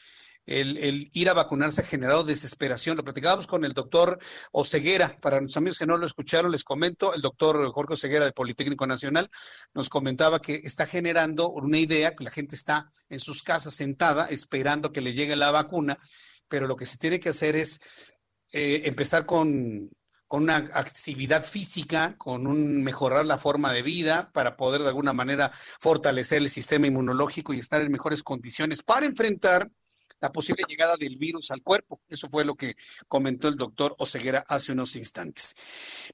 el, 0.47 1.11
ir 1.13 1.29
a 1.29 1.35
vacunarse 1.35 1.81
ha 1.81 1.85
generado 1.85 2.25
desesperación. 2.25 2.97
Lo 2.97 3.05
platicábamos 3.05 3.47
con 3.47 3.65
el 3.65 3.73
doctor 3.73 4.19
Oseguera. 4.53 5.17
Para 5.21 5.41
los 5.41 5.57
amigos 5.57 5.79
que 5.79 5.87
no 5.87 5.97
lo 5.97 6.07
escucharon, 6.07 6.53
les 6.53 6.65
comento, 6.65 7.15
el 7.15 7.23
doctor 7.23 7.71
Jorge 7.73 7.95
Oseguera 7.95 8.25
de 8.25 8.33
Politécnico 8.33 8.87
Nacional 8.87 9.31
nos 9.73 9.89
comentaba 9.89 10.41
que 10.41 10.61
está 10.65 10.87
generando 10.87 11.51
una 11.51 11.79
idea, 11.79 12.15
que 12.15 12.25
la 12.25 12.31
gente 12.31 12.55
está 12.57 12.91
en 13.09 13.19
sus 13.19 13.43
casas 13.43 13.75
sentada 13.75 14.27
esperando 14.27 14.93
que 14.93 15.01
le 15.01 15.15
llegue 15.15 15.37
la 15.37 15.51
vacuna, 15.51 15.99
pero 16.49 16.67
lo 16.67 16.77
que 16.77 16.87
se 16.87 16.99
tiene 16.99 17.21
que 17.21 17.31
hacer 17.31 17.57
es 17.57 17.81
eh, 18.53 18.83
empezar 18.85 19.27
con 19.27 19.89
con 20.27 20.43
una 20.43 20.57
actividad 20.57 21.45
física, 21.45 22.17
con 22.17 22.49
un 22.49 22.83
mejorar 22.83 23.25
la 23.25 23.39
forma 23.39 23.73
de 23.73 23.83
vida 23.83 24.33
para 24.33 24.57
poder 24.57 24.83
de 24.83 24.89
alguna 24.89 25.13
manera 25.13 25.53
fortalecer 25.79 26.39
el 26.39 26.49
sistema 26.49 26.89
inmunológico 26.89 27.53
y 27.53 27.61
estar 27.61 27.81
en 27.83 27.93
mejores 27.93 28.25
condiciones 28.25 28.83
para 28.83 29.07
enfrentar 29.07 29.71
la 30.25 30.33
posible 30.33 30.65
llegada 30.67 30.97
del 30.97 31.19
virus 31.19 31.51
al 31.51 31.63
cuerpo. 31.63 32.01
Eso 32.09 32.31
fue 32.31 32.47
lo 32.47 32.55
que 32.55 32.77
comentó 33.09 33.49
el 33.49 33.57
doctor 33.57 33.95
Oseguera 33.99 34.43
hace 34.49 34.73
unos 34.73 34.97
instantes. 34.97 35.55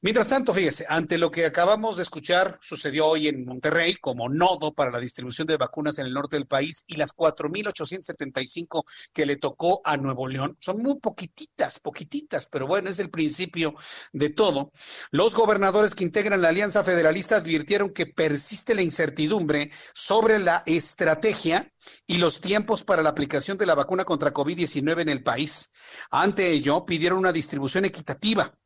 Mientras 0.03 0.29
tanto, 0.29 0.53
fíjese, 0.53 0.85
ante 0.89 1.17
lo 1.17 1.31
que 1.31 1.47
acabamos 1.47 1.97
de 1.97 2.03
escuchar, 2.03 2.59
sucedió 2.61 3.07
hoy 3.07 3.29
en 3.29 3.45
Monterrey 3.45 3.95
como 4.01 4.29
nodo 4.29 4.75
para 4.75 4.91
la 4.91 4.99
distribución 4.99 5.47
de 5.47 5.57
vacunas 5.57 5.99
en 6.01 6.07
el 6.07 6.13
norte 6.13 6.35
del 6.35 6.49
país 6.49 6.83
y 6.89 6.97
las 6.97 7.15
4.875 7.15 8.85
que 9.13 9.27
le 9.27 9.37
tocó 9.37 9.81
a 9.85 9.97
Nuevo 9.97 10.27
León, 10.27 10.57
son 10.59 10.83
muy 10.83 10.99
poquititas, 10.99 11.79
poquititas, 11.79 12.47
pero 12.47 12.67
bueno, 12.67 12.91
es 12.91 12.99
el 12.99 13.11
principio 13.11 13.77
de 14.13 14.31
todo. 14.31 14.73
Los 15.13 15.37
gobernadores 15.37 15.95
que 15.95 16.03
integran 16.03 16.43
la 16.43 16.49
Alianza 16.49 16.83
Federalista 16.83 17.37
advirtieron 17.37 17.91
que 17.91 18.07
persiste 18.07 18.75
la 18.75 18.83
incertidumbre 18.83 19.71
sobre 19.95 20.41
la 20.41 20.65
estrategia 20.67 21.71
y 22.07 22.19
los 22.19 22.41
tiempos 22.41 22.85
para 22.85 23.03
la 23.03 23.11
aplicación 23.11 23.59
de 23.59 23.67
la 23.67 23.75
vacuna 23.75 24.05
contra 24.05 24.33
COVID-19 24.33 25.01
en 25.03 25.09
el 25.09 25.23
país. 25.23 25.73
Ante 26.11 26.51
ello, 26.51 26.85
pidieron 26.87 27.19
una 27.19 27.33
distribución 27.33 27.85
equitativa. 27.85 28.59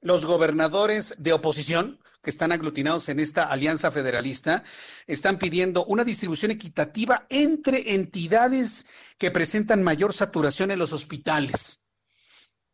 Los 0.00 0.26
gobernadores 0.26 1.22
de 1.22 1.32
oposición, 1.32 2.00
que 2.22 2.30
están 2.30 2.52
aglutinados 2.52 3.08
en 3.08 3.20
esta 3.20 3.44
alianza 3.44 3.90
federalista, 3.90 4.64
están 5.06 5.38
pidiendo 5.38 5.84
una 5.86 6.04
distribución 6.04 6.50
equitativa 6.50 7.26
entre 7.30 7.94
entidades 7.94 8.86
que 9.18 9.30
presentan 9.30 9.82
mayor 9.82 10.12
saturación 10.12 10.70
en 10.70 10.78
los 10.78 10.92
hospitales. 10.92 11.84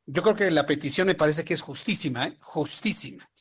Yo 0.06 0.22
creo 0.22 0.34
que 0.34 0.50
la 0.50 0.66
petición 0.66 1.06
me 1.06 1.14
parece 1.14 1.44
que 1.44 1.54
es 1.54 1.60
justísima, 1.60 2.26
¿eh? 2.26 2.36
justísima. 2.40 3.31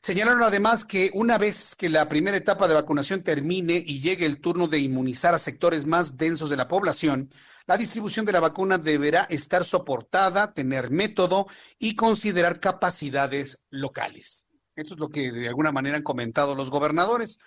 Señalaron 0.00 0.42
además 0.42 0.84
que 0.84 1.10
una 1.14 1.38
vez 1.38 1.74
que 1.74 1.88
la 1.88 2.08
primera 2.08 2.36
etapa 2.36 2.68
de 2.68 2.74
vacunación 2.74 3.22
termine 3.22 3.82
y 3.84 4.00
llegue 4.00 4.26
el 4.26 4.40
turno 4.40 4.68
de 4.68 4.78
inmunizar 4.78 5.34
a 5.34 5.38
sectores 5.38 5.86
más 5.86 6.16
densos 6.16 6.50
de 6.50 6.56
la 6.56 6.68
población, 6.68 7.30
la 7.66 7.76
distribución 7.76 8.24
de 8.24 8.32
la 8.32 8.40
vacuna 8.40 8.78
deberá 8.78 9.24
estar 9.24 9.64
soportada, 9.64 10.54
tener 10.54 10.90
método 10.90 11.46
y 11.78 11.96
considerar 11.96 12.60
capacidades 12.60 13.66
locales. 13.70 14.46
Esto 14.74 14.94
es 14.94 15.00
lo 15.00 15.10
que 15.10 15.32
de 15.32 15.48
alguna 15.48 15.72
manera 15.72 15.96
han 15.96 16.02
comentado 16.02 16.54
los 16.54 16.70
gobernadores. 16.70 17.40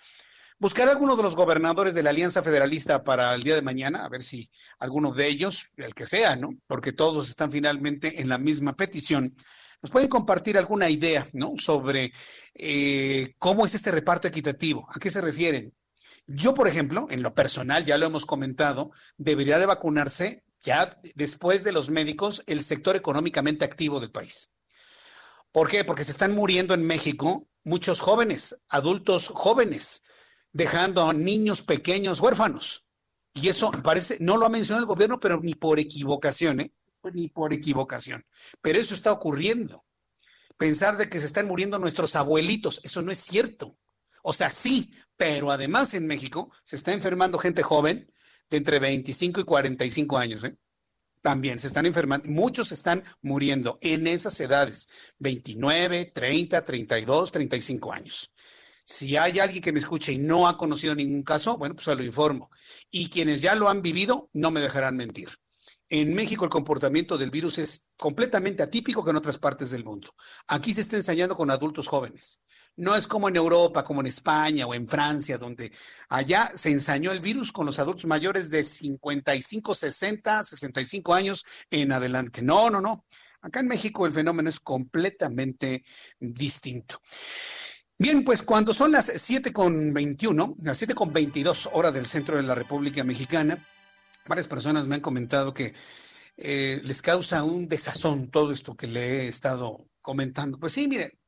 Buscaré 0.58 0.90
a 0.90 0.92
alguno 0.92 1.16
de 1.16 1.24
los 1.24 1.34
gobernadores 1.34 1.94
de 1.94 2.04
la 2.04 2.10
Alianza 2.10 2.42
Federalista 2.42 3.02
para 3.02 3.34
el 3.34 3.42
día 3.42 3.56
de 3.56 3.62
mañana, 3.62 4.04
a 4.04 4.08
ver 4.08 4.22
si 4.22 4.48
alguno 4.78 5.12
de 5.12 5.26
ellos, 5.26 5.72
el 5.76 5.94
que 5.94 6.06
sea, 6.06 6.36
¿no? 6.36 6.50
Porque 6.68 6.92
todos 6.92 7.28
están 7.28 7.50
finalmente 7.50 8.20
en 8.20 8.28
la 8.28 8.38
misma 8.38 8.74
petición 8.74 9.34
¿Nos 9.82 9.90
pueden 9.90 10.08
compartir 10.08 10.56
alguna 10.56 10.88
idea, 10.88 11.28
¿no? 11.32 11.54
Sobre 11.56 12.12
eh, 12.54 13.34
cómo 13.38 13.66
es 13.66 13.74
este 13.74 13.90
reparto 13.90 14.28
equitativo, 14.28 14.88
a 14.94 15.00
qué 15.00 15.10
se 15.10 15.20
refieren. 15.20 15.74
Yo, 16.26 16.54
por 16.54 16.68
ejemplo, 16.68 17.08
en 17.10 17.22
lo 17.22 17.34
personal, 17.34 17.84
ya 17.84 17.98
lo 17.98 18.06
hemos 18.06 18.24
comentado, 18.24 18.92
debería 19.16 19.58
de 19.58 19.66
vacunarse 19.66 20.44
ya 20.62 21.00
después 21.16 21.64
de 21.64 21.72
los 21.72 21.90
médicos 21.90 22.44
el 22.46 22.62
sector 22.62 22.94
económicamente 22.94 23.64
activo 23.64 23.98
del 23.98 24.12
país. 24.12 24.54
¿Por 25.50 25.68
qué? 25.68 25.84
Porque 25.84 26.04
se 26.04 26.12
están 26.12 26.32
muriendo 26.32 26.74
en 26.74 26.86
México 26.86 27.48
muchos 27.64 28.00
jóvenes, 28.00 28.62
adultos 28.68 29.28
jóvenes, 29.28 30.04
dejando 30.52 31.10
a 31.10 31.12
niños 31.12 31.62
pequeños 31.62 32.20
huérfanos. 32.20 32.88
Y 33.34 33.48
eso 33.48 33.72
parece, 33.82 34.18
no 34.20 34.36
lo 34.36 34.46
ha 34.46 34.50
mencionado 34.50 34.82
el 34.82 34.88
gobierno, 34.88 35.18
pero 35.18 35.40
ni 35.42 35.54
por 35.54 35.80
equivocación, 35.80 36.60
¿eh? 36.60 36.72
Ni 37.10 37.28
por 37.28 37.52
equivocación. 37.52 38.24
Pero 38.60 38.78
eso 38.78 38.94
está 38.94 39.12
ocurriendo. 39.12 39.84
Pensar 40.56 40.96
de 40.96 41.08
que 41.08 41.20
se 41.20 41.26
están 41.26 41.46
muriendo 41.46 41.78
nuestros 41.78 42.14
abuelitos, 42.14 42.80
eso 42.84 43.02
no 43.02 43.10
es 43.10 43.18
cierto. 43.18 43.78
O 44.22 44.32
sea, 44.32 44.50
sí, 44.50 44.94
pero 45.16 45.50
además 45.50 45.94
en 45.94 46.06
México 46.06 46.52
se 46.64 46.76
está 46.76 46.92
enfermando 46.92 47.38
gente 47.38 47.62
joven 47.62 48.12
de 48.48 48.56
entre 48.56 48.78
25 48.78 49.40
y 49.40 49.44
45 49.44 50.18
años. 50.18 50.44
¿eh? 50.44 50.56
También 51.20 51.58
se 51.58 51.66
están 51.68 51.86
enfermando, 51.86 52.28
muchos 52.28 52.72
están 52.72 53.04
muriendo 53.20 53.78
en 53.80 54.06
esas 54.06 54.38
edades, 54.40 55.12
29, 55.18 56.06
30, 56.14 56.64
32, 56.64 57.32
35 57.32 57.92
años. 57.92 58.32
Si 58.84 59.16
hay 59.16 59.38
alguien 59.38 59.62
que 59.62 59.72
me 59.72 59.78
escuche 59.78 60.12
y 60.12 60.18
no 60.18 60.48
ha 60.48 60.56
conocido 60.56 60.94
ningún 60.94 61.22
caso, 61.22 61.56
bueno, 61.56 61.74
pues 61.74 61.84
se 61.84 61.94
lo 61.94 62.04
informo. 62.04 62.50
Y 62.90 63.08
quienes 63.08 63.40
ya 63.40 63.54
lo 63.54 63.68
han 63.68 63.80
vivido, 63.82 64.28
no 64.32 64.50
me 64.50 64.60
dejarán 64.60 64.96
mentir. 64.96 65.28
En 65.94 66.14
México 66.14 66.46
el 66.46 66.50
comportamiento 66.50 67.18
del 67.18 67.30
virus 67.30 67.58
es 67.58 67.90
completamente 67.98 68.62
atípico 68.62 69.04
que 69.04 69.10
en 69.10 69.16
otras 69.16 69.36
partes 69.36 69.72
del 69.72 69.84
mundo. 69.84 70.14
Aquí 70.48 70.72
se 70.72 70.80
está 70.80 70.96
ensayando 70.96 71.36
con 71.36 71.50
adultos 71.50 71.86
jóvenes. 71.86 72.40
No 72.76 72.96
es 72.96 73.06
como 73.06 73.28
en 73.28 73.36
Europa, 73.36 73.84
como 73.84 74.00
en 74.00 74.06
España 74.06 74.66
o 74.66 74.72
en 74.72 74.88
Francia, 74.88 75.36
donde 75.36 75.70
allá 76.08 76.50
se 76.54 76.70
ensañó 76.70 77.12
el 77.12 77.20
virus 77.20 77.52
con 77.52 77.66
los 77.66 77.78
adultos 77.78 78.06
mayores 78.06 78.48
de 78.48 78.62
55, 78.62 79.74
60, 79.74 80.42
65 80.44 81.12
años 81.12 81.44
en 81.70 81.92
adelante. 81.92 82.40
No, 82.40 82.70
no, 82.70 82.80
no. 82.80 83.04
Acá 83.42 83.60
en 83.60 83.68
México 83.68 84.06
el 84.06 84.14
fenómeno 84.14 84.48
es 84.48 84.60
completamente 84.60 85.84
distinto. 86.18 87.02
Bien, 87.98 88.24
pues 88.24 88.42
cuando 88.42 88.72
son 88.72 88.92
las 88.92 89.12
7 89.14 89.52
con 89.52 89.92
21, 89.92 90.56
las 90.62 90.78
7 90.78 90.94
con 90.94 91.12
22 91.12 91.68
horas 91.74 91.92
del 91.92 92.06
centro 92.06 92.38
de 92.38 92.44
la 92.44 92.54
República 92.54 93.04
Mexicana, 93.04 93.58
Varias 94.26 94.46
personas 94.46 94.86
me 94.86 94.96
han 94.96 95.00
comentado 95.00 95.52
que 95.52 95.74
eh, 96.36 96.80
les 96.84 97.02
causa 97.02 97.42
un 97.42 97.68
desazón 97.68 98.30
todo 98.30 98.52
esto 98.52 98.76
que 98.76 98.86
le 98.86 99.00
he 99.24 99.28
estado 99.28 99.88
comentando. 100.00 100.58
Pues 100.58 100.72
sí, 100.72 100.88
mire, 100.88 101.18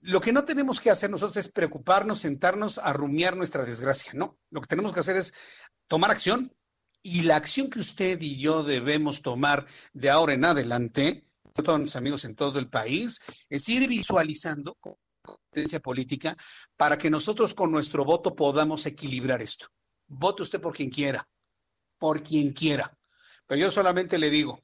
lo 0.00 0.20
que 0.20 0.32
no 0.32 0.44
tenemos 0.44 0.80
que 0.80 0.90
hacer 0.90 1.10
nosotros 1.10 1.36
es 1.38 1.50
preocuparnos, 1.50 2.20
sentarnos 2.20 2.78
a 2.78 2.92
rumiar 2.92 3.36
nuestra 3.36 3.64
desgracia, 3.64 4.12
¿no? 4.14 4.38
Lo 4.50 4.60
que 4.60 4.66
tenemos 4.66 4.92
que 4.92 5.00
hacer 5.00 5.16
es 5.16 5.34
tomar 5.88 6.10
acción 6.10 6.54
y 7.02 7.22
la 7.22 7.36
acción 7.36 7.70
que 7.70 7.78
usted 7.78 8.20
y 8.20 8.38
yo 8.38 8.62
debemos 8.62 9.22
tomar 9.22 9.66
de 9.92 10.10
ahora 10.10 10.34
en 10.34 10.44
adelante, 10.44 11.26
todos 11.54 11.80
mis 11.80 11.96
amigos 11.96 12.24
en 12.24 12.34
todo 12.34 12.58
el 12.58 12.68
país, 12.68 13.20
es 13.48 13.68
ir 13.68 13.88
visualizando 13.88 14.76
competencia 14.80 15.80
política 15.80 16.36
para 16.76 16.98
que 16.98 17.10
nosotros 17.10 17.54
con 17.54 17.70
nuestro 17.70 18.04
voto 18.04 18.34
podamos 18.34 18.86
equilibrar 18.86 19.40
esto. 19.40 19.68
Vote 20.06 20.42
usted 20.42 20.60
por 20.60 20.74
quien 20.74 20.90
quiera 20.90 21.26
por 22.04 22.22
quien 22.22 22.52
quiera. 22.52 22.98
Pero 23.46 23.62
yo 23.62 23.70
solamente 23.70 24.18
le 24.18 24.28
digo, 24.28 24.62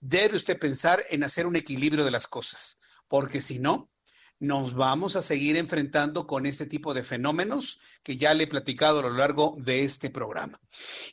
debe 0.00 0.36
usted 0.36 0.58
pensar 0.58 1.02
en 1.08 1.24
hacer 1.24 1.46
un 1.46 1.56
equilibrio 1.56 2.04
de 2.04 2.10
las 2.10 2.26
cosas, 2.26 2.76
porque 3.08 3.40
si 3.40 3.58
no, 3.58 3.90
nos 4.38 4.74
vamos 4.74 5.16
a 5.16 5.22
seguir 5.22 5.56
enfrentando 5.56 6.26
con 6.26 6.44
este 6.44 6.66
tipo 6.66 6.92
de 6.92 7.04
fenómenos 7.04 7.80
que 8.02 8.18
ya 8.18 8.34
le 8.34 8.44
he 8.44 8.48
platicado 8.48 8.98
a 8.98 9.02
lo 9.04 9.12
largo 9.12 9.56
de 9.60 9.82
este 9.82 10.10
programa. 10.10 10.60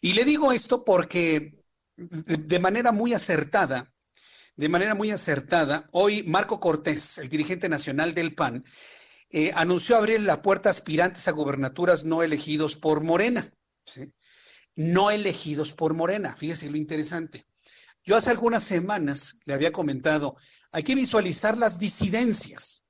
Y 0.01 0.11
le 0.11 0.25
digo 0.25 0.51
esto 0.51 0.83
porque 0.83 1.63
de 1.95 2.59
manera 2.59 2.91
muy 2.91 3.13
acertada, 3.13 3.93
de 4.57 4.67
manera 4.67 4.93
muy 4.93 5.11
acertada, 5.11 5.87
hoy 5.93 6.23
Marco 6.23 6.59
Cortés, 6.59 7.19
el 7.19 7.29
dirigente 7.29 7.69
nacional 7.69 8.13
del 8.13 8.35
PAN, 8.35 8.65
eh, 9.29 9.53
anunció 9.55 9.95
abrir 9.95 10.19
la 10.19 10.41
puerta 10.41 10.67
a 10.67 10.71
aspirantes 10.71 11.29
a 11.29 11.31
gobernaturas 11.31 12.03
no 12.03 12.23
elegidos 12.23 12.75
por 12.75 12.99
Morena. 12.99 13.49
¿sí? 13.85 14.11
No 14.79 15.11
elegidos 15.11 15.73
por 15.73 15.93
Morena. 15.93 16.33
Fíjese 16.37 16.71
lo 16.71 16.77
interesante. 16.77 17.45
Yo 18.05 18.15
hace 18.15 18.31
algunas 18.31 18.63
semanas 18.63 19.37
le 19.45 19.53
había 19.53 19.73
comentado, 19.73 20.37
hay 20.71 20.83
que 20.83 20.95
visualizar 20.95 21.57
las 21.57 21.79
disidencias. 21.79 22.85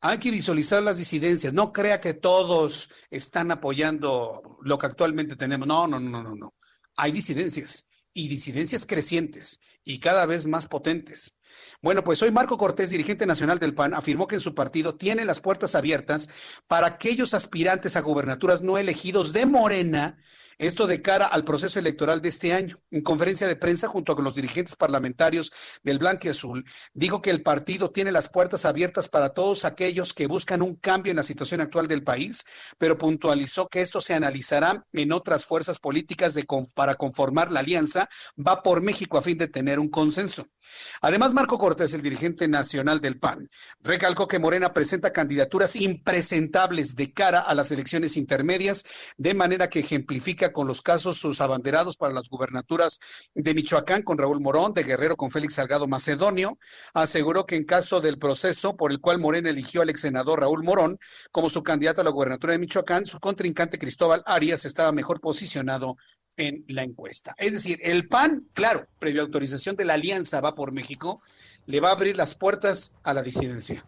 Hay 0.00 0.18
que 0.18 0.30
visualizar 0.30 0.80
las 0.84 0.96
disidencias. 0.96 1.52
No 1.52 1.72
crea 1.72 1.98
que 1.98 2.14
todos 2.14 2.88
están 3.10 3.50
apoyando 3.50 4.58
lo 4.62 4.78
que 4.78 4.86
actualmente 4.86 5.34
tenemos. 5.34 5.66
No, 5.66 5.88
no, 5.88 5.98
no, 5.98 6.22
no, 6.22 6.36
no. 6.36 6.54
Hay 6.96 7.10
disidencias 7.10 7.88
y 8.12 8.28
disidencias 8.28 8.86
crecientes 8.86 9.58
y 9.82 9.98
cada 9.98 10.26
vez 10.26 10.46
más 10.46 10.68
potentes. 10.68 11.38
Bueno, 11.84 12.02
pues 12.02 12.22
hoy 12.22 12.32
Marco 12.32 12.56
Cortés, 12.56 12.88
dirigente 12.88 13.26
nacional 13.26 13.58
del 13.58 13.74
PAN, 13.74 13.92
afirmó 13.92 14.26
que 14.26 14.36
en 14.36 14.40
su 14.40 14.54
partido 14.54 14.94
tiene 14.94 15.26
las 15.26 15.42
puertas 15.42 15.74
abiertas 15.74 16.30
para 16.66 16.86
aquellos 16.86 17.34
aspirantes 17.34 17.94
a 17.94 18.00
gubernaturas 18.00 18.62
no 18.62 18.78
elegidos 18.78 19.34
de 19.34 19.44
Morena 19.44 20.16
esto 20.58 20.86
de 20.86 21.02
cara 21.02 21.26
al 21.26 21.44
proceso 21.44 21.78
electoral 21.78 22.20
de 22.20 22.28
este 22.28 22.52
año. 22.52 22.78
En 22.90 23.02
conferencia 23.02 23.46
de 23.46 23.56
prensa 23.56 23.88
junto 23.88 24.14
con 24.14 24.24
los 24.24 24.34
dirigentes 24.34 24.76
parlamentarios 24.76 25.52
del 25.82 25.98
Blanque 25.98 26.30
Azul, 26.30 26.64
dijo 26.92 27.22
que 27.22 27.30
el 27.30 27.42
partido 27.42 27.90
tiene 27.90 28.12
las 28.12 28.28
puertas 28.28 28.64
abiertas 28.64 29.08
para 29.08 29.30
todos 29.30 29.64
aquellos 29.64 30.14
que 30.14 30.26
buscan 30.26 30.62
un 30.62 30.76
cambio 30.76 31.10
en 31.10 31.16
la 31.16 31.22
situación 31.22 31.60
actual 31.60 31.88
del 31.88 32.04
país, 32.04 32.44
pero 32.78 32.98
puntualizó 32.98 33.68
que 33.68 33.80
esto 33.80 34.00
se 34.00 34.14
analizará 34.14 34.86
en 34.92 35.12
otras 35.12 35.44
fuerzas 35.44 35.78
políticas 35.78 36.34
de, 36.34 36.46
para 36.74 36.94
conformar 36.94 37.50
la 37.50 37.60
alianza 37.60 38.08
Va 38.34 38.62
por 38.62 38.82
México 38.82 39.16
a 39.16 39.22
fin 39.22 39.38
de 39.38 39.48
tener 39.48 39.78
un 39.78 39.88
consenso. 39.88 40.46
Además, 41.00 41.32
Marco 41.32 41.58
Cortés, 41.58 41.73
el 41.80 42.02
dirigente 42.02 42.48
nacional 42.48 43.00
del 43.00 43.18
PAN, 43.18 43.48
recalcó 43.82 44.28
que 44.28 44.38
Morena 44.38 44.72
presenta 44.72 45.12
candidaturas 45.12 45.76
impresentables 45.76 46.94
de 46.96 47.12
cara 47.12 47.40
a 47.40 47.54
las 47.54 47.70
elecciones 47.72 48.16
intermedias, 48.16 48.84
de 49.16 49.34
manera 49.34 49.68
que 49.68 49.80
ejemplifica 49.80 50.52
con 50.52 50.66
los 50.66 50.82
casos 50.82 51.18
sus 51.18 51.40
abanderados 51.40 51.96
para 51.96 52.12
las 52.12 52.28
gubernaturas 52.28 53.00
de 53.34 53.54
Michoacán 53.54 54.02
con 54.02 54.18
Raúl 54.18 54.40
Morón, 54.40 54.72
de 54.72 54.84
Guerrero 54.84 55.16
con 55.16 55.30
Félix 55.30 55.54
Salgado 55.54 55.86
Macedonio. 55.86 56.58
Aseguró 56.94 57.46
que 57.46 57.56
en 57.56 57.64
caso 57.64 58.00
del 58.00 58.18
proceso 58.18 58.76
por 58.76 58.92
el 58.92 59.00
cual 59.00 59.18
Morena 59.18 59.50
eligió 59.50 59.82
al 59.82 59.90
ex 59.90 60.02
senador 60.02 60.40
Raúl 60.40 60.62
Morón 60.62 60.98
como 61.32 61.48
su 61.48 61.62
candidato 61.62 62.00
a 62.00 62.04
la 62.04 62.10
gubernatura 62.10 62.52
de 62.52 62.58
Michoacán, 62.58 63.06
su 63.06 63.18
contrincante 63.18 63.78
Cristóbal 63.78 64.22
Arias 64.26 64.64
estaba 64.64 64.92
mejor 64.92 65.20
posicionado 65.20 65.96
en 66.36 66.64
la 66.68 66.82
encuesta. 66.82 67.34
Es 67.38 67.52
decir, 67.52 67.78
el 67.82 68.08
PAN, 68.08 68.48
claro, 68.52 68.86
previa 68.98 69.22
autorización 69.22 69.76
de 69.76 69.84
la 69.84 69.94
alianza 69.94 70.40
va 70.40 70.54
por 70.54 70.72
México, 70.72 71.20
le 71.66 71.80
va 71.80 71.88
a 71.88 71.92
abrir 71.92 72.16
las 72.16 72.34
puertas 72.34 72.96
a 73.02 73.14
la 73.14 73.22
disidencia. 73.22 73.86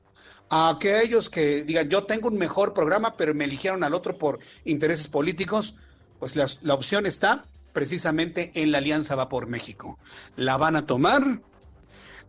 A 0.49 0.69
aquellos 0.69 1.29
que 1.29 1.65
digan, 1.65 1.89
yo 1.89 2.05
tengo 2.05 2.29
un 2.29 2.39
mejor 2.39 2.73
programa, 2.73 3.17
pero 3.17 3.35
me 3.35 3.45
eligieron 3.45 3.83
al 3.83 3.95
otro 3.95 4.17
por 4.17 4.39
intereses 4.65 5.09
políticos, 5.09 5.75
pues 6.19 6.37
la, 6.37 6.75
opción 6.75 7.05
está 7.07 7.47
precisamente 7.73 8.53
en 8.55 8.73
la 8.73 8.79
alianza 8.79 9.17
va 9.17 9.29
por 9.29 9.49
México. 9.49 9.99
¿La 10.37 10.57
van 10.57 10.77
a 10.77 10.87
tomar? 10.87 11.43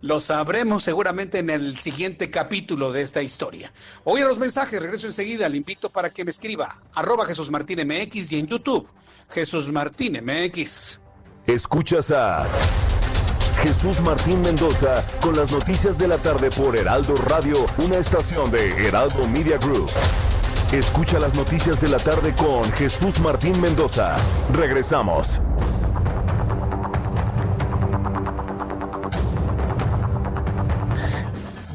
Lo 0.02 0.19
sabremos 0.19 0.84
seguramente 0.84 1.40
en 1.40 1.49
el 1.49 1.78
siguiente 1.78 2.30
capítulo 2.30 2.91
de 2.91 3.02
esta 3.02 3.22
historia. 3.22 3.72
Hoy 4.03 4.22
a 4.22 4.28
los 4.28 4.40
mensajes, 4.40 4.82
regreso 4.82 5.07
enseguida, 5.07 5.48
le 5.49 5.57
invito 5.57 5.91
para 5.91 6.11
que 6.11 6.26
me 6.26 6.32
escriba 6.32 6.84
arroba 6.94 7.26
Jesús 7.26 7.49
Martín 7.49 7.80
MX 7.88 8.32
y 8.34 8.40
en 8.40 8.48
YouTube 8.48 8.88
Jesús 9.30 9.72
Martín 9.72 10.19
MX. 10.24 10.99
Escuchas 11.45 12.11
a 12.11 12.48
Jesús 13.61 14.01
Martín 14.01 14.41
Mendoza 14.41 15.05
con 15.21 15.35
las 15.35 15.51
noticias 15.51 15.97
de 15.97 16.07
la 16.07 16.17
tarde 16.17 16.49
por 16.49 16.75
Heraldo 16.75 17.15
Radio, 17.15 17.65
una 17.79 17.97
estación 17.97 18.51
de 18.51 18.69
Heraldo 18.88 19.27
Media 19.27 19.57
Group. 19.57 19.89
Escucha 20.71 21.19
las 21.19 21.34
noticias 21.34 21.79
de 21.81 21.88
la 21.88 21.97
tarde 21.97 22.35
con 22.35 22.71
Jesús 22.73 23.19
Martín 23.19 23.59
Mendoza. 23.59 24.15
Regresamos. 24.53 25.41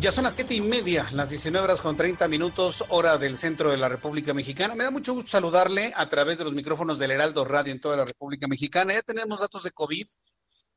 Ya 0.02 0.10
son 0.10 0.24
las 0.24 0.34
siete 0.34 0.54
y 0.54 0.60
media, 0.60 1.06
las 1.12 1.30
19 1.30 1.64
horas 1.64 1.80
con 1.80 1.96
30 1.96 2.26
minutos, 2.26 2.84
hora 2.88 3.18
del 3.18 3.36
centro 3.36 3.70
de 3.70 3.76
la 3.76 3.88
República 3.88 4.34
Mexicana. 4.34 4.74
Me 4.74 4.82
da 4.82 4.90
mucho 4.90 5.14
gusto 5.14 5.30
saludarle 5.30 5.92
a 5.96 6.06
través 6.08 6.38
de 6.38 6.44
los 6.44 6.54
micrófonos 6.54 6.98
del 6.98 7.12
Heraldo 7.12 7.44
Radio 7.44 7.72
en 7.72 7.80
toda 7.80 7.96
la 7.96 8.04
República 8.04 8.48
Mexicana. 8.48 8.94
Ya 8.94 9.02
tenemos 9.02 9.40
datos 9.40 9.62
de 9.62 9.70
COVID, 9.70 10.06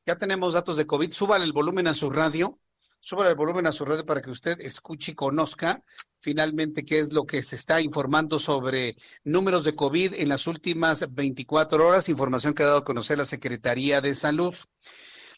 ya 0.06 0.18
tenemos 0.18 0.53
datos 0.53 0.77
de 0.77 0.86
COVID. 0.86 1.11
Súbale 1.11 1.45
el 1.45 1.53
volumen 1.53 1.88
a 1.88 1.94
su 1.94 2.10
radio, 2.10 2.60
súbale 2.99 3.32
el 3.32 3.36
volumen 3.36 3.68
a 3.68 3.72
su 3.72 3.86
radio 3.86 4.06
para 4.06 4.22
que 4.22 4.30
usted 4.30 4.60
escuche 4.61 5.14
y 5.14 5.15
conozca 5.15 5.84
finalmente 6.19 6.86
qué 6.86 6.99
es 6.99 7.14
lo 7.14 7.26
que 7.26 7.44
se 7.44 7.56
está 7.56 7.82
informando 7.82 8.40
sobre 8.40 8.95
números 9.23 9.64
de 9.64 9.76
COVID 9.76 10.15
en 10.15 10.30
las 10.30 10.48
últimas 10.48 11.14
24 11.14 11.88
horas, 11.88 12.10
información 12.10 12.53
que 12.53 12.64
ha 12.64 12.68
dado 12.68 12.80
a 12.80 12.84
conocer 12.84 13.18
la 13.18 13.26
Secretaría 13.26 14.02
de 14.02 14.15
Salud. 14.15 14.56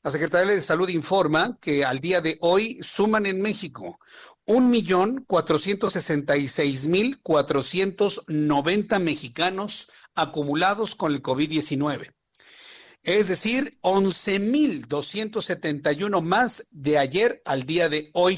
La 0.04 0.12
Secretaría 0.12 0.54
de 0.54 0.62
Salud 0.62 0.90
informa 0.90 1.58
que 1.60 1.84
al 1.84 2.00
día 2.00 2.22
de 2.22 2.38
hoy 2.42 2.80
suman 2.82 3.26
en 3.26 3.42
México 3.42 4.00
un 4.46 4.70
millón 4.70 5.26
cuatrocientos 5.28 5.94
sesenta 5.94 6.38
y 6.38 6.48
seis 6.48 6.88
mil 6.88 7.20
cuatrocientos 7.22 8.24
noventa 8.30 9.00
mexicanos 9.00 9.92
acumulados 10.16 10.96
con 10.96 11.14
el 11.14 11.22
COVID-19. 11.22 12.17
Es 13.08 13.28
decir, 13.30 13.80
once 13.82 14.38
mil 14.38 14.86
doscientos 14.86 15.46
setenta 15.46 15.92
y 15.94 16.04
uno 16.04 16.22
más 16.22 16.68
de 16.72 16.98
ayer 16.98 17.42
al 17.46 17.64
día 17.64 17.88
de 17.88 18.10
hoy. 18.12 18.38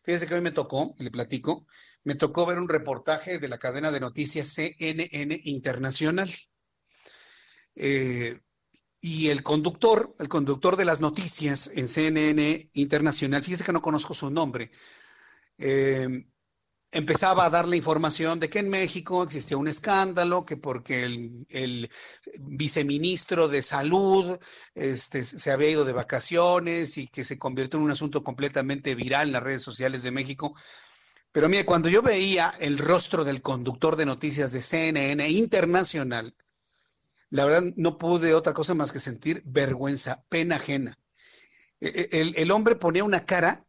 Fíjese 0.04 0.26
que 0.28 0.36
hoy 0.36 0.42
me 0.42 0.52
tocó, 0.52 0.96
le 1.00 1.12
platico, 1.12 1.68
me 2.04 2.16
tocó 2.16 2.46
ver 2.46 2.60
un 2.60 2.70
reportaje 2.70 3.40
de 3.40 3.50
la 3.50 3.58
cadena 3.58 3.92
de 3.92 4.00
noticias 4.00 4.48
CNN 4.48 5.42
Internacional. 5.44 6.30
Eh, 7.76 8.40
y 9.02 9.28
el 9.28 9.44
conductor, 9.44 10.16
el 10.20 10.30
conductor 10.30 10.78
de 10.78 10.86
las 10.86 11.02
noticias 11.02 11.70
en 11.76 11.88
CNN 11.88 12.70
Internacional, 12.74 13.44
fíjese 13.44 13.64
que 13.64 13.74
no 13.74 13.82
conozco 13.82 14.14
su 14.14 14.32
nombre, 14.32 14.72
eh, 15.58 16.26
empezaba 16.92 17.46
a 17.46 17.50
dar 17.50 17.68
la 17.68 17.76
información 17.76 18.40
de 18.40 18.50
que 18.50 18.60
en 18.60 18.70
México 18.70 19.24
existía 19.24 19.58
un 19.58 19.68
escándalo, 19.68 20.46
que 20.46 20.58
porque 20.58 21.04
el, 21.04 21.90
viceministro 22.40 23.48
de 23.48 23.62
salud 23.62 24.38
este, 24.74 25.24
se 25.24 25.52
había 25.52 25.70
ido 25.70 25.86
de 25.86 25.94
vacaciones 25.94 26.98
y 26.98 27.08
que 27.08 27.24
se 27.24 27.38
convirtió 27.38 27.78
en 27.78 27.86
un 27.86 27.92
asunto 27.92 28.24
completamente 28.24 28.96
viral 28.96 29.28
en 29.28 29.34
las 29.34 29.44
redes 29.44 29.64
sociales 29.64 30.04
de 30.04 30.12
México. 30.12 30.56
Pero 31.32 31.50
mire, 31.50 31.66
cuando 31.66 31.90
yo 31.90 32.02
veía 32.02 32.54
el 32.60 32.78
rostro 32.78 33.24
del 33.24 33.42
conductor 33.42 33.96
de 33.96 34.06
noticias 34.06 34.52
de 34.54 34.62
CNN 34.62 35.30
Internacional, 35.30 36.36
la 37.30 37.46
verdad 37.46 37.74
no 37.76 37.98
pude 37.98 38.34
otra 38.34 38.54
cosa 38.54 38.74
más 38.74 38.94
que 38.94 39.00
sentir 39.00 39.44
vergüenza, 39.46 40.24
pena 40.30 40.56
ajena. 40.56 40.98
E, 41.82 42.10
e, 42.12 42.22
el, 42.22 42.34
el 42.38 42.52
hombre 42.52 42.76
ponía 42.76 43.04
una 43.04 43.26
cara, 43.26 43.66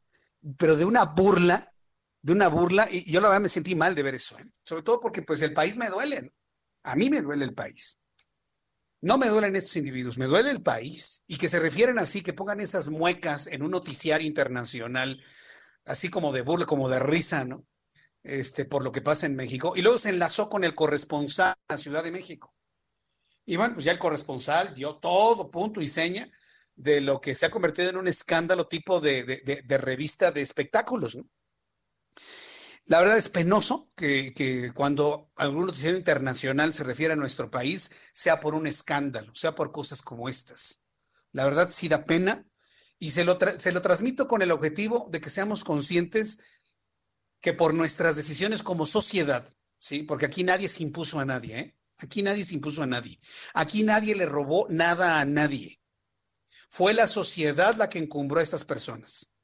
pero 0.57 0.77
de 0.77 0.85
una 0.85 1.05
burla 1.05 1.75
de 2.23 2.33
una 2.33 2.49
burla 2.49 2.89
y 2.91 3.11
yo 3.11 3.21
la 3.21 3.29
verdad 3.29 3.43
me 3.43 3.49
sentí 3.49 3.75
mal 3.75 3.95
de 3.95 4.03
ver 4.03 4.15
eso, 4.15 4.39
¿eh? 4.39 4.45
sobre 4.65 4.83
todo 4.83 5.01
porque 5.01 5.23
pues 5.23 5.43
el 5.43 5.53
país 5.53 5.77
me 5.77 5.89
duele, 5.89 6.33
a 6.83 6.97
mí 6.97 7.11
me 7.11 7.23
duele 7.23 7.45
el 7.45 7.55
país. 7.55 7.99
No 9.01 9.17
me 9.17 9.29
duelen 9.29 9.55
estos 9.55 9.77
individuos, 9.77 10.19
me 10.19 10.27
duele 10.27 10.51
el 10.51 10.61
país 10.61 11.23
y 11.29 11.37
que 11.37 11.47
se 11.47 11.61
refieren 11.61 12.01
así, 12.01 12.21
que 12.23 12.33
pongan 12.33 12.61
esas 12.61 12.89
muecas 12.89 13.47
en 13.47 13.63
un 13.63 13.71
noticiario 13.71 14.27
internacional, 14.27 15.23
así 15.85 16.11
como 16.11 16.33
de 16.33 16.43
burla, 16.43 16.67
como 16.67 16.89
de 16.89 16.99
risa, 16.99 17.45
¿no? 17.45 17.65
Este, 18.25 18.65
por 18.65 18.83
lo 18.83 18.91
que 18.91 19.01
pasa 19.01 19.27
en 19.27 19.37
México. 19.37 19.73
Y 19.77 19.83
luego 19.83 19.99
se 19.99 20.09
enlazó 20.09 20.49
con 20.49 20.65
el 20.65 20.75
corresponsal 20.75 21.55
a 21.69 21.75
la 21.75 21.79
Ciudad 21.79 22.03
de 22.03 22.11
México. 22.11 22.53
Y 23.47 23.57
bueno, 23.57 23.75
pues 23.75 23.85
ya 23.85 23.93
el 23.93 23.99
corresponsal 24.01 24.75
dio 24.75 24.97
todo 24.97 25.49
punto 25.49 25.81
y 25.81 25.87
seña 25.87 26.29
de 26.75 27.01
lo 27.01 27.21
que 27.21 27.37
se 27.37 27.47
ha 27.47 27.51
convertido 27.51 27.91
en 27.91 27.99
un 27.99 28.09
escándalo 28.09 28.67
tipo 28.67 29.01
de, 29.01 29.25
de 29.25 29.79
revista 29.79 30.33
de 30.33 30.43
espectáculos. 30.43 31.15
¿no? 31.15 31.25
La 32.89 33.01
verdad 33.01 33.19
es 33.19 33.29
penoso 33.29 33.93
que, 33.95 34.73
cuando 34.75 35.31
algún 35.37 35.67
noticiero 35.67 35.99
internacional 35.99 36.73
se 36.73 36.85
refiere 36.85 37.13
a 37.13 37.17
nuestro 37.17 37.51
país, 37.51 37.93
sea 38.13 38.41
por 38.41 38.55
un 38.55 38.67
escándalo, 38.67 39.35
sea 39.35 39.55
por 39.55 39.73
cosas 39.73 40.01
como 40.01 40.27
estas. 40.27 40.81
La 41.33 41.45
verdad 41.45 41.69
sí 41.71 41.89
da 41.89 42.07
pena 42.07 42.47
y 42.99 43.11
se 43.11 43.27
lo, 43.27 43.39
se 43.59 43.73
lo 43.73 43.83
transmito 43.83 44.27
con 44.27 44.41
el 44.41 44.51
objetivo 44.51 45.07
de 45.11 45.21
que 45.21 45.29
seamos 45.29 45.65
conscientes 45.65 46.41
que 47.43 47.53
por 47.53 47.75
nuestras 47.75 48.17
decisiones 48.17 48.63
como 48.63 48.87
sociedad, 48.87 49.47
¿sí? 49.79 50.03
Porque 50.03 50.25
aquí 50.25 50.43
nadie 50.43 50.67
se 50.67 50.83
impuso 50.83 51.21
a 51.21 51.27
nadie, 51.27 51.59
¿eh? 51.59 51.77
Aquí 51.99 52.23
nadie 52.23 52.47
se 52.47 52.55
impuso 52.55 52.83
a 52.83 52.87
nadie. 52.87 53.19
Aquí 53.53 53.83
nadie 53.83 54.15
le 54.15 54.25
robó 54.25 54.67
nada 54.71 55.21
a 55.21 55.27
nadie. 55.27 55.79
Fue 56.71 56.95
la 56.95 57.07
sociedad 57.07 57.77
la 57.77 57.91
que 57.91 57.99
encumbró 57.99 58.41
a 58.41 58.43
estas 58.43 58.65
personas. 58.65 59.35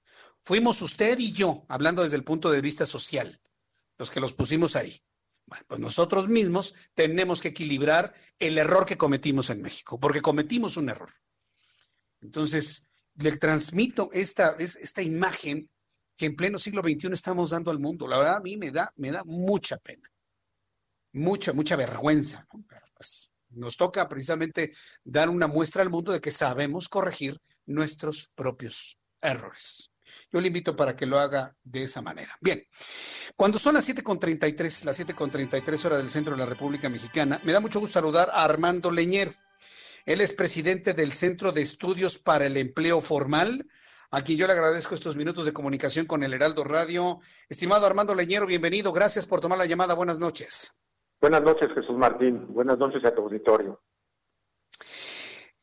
Fuimos 0.44 0.82
usted 0.82 1.18
y 1.18 1.32
yo, 1.32 1.64
hablando 1.68 2.02
desde 2.02 2.16
el 2.16 2.24
punto 2.24 2.50
de 2.50 2.60
vista 2.60 2.84
social, 2.84 3.40
los 3.96 4.10
que 4.10 4.20
los 4.20 4.34
pusimos 4.34 4.76
ahí. 4.76 5.00
Bueno, 5.46 5.64
pues 5.66 5.80
nosotros 5.80 6.28
mismos 6.28 6.74
tenemos 6.94 7.40
que 7.40 7.48
equilibrar 7.48 8.14
el 8.38 8.58
error 8.58 8.84
que 8.84 8.98
cometimos 8.98 9.48
en 9.48 9.62
México, 9.62 9.98
porque 9.98 10.20
cometimos 10.20 10.76
un 10.76 10.90
error. 10.90 11.10
Entonces, 12.20 12.90
le 13.14 13.36
transmito 13.38 14.10
esta, 14.12 14.54
esta 14.58 15.00
imagen 15.00 15.70
que 16.14 16.26
en 16.26 16.36
pleno 16.36 16.58
siglo 16.58 16.82
XXI 16.82 17.12
estamos 17.12 17.50
dando 17.50 17.70
al 17.70 17.78
mundo. 17.78 18.06
La 18.06 18.18
verdad, 18.18 18.36
a 18.36 18.40
mí 18.40 18.58
me 18.58 18.70
da, 18.70 18.92
me 18.96 19.10
da 19.10 19.24
mucha 19.24 19.78
pena, 19.78 20.10
mucha, 21.12 21.54
mucha 21.54 21.76
vergüenza. 21.76 22.46
Pues, 22.94 23.30
nos 23.48 23.78
toca 23.78 24.06
precisamente 24.10 24.72
dar 25.04 25.30
una 25.30 25.46
muestra 25.46 25.80
al 25.80 25.90
mundo 25.90 26.12
de 26.12 26.20
que 26.20 26.32
sabemos 26.32 26.90
corregir 26.90 27.40
nuestros 27.64 28.30
propios 28.34 28.98
errores. 29.22 29.93
Yo 30.32 30.40
le 30.40 30.48
invito 30.48 30.76
para 30.76 30.96
que 30.96 31.06
lo 31.06 31.18
haga 31.18 31.56
de 31.62 31.82
esa 31.84 32.02
manera. 32.02 32.36
Bien, 32.40 32.66
cuando 33.36 33.58
son 33.58 33.74
las 33.74 33.88
7.33, 33.88 34.84
las 34.84 35.00
7.33 35.00 35.84
horas 35.84 35.98
del 35.98 36.10
centro 36.10 36.34
de 36.34 36.38
la 36.38 36.46
República 36.46 36.88
Mexicana, 36.88 37.40
me 37.42 37.52
da 37.52 37.60
mucho 37.60 37.80
gusto 37.80 37.94
saludar 37.94 38.30
a 38.32 38.44
Armando 38.44 38.90
Leñero. 38.90 39.32
Él 40.06 40.20
es 40.20 40.34
presidente 40.34 40.92
del 40.92 41.12
Centro 41.12 41.52
de 41.52 41.62
Estudios 41.62 42.18
para 42.18 42.46
el 42.46 42.56
Empleo 42.56 43.00
Formal, 43.00 43.66
a 44.10 44.22
quien 44.22 44.38
yo 44.38 44.46
le 44.46 44.52
agradezco 44.52 44.94
estos 44.94 45.16
minutos 45.16 45.46
de 45.46 45.52
comunicación 45.52 46.06
con 46.06 46.22
el 46.22 46.34
Heraldo 46.34 46.62
Radio. 46.62 47.18
Estimado 47.48 47.86
Armando 47.86 48.14
Leñero, 48.14 48.46
bienvenido. 48.46 48.92
Gracias 48.92 49.26
por 49.26 49.40
tomar 49.40 49.58
la 49.58 49.66
llamada. 49.66 49.94
Buenas 49.94 50.18
noches. 50.18 50.78
Buenas 51.20 51.42
noches, 51.42 51.68
Jesús 51.74 51.96
Martín. 51.96 52.46
Buenas 52.52 52.78
noches 52.78 53.02
a 53.04 53.14
tu 53.14 53.22
auditorio. 53.22 53.80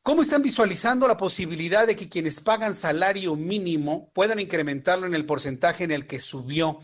¿Cómo 0.04 0.24
están 0.24 0.42
visualizando 0.42 1.08
la 1.08 1.16
posibilidad 1.16 1.86
de 1.86 1.96
que 1.96 2.10
quienes 2.10 2.42
pagan 2.42 2.74
salario 2.74 3.36
mínimo 3.36 4.10
puedan 4.14 4.40
incrementarlo 4.40 5.06
en 5.06 5.14
el 5.14 5.28
porcentaje 5.28 5.84
en 5.84 5.92
el 5.92 6.08
que 6.08 6.18
subió? 6.18 6.80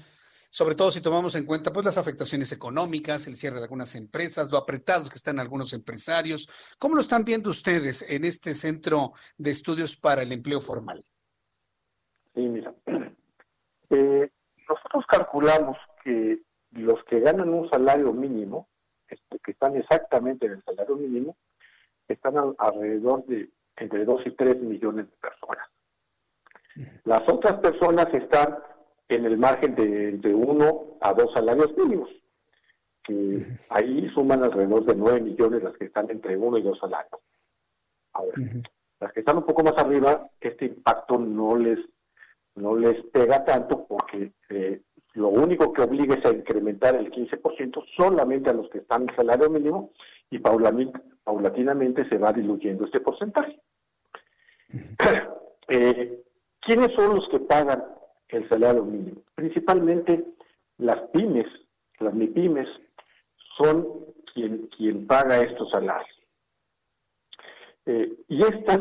Sobre 0.52 0.76
todo 0.76 0.92
si 0.92 1.02
tomamos 1.02 1.34
en 1.34 1.46
cuenta 1.46 1.74
pues 1.74 1.84
las 1.84 1.98
afectaciones 1.98 2.52
económicas, 2.52 3.26
el 3.26 3.36
cierre 3.36 3.58
de 3.58 3.64
algunas 3.64 3.96
empresas, 3.96 4.52
lo 4.52 4.58
apretados 4.60 5.10
que 5.10 5.16
están 5.16 5.40
algunos 5.40 5.74
empresarios. 5.74 6.76
¿Cómo 6.78 6.94
lo 6.94 7.02
están 7.02 7.26
viendo 7.26 7.50
ustedes 7.50 8.06
en 8.08 8.24
este 8.24 8.54
centro 8.54 9.14
de 9.40 9.50
estudios 9.50 9.98
para 9.98 10.22
el 10.22 10.32
empleo 10.32 10.62
formal? 10.62 11.04
Sí, 12.36 12.42
mira, 12.42 12.72
eh, 13.90 14.30
nosotros 14.70 15.06
calculamos 15.10 15.76
que 16.04 16.44
los 16.70 17.04
que 17.06 17.20
ganan 17.20 17.50
un 17.50 17.68
salario 17.68 18.14
mínimo, 18.14 18.70
este, 19.08 19.40
que 19.44 19.52
están 19.54 19.76
exactamente 19.76 20.46
en 20.46 20.52
el 20.52 20.64
salario 20.64 20.98
mínimo, 20.98 21.36
están 22.14 22.36
alrededor 22.58 23.26
de 23.26 23.50
entre 23.78 24.06
2 24.06 24.22
y 24.26 24.32
3 24.32 24.62
millones 24.62 25.06
de 25.10 25.18
personas. 25.18 25.68
Las 27.06 27.22
otras 27.28 27.60
personas 27.60 28.08
están 28.14 28.58
en 29.10 29.26
el 29.26 29.38
margen 29.38 29.76
de 29.76 30.10
entre 30.10 30.34
1 30.34 30.98
a 31.02 31.14
2 31.14 31.34
salarios 31.34 31.76
mínimos, 31.78 32.10
que 33.04 33.44
ahí 33.70 34.10
suman 34.14 34.44
alrededor 34.44 34.86
de 34.86 34.96
9 34.96 35.22
millones 35.22 35.64
las 35.64 35.78
que 35.78 35.86
están 35.86 36.10
entre 36.10 36.36
1 36.38 36.58
y 36.58 36.62
2 36.62 36.80
salarios. 36.80 37.22
Ahora, 38.14 38.32
las 39.00 39.14
que 39.14 39.20
están 39.20 39.38
un 39.38 39.46
poco 39.46 39.64
más 39.64 39.78
arriba, 39.78 40.30
este 40.42 40.66
impacto 40.66 41.18
no 41.20 41.56
les 41.56 41.80
no 42.56 42.76
les 42.76 43.06
pega 43.12 43.46
tanto 43.46 43.86
porque 43.86 44.32
eh, 44.50 44.82
lo 45.14 45.30
único 45.30 45.72
que 45.72 45.84
obliga 45.84 46.16
es 46.16 46.26
a 46.26 46.34
incrementar 46.34 46.96
el 46.96 47.12
15% 47.12 47.86
solamente 47.96 48.50
a 48.50 48.54
los 48.54 48.68
que 48.72 48.80
están 48.80 49.04
en 49.04 49.16
salario 49.16 49.50
mínimo 49.52 49.92
y 50.30 50.40
paulatinamente 50.40 52.08
se 52.10 52.18
va 52.18 52.34
diluyendo 52.34 52.86
este 52.86 53.00
porcentaje. 53.00 53.60
Eh, 55.70 56.24
¿Quiénes 56.62 56.94
son 56.96 57.16
los 57.16 57.28
que 57.28 57.42
pagan 57.42 57.84
el 58.30 58.48
salario 58.48 58.86
mínimo? 58.86 59.22
Principalmente 59.36 60.24
las 60.78 61.10
pymes, 61.10 61.46
las 62.00 62.14
MIPYMES, 62.14 62.70
son 63.58 63.86
quien, 64.34 64.68
quien 64.68 65.06
paga 65.06 65.42
estos 65.42 65.70
salarios. 65.72 66.18
Eh, 67.86 68.18
y 68.28 68.42
estas 68.44 68.80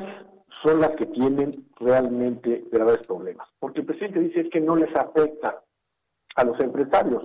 son 0.63 0.81
las 0.81 0.91
que 0.91 1.07
tienen 1.07 1.51
realmente 1.79 2.65
graves 2.71 3.07
problemas, 3.07 3.49
porque 3.59 3.81
el 3.81 3.87
presidente 3.87 4.21
dice 4.21 4.49
que 4.51 4.61
no 4.61 4.77
les 4.77 4.95
afecta 4.97 5.63
a 6.35 6.45
los 6.45 6.59
empresarios, 6.61 7.25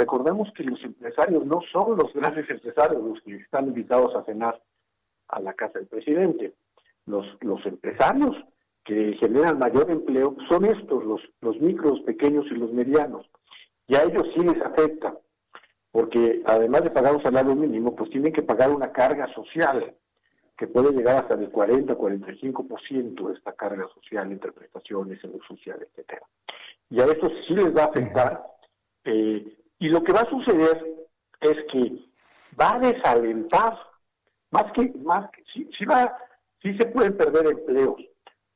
Recordemos 0.00 0.50
que 0.56 0.64
los 0.64 0.82
empresarios 0.82 1.44
no 1.44 1.60
son 1.70 1.98
los 1.98 2.10
grandes 2.14 2.48
empresarios 2.48 3.04
los 3.04 3.20
que 3.20 3.36
están 3.36 3.66
invitados 3.66 4.16
a 4.16 4.24
cenar 4.24 4.58
a 5.28 5.40
la 5.40 5.52
casa 5.52 5.78
del 5.78 5.88
presidente. 5.88 6.54
Los, 7.04 7.26
los 7.42 7.64
empresarios 7.66 8.34
que 8.82 9.12
generan 9.20 9.58
mayor 9.58 9.90
empleo 9.90 10.34
son 10.48 10.64
estos, 10.64 11.04
los, 11.04 11.20
los 11.42 11.60
micros, 11.60 12.00
pequeños 12.00 12.46
y 12.46 12.54
los 12.54 12.72
medianos. 12.72 13.28
Y 13.88 13.94
a 13.94 14.04
ellos 14.04 14.26
sí 14.34 14.42
les 14.42 14.62
afecta, 14.62 15.18
porque 15.90 16.40
además 16.46 16.84
de 16.84 16.92
pagar 16.92 17.14
un 17.14 17.22
salario 17.22 17.54
mínimo, 17.54 17.94
pues 17.94 18.08
tienen 18.08 18.32
que 18.32 18.42
pagar 18.42 18.70
una 18.70 18.92
carga 18.92 19.30
social 19.34 19.94
que 20.56 20.66
puede 20.66 20.96
llegar 20.96 21.16
hasta 21.16 21.34
el 21.34 21.50
40 21.50 21.94
45% 21.94 23.28
de 23.28 23.34
esta 23.34 23.52
carga 23.52 23.86
social 23.94 24.32
entre 24.32 24.52
prestaciones, 24.52 25.20
salud 25.20 25.42
social, 25.46 25.78
etcétera. 25.82 26.22
Y 26.88 27.02
a 27.02 27.04
estos 27.04 27.32
sí 27.46 27.54
les 27.54 27.76
va 27.76 27.82
a 27.82 27.88
afectar 27.88 28.46
eh, 29.04 29.56
y 29.80 29.88
lo 29.88 30.04
que 30.04 30.12
va 30.12 30.20
a 30.20 30.30
suceder 30.30 31.06
es 31.40 31.56
que 31.72 31.98
va 32.60 32.74
a 32.74 32.78
desalentar, 32.78 33.78
más 34.50 34.70
que, 34.72 34.92
más 35.02 35.30
que, 35.30 35.42
sí, 35.52 35.84
va, 35.86 36.16
sí 36.62 36.76
se 36.78 36.86
pueden 36.86 37.16
perder 37.16 37.46
empleos, 37.46 37.96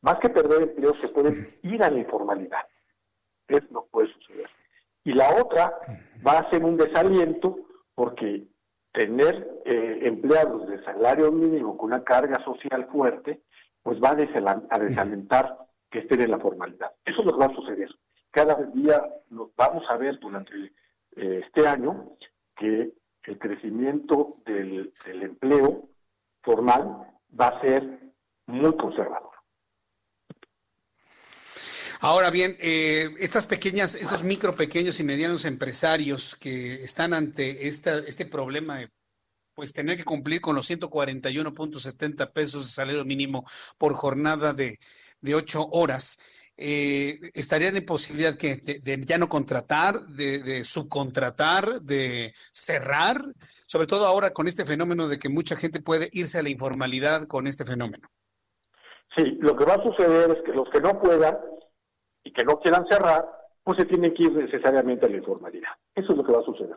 más 0.03 0.19
que 0.21 0.29
perder 0.29 0.63
empleos 0.63 0.99
se 0.99 1.09
pueden 1.09 1.35
ir 1.63 1.83
a 1.83 1.91
la 1.91 1.99
informalidad. 1.99 2.61
Eso 3.49 3.67
no 3.71 3.87
puede 3.91 4.13
suceder. 4.13 4.49
Y 5.03 5.13
la 5.13 5.29
otra 5.43 5.79
va 6.27 6.39
a 6.39 6.51
ser 6.51 6.63
un 6.63 6.77
desaliento 6.77 7.59
porque 7.95 8.47
tener 8.93 9.63
eh, 9.65 10.01
empleados 10.03 10.69
de 10.69 10.83
salario 10.85 11.33
mínimo 11.33 11.77
con 11.77 11.87
una 11.87 12.05
carga 12.05 12.43
social 12.45 12.87
fuerte, 12.93 13.43
pues 13.83 13.99
va 13.99 14.11
a, 14.11 14.79
desalentar 14.79 15.59
que 15.91 16.01
estén 16.01 16.23
en 16.23 16.31
la 16.31 16.39
formalidad. 16.39 16.93
Eso 17.05 17.21
es 17.21 17.27
lo 17.27 17.39
va 17.39 17.47
a 17.47 17.55
suceder. 17.55 17.89
Cada 18.31 18.55
día 18.75 19.03
nos 19.31 19.55
vamos 19.57 19.85
a 19.89 19.97
ver 19.97 20.19
durante 20.19 20.53
el 20.53 20.73
eh, 21.17 21.43
este 21.45 21.67
año 21.67 22.17
que 22.57 22.93
el 23.25 23.39
crecimiento 23.39 24.37
del, 24.45 24.93
empleo 25.07 25.89
formal 26.43 27.19
va 27.39 27.49
a 27.49 27.61
ser 27.61 28.13
muy 28.47 28.77
conservador. 28.77 29.31
Ahora 32.01 32.31
bien, 32.31 32.57
eh, 32.61 33.15
estas 33.19 33.47
pequeñas, 33.47 33.95
estos 33.95 34.25
micro, 34.25 34.55
pequeños 34.55 35.01
y 35.01 35.05
medianos 35.05 35.47
empresarios 35.47 36.37
que 36.37 36.85
están 36.85 37.15
ante 37.15 37.67
esta, 37.67 37.99
este 37.99 38.27
problema 38.27 38.77
de 38.77 38.91
pues 39.55 39.73
tener 39.73 39.97
que 39.97 40.05
cumplir 40.05 40.41
con 40.41 40.55
los 40.55 40.69
141.70 40.69 42.33
pesos 42.33 42.65
de 42.65 42.71
salario 42.71 43.05
mínimo 43.05 43.45
por 43.79 43.95
jornada 43.95 44.53
de, 44.53 44.79
de 45.21 45.35
ocho 45.35 45.67
horas, 45.71 46.19
eh, 46.57 47.19
estarían 47.35 47.77
en 47.77 47.85
posibilidad 47.85 48.37
que 48.37 48.57
de, 48.57 49.01
ya 49.05 49.19
no 49.19 49.29
contratar, 49.29 50.01
de, 50.01 50.63
subcontratar, 50.63 51.81
de 51.83 52.33
cerrar, 52.53 53.21
sobre 53.67 53.87
todo 53.87 54.07
ahora 54.07 54.33
con 54.33 54.47
este 54.47 54.65
fenómeno 54.65 55.09
de 55.09 55.19
que 55.19 55.29
mucha 55.29 55.57
gente 55.57 55.81
puede 55.81 56.09
irse 56.13 56.39
a 56.39 56.43
la 56.43 56.51
informalidad 56.51 57.27
con 57.27 57.47
este 57.47 57.65
fenómeno. 57.65 58.09
Sí, 59.17 59.25
lo 59.41 59.57
que 59.57 59.65
va 59.65 59.75
a 59.75 59.83
suceder 59.83 60.31
es 60.31 60.43
que 60.45 60.53
los 60.53 60.69
que 60.71 60.81
no 60.81 61.01
puedan 61.01 61.39
y 62.23 62.33
que 62.33 62.45
no 62.45 62.59
quieran 62.61 62.87
cerrar, 62.89 63.25
pues 63.63 63.79
se 63.79 63.87
tienen 63.87 64.15
que 64.15 64.25
ir 64.25 64.33
necesariamente 64.33 65.07
a 65.07 65.09
la 65.09 65.17
informalidad. 65.17 65.71
Eso 65.95 66.13
es 66.13 66.17
lo 66.17 66.25
que 66.25 66.33
va 66.33 66.41
a 66.41 66.45
suceder. 66.45 66.77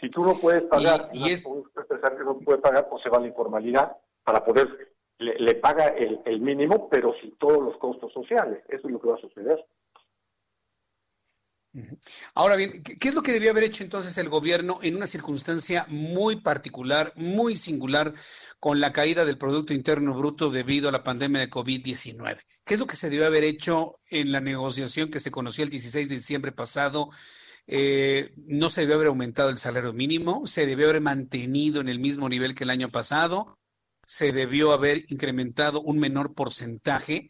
si 0.00 0.10
tú 0.10 0.24
no 0.24 0.34
puedes 0.40 0.66
pagar, 0.66 1.08
y, 1.12 1.30
es... 1.30 1.44
un 1.44 1.68
empresario 1.76 2.18
que 2.18 2.24
no 2.24 2.38
puede 2.38 2.58
pagar, 2.58 2.88
pues 2.88 3.02
se 3.02 3.08
va 3.08 3.18
a 3.18 3.20
la 3.20 3.28
informalidad 3.28 3.96
para 4.22 4.44
poder 4.44 4.95
le, 5.18 5.54
paga 5.54 5.86
el, 5.88 6.40
mínimo, 6.40 6.88
pero 6.90 7.14
sin 7.20 7.36
todos 7.36 7.62
los 7.62 7.76
costos 7.78 8.12
sociales. 8.12 8.62
Eso 8.68 8.86
es 8.86 8.92
lo 8.92 9.00
que 9.00 9.08
va 9.08 9.16
a 9.16 9.20
suceder. 9.20 9.64
Ahora 12.34 12.56
bien, 12.56 12.82
¿qué 12.82 13.08
es 13.08 13.14
lo 13.14 13.22
que 13.22 13.32
debió 13.32 13.50
haber 13.50 13.64
hecho 13.64 13.84
entonces 13.84 14.16
el 14.16 14.30
gobierno 14.30 14.78
en 14.82 14.96
una 14.96 15.06
circunstancia 15.06 15.84
muy 15.88 16.36
particular, 16.36 17.12
muy 17.16 17.54
singular, 17.54 18.14
con 18.58 18.80
la 18.80 18.92
caída 18.92 19.26
del 19.26 19.36
Producto 19.36 19.74
Interno 19.74 20.14
Bruto 20.14 20.50
debido 20.50 20.88
a 20.88 20.92
la 20.92 21.04
pandemia 21.04 21.40
de 21.40 21.50
COVID-19? 21.50 22.38
¿Qué 22.64 22.74
es 22.74 22.80
lo 22.80 22.86
que 22.86 22.96
se 22.96 23.10
debió 23.10 23.26
haber 23.26 23.44
hecho 23.44 23.98
en 24.10 24.32
la 24.32 24.40
negociación 24.40 25.10
que 25.10 25.20
se 25.20 25.30
conoció 25.30 25.64
el 25.64 25.70
16 25.70 26.08
de 26.08 26.14
diciembre 26.14 26.52
pasado? 26.52 27.10
Eh, 27.66 28.32
no 28.46 28.70
se 28.70 28.82
debió 28.82 28.94
haber 28.94 29.08
aumentado 29.08 29.50
el 29.50 29.58
salario 29.58 29.92
mínimo, 29.92 30.46
se 30.46 30.66
debió 30.66 30.88
haber 30.88 31.02
mantenido 31.02 31.80
en 31.80 31.88
el 31.88 31.98
mismo 31.98 32.28
nivel 32.28 32.54
que 32.54 32.64
el 32.64 32.70
año 32.70 32.90
pasado, 32.90 33.58
se 34.06 34.32
debió 34.32 34.72
haber 34.72 35.04
incrementado 35.10 35.82
un 35.82 35.98
menor 35.98 36.32
porcentaje 36.32 37.28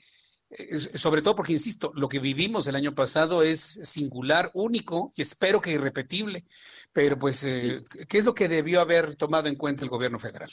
sobre 0.94 1.22
todo 1.22 1.34
porque, 1.34 1.52
insisto, 1.52 1.92
lo 1.94 2.08
que 2.08 2.20
vivimos 2.20 2.68
el 2.68 2.76
año 2.76 2.94
pasado 2.94 3.42
es 3.42 3.60
singular, 3.60 4.50
único 4.54 5.12
y 5.16 5.22
espero 5.22 5.60
que 5.60 5.72
irrepetible. 5.72 6.44
Pero, 6.92 7.18
pues, 7.18 7.44
eh, 7.44 7.80
¿qué 8.08 8.18
es 8.18 8.24
lo 8.24 8.32
que 8.32 8.48
debió 8.48 8.80
haber 8.80 9.16
tomado 9.16 9.48
en 9.48 9.56
cuenta 9.56 9.84
el 9.84 9.90
gobierno 9.90 10.18
federal? 10.18 10.48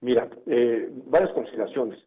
Mira, 0.00 0.28
eh, 0.46 0.90
varias 1.06 1.32
consideraciones. 1.32 2.02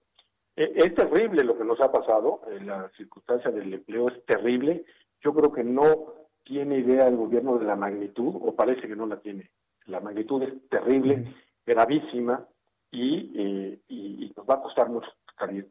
E, 0.55 0.73
es 0.75 0.93
terrible 0.93 1.43
lo 1.43 1.57
que 1.57 1.63
nos 1.63 1.79
ha 1.79 1.91
pasado, 1.91 2.41
la 2.61 2.91
circunstancia 2.97 3.51
del 3.51 3.73
empleo 3.73 4.09
es 4.09 4.25
terrible. 4.25 4.85
Yo 5.21 5.33
creo 5.33 5.51
que 5.51 5.63
no 5.63 6.13
tiene 6.43 6.79
idea 6.79 7.07
el 7.07 7.15
gobierno 7.15 7.57
de 7.57 7.65
la 7.65 7.75
magnitud, 7.75 8.35
o 8.35 8.55
parece 8.55 8.87
que 8.87 8.95
no 8.95 9.07
la 9.07 9.19
tiene. 9.21 9.49
La 9.85 10.01
magnitud 10.01 10.43
es 10.43 10.53
terrible, 10.69 11.33
gravísima, 11.65 12.45
y, 12.91 13.31
eh, 13.35 13.79
y, 13.87 14.25
y, 14.25 14.33
nos 14.35 14.47
va 14.47 14.55
a 14.55 14.61
costar 14.61 14.89
mucho 14.89 15.09
salir 15.37 15.69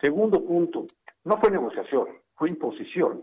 Segundo 0.00 0.42
punto, 0.42 0.86
no 1.24 1.36
fue 1.38 1.50
negociación, 1.50 2.08
fue 2.34 2.48
imposición. 2.48 3.22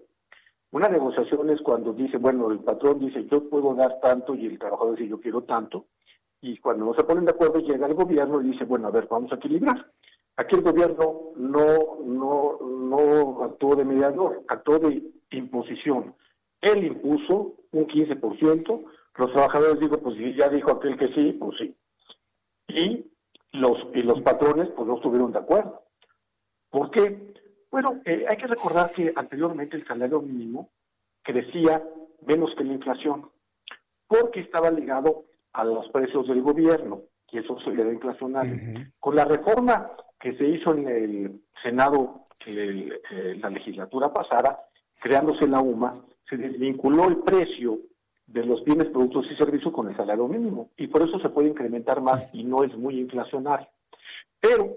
Una 0.71 0.87
negociación 0.87 1.49
es 1.49 1.59
cuando 1.61 1.93
dice, 1.93 2.17
bueno, 2.17 2.51
el 2.51 2.59
patrón 2.59 2.99
dice, 2.99 3.25
yo 3.31 3.49
puedo 3.49 3.73
dar 3.73 3.99
tanto 3.99 4.35
y 4.35 4.45
el 4.45 4.59
trabajador 4.59 4.95
dice, 4.95 5.09
yo 5.09 5.19
quiero 5.19 5.41
tanto. 5.43 5.85
Y 6.39 6.57
cuando 6.59 6.85
no 6.85 6.93
se 6.93 7.03
ponen 7.03 7.25
de 7.25 7.31
acuerdo, 7.31 7.59
llega 7.59 7.87
el 7.87 7.95
gobierno 7.95 8.41
y 8.41 8.51
dice, 8.51 8.65
bueno, 8.65 8.87
a 8.87 8.91
ver, 8.91 9.07
vamos 9.09 9.31
a 9.31 9.35
equilibrar. 9.35 9.91
Aquí 10.35 10.55
el 10.55 10.61
gobierno 10.61 11.31
no, 11.35 11.97
no, 12.05 12.59
no 12.61 13.43
actuó 13.43 13.75
de 13.75 13.85
mediador, 13.85 14.43
actuó 14.47 14.77
de 14.77 15.01
imposición. 15.31 16.13
Él 16.61 16.85
impuso 16.85 17.55
un 17.71 17.87
15%, 17.87 18.83
los 19.15 19.31
trabajadores 19.31 19.79
digo, 19.79 19.97
pues 19.97 20.15
si 20.15 20.35
ya 20.35 20.47
dijo 20.49 20.71
aquel 20.71 20.95
que 20.95 21.07
sí, 21.13 21.33
pues 21.39 21.57
sí. 21.57 21.75
Y 22.67 23.05
los, 23.53 23.77
y 23.93 24.01
los 24.03 24.21
patrones 24.21 24.69
pues 24.75 24.87
no 24.87 24.95
estuvieron 24.95 25.31
de 25.31 25.39
acuerdo. 25.39 25.83
¿Por 26.69 26.91
qué? 26.91 27.33
Bueno, 27.71 28.01
eh, 28.05 28.25
hay 28.29 28.37
que 28.37 28.47
recordar 28.47 28.91
que 28.91 29.11
anteriormente 29.15 29.77
el 29.77 29.85
salario 29.85 30.21
mínimo 30.21 30.69
crecía 31.23 31.83
menos 32.25 32.51
que 32.57 32.63
la 32.63 32.73
inflación, 32.73 33.29
porque 34.07 34.41
estaba 34.41 34.71
ligado 34.71 35.25
a 35.53 35.63
los 35.63 35.89
precios 35.89 36.27
del 36.27 36.41
gobierno, 36.41 37.01
y 37.31 37.39
eso 37.39 37.57
era 37.67 37.91
inflacionario. 37.91 38.55
Con 38.99 39.15
la 39.15 39.25
reforma 39.25 39.91
que 40.19 40.35
se 40.37 40.45
hizo 40.45 40.73
en 40.73 40.87
el 40.87 41.41
Senado, 41.61 42.23
que 42.39 42.89
eh, 43.11 43.35
la 43.39 43.49
legislatura 43.49 44.13
pasada, 44.13 44.59
creándose 44.99 45.47
la 45.47 45.59
UMA, 45.59 45.93
se 46.29 46.37
desvinculó 46.37 47.07
el 47.07 47.17
precio 47.17 47.79
de 48.27 48.45
los 48.45 48.63
bienes, 48.63 48.89
productos 48.89 49.25
y 49.31 49.35
servicios 49.35 49.73
con 49.73 49.89
el 49.89 49.95
salario 49.95 50.27
mínimo, 50.27 50.69
y 50.77 50.87
por 50.87 51.01
eso 51.01 51.19
se 51.19 51.29
puede 51.29 51.49
incrementar 51.49 52.01
más 52.01 52.33
y 52.33 52.43
no 52.43 52.63
es 52.63 52.77
muy 52.77 52.99
inflacionario. 52.99 53.67
Pero 54.39 54.75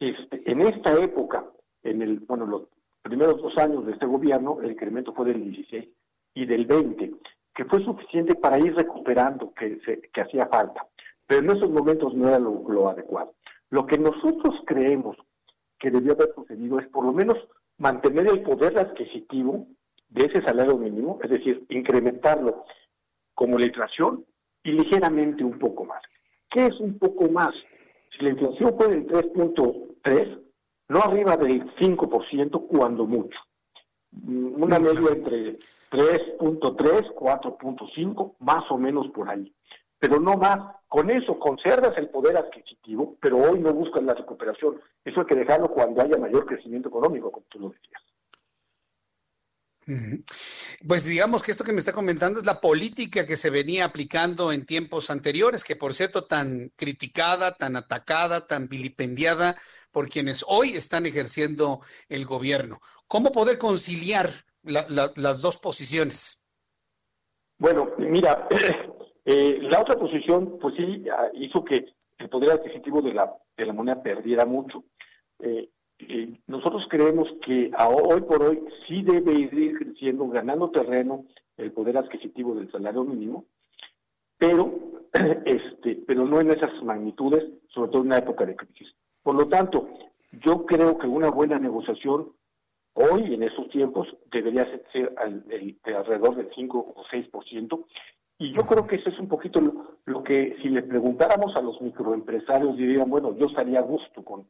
este, 0.00 0.50
en 0.50 0.60
esta 0.62 0.94
época, 0.94 1.46
en 1.82 2.02
el, 2.02 2.20
bueno, 2.20 2.46
los 2.46 2.62
primeros 3.02 3.40
dos 3.40 3.56
años 3.58 3.86
de 3.86 3.92
este 3.92 4.06
gobierno, 4.06 4.58
el 4.62 4.72
incremento 4.72 5.12
fue 5.12 5.26
del 5.26 5.42
16 5.42 5.88
y 6.34 6.46
del 6.46 6.66
20, 6.66 7.14
que 7.54 7.64
fue 7.64 7.84
suficiente 7.84 8.34
para 8.34 8.58
ir 8.58 8.74
recuperando 8.74 9.52
que, 9.54 9.80
se, 9.84 10.00
que 10.12 10.20
hacía 10.20 10.46
falta. 10.46 10.86
Pero 11.26 11.40
en 11.40 11.56
esos 11.56 11.70
momentos 11.70 12.14
no 12.14 12.28
era 12.28 12.38
lo, 12.38 12.88
adecuado. 12.88 13.34
Lo 13.70 13.86
que 13.86 13.98
nosotros 13.98 14.54
creemos 14.66 15.16
que 15.78 15.90
debió 15.90 16.12
haber 16.12 16.34
sucedido 16.34 16.78
es 16.78 16.88
por 16.88 17.04
lo 17.04 17.12
menos 17.12 17.36
mantener 17.76 18.28
el 18.28 18.42
poder 18.42 18.78
adquisitivo 18.78 19.66
de 20.08 20.24
ese 20.26 20.42
salario 20.42 20.76
mínimo, 20.76 21.18
es 21.22 21.30
decir, 21.30 21.64
incrementarlo 21.68 22.64
como 23.34 23.58
la 23.58 23.66
inflación 23.66 24.24
y 24.62 24.72
ligeramente 24.72 25.44
un 25.44 25.58
poco 25.58 25.84
más. 25.84 26.02
¿Qué 26.50 26.66
es 26.66 26.80
un 26.80 26.98
poco 26.98 27.28
más? 27.30 27.50
Si 28.16 28.24
la 28.24 28.30
inflación 28.30 28.74
fue 28.76 28.88
del 28.88 29.06
3.3, 29.06 30.40
no 30.88 30.98
arriba 31.00 31.36
del 31.36 31.64
5% 31.76 32.66
cuando 32.66 33.06
mucho. 33.06 33.38
Mm, 34.12 34.62
una 34.62 34.78
media 34.78 35.10
entre 35.12 35.52
3.3, 35.90 37.14
4.5, 37.14 38.34
más 38.40 38.70
o 38.70 38.78
menos 38.78 39.08
por 39.08 39.28
ahí. 39.28 39.52
Pero 39.98 40.18
no 40.20 40.36
más. 40.36 40.76
Con 40.88 41.10
eso 41.10 41.38
conservas 41.38 41.92
el 41.98 42.08
poder 42.08 42.38
adquisitivo, 42.38 43.16
pero 43.20 43.36
hoy 43.36 43.60
no 43.60 43.74
buscas 43.74 44.02
la 44.02 44.14
recuperación. 44.14 44.80
Eso 45.04 45.20
hay 45.20 45.26
que 45.26 45.36
dejarlo 45.36 45.68
cuando 45.68 46.00
haya 46.00 46.16
mayor 46.16 46.46
crecimiento 46.46 46.88
económico, 46.88 47.30
como 47.30 47.44
tú 47.50 47.60
lo 47.60 47.68
decías. 47.68 48.02
Pues 50.86 51.04
digamos 51.04 51.42
que 51.42 51.50
esto 51.50 51.64
que 51.64 51.72
me 51.72 51.78
está 51.78 51.92
comentando 51.92 52.40
es 52.40 52.46
la 52.46 52.60
política 52.60 53.24
que 53.24 53.36
se 53.36 53.50
venía 53.50 53.86
aplicando 53.86 54.52
en 54.52 54.66
tiempos 54.66 55.10
anteriores, 55.10 55.64
que 55.64 55.76
por 55.76 55.94
cierto 55.94 56.24
tan 56.24 56.70
criticada, 56.76 57.56
tan 57.56 57.76
atacada, 57.76 58.46
tan 58.46 58.68
vilipendiada 58.68 59.54
por 59.90 60.08
quienes 60.08 60.44
hoy 60.46 60.70
están 60.70 61.06
ejerciendo 61.06 61.80
el 62.08 62.26
gobierno. 62.26 62.80
¿Cómo 63.06 63.32
poder 63.32 63.58
conciliar 63.58 64.28
las 64.62 65.42
dos 65.42 65.56
posiciones? 65.56 66.46
Bueno, 67.58 67.92
mira, 67.98 68.46
eh, 69.24 69.58
la 69.62 69.80
otra 69.80 69.96
posición, 69.96 70.58
pues 70.60 70.74
sí, 70.76 71.04
ah, 71.10 71.28
hizo 71.34 71.64
que 71.64 71.86
el 72.18 72.28
poder 72.28 72.50
adquisitivo 72.50 73.00
de 73.00 73.14
la, 73.14 73.32
de 73.56 73.66
la 73.66 73.72
moneda 73.72 74.02
perdiera 74.02 74.44
mucho. 74.44 74.84
Eh, 75.40 75.70
nosotros 76.46 76.84
creemos 76.88 77.28
que 77.44 77.70
hoy 77.78 78.20
por 78.22 78.42
hoy 78.42 78.60
sí 78.86 79.02
debe 79.02 79.32
ir 79.32 79.78
creciendo, 79.78 80.28
ganando 80.28 80.70
terreno 80.70 81.24
el 81.56 81.72
poder 81.72 81.98
adquisitivo 81.98 82.54
del 82.54 82.70
salario 82.70 83.04
mínimo, 83.04 83.44
pero, 84.38 84.72
este, 85.44 85.96
pero 86.06 86.24
no 86.24 86.40
en 86.40 86.50
esas 86.50 86.82
magnitudes, 86.82 87.44
sobre 87.68 87.90
todo 87.90 88.02
en 88.02 88.08
una 88.08 88.18
época 88.18 88.46
de 88.46 88.56
crisis. 88.56 88.94
Por 89.22 89.34
lo 89.34 89.48
tanto, 89.48 89.88
yo 90.44 90.64
creo 90.64 90.96
que 90.98 91.06
una 91.06 91.30
buena 91.30 91.58
negociación 91.58 92.32
hoy, 92.94 93.34
en 93.34 93.42
esos 93.42 93.68
tiempos, 93.70 94.08
debería 94.30 94.66
ser 94.92 95.14
alrededor 95.18 96.36
del 96.36 96.48
5 96.54 96.94
o 96.96 97.04
6%, 97.04 97.84
y 98.40 98.52
yo 98.52 98.62
creo 98.62 98.86
que 98.86 98.96
eso 98.96 99.10
es 99.10 99.18
un 99.18 99.28
poquito 99.28 99.60
lo, 99.60 99.98
lo, 100.04 100.22
que 100.22 100.56
si 100.62 100.68
le 100.68 100.82
preguntáramos 100.82 101.56
a 101.56 101.60
los 101.60 101.80
microempresarios 101.80 102.76
dirían, 102.76 103.10
bueno, 103.10 103.36
yo 103.36 103.46
estaría 103.46 103.80
a 103.80 103.82
gusto 103.82 104.24
con, 104.24 104.46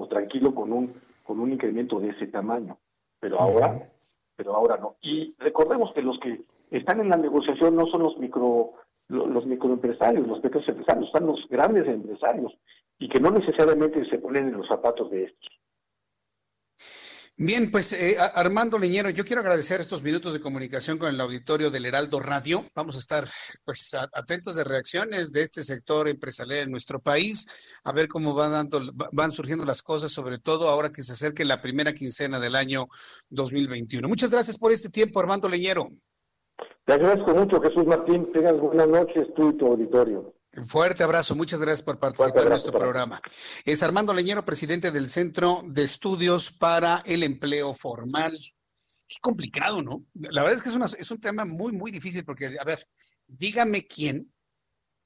o 0.00 0.06
tranquilo 0.06 0.54
con 0.54 0.72
un, 0.72 0.94
con 1.22 1.40
un 1.40 1.52
incremento 1.52 2.00
de 2.00 2.10
ese 2.10 2.26
tamaño. 2.26 2.78
Pero 3.18 3.40
ahora, 3.40 3.78
pero 4.36 4.54
ahora 4.54 4.78
no. 4.78 4.96
Y 5.02 5.34
recordemos 5.38 5.92
que 5.92 6.02
los 6.02 6.18
que 6.20 6.40
están 6.70 7.00
en 7.00 7.10
la 7.10 7.16
negociación 7.16 7.76
no 7.76 7.86
son 7.86 8.02
los 8.02 8.18
micro 8.18 8.72
los 9.08 9.44
microempresarios, 9.44 10.26
los 10.26 10.38
pequeños 10.38 10.68
empresarios, 10.68 11.06
están 11.06 11.26
los 11.26 11.44
grandes 11.48 11.88
empresarios 11.88 12.56
y 12.96 13.08
que 13.08 13.18
no 13.18 13.32
necesariamente 13.32 14.08
se 14.08 14.18
ponen 14.18 14.48
en 14.48 14.58
los 14.58 14.68
zapatos 14.68 15.10
de 15.10 15.24
estos. 15.24 15.50
Bien, 17.42 17.70
pues 17.70 17.94
eh, 17.94 18.18
Armando 18.34 18.78
Leñero, 18.78 19.08
yo 19.08 19.24
quiero 19.24 19.40
agradecer 19.40 19.80
estos 19.80 20.02
minutos 20.02 20.34
de 20.34 20.42
comunicación 20.42 20.98
con 20.98 21.08
el 21.08 21.18
auditorio 21.18 21.70
del 21.70 21.86
Heraldo 21.86 22.20
Radio. 22.20 22.66
Vamos 22.74 22.96
a 22.96 22.98
estar 22.98 23.24
pues 23.64 23.96
atentos 24.12 24.56
de 24.56 24.64
reacciones 24.64 25.32
de 25.32 25.40
este 25.40 25.62
sector 25.62 26.06
empresarial 26.06 26.64
en 26.64 26.70
nuestro 26.70 27.00
país, 27.00 27.48
a 27.82 27.92
ver 27.92 28.08
cómo 28.08 28.34
van 28.34 28.52
dando, 28.52 28.82
van 29.12 29.32
surgiendo 29.32 29.64
las 29.64 29.80
cosas, 29.80 30.12
sobre 30.12 30.38
todo 30.38 30.68
ahora 30.68 30.90
que 30.90 31.02
se 31.02 31.14
acerque 31.14 31.46
la 31.46 31.62
primera 31.62 31.94
quincena 31.94 32.38
del 32.38 32.56
año 32.56 32.88
2021. 33.30 34.06
Muchas 34.06 34.30
gracias 34.30 34.58
por 34.58 34.70
este 34.70 34.90
tiempo, 34.90 35.18
Armando 35.18 35.48
Leñero. 35.48 35.88
Te 36.84 36.92
agradezco 36.92 37.34
mucho, 37.34 37.58
Jesús 37.62 37.86
Martín. 37.86 38.30
Tengas 38.34 38.60
buenas 38.60 38.88
noches 38.88 39.28
tú 39.34 39.48
y 39.48 39.56
tu 39.56 39.66
auditorio. 39.66 40.34
Fuerte 40.66 41.04
abrazo, 41.04 41.36
muchas 41.36 41.60
gracias 41.60 41.82
por 41.82 42.00
participar 42.00 42.42
en 42.42 42.48
nuestro 42.48 42.72
programa. 42.72 43.22
Es 43.64 43.84
Armando 43.84 44.12
Leñero, 44.12 44.44
presidente 44.44 44.90
del 44.90 45.08
Centro 45.08 45.62
de 45.64 45.84
Estudios 45.84 46.50
para 46.50 47.04
el 47.06 47.22
Empleo 47.22 47.72
Formal. 47.72 48.36
Qué 49.06 49.16
complicado, 49.20 49.80
¿no? 49.80 50.04
La 50.14 50.42
verdad 50.42 50.58
es 50.58 50.64
que 50.64 50.70
es, 50.70 50.94
es 50.98 51.10
un 51.12 51.20
tema 51.20 51.44
muy, 51.44 51.72
muy 51.72 51.92
difícil 51.92 52.24
porque, 52.24 52.56
a 52.58 52.64
ver, 52.64 52.84
dígame 53.28 53.86
quién 53.86 54.32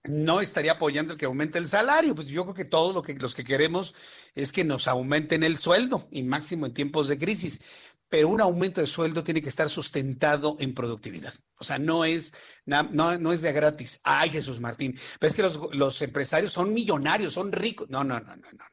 no 0.05 0.41
estaría 0.41 0.73
apoyando 0.73 1.13
el 1.13 1.19
que 1.19 1.27
aumente 1.27 1.59
el 1.59 1.67
salario. 1.67 2.15
Pues 2.15 2.29
yo 2.29 2.45
creo 2.45 2.55
que 2.55 2.65
todos 2.65 2.95
lo 2.95 3.03
que, 3.03 3.15
los 3.15 3.35
que 3.35 3.45
queremos 3.45 3.95
es 4.35 4.53
que 4.53 4.65
nos 4.65 4.89
aumenten 4.89 5.43
el 5.43 5.57
sueldo 5.57 6.09
y 6.11 6.23
máximo 6.23 6.67
en 6.67 6.75
tiempos 6.75 7.09
de 7.09 7.19
crisis 7.19 7.61
pero 8.09 8.29
un 8.29 8.41
aumento 8.41 8.81
de 8.81 8.87
sueldo 8.87 9.25
tiene 9.25 9.43
que 9.43 9.49
estar 9.49 9.69
sustentado 9.69 10.57
en 10.61 10.75
productividad. 10.75 11.35
O 11.59 11.65
sea, 11.65 11.79
no 11.79 12.05
es, 12.05 12.35
no, 12.67 13.19
no 13.19 13.33
es 13.33 13.43
de 13.43 13.53
gratis. 13.53 14.01
Ay, 14.05 14.31
Jesús 14.31 14.61
Martín, 14.61 14.97
pero 15.19 15.31
es 15.31 15.35
que 15.35 15.43
los, 15.43 15.75
los 15.75 16.01
empresarios 16.03 16.53
son 16.53 16.73
millonarios, 16.73 17.33
son 17.33 17.53
ricos. 17.53 17.89
No, 17.91 18.05
no, 18.05 18.21
no, 18.21 18.37
no, 18.37 18.53
no. 18.53 18.65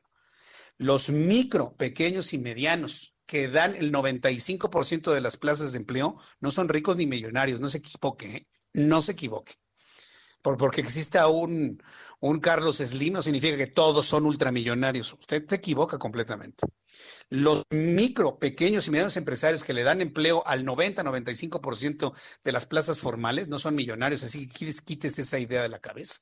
Los 0.77 1.09
micro, 1.09 1.75
pequeños 1.75 2.33
y 2.33 2.39
medianos 2.39 3.15
que 3.25 3.47
dan 3.47 3.75
el 3.75 3.93
95% 3.93 5.13
de 5.13 5.21
las 5.21 5.37
plazas 5.37 5.71
de 5.71 5.77
empleo 5.77 6.15
no 6.39 6.51
son 6.51 6.67
ricos 6.67 6.97
ni 6.97 7.07
millonarios, 7.07 7.61
no 7.61 7.69
se 7.69 7.77
equivoque, 7.77 8.35
¿eh? 8.35 8.47
no 8.73 9.01
se 9.01 9.13
equivoque. 9.13 9.53
Por, 10.41 10.57
porque 10.57 10.81
exista 10.81 11.27
un, 11.27 11.81
un 12.19 12.39
Carlos 12.39 12.77
Slim 12.77 13.13
no 13.13 13.21
significa 13.21 13.57
que 13.57 13.67
todos 13.67 14.05
son 14.05 14.25
ultramillonarios. 14.25 15.13
Usted 15.13 15.45
se 15.47 15.55
equivoca 15.55 15.97
completamente. 15.97 16.65
Los 17.29 17.65
micro, 17.69 18.39
pequeños 18.39 18.87
y 18.87 18.91
medianos 18.91 19.17
empresarios 19.17 19.63
que 19.63 19.73
le 19.73 19.83
dan 19.83 20.01
empleo 20.01 20.43
al 20.45 20.65
90-95% 20.65 22.13
de 22.43 22.51
las 22.51 22.65
plazas 22.65 22.99
formales 22.99 23.47
no 23.47 23.59
son 23.59 23.75
millonarios, 23.75 24.23
así 24.23 24.47
que 24.47 24.71
quites 24.85 25.19
esa 25.19 25.39
idea 25.39 25.61
de 25.61 25.69
la 25.69 25.79
cabeza. 25.79 26.21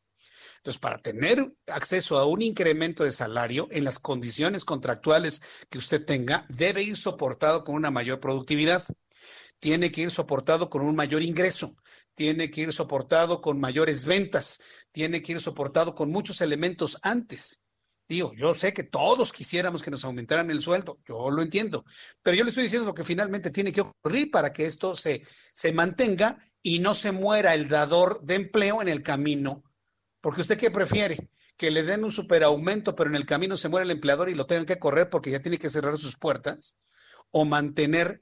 Entonces, 0.57 0.79
para 0.79 0.97
tener 0.97 1.53
acceso 1.67 2.19
a 2.19 2.25
un 2.25 2.41
incremento 2.41 3.03
de 3.03 3.11
salario 3.11 3.67
en 3.71 3.85
las 3.85 3.97
condiciones 3.97 4.65
contractuales 4.65 5.41
que 5.69 5.77
usted 5.77 6.03
tenga, 6.03 6.45
debe 6.49 6.83
ir 6.83 6.97
soportado 6.97 7.63
con 7.63 7.75
una 7.75 7.91
mayor 7.91 8.19
productividad. 8.19 8.83
Tiene 9.59 9.91
que 9.91 10.01
ir 10.01 10.11
soportado 10.11 10.69
con 10.69 10.81
un 10.81 10.95
mayor 10.95 11.21
ingreso 11.21 11.75
tiene 12.19 12.51
que 12.51 12.59
ir 12.59 12.73
soportado 12.73 13.39
con 13.39 13.61
mayores 13.61 14.05
ventas, 14.05 14.59
tiene 14.91 15.21
que 15.21 15.31
ir 15.31 15.39
soportado 15.39 15.95
con 15.95 16.11
muchos 16.11 16.41
elementos 16.41 16.99
antes. 17.01 17.61
Yo 18.09 18.55
sé 18.55 18.73
que 18.73 18.81
todos 18.81 19.31
quisiéramos 19.31 19.83
que 19.83 19.91
nos 19.91 20.03
aumentaran 20.03 20.49
el 20.49 20.61
sueldo, 20.61 20.99
yo 21.07 21.29
lo 21.29 21.43
entiendo, 21.43 21.85
pero 22.23 22.35
yo 22.35 22.43
le 22.43 22.49
estoy 22.49 22.63
diciendo 22.63 22.87
lo 22.87 22.95
que 22.95 23.03
finalmente 23.03 23.51
tiene 23.51 23.71
que 23.71 23.81
ocurrir 23.81 24.31
para 24.31 24.51
que 24.51 24.65
esto 24.65 24.95
se, 24.95 25.21
se 25.53 25.71
mantenga 25.73 26.39
y 26.63 26.79
no 26.79 26.95
se 26.95 27.11
muera 27.11 27.53
el 27.53 27.67
dador 27.67 28.21
de 28.23 28.33
empleo 28.33 28.81
en 28.81 28.87
el 28.87 29.03
camino. 29.03 29.63
Porque 30.21 30.41
usted 30.41 30.57
qué 30.57 30.71
prefiere? 30.71 31.29
Que 31.55 31.69
le 31.69 31.83
den 31.83 32.03
un 32.03 32.11
superaumento, 32.11 32.95
pero 32.95 33.11
en 33.11 33.15
el 33.15 33.27
camino 33.27 33.55
se 33.55 33.69
muera 33.69 33.85
el 33.85 33.91
empleador 33.91 34.29
y 34.29 34.35
lo 34.35 34.47
tengan 34.47 34.65
que 34.65 34.79
correr 34.79 35.11
porque 35.11 35.29
ya 35.29 35.39
tiene 35.39 35.59
que 35.59 35.69
cerrar 35.69 35.95
sus 35.97 36.17
puertas, 36.17 36.77
o 37.29 37.45
mantener, 37.45 38.21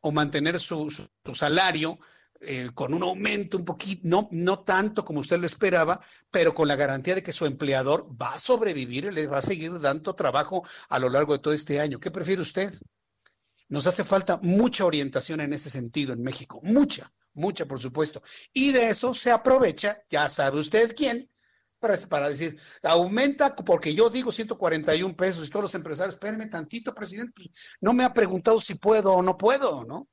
o 0.00 0.12
mantener 0.12 0.58
su 0.60 0.90
salario 1.32 1.98
eh, 2.46 2.70
con 2.74 2.94
un 2.94 3.02
aumento 3.02 3.56
un 3.56 3.64
poquito, 3.64 4.02
no, 4.04 4.28
no 4.32 4.60
tanto 4.60 5.04
como 5.04 5.20
usted 5.20 5.38
lo 5.38 5.46
esperaba, 5.46 6.00
pero 6.30 6.54
con 6.54 6.68
la 6.68 6.76
garantía 6.76 7.14
de 7.14 7.22
que 7.22 7.32
su 7.32 7.46
empleador 7.46 8.08
va 8.20 8.34
a 8.34 8.38
sobrevivir 8.38 9.06
y 9.06 9.10
le 9.10 9.26
va 9.26 9.38
a 9.38 9.42
seguir 9.42 9.78
dando 9.80 10.14
trabajo 10.14 10.62
a 10.88 10.98
lo 10.98 11.08
largo 11.08 11.32
de 11.32 11.38
todo 11.40 11.54
este 11.54 11.80
año. 11.80 12.00
¿Qué 12.00 12.10
prefiere 12.10 12.42
usted? 12.42 12.72
Nos 13.68 13.86
hace 13.86 14.04
falta 14.04 14.38
mucha 14.42 14.84
orientación 14.84 15.40
en 15.40 15.52
ese 15.52 15.70
sentido 15.70 16.12
en 16.12 16.22
México, 16.22 16.60
mucha, 16.62 17.10
mucha, 17.34 17.66
por 17.66 17.80
supuesto. 17.80 18.22
Y 18.52 18.72
de 18.72 18.90
eso 18.90 19.14
se 19.14 19.30
aprovecha, 19.30 20.02
ya 20.08 20.28
sabe 20.28 20.60
usted 20.60 20.94
quién, 20.94 21.28
para, 21.78 21.96
para 22.08 22.28
decir, 22.28 22.58
aumenta 22.82 23.54
porque 23.56 23.94
yo 23.94 24.10
digo 24.10 24.32
141 24.32 25.16
pesos 25.16 25.46
y 25.46 25.50
todos 25.50 25.64
los 25.64 25.74
empresarios, 25.74 26.14
espérenme 26.14 26.46
tantito, 26.46 26.94
presidente, 26.94 27.32
pues, 27.34 27.50
no 27.80 27.92
me 27.92 28.04
ha 28.04 28.12
preguntado 28.12 28.60
si 28.60 28.74
puedo 28.74 29.12
o 29.12 29.22
no 29.22 29.36
puedo, 29.36 29.84
¿no? 29.84 30.06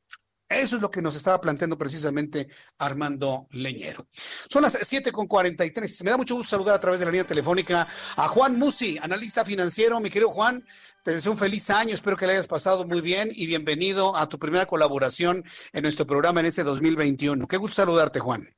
Eso 0.52 0.76
es 0.76 0.82
lo 0.82 0.92
que 0.92 1.02
nos 1.02 1.16
estaba 1.16 1.40
planteando 1.40 1.78
precisamente 1.78 2.48
Armando 2.78 3.48
Leñero. 3.52 4.06
Son 4.14 4.62
las 4.62 4.74
7 4.74 5.12
con 5.12 5.26
43. 5.26 6.04
Me 6.04 6.12
da 6.12 6.18
mucho 6.18 6.36
gusto 6.36 6.58
saludar 6.58 6.76
a 6.76 6.80
través 6.80 7.00
de 7.00 7.06
la 7.06 7.12
línea 7.12 7.26
telefónica 7.26 7.88
a 8.18 8.28
Juan 8.28 8.60
Musi, 8.60 8.98
analista 8.98 9.46
financiero. 9.46 10.00
Mi 10.02 10.10
querido 10.10 10.30
Juan, 10.30 10.66
te 11.04 11.12
deseo 11.12 11.32
un 11.32 11.38
feliz 11.38 11.70
año. 11.70 11.94
Espero 11.94 12.18
que 12.18 12.26
le 12.26 12.34
hayas 12.34 12.48
pasado 12.48 12.86
muy 12.86 13.00
bien 13.00 13.30
y 13.32 13.48
bienvenido 13.48 14.16
a 14.18 14.28
tu 14.28 14.38
primera 14.40 14.66
colaboración 14.66 15.42
en 15.72 15.84
nuestro 15.84 16.06
programa 16.06 16.42
en 16.42 16.48
este 16.48 16.64
2021. 16.64 17.48
Qué 17.48 17.56
gusto 17.56 17.76
saludarte, 17.76 18.20
Juan. 18.20 18.54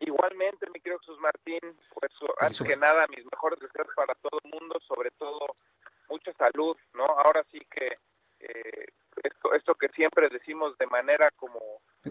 Igualmente, 0.00 0.66
mi 0.72 0.80
querido 0.80 0.98
Jesús 1.00 1.18
Martín, 1.20 1.60
pues 1.92 2.12
antes 2.40 2.62
que 2.62 2.76
nada, 2.76 3.06
mis 3.08 3.24
mejores 3.30 3.60
deseos 3.60 3.88
para 3.94 4.14
todo 4.14 4.40
el 4.42 4.50
mundo, 4.50 4.78
sobre 4.88 5.10
todo 5.18 5.40
mucha 6.08 6.32
salud, 6.32 6.76
¿no? 6.94 7.04
Ahora 7.04 7.42
sí 7.50 7.60
que 7.70 7.98
eh, 8.40 8.86
esto, 9.22 9.54
esto 9.54 9.74
que 9.74 9.88
siempre 9.88 10.28
decimos 10.30 10.76
de 10.78 10.86
manera 10.86 11.28
como, 11.36 11.60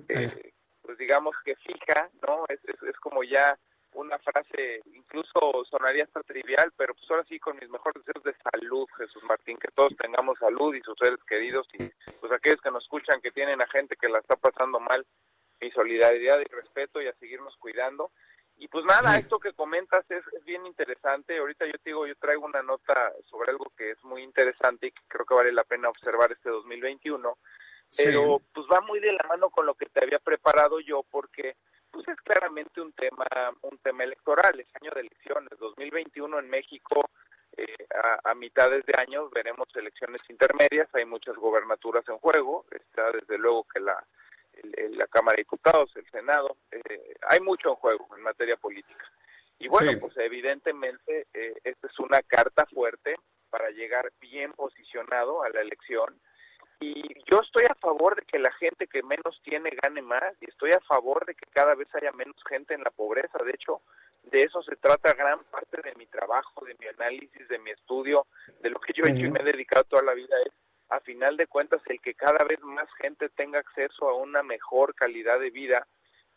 eh, 0.10 0.54
pues 0.82 0.98
digamos 0.98 1.36
que 1.44 1.56
fija, 1.58 2.10
¿no? 2.28 2.46
Es, 2.50 2.60
es, 2.66 2.98
como 3.00 3.24
ya 3.24 3.58
una 3.94 4.18
frase, 4.20 4.82
incluso 4.94 5.64
sonaría 5.70 6.04
hasta 6.04 6.22
trivial, 6.24 6.72
pero 6.76 6.94
pues 6.96 7.10
ahora 7.12 7.24
sí 7.26 7.40
con 7.40 7.58
mis 7.58 7.70
mejores 7.70 8.04
deseos 8.04 8.24
de 8.24 8.36
salud, 8.52 8.88
Jesús 8.98 9.24
Martín, 9.24 9.58
que 9.58 9.72
todos 9.76 9.96
tengamos 9.98 10.40
salud 10.40 10.74
y 10.74 10.82
sus 10.82 10.98
seres 10.98 11.24
queridos 11.26 11.68
y 11.74 11.78
pues 12.20 12.32
aquellos 12.32 12.62
que 12.62 12.72
nos 12.72 12.84
escuchan 12.84 13.22
que 13.22 13.32
tienen 13.32 13.62
a 13.62 13.68
gente 13.68 13.96
que 13.96 14.10
la 14.10 14.20
está 14.20 14.36
pasando 14.36 14.80
mal, 14.80 15.06
mi 15.62 15.72
solidaridad 15.72 16.40
y 16.40 16.52
respeto 16.52 17.02
y 17.02 17.08
a 17.08 17.14
seguirnos 17.14 17.56
cuidando. 17.58 18.12
Y 18.58 18.68
pues 18.68 18.86
nada, 18.86 19.18
esto 19.18 19.40
que 19.40 19.54
comentas 19.54 20.06
es, 20.10 20.24
es, 20.34 20.44
bien 20.46 20.66
interesante. 20.66 21.38
Ahorita 21.38 21.66
yo 21.66 21.74
te 21.74 21.90
digo, 21.90 22.08
yo 22.08 22.16
traigo 22.16 22.46
una 22.46 22.62
nota 22.62 23.12
sobre 23.30 23.52
algo 23.52 23.72
que 23.76 23.92
es 23.92 24.04
muy 24.04 24.24
interesante 24.24 24.88
y 24.88 24.92
que 24.92 25.02
creo 25.08 25.26
que 25.26 25.34
vale 25.34 25.52
la 25.52 25.64
pena 25.64 25.90
observar 25.90 26.32
este 26.32 26.50
2021. 26.50 27.38
Pero 27.96 28.42
pues 28.54 28.66
va 28.72 28.82
muy 28.82 29.00
de 29.00 29.12
la 29.12 29.24
mano 29.28 29.50
con 29.50 29.66
lo 29.66 29.76
que 29.76 29.86
te 29.88 30.04
había 30.04 30.20
preparado 30.20 30.80
yo 30.80 31.04
porque 31.12 31.56
pues 31.92 32.08
es 32.08 32.20
claramente 32.22 32.82
un 32.82 32.92
tema 32.94 33.28
un 33.62 33.78
tema 33.78 34.04
electoral, 34.04 34.60
es 34.60 34.68
año 34.82 34.92
de 34.96 35.02
elecciones. 35.02 35.60
2021 35.60 36.40
en 36.40 36.50
México 36.50 37.04
eh, 37.56 37.88
a, 38.04 38.32
a, 38.32 38.34
mitades 38.34 38.84
de 38.86 38.94
año 38.98 39.30
veremos 39.30 39.68
elecciones 39.76 40.22
intermedias, 40.28 40.90
hay 40.94 41.06
muchas 41.06 41.36
gobernaturas 41.36 42.04
en 42.10 42.18
juego, 42.18 42.66
está 42.72 43.12
desde 43.12 43.38
luego 43.38 43.68
que 43.72 43.80
la 43.80 44.04
la 44.92 45.08
Cámara 45.08 45.36
de 45.36 45.44
Diputados, 45.44 45.92
el 45.96 46.10
Senado, 46.10 46.58
eh, 46.72 47.16
hay 47.30 47.40
mucho 47.40 47.70
en 47.70 47.76
juego 47.76 48.08
en 48.16 48.24
materia 48.24 48.58
política. 48.58 49.06
Y 49.60 49.68
bueno, 49.68 49.92
pues 50.00 50.18
evidentemente 50.18 51.28
eh, 51.34 51.54
esta 51.64 51.88
es 51.88 52.00
una 52.00 52.22
carta 52.22 52.66
fuerte 52.66 53.16
para 53.50 53.70
llegar 53.70 54.12
bien 54.20 54.52
posicionado 54.54 55.44
a 55.44 55.50
la 55.50 55.62
elección. 55.62 56.20
Y 56.80 57.02
yo 57.32 57.40
estoy 57.40 57.64
a 57.70 57.76
favor 57.76 58.16
de 58.16 58.24
que 58.24 58.40
la 58.40 58.52
gente 58.54 58.88
que 58.88 59.04
menos 59.04 59.40
tiene 59.44 59.70
gane 59.82 60.02
más 60.02 60.34
y 60.42 60.50
estoy 60.50 60.72
a 60.72 60.82
favor 60.82 61.26
de 61.26 61.36
que 61.36 61.46
cada 61.52 61.76
vez 61.76 61.88
haya 61.96 62.12
menos 62.12 62.36
gente 62.50 62.74
en 62.74 62.82
la 62.82 62.92
pobreza. 62.92 63.38
De 63.44 63.52
hecho, 63.52 63.82
de 64.24 64.42
eso 64.42 64.62
se 64.64 64.76
trata 64.76 65.14
gran 65.14 65.44
parte 65.46 65.82
de 65.82 65.96
mi 65.96 66.08
trabajo, 66.08 66.66
de 66.66 66.76
mi 66.80 66.88
análisis, 66.88 67.48
de 67.48 67.60
mi 67.60 67.72
estudio, 67.72 68.26
de 68.60 68.70
lo 68.70 68.80
que 68.80 68.92
yo 68.94 69.06
he 69.06 69.12
hecho 69.12 69.28
y 69.28 69.32
me 69.32 69.42
he 69.42 69.44
dedicado 69.44 69.84
toda 69.86 70.04
la 70.04 70.14
vida 70.14 70.36
es 70.46 70.52
a 70.94 71.00
final 71.00 71.36
de 71.38 71.48
cuentas 71.48 71.82
el 71.88 72.00
que 72.00 72.14
cada 72.14 72.46
vez 72.46 72.62
más 72.62 72.88
gente 73.02 73.28
tenga 73.30 73.60
acceso 73.60 74.08
a 74.08 74.16
una 74.16 74.44
mejor 74.44 74.94
calidad 74.94 75.40
de 75.40 75.50
vida, 75.50 75.88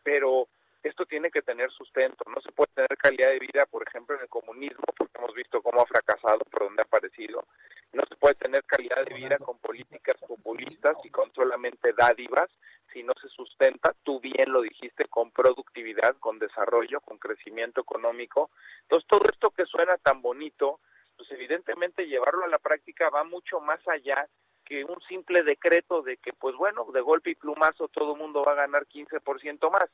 pero 0.03 0.49
esto 0.83 1.05
tiene 1.05 1.31
que 1.31 1.43
tener 1.43 1.71
sustento. 1.73 2.25
No 2.35 2.41
se 2.41 2.53
puede 2.53 2.73
tener 2.75 2.97
calidad 2.97 3.31
de 3.31 3.39
vida, 3.39 3.67
por 3.71 3.87
ejemplo, 3.87 4.17
en 4.17 4.23
el 4.23 4.29
comunismo, 4.29 4.85
porque 4.97 5.19
hemos 5.19 5.35
visto 5.35 5.61
cómo 5.61 5.83
ha 5.83 5.87
fracasado, 5.87 6.39
por 6.51 6.63
donde 6.63 6.81
ha 6.81 6.85
aparecido. 6.85 7.45
No 7.93 8.03
se 8.09 8.17
puede 8.17 8.35
tener 8.37 8.65
calidad 8.65 9.05
de 9.05 9.15
vida 9.15 9.37
con 9.39 9.59
políticas 9.59 10.17
populistas 10.27 10.97
y 11.05 11.11
con 11.11 11.31
solamente 11.35 11.93
dádivas, 11.93 12.49
si 12.93 13.03
no 13.03 13.13
se 13.21 13.29
sustenta, 13.29 13.95
tú 14.05 14.21
bien 14.21 14.53
lo 14.53 14.63
dijiste, 14.63 15.05
con 15.07 15.33
productividad, 15.33 16.17
con 16.19 16.39
desarrollo, 16.39 17.01
con 17.01 17.19
crecimiento 17.19 17.83
económico. 17.83 18.51
Entonces, 18.83 19.07
todo 19.07 19.25
esto 19.31 19.51
que 19.51 19.67
suena 19.67 19.99
tan 19.99 20.23
bonito, 20.23 20.81
pues 21.17 21.31
evidentemente 21.33 22.07
llevarlo 22.07 22.45
a 22.45 22.49
la 22.49 22.59
práctica 22.59 23.11
va 23.11 23.25
mucho 23.25 23.61
más 23.61 23.87
allá 23.89 24.27
que 24.67 24.85
un 24.85 25.01
simple 25.09 25.43
decreto 25.43 26.03
de 26.03 26.17
que, 26.19 26.33
pues 26.33 26.55
bueno, 26.57 26.87
de 26.93 27.01
golpe 27.01 27.31
y 27.31 27.35
plumazo 27.37 27.89
todo 27.89 28.13
el 28.13 28.19
mundo 28.19 28.45
va 28.45 28.53
a 28.53 28.67
ganar 28.67 28.87
15% 28.87 29.71
más. 29.71 29.89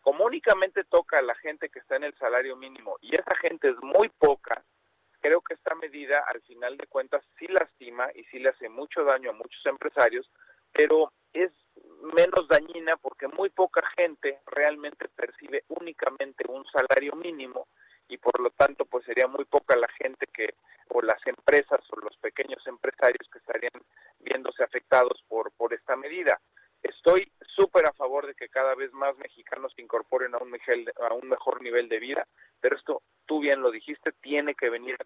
Como 0.00 0.24
únicamente 0.24 0.84
toca 0.84 1.18
a 1.18 1.22
la 1.22 1.34
gente 1.34 1.68
que 1.68 1.80
está 1.80 1.96
en 1.96 2.04
el 2.04 2.14
salario 2.14 2.56
mínimo 2.56 2.96
y 3.00 3.14
esa 3.14 3.36
gente 3.40 3.68
es 3.68 3.76
muy 3.82 4.08
poca, 4.08 4.64
creo 5.20 5.40
que 5.40 5.54
esta 5.54 5.74
medida 5.74 6.24
al 6.26 6.40
final 6.42 6.76
de 6.76 6.86
cuentas 6.86 7.22
sí 7.38 7.46
lastima 7.48 8.08
y 8.14 8.24
sí 8.24 8.38
le 8.38 8.50
hace 8.50 8.68
mucho 8.68 9.04
daño 9.04 9.30
a 9.30 9.34
muchos 9.34 9.64
empresarios, 9.66 10.28
pero 10.72 11.12
es 11.32 11.52
menos 12.16 12.48
dañina 12.48 12.96
porque 12.96 13.28
muy 13.28 13.50
poca 13.50 13.82
gente 13.96 14.40
realmente 14.46 15.08
percibe 15.08 15.64
únicamente 15.68 16.44
un 16.48 16.64
salario 16.66 17.14
mínimo 17.14 17.68
y 18.12 18.18
por 18.18 18.38
lo 18.40 18.50
tanto 18.50 18.84
pues 18.84 19.04
sería 19.04 19.26
muy 19.26 19.44
poca 19.46 19.74
la 19.76 19.88
gente 19.98 20.26
que 20.26 20.54
o 20.88 21.00
las 21.00 21.26
empresas 21.26 21.80
o 21.90 22.00
los 22.00 22.16
pequeños 22.18 22.62
empresarios 22.66 23.26
que 23.32 23.38
estarían 23.38 23.72
viéndose 24.20 24.62
afectados 24.62 25.22
por 25.28 25.50
por 25.52 25.72
esta 25.72 25.96
medida. 25.96 26.38
Estoy 26.82 27.32
súper 27.56 27.86
a 27.86 27.92
favor 27.92 28.26
de 28.26 28.34
que 28.34 28.48
cada 28.48 28.74
vez 28.74 28.92
más 28.92 29.16
mexicanos 29.16 29.72
se 29.74 29.82
incorporen 29.82 30.34
a 30.34 30.38
un, 30.38 30.52
a 31.08 31.14
un 31.14 31.28
mejor 31.28 31.62
nivel 31.62 31.88
de 31.88 32.00
vida, 32.00 32.26
pero 32.60 32.76
esto, 32.76 33.02
tú 33.24 33.40
bien 33.40 33.62
lo 33.62 33.70
dijiste, 33.70 34.10
tiene 34.20 34.54
que 34.54 34.68
venir 34.68 34.96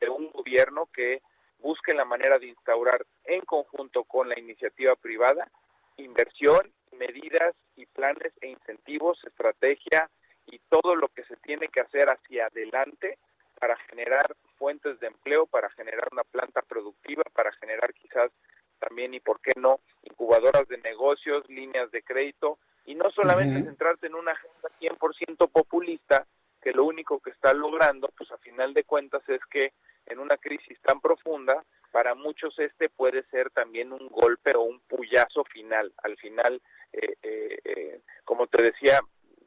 de 0.00 0.08
un 0.08 0.30
gobierno 0.30 0.88
que 0.94 1.20
busque 1.58 1.94
la 1.94 2.04
manera 2.04 2.38
de 2.38 2.46
instaurar 2.46 3.04
en 3.24 3.40
conjunto 3.40 4.04
con 4.04 4.28
la 4.28 4.38
iniciativa 4.38 4.94
privada 4.96 5.50
inversión, 5.96 6.72
medidas 6.92 7.54
y 7.76 7.86
planes 7.86 8.32
e 8.40 8.48
incentivos, 8.48 9.18
estrategia, 9.24 10.10
y 10.46 10.58
todo 10.68 10.94
lo 10.96 11.08
que 11.08 11.24
se 11.24 11.36
tiene 11.36 11.68
que 11.68 11.80
hacer 11.80 12.08
hacia 12.08 12.46
adelante 12.46 13.18
para 13.58 13.76
generar 13.88 14.34
fuentes 14.56 14.98
de 15.00 15.06
empleo, 15.06 15.46
para 15.46 15.70
generar 15.70 16.08
una 16.12 16.24
planta 16.24 16.62
productiva, 16.62 17.22
para 17.32 17.52
generar 17.52 17.92
quizás 17.94 18.30
también 18.78 19.14
y 19.14 19.20
por 19.20 19.40
qué 19.40 19.52
no 19.56 19.80
incubadoras 20.02 20.66
de 20.68 20.78
negocios, 20.78 21.48
líneas 21.48 21.90
de 21.92 22.02
crédito 22.02 22.58
y 22.84 22.94
no 22.94 23.10
solamente 23.10 23.62
centrarte 23.62 24.08
en 24.08 24.16
una 24.16 24.32
agenda 24.32 24.68
100% 24.80 25.50
populista 25.50 26.26
que 26.60 26.72
lo 26.72 26.84
único 26.84 27.20
que 27.20 27.30
está 27.30 27.54
logrando 27.54 28.08
pues 28.16 28.30
a 28.32 28.38
final 28.38 28.74
de 28.74 28.84
cuentas 28.84 29.22
es 29.28 29.40
que 29.50 29.72
en 30.06 30.18
una 30.18 30.36
crisis 30.36 30.80
tan 30.80 31.00
profunda 31.00 31.62
para 31.92 32.14
muchos 32.14 32.58
este 32.58 32.88
puede 32.88 33.22
ser 33.24 33.50
también 33.50 33.92
un 33.92 34.08
golpe 34.08 34.52
o 34.56 34.62
un 34.62 34.80
puyazo 34.80 35.44
final. 35.44 35.92
Al 36.02 36.16
final, 36.16 36.60
eh, 36.92 37.14
eh, 37.22 37.58
eh, 37.64 38.00
como 38.24 38.46
te 38.46 38.62
decía, 38.62 38.98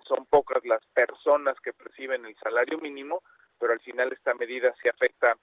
son 0.07 0.25
pocas 0.27 0.63
las 0.65 0.85
personas 0.93 1.59
que 1.61 1.73
perciben 1.73 2.25
el 2.25 2.35
salario 2.37 2.77
mínimo, 2.79 3.23
pero 3.59 3.73
al 3.73 3.79
final 3.79 4.11
esta 4.13 4.33
medida 4.33 4.73
se 4.81 4.89
afecta 4.89 5.37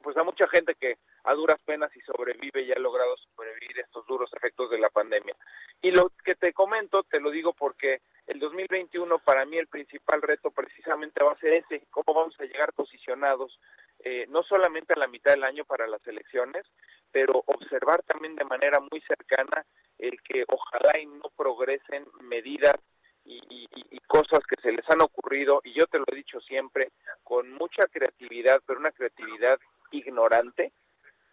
pues 0.00 0.16
a 0.16 0.22
mucha 0.22 0.48
gente 0.48 0.74
que 0.76 0.98
a 1.24 1.34
duras 1.34 1.58
penas 1.64 1.94
y 1.96 2.00
sobrevive 2.00 2.62
y 2.62 2.72
ha 2.72 2.78
logrado 2.78 3.16
sobrevivir 3.16 3.80
estos 3.80 4.06
duros 4.06 4.30
efectos 4.32 4.70
de 4.70 4.78
la 4.78 4.88
pandemia. 4.90 5.34
Y 5.82 5.90
lo 5.90 6.10
que 6.24 6.36
te 6.36 6.52
comento, 6.52 7.02
te 7.02 7.20
lo 7.20 7.30
digo 7.30 7.52
porque 7.52 8.00
el 8.26 8.38
2021 8.38 9.18
para 9.18 9.44
mí 9.44 9.58
el 9.58 9.66
principal 9.66 10.22
reto 10.22 10.50
precisamente 10.50 11.22
va 11.22 11.32
a 11.32 11.38
ser 11.38 11.54
ese, 11.54 11.82
cómo 11.90 12.14
vamos 12.14 12.34
a 12.38 12.44
llegar 12.44 12.72
posicionados 12.72 13.58
eh, 14.00 14.26
no 14.28 14.42
solamente 14.44 14.94
a 14.94 14.98
la 14.98 15.08
mitad 15.08 15.32
del 15.32 15.44
año 15.44 15.64
para 15.64 15.88
las 15.88 16.06
elecciones, 16.06 16.64
pero 17.10 17.42
observar 17.46 18.02
también 18.04 18.36
de 18.36 18.44
manera 18.44 18.78
muy 18.80 19.00
cercana 19.00 19.66
el 19.98 20.22
que 20.22 20.44
ojalá 20.46 21.00
y 21.00 21.06
no 21.06 21.30
progresen 21.36 22.06
medidas 22.20 22.76
y, 23.28 24.00
cosas 24.06 24.40
que 24.48 24.60
se 24.62 24.72
les 24.72 24.88
han 24.88 25.02
ocurrido, 25.02 25.60
y 25.64 25.78
yo 25.78 25.86
te 25.86 25.98
lo 25.98 26.04
he 26.10 26.16
dicho 26.16 26.40
siempre, 26.40 26.90
con 27.22 27.52
mucha 27.52 27.86
creatividad, 27.92 28.60
pero 28.66 28.80
una 28.80 28.90
creatividad 28.90 29.58
ignorante, 29.90 30.72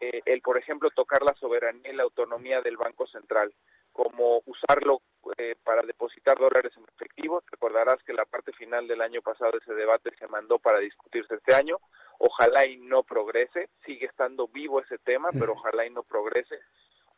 eh, 0.02 0.22
el, 0.26 0.42
por 0.42 0.58
ejemplo, 0.58 0.90
tocar 0.90 1.24
la 1.24 1.34
soberanía 1.36 1.92
y 1.92 1.96
la 1.96 2.04
autonomía 2.04 2.62
del 2.62 2.76
Banco 2.76 3.08
Central, 3.08 3.54
como 3.94 4.42
usarlo 4.46 5.02
eh, 5.38 5.56
para 5.64 5.84
depositar 5.84 6.38
dólares 6.38 6.74
en 6.76 6.84
efectivo. 6.84 7.42
Recordarás 7.50 8.04
que 8.04 8.14
la 8.14 8.26
parte 8.26 8.52
final 8.52 8.88
del 8.88 9.02
año 9.02 9.22
pasado 9.22 9.58
ese 9.58 9.74
debate 9.74 10.12
se 10.20 10.28
mandó 10.28 10.60
para 10.60 10.80
discutirse 10.80 11.36
este 11.36 11.56
año. 11.56 11.78
Ojalá 12.20 12.68
y 12.68 12.76
no 12.76 13.04
progrese, 13.04 13.70
sigue 13.86 14.06
estando 14.06 14.50
vivo 14.50 14.82
ese 14.82 14.98
tema, 14.98 15.30
pero 15.32 15.54
ojalá 15.54 15.86
y 15.86 15.92
no 15.92 16.04
progrese. 16.04 16.60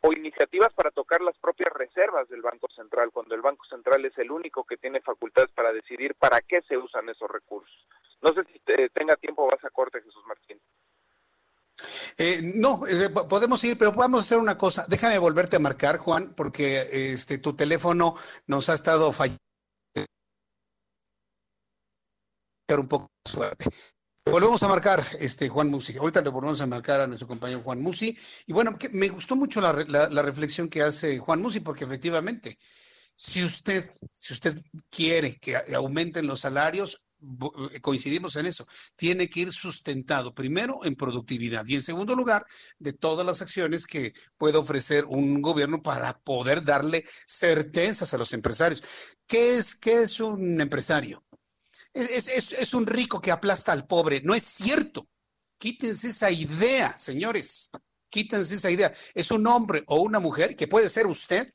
O 0.00 0.12
iniciativas 0.12 0.72
para 0.74 0.90
tocar 0.90 1.20
las 1.20 1.36
propias 1.38 1.72
reservas 1.72 2.28
del 2.28 2.42
Banco 2.42 2.68
Central, 2.74 3.10
cuando 3.12 3.34
el 3.34 3.42
Banco 3.42 3.64
Central 3.66 4.04
es 4.04 4.16
el 4.18 4.30
único 4.30 4.64
que 4.64 4.76
tiene 4.76 5.00
facultades 5.00 5.50
para 5.52 5.72
decidir 5.72 6.14
para 6.14 6.40
qué 6.40 6.62
se 6.62 6.76
usan 6.76 7.08
esos 7.08 7.28
recursos. 7.30 7.86
No 8.20 8.32
sé 8.32 8.44
si 8.52 8.60
tenga 8.94 9.16
tiempo 9.16 9.46
vas 9.46 9.64
a 9.64 9.70
corte, 9.70 10.00
Jesús 10.00 10.24
Martín. 10.26 10.60
Eh, 12.16 12.40
no, 12.42 12.84
eh, 12.86 13.10
podemos 13.28 13.62
ir, 13.62 13.78
pero 13.78 13.92
vamos 13.92 14.20
a 14.20 14.22
hacer 14.22 14.38
una 14.38 14.58
cosa. 14.58 14.84
Déjame 14.88 15.18
volverte 15.18 15.56
a 15.56 15.60
marcar, 15.60 15.98
Juan, 15.98 16.34
porque 16.34 17.12
este 17.12 17.38
tu 17.38 17.54
teléfono 17.54 18.14
nos 18.46 18.68
ha 18.68 18.74
estado 18.74 19.12
fallando 19.12 19.38
un 22.76 22.88
poco 22.88 23.10
de 23.24 23.30
suerte. 23.30 23.64
Volvemos 24.30 24.62
a 24.62 24.68
marcar, 24.68 25.04
este 25.20 25.48
Juan 25.48 25.68
Musi. 25.68 25.96
Ahorita 25.96 26.20
le 26.20 26.30
volvemos 26.30 26.60
a 26.60 26.66
marcar 26.66 27.00
a 27.00 27.06
nuestro 27.06 27.26
compañero 27.26 27.60
Juan 27.62 27.80
Musi. 27.80 28.16
Y 28.46 28.52
bueno, 28.52 28.76
me 28.92 29.08
gustó 29.08 29.36
mucho 29.36 29.60
la, 29.60 29.72
la 29.72 30.22
reflexión 30.22 30.68
que 30.68 30.82
hace 30.82 31.18
Juan 31.18 31.40
Musi, 31.40 31.60
porque 31.60 31.84
efectivamente, 31.84 32.58
si 33.16 33.44
usted, 33.44 33.88
si 34.12 34.34
usted 34.34 34.56
quiere 34.90 35.36
que 35.36 35.56
aumenten 35.74 36.26
los 36.26 36.40
salarios, 36.40 37.04
eh, 37.72 37.80
coincidimos 37.80 38.36
en 38.36 38.46
eso, 38.46 38.66
tiene 38.94 39.28
que 39.28 39.40
ir 39.40 39.52
sustentado 39.52 40.34
primero 40.34 40.84
en 40.84 40.94
productividad 40.94 41.66
y 41.66 41.74
en 41.74 41.82
segundo 41.82 42.14
lugar 42.14 42.46
de 42.78 42.92
todas 42.92 43.26
las 43.26 43.42
acciones 43.42 43.86
que 43.86 44.12
puede 44.36 44.56
ofrecer 44.56 45.04
un 45.04 45.42
gobierno 45.42 45.82
para 45.82 46.18
poder 46.20 46.62
darle 46.62 47.04
certezas 47.26 48.14
a 48.14 48.18
los 48.18 48.32
empresarios. 48.32 48.82
¿Qué 49.26 49.56
es, 49.56 49.74
qué 49.74 50.02
es 50.02 50.20
un 50.20 50.60
empresario? 50.60 51.24
Es, 51.94 52.74
un 52.74 52.86
rico 52.86 53.20
que 53.20 53.30
aplasta 53.30 53.72
al 53.72 53.86
pobre. 53.86 54.20
No 54.22 54.34
es 54.34 54.42
cierto. 54.42 55.08
Quítense 55.58 56.08
esa 56.08 56.30
idea, 56.30 56.96
señores. 56.98 57.70
Quítense 58.10 58.54
esa 58.54 58.70
idea. 58.70 58.92
Es 59.14 59.30
un 59.30 59.46
hombre 59.46 59.84
o 59.86 60.00
una 60.00 60.20
mujer, 60.20 60.56
que 60.56 60.68
puede 60.68 60.88
ser 60.88 61.06
usted, 61.06 61.52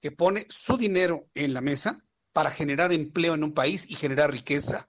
que 0.00 0.10
pone 0.10 0.46
su 0.48 0.76
dinero 0.76 1.28
en 1.34 1.54
la 1.54 1.60
mesa 1.60 2.04
para 2.32 2.50
generar 2.50 2.92
empleo 2.92 3.34
en 3.34 3.44
un 3.44 3.54
país 3.54 3.88
y 3.88 3.94
generar 3.94 4.30
riqueza. 4.30 4.88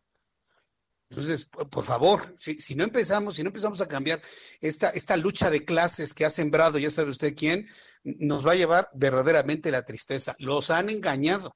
Entonces, 1.09 1.45
por 1.45 1.83
favor, 1.83 2.33
si, 2.37 2.73
no 2.75 2.85
empezamos, 2.85 3.35
si 3.35 3.43
no 3.43 3.49
empezamos 3.49 3.81
a 3.81 3.87
cambiar 3.87 4.21
esta 4.61 5.17
lucha 5.17 5.49
de 5.51 5.65
clases 5.65 6.13
que 6.13 6.23
ha 6.23 6.29
sembrado, 6.29 6.77
ya 6.77 6.89
sabe 6.89 7.09
usted 7.09 7.35
quién, 7.35 7.67
nos 8.03 8.47
va 8.47 8.53
a 8.53 8.55
llevar 8.55 8.89
verdaderamente 8.93 9.71
la 9.71 9.83
tristeza. 9.83 10.35
Los 10.39 10.71
han 10.71 10.89
engañado. 10.89 11.55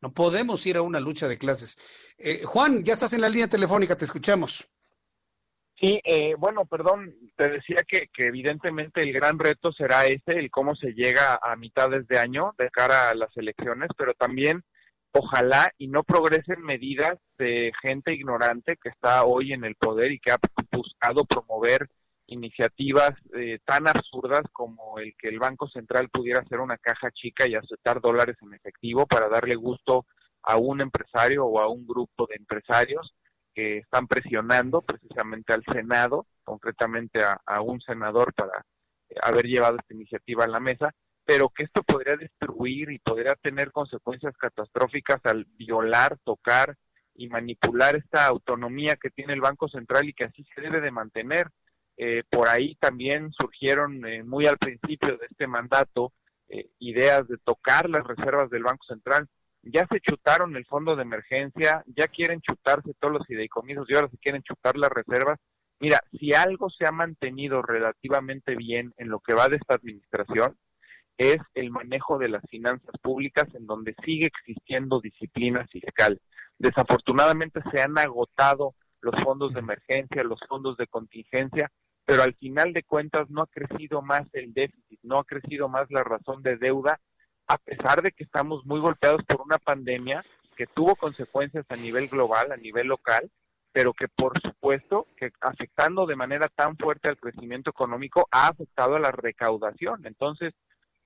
No 0.00 0.12
podemos 0.12 0.66
ir 0.66 0.76
a 0.76 0.82
una 0.82 1.00
lucha 1.00 1.28
de 1.28 1.38
clases. 1.38 2.14
Eh, 2.18 2.42
Juan, 2.44 2.82
ya 2.84 2.94
estás 2.94 3.12
en 3.12 3.20
la 3.20 3.28
línea 3.28 3.48
telefónica, 3.48 3.96
te 3.96 4.04
escuchamos. 4.04 4.74
Sí, 5.80 5.98
eh, 6.04 6.34
bueno, 6.36 6.66
perdón, 6.66 7.14
te 7.36 7.48
decía 7.48 7.78
que, 7.88 8.08
evidentemente 8.18 9.00
el 9.00 9.12
gran 9.12 9.38
reto 9.38 9.72
será 9.72 10.04
ese, 10.04 10.38
el 10.38 10.50
cómo 10.50 10.76
se 10.76 10.92
llega 10.92 11.40
a 11.42 11.56
mitades 11.56 12.06
de 12.06 12.18
año 12.18 12.54
de 12.58 12.68
cara 12.68 13.08
a 13.08 13.14
las 13.14 13.34
elecciones, 13.36 13.88
pero 13.96 14.12
también 14.12 14.62
ojalá 15.12 15.72
y 15.78 15.88
no 15.88 16.02
progresen 16.02 16.60
medidas 16.60 17.18
de 17.38 17.72
gente 17.82 18.12
ignorante 18.12 18.76
que 18.76 18.90
está 18.90 19.24
hoy 19.24 19.54
en 19.54 19.64
el 19.64 19.74
poder 19.74 20.12
y 20.12 20.20
que 20.20 20.32
ha 20.32 20.38
buscado 20.70 21.24
promover 21.24 21.88
iniciativas 22.30 23.12
eh, 23.34 23.58
tan 23.64 23.86
absurdas 23.88 24.42
como 24.52 24.98
el 24.98 25.14
que 25.18 25.28
el 25.28 25.38
Banco 25.38 25.68
Central 25.68 26.08
pudiera 26.08 26.40
hacer 26.40 26.60
una 26.60 26.78
caja 26.78 27.10
chica 27.10 27.46
y 27.46 27.54
aceptar 27.54 28.00
dólares 28.00 28.36
en 28.40 28.54
efectivo 28.54 29.06
para 29.06 29.28
darle 29.28 29.54
gusto 29.54 30.06
a 30.42 30.56
un 30.56 30.80
empresario 30.80 31.44
o 31.44 31.60
a 31.60 31.68
un 31.68 31.86
grupo 31.86 32.26
de 32.26 32.36
empresarios 32.36 33.14
que 33.54 33.78
están 33.78 34.06
presionando 34.06 34.80
precisamente 34.80 35.52
al 35.52 35.64
Senado, 35.70 36.26
concretamente 36.42 37.22
a, 37.22 37.40
a 37.44 37.60
un 37.60 37.80
senador 37.80 38.32
para 38.32 38.64
haber 39.22 39.46
llevado 39.46 39.76
esta 39.76 39.94
iniciativa 39.94 40.44
a 40.44 40.48
la 40.48 40.60
mesa 40.60 40.94
pero 41.30 41.48
que 41.48 41.62
esto 41.62 41.84
podría 41.84 42.16
destruir 42.16 42.90
y 42.90 42.98
podría 42.98 43.36
tener 43.36 43.70
consecuencias 43.70 44.36
catastróficas 44.36 45.20
al 45.22 45.44
violar, 45.44 46.18
tocar 46.24 46.76
y 47.14 47.28
manipular 47.28 47.94
esta 47.94 48.26
autonomía 48.26 48.96
que 48.96 49.10
tiene 49.10 49.34
el 49.34 49.40
Banco 49.40 49.68
Central 49.68 50.08
y 50.08 50.12
que 50.12 50.24
así 50.24 50.44
se 50.52 50.60
debe 50.60 50.80
de 50.80 50.90
mantener. 50.90 51.48
Eh, 52.02 52.22
por 52.30 52.48
ahí 52.48 52.76
también 52.76 53.30
surgieron 53.38 54.06
eh, 54.06 54.22
muy 54.22 54.46
al 54.46 54.56
principio 54.56 55.18
de 55.18 55.26
este 55.30 55.46
mandato 55.46 56.14
eh, 56.48 56.70
ideas 56.78 57.28
de 57.28 57.36
tocar 57.36 57.90
las 57.90 58.06
reservas 58.06 58.48
del 58.48 58.62
Banco 58.62 58.82
Central. 58.86 59.28
Ya 59.62 59.86
se 59.86 60.00
chutaron 60.00 60.56
el 60.56 60.64
fondo 60.64 60.96
de 60.96 61.02
emergencia, 61.02 61.84
ya 61.94 62.08
quieren 62.08 62.40
chutarse 62.40 62.94
todos 62.98 63.12
los 63.12 63.26
fideicomisos 63.26 63.84
y 63.86 63.94
ahora 63.94 64.08
se 64.08 64.16
quieren 64.16 64.42
chutar 64.42 64.78
las 64.78 64.88
reservas. 64.88 65.38
Mira, 65.78 66.00
si 66.18 66.32
algo 66.32 66.70
se 66.70 66.88
ha 66.88 66.90
mantenido 66.90 67.60
relativamente 67.60 68.56
bien 68.56 68.94
en 68.96 69.10
lo 69.10 69.20
que 69.20 69.34
va 69.34 69.48
de 69.48 69.56
esta 69.56 69.74
administración, 69.74 70.56
es 71.18 71.36
el 71.52 71.70
manejo 71.70 72.16
de 72.16 72.30
las 72.30 72.42
finanzas 72.48 72.94
públicas 73.02 73.44
en 73.54 73.66
donde 73.66 73.94
sigue 74.02 74.24
existiendo 74.24 75.02
disciplina 75.02 75.66
fiscal. 75.66 76.18
Desafortunadamente 76.56 77.60
se 77.70 77.82
han 77.82 77.98
agotado 77.98 78.74
los 79.02 79.22
fondos 79.22 79.52
de 79.52 79.60
emergencia, 79.60 80.24
los 80.24 80.40
fondos 80.48 80.78
de 80.78 80.86
contingencia, 80.86 81.70
pero 82.10 82.24
al 82.24 82.34
final 82.34 82.72
de 82.72 82.82
cuentas 82.82 83.30
no 83.30 83.42
ha 83.42 83.46
crecido 83.46 84.02
más 84.02 84.22
el 84.32 84.52
déficit, 84.52 84.98
no 85.04 85.20
ha 85.20 85.24
crecido 85.24 85.68
más 85.68 85.88
la 85.92 86.02
razón 86.02 86.42
de 86.42 86.56
deuda, 86.56 86.98
a 87.46 87.56
pesar 87.56 88.02
de 88.02 88.10
que 88.10 88.24
estamos 88.24 88.66
muy 88.66 88.80
golpeados 88.80 89.22
por 89.22 89.40
una 89.42 89.58
pandemia 89.58 90.24
que 90.56 90.66
tuvo 90.66 90.96
consecuencias 90.96 91.64
a 91.68 91.76
nivel 91.76 92.08
global, 92.08 92.50
a 92.50 92.56
nivel 92.56 92.88
local, 92.88 93.30
pero 93.70 93.92
que 93.92 94.08
por 94.08 94.42
supuesto 94.42 95.06
que 95.16 95.30
afectando 95.40 96.04
de 96.04 96.16
manera 96.16 96.48
tan 96.48 96.76
fuerte 96.76 97.08
al 97.08 97.16
crecimiento 97.16 97.70
económico 97.70 98.26
ha 98.32 98.48
afectado 98.48 98.96
a 98.96 99.00
la 99.00 99.12
recaudación. 99.12 100.04
Entonces, 100.04 100.52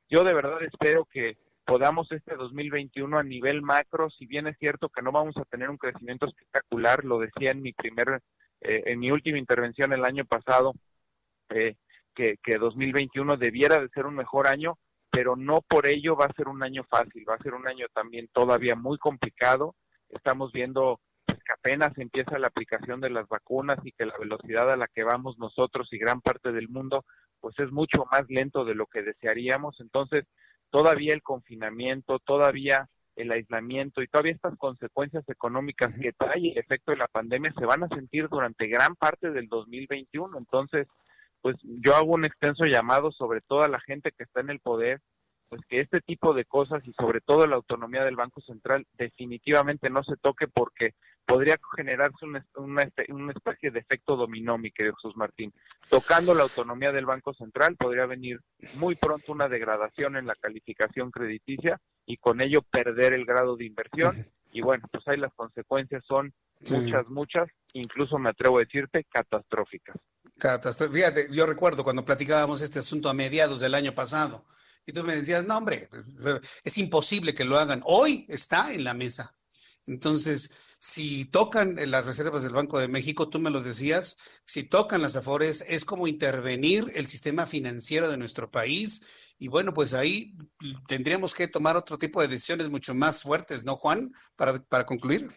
yo 0.09 0.25
de 0.25 0.33
verdad 0.33 0.63
espero 0.63 1.05
que 1.05 1.37
podamos 1.67 2.11
este 2.13 2.35
2021 2.35 3.19
a 3.19 3.23
nivel 3.23 3.61
macro, 3.61 4.09
si 4.09 4.25
bien 4.25 4.47
es 4.47 4.57
cierto 4.57 4.89
que 4.89 5.03
no 5.03 5.13
vamos 5.13 5.37
a 5.37 5.45
tener 5.45 5.69
un 5.69 5.77
crecimiento 5.77 6.25
espectacular, 6.25 7.05
lo 7.05 7.19
decía 7.19 7.51
en 7.51 7.61
mi 7.61 7.75
primer, 7.75 8.23
eh, 8.63 8.85
en 8.87 9.01
mi 9.01 9.11
última 9.11 9.37
intervención 9.37 9.93
el 9.93 10.07
año 10.07 10.25
pasado, 10.25 10.73
eh, 11.51 11.77
que, 12.15 12.37
que 12.43 12.59
2021 12.59 13.37
debiera 13.37 13.81
de 13.81 13.89
ser 13.89 14.07
un 14.07 14.15
mejor 14.15 14.47
año, 14.47 14.79
pero 15.11 15.37
no 15.37 15.61
por 15.61 15.87
ello 15.87 16.17
va 16.17 16.27
a 16.27 16.35
ser 16.35 16.49
un 16.49 16.63
año 16.63 16.85
fácil, 16.91 17.25
va 17.29 17.35
a 17.35 17.43
ser 17.43 17.55
un 17.55 17.69
año 17.69 17.87
también 17.93 18.29
todavía 18.33 18.75
muy 18.75 18.99
complicado. 18.99 19.75
Estamos 20.09 20.53
viendo 20.53 21.01
pues, 21.27 21.39
que 21.45 21.53
apenas 21.53 21.97
empieza 21.99 22.39
la 22.39 22.49
aplicación 22.49 23.01
de 23.01 23.11
las 23.11 23.29
vacunas 23.29 23.79
y 23.85 23.93
que 23.93 24.07
la 24.07 24.19
velocidad 24.19 24.73
a 24.73 24.77
la 24.77 24.89
que 24.89 25.05
vamos 25.05 25.39
nosotros 25.39 25.89
y 25.93 25.99
gran 25.99 26.21
parte 26.21 26.53
del 26.53 26.69
mundo 26.69 27.05
pues 27.41 27.59
es 27.59 27.71
mucho 27.71 28.07
más 28.11 28.23
lento 28.29 28.65
de 28.65 28.75
lo 28.75 28.87
que 28.87 29.03
desearíamos. 29.03 29.79
Entonces, 29.81 30.25
todavía 30.71 31.13
el 31.15 31.23
confinamiento, 31.23 32.19
todavía 32.19 32.89
el 33.17 33.31
aislamiento 33.31 34.03
y 34.03 34.09
todavía 34.09 34.33
estas 34.33 34.57
consecuencias 34.57 35.29
económicas 35.29 35.95
que 36.01 36.13
trae 36.13 36.53
el 36.53 36.59
efecto 36.59 36.91
de 36.91 36.99
la 36.99 37.07
pandemia 37.07 37.53
se 37.57 37.67
van 37.67 37.85
a 37.85 37.89
sentir 37.89 38.29
durante 38.29 38.67
gran 38.67 38.97
parte 38.97 39.31
del 39.31 39.47
2021. 39.49 40.39
Entonces, 40.39 40.89
pues 41.45 41.57
yo 41.63 41.95
hago 41.95 42.15
un 42.15 42.25
extenso 42.25 42.65
llamado 42.65 43.13
sobre 43.13 43.43
toda 43.43 43.69
la 43.69 43.79
gente 43.79 44.13
que 44.17 44.25
está 44.25 44.41
en 44.41 44.49
el 44.49 44.61
poder 44.61 45.03
pues 45.51 45.61
que 45.69 45.81
este 45.81 46.01
tipo 46.01 46.33
de 46.33 46.47
cosas 46.47 46.83
y 46.87 46.95
sobre 46.95 47.21
todo 47.21 47.47
la 47.47 47.57
autonomía 47.57 48.03
del 48.03 48.17
Banco 48.17 48.41
Central 48.41 48.87
definitivamente 48.95 49.91
no 49.91 50.03
se 50.05 50.17
toque 50.17 50.49
porque 50.49 50.95
podría 51.27 51.59
generarse 51.77 52.25
una, 52.25 52.47
una, 52.57 52.83
especie 53.31 53.71
de 53.71 53.79
efecto 53.79 54.17
dominó, 54.17 54.57
mi 54.57 54.71
querido 54.71 54.97
Jesús 54.97 55.19
Martín. 55.19 55.53
Tocando 55.91 56.33
la 56.33 56.45
autonomía 56.45 56.93
del 56.93 57.05
Banco 57.05 57.35
Central 57.35 57.77
podría 57.77 58.07
venir 58.07 58.41
muy 58.77 58.95
pronto 58.95 59.31
una 59.31 59.47
degradación 59.47 60.17
en 60.17 60.27
la 60.27 60.37
calificación 60.37 61.11
crediticia 61.11 61.79
y 62.07 62.17
con 62.17 62.41
ello 62.41 62.63
perder 62.63 63.13
el 63.13 63.27
grado 63.27 63.59
de 63.59 63.67
inversión. 63.67 64.17
Y 64.51 64.63
bueno, 64.63 64.89
pues 64.91 65.07
ahí 65.09 65.19
las 65.19 65.35
consecuencias 65.35 66.03
son 66.07 66.33
muchas, 66.71 67.07
muchas, 67.09 67.51
incluso 67.75 68.19
me 68.19 68.31
atrevo 68.31 68.57
a 68.57 68.61
decirte, 68.61 69.05
catastróficas. 69.11 69.97
Fíjate, 70.93 71.29
yo 71.31 71.47
recuerdo 71.47 71.85
cuando 71.85 72.05
platicábamos 72.05 72.61
este 72.61 72.81
asunto 72.81 73.09
a 73.09 73.15
mediados 73.15 73.61
del 73.61 73.75
año 73.75 73.95
pasado 73.95 74.45
y 74.87 74.93
tú 74.93 75.03
me 75.03 75.17
decías, 75.17 75.47
no, 75.47 75.57
hombre, 75.57 75.89
pues, 75.91 76.15
es 76.63 76.79
imposible 76.79 77.35
que 77.35 77.45
lo 77.45 77.59
hagan. 77.59 77.83
Hoy 77.85 78.27
está 78.29 78.73
en 78.73 78.85
la 78.85 78.95
mesa. 78.95 79.35
Entonces, 79.87 80.51
si 80.79 81.25
tocan 81.27 81.77
las 81.91 82.07
reservas 82.07 82.43
del 82.43 82.53
Banco 82.53 82.79
de 82.79 82.89
México, 82.89 83.29
tú 83.29 83.39
me 83.39 83.51
lo 83.51 83.63
decías, 83.63 84.19
si 84.45 84.65
tocan 84.65 85.03
las 85.03 85.17
afores, 85.17 85.65
es 85.69 85.85
como 85.85 86.07
intervenir 86.07 86.91
el 86.95 87.07
sistema 87.07 87.47
financiero 87.47 88.11
de 88.11 88.19
nuestro 88.19 88.51
país. 88.51 89.03
Y 89.39 89.49
bueno, 89.49 89.73
pues 89.73 89.95
ahí 89.95 90.37
tendríamos 90.87 91.35
que 91.35 91.49
tomar 91.49 91.77
otro 91.77 91.99
tipo 91.99 92.21
de 92.21 92.29
decisiones 92.29 92.69
mucho 92.69 92.95
más 92.95 93.23
fuertes, 93.23 93.65
¿no, 93.65 93.77
Juan? 93.77 94.13
Para, 94.37 94.63
para 94.65 94.85
concluir. 94.85 95.29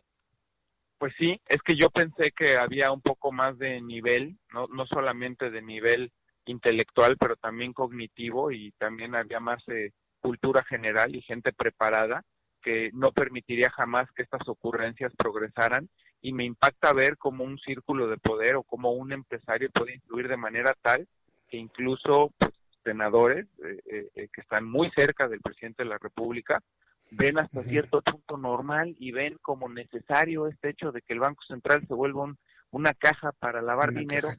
Pues 0.97 1.13
sí, 1.17 1.39
es 1.47 1.61
que 1.61 1.75
yo 1.75 1.89
pensé 1.89 2.31
que 2.31 2.57
había 2.57 2.91
un 2.91 3.01
poco 3.01 3.31
más 3.31 3.57
de 3.59 3.81
nivel, 3.81 4.37
no, 4.51 4.67
no 4.67 4.87
solamente 4.87 5.51
de 5.51 5.61
nivel 5.61 6.11
intelectual, 6.45 7.17
pero 7.17 7.35
también 7.35 7.73
cognitivo 7.73 8.51
y 8.51 8.71
también 8.79 9.15
había 9.15 9.39
más 9.39 9.61
eh, 9.67 9.91
cultura 10.19 10.63
general 10.63 11.15
y 11.15 11.21
gente 11.21 11.53
preparada 11.53 12.23
que 12.61 12.89
no 12.93 13.11
permitiría 13.11 13.69
jamás 13.69 14.11
que 14.11 14.23
estas 14.23 14.47
ocurrencias 14.47 15.13
progresaran. 15.15 15.87
Y 16.19 16.33
me 16.33 16.45
impacta 16.45 16.93
ver 16.93 17.15
cómo 17.17 17.43
un 17.43 17.59
círculo 17.59 18.07
de 18.07 18.17
poder 18.17 18.55
o 18.55 18.63
cómo 18.63 18.91
un 18.91 19.11
empresario 19.11 19.69
puede 19.71 19.95
influir 19.95 20.27
de 20.27 20.37
manera 20.37 20.73
tal 20.81 21.07
que 21.47 21.57
incluso 21.57 22.33
pues, 22.37 22.51
senadores 22.83 23.45
eh, 23.63 24.09
eh, 24.15 24.27
que 24.33 24.41
están 24.41 24.65
muy 24.65 24.89
cerca 24.95 25.27
del 25.27 25.41
presidente 25.41 25.83
de 25.83 25.89
la 25.89 25.99
República 25.99 26.61
ven 27.11 27.39
hasta 27.39 27.63
cierto 27.63 28.01
punto 28.01 28.37
normal 28.37 28.95
y 28.99 29.11
ven 29.11 29.37
como 29.41 29.69
necesario 29.69 30.47
este 30.47 30.69
hecho 30.69 30.91
de 30.91 31.01
que 31.01 31.13
el 31.13 31.19
Banco 31.19 31.43
Central 31.47 31.85
se 31.87 31.93
vuelva 31.93 32.33
una 32.71 32.93
caja 32.93 33.31
para 33.33 33.61
lavar 33.61 33.93
dinero, 33.93 34.29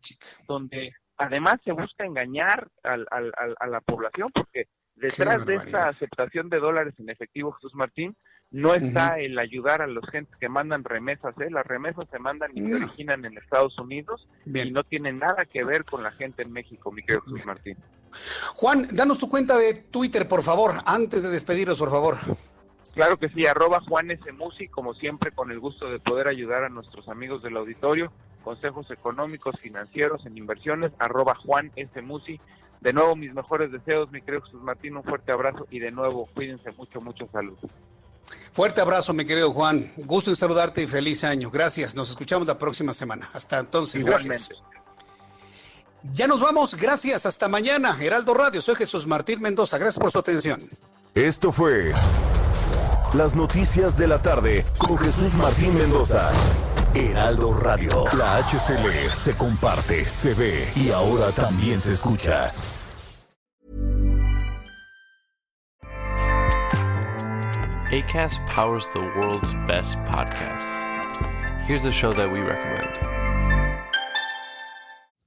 donde 0.46 0.92
además 1.16 1.56
se 1.64 1.72
busca 1.72 2.04
engañar 2.04 2.68
al, 2.82 3.06
al, 3.10 3.32
a 3.58 3.66
la 3.66 3.80
población, 3.80 4.30
porque 4.32 4.68
detrás 4.96 5.46
de 5.46 5.56
esta 5.56 5.88
aceptación 5.88 6.48
de 6.48 6.58
dólares 6.58 6.94
en 6.98 7.08
efectivo, 7.08 7.52
Jesús 7.52 7.74
Martín, 7.74 8.16
no 8.50 8.74
está 8.74 9.18
el 9.18 9.38
ayudar 9.38 9.82
a 9.82 9.86
los 9.86 10.04
gentes 10.10 10.34
que 10.40 10.48
mandan 10.48 10.82
remesas, 10.82 11.34
¿eh? 11.38 11.50
las 11.50 11.66
remesas 11.66 12.06
se 12.10 12.18
mandan 12.18 12.50
y 12.54 12.66
se 12.66 12.74
originan 12.74 13.24
en 13.24 13.36
Estados 13.36 13.78
Unidos 13.78 14.26
y 14.46 14.70
no 14.70 14.84
tienen 14.84 15.18
nada 15.18 15.44
que 15.44 15.64
ver 15.64 15.84
con 15.84 16.02
la 16.02 16.10
gente 16.10 16.42
en 16.42 16.52
México, 16.52 16.90
mi 16.90 17.02
querido 17.02 17.22
Jesús 17.22 17.44
Martín. 17.44 17.76
Juan, 18.54 18.88
danos 18.92 19.18
tu 19.18 19.28
cuenta 19.28 19.56
de 19.58 19.74
Twitter, 19.74 20.26
por 20.26 20.42
favor, 20.42 20.72
antes 20.86 21.22
de 21.22 21.28
despedirnos, 21.28 21.78
por 21.78 21.90
favor. 21.90 22.16
Claro 22.94 23.16
que 23.18 23.28
sí, 23.28 23.46
arroba 23.46 23.80
Juan 23.88 24.10
S. 24.10 24.32
Musi, 24.32 24.68
como 24.68 24.94
siempre, 24.94 25.32
con 25.32 25.50
el 25.50 25.60
gusto 25.60 25.88
de 25.88 26.00
poder 26.00 26.28
ayudar 26.28 26.64
a 26.64 26.68
nuestros 26.68 27.08
amigos 27.08 27.42
del 27.42 27.56
auditorio 27.56 28.12
consejos 28.48 28.90
económicos, 28.90 29.56
financieros, 29.60 30.24
en 30.24 30.38
inversiones, 30.38 30.90
arroba 30.98 31.34
Juan 31.34 31.70
S. 31.76 32.00
Musi. 32.00 32.40
De 32.80 32.94
nuevo, 32.94 33.14
mis 33.14 33.34
mejores 33.34 33.70
deseos, 33.70 34.10
mi 34.10 34.22
querido 34.22 34.42
Jesús 34.42 34.62
Martín, 34.62 34.96
un 34.96 35.04
fuerte 35.04 35.32
abrazo 35.32 35.66
y 35.70 35.80
de 35.80 35.90
nuevo, 35.90 36.30
cuídense 36.32 36.70
mucho, 36.72 36.98
mucho 37.02 37.28
salud. 37.30 37.58
Fuerte 38.52 38.80
abrazo, 38.80 39.12
mi 39.12 39.26
querido 39.26 39.52
Juan. 39.52 39.92
Gusto 39.98 40.30
en 40.30 40.36
saludarte 40.36 40.82
y 40.82 40.86
feliz 40.86 41.24
año. 41.24 41.50
Gracias. 41.50 41.94
Nos 41.94 42.08
escuchamos 42.08 42.48
la 42.48 42.58
próxima 42.58 42.94
semana. 42.94 43.28
Hasta 43.34 43.58
entonces. 43.58 44.02
Gracias. 44.04 44.50
Ya 46.04 46.26
nos 46.26 46.40
vamos. 46.40 46.74
Gracias. 46.74 47.26
Hasta 47.26 47.48
mañana. 47.48 47.98
Heraldo 48.00 48.32
Radio. 48.32 48.62
Soy 48.62 48.76
Jesús 48.76 49.06
Martín 49.06 49.42
Mendoza. 49.42 49.76
Gracias 49.76 50.00
por 50.00 50.10
su 50.10 50.18
atención. 50.18 50.70
Esto 51.14 51.52
fue 51.52 51.92
Las 53.14 53.34
Noticias 53.34 53.96
de 53.96 54.06
la 54.06 54.20
Tarde 54.20 54.66
con 54.76 54.98
Jesús 54.98 55.34
Martín 55.34 55.74
Mendoza. 55.74 56.30
Heraldo 56.94 57.54
Radio. 57.54 58.04
La 58.18 58.36
HCL 58.36 59.08
se 59.10 59.34
comparte, 59.34 60.04
se 60.04 60.34
ve 60.34 60.70
y 60.76 60.90
ahora 60.90 61.32
también 61.32 61.80
se 61.80 61.92
escucha. 61.92 62.50
ACAST 67.90 68.40
powers 68.46 68.86
the 68.92 69.00
world's 69.16 69.54
best 69.66 69.96
podcasts. 70.04 70.78
Here's 71.66 71.86
a 71.86 71.92
show 71.92 72.12
that 72.12 72.30
we 72.30 72.40
recommend. 72.40 73.27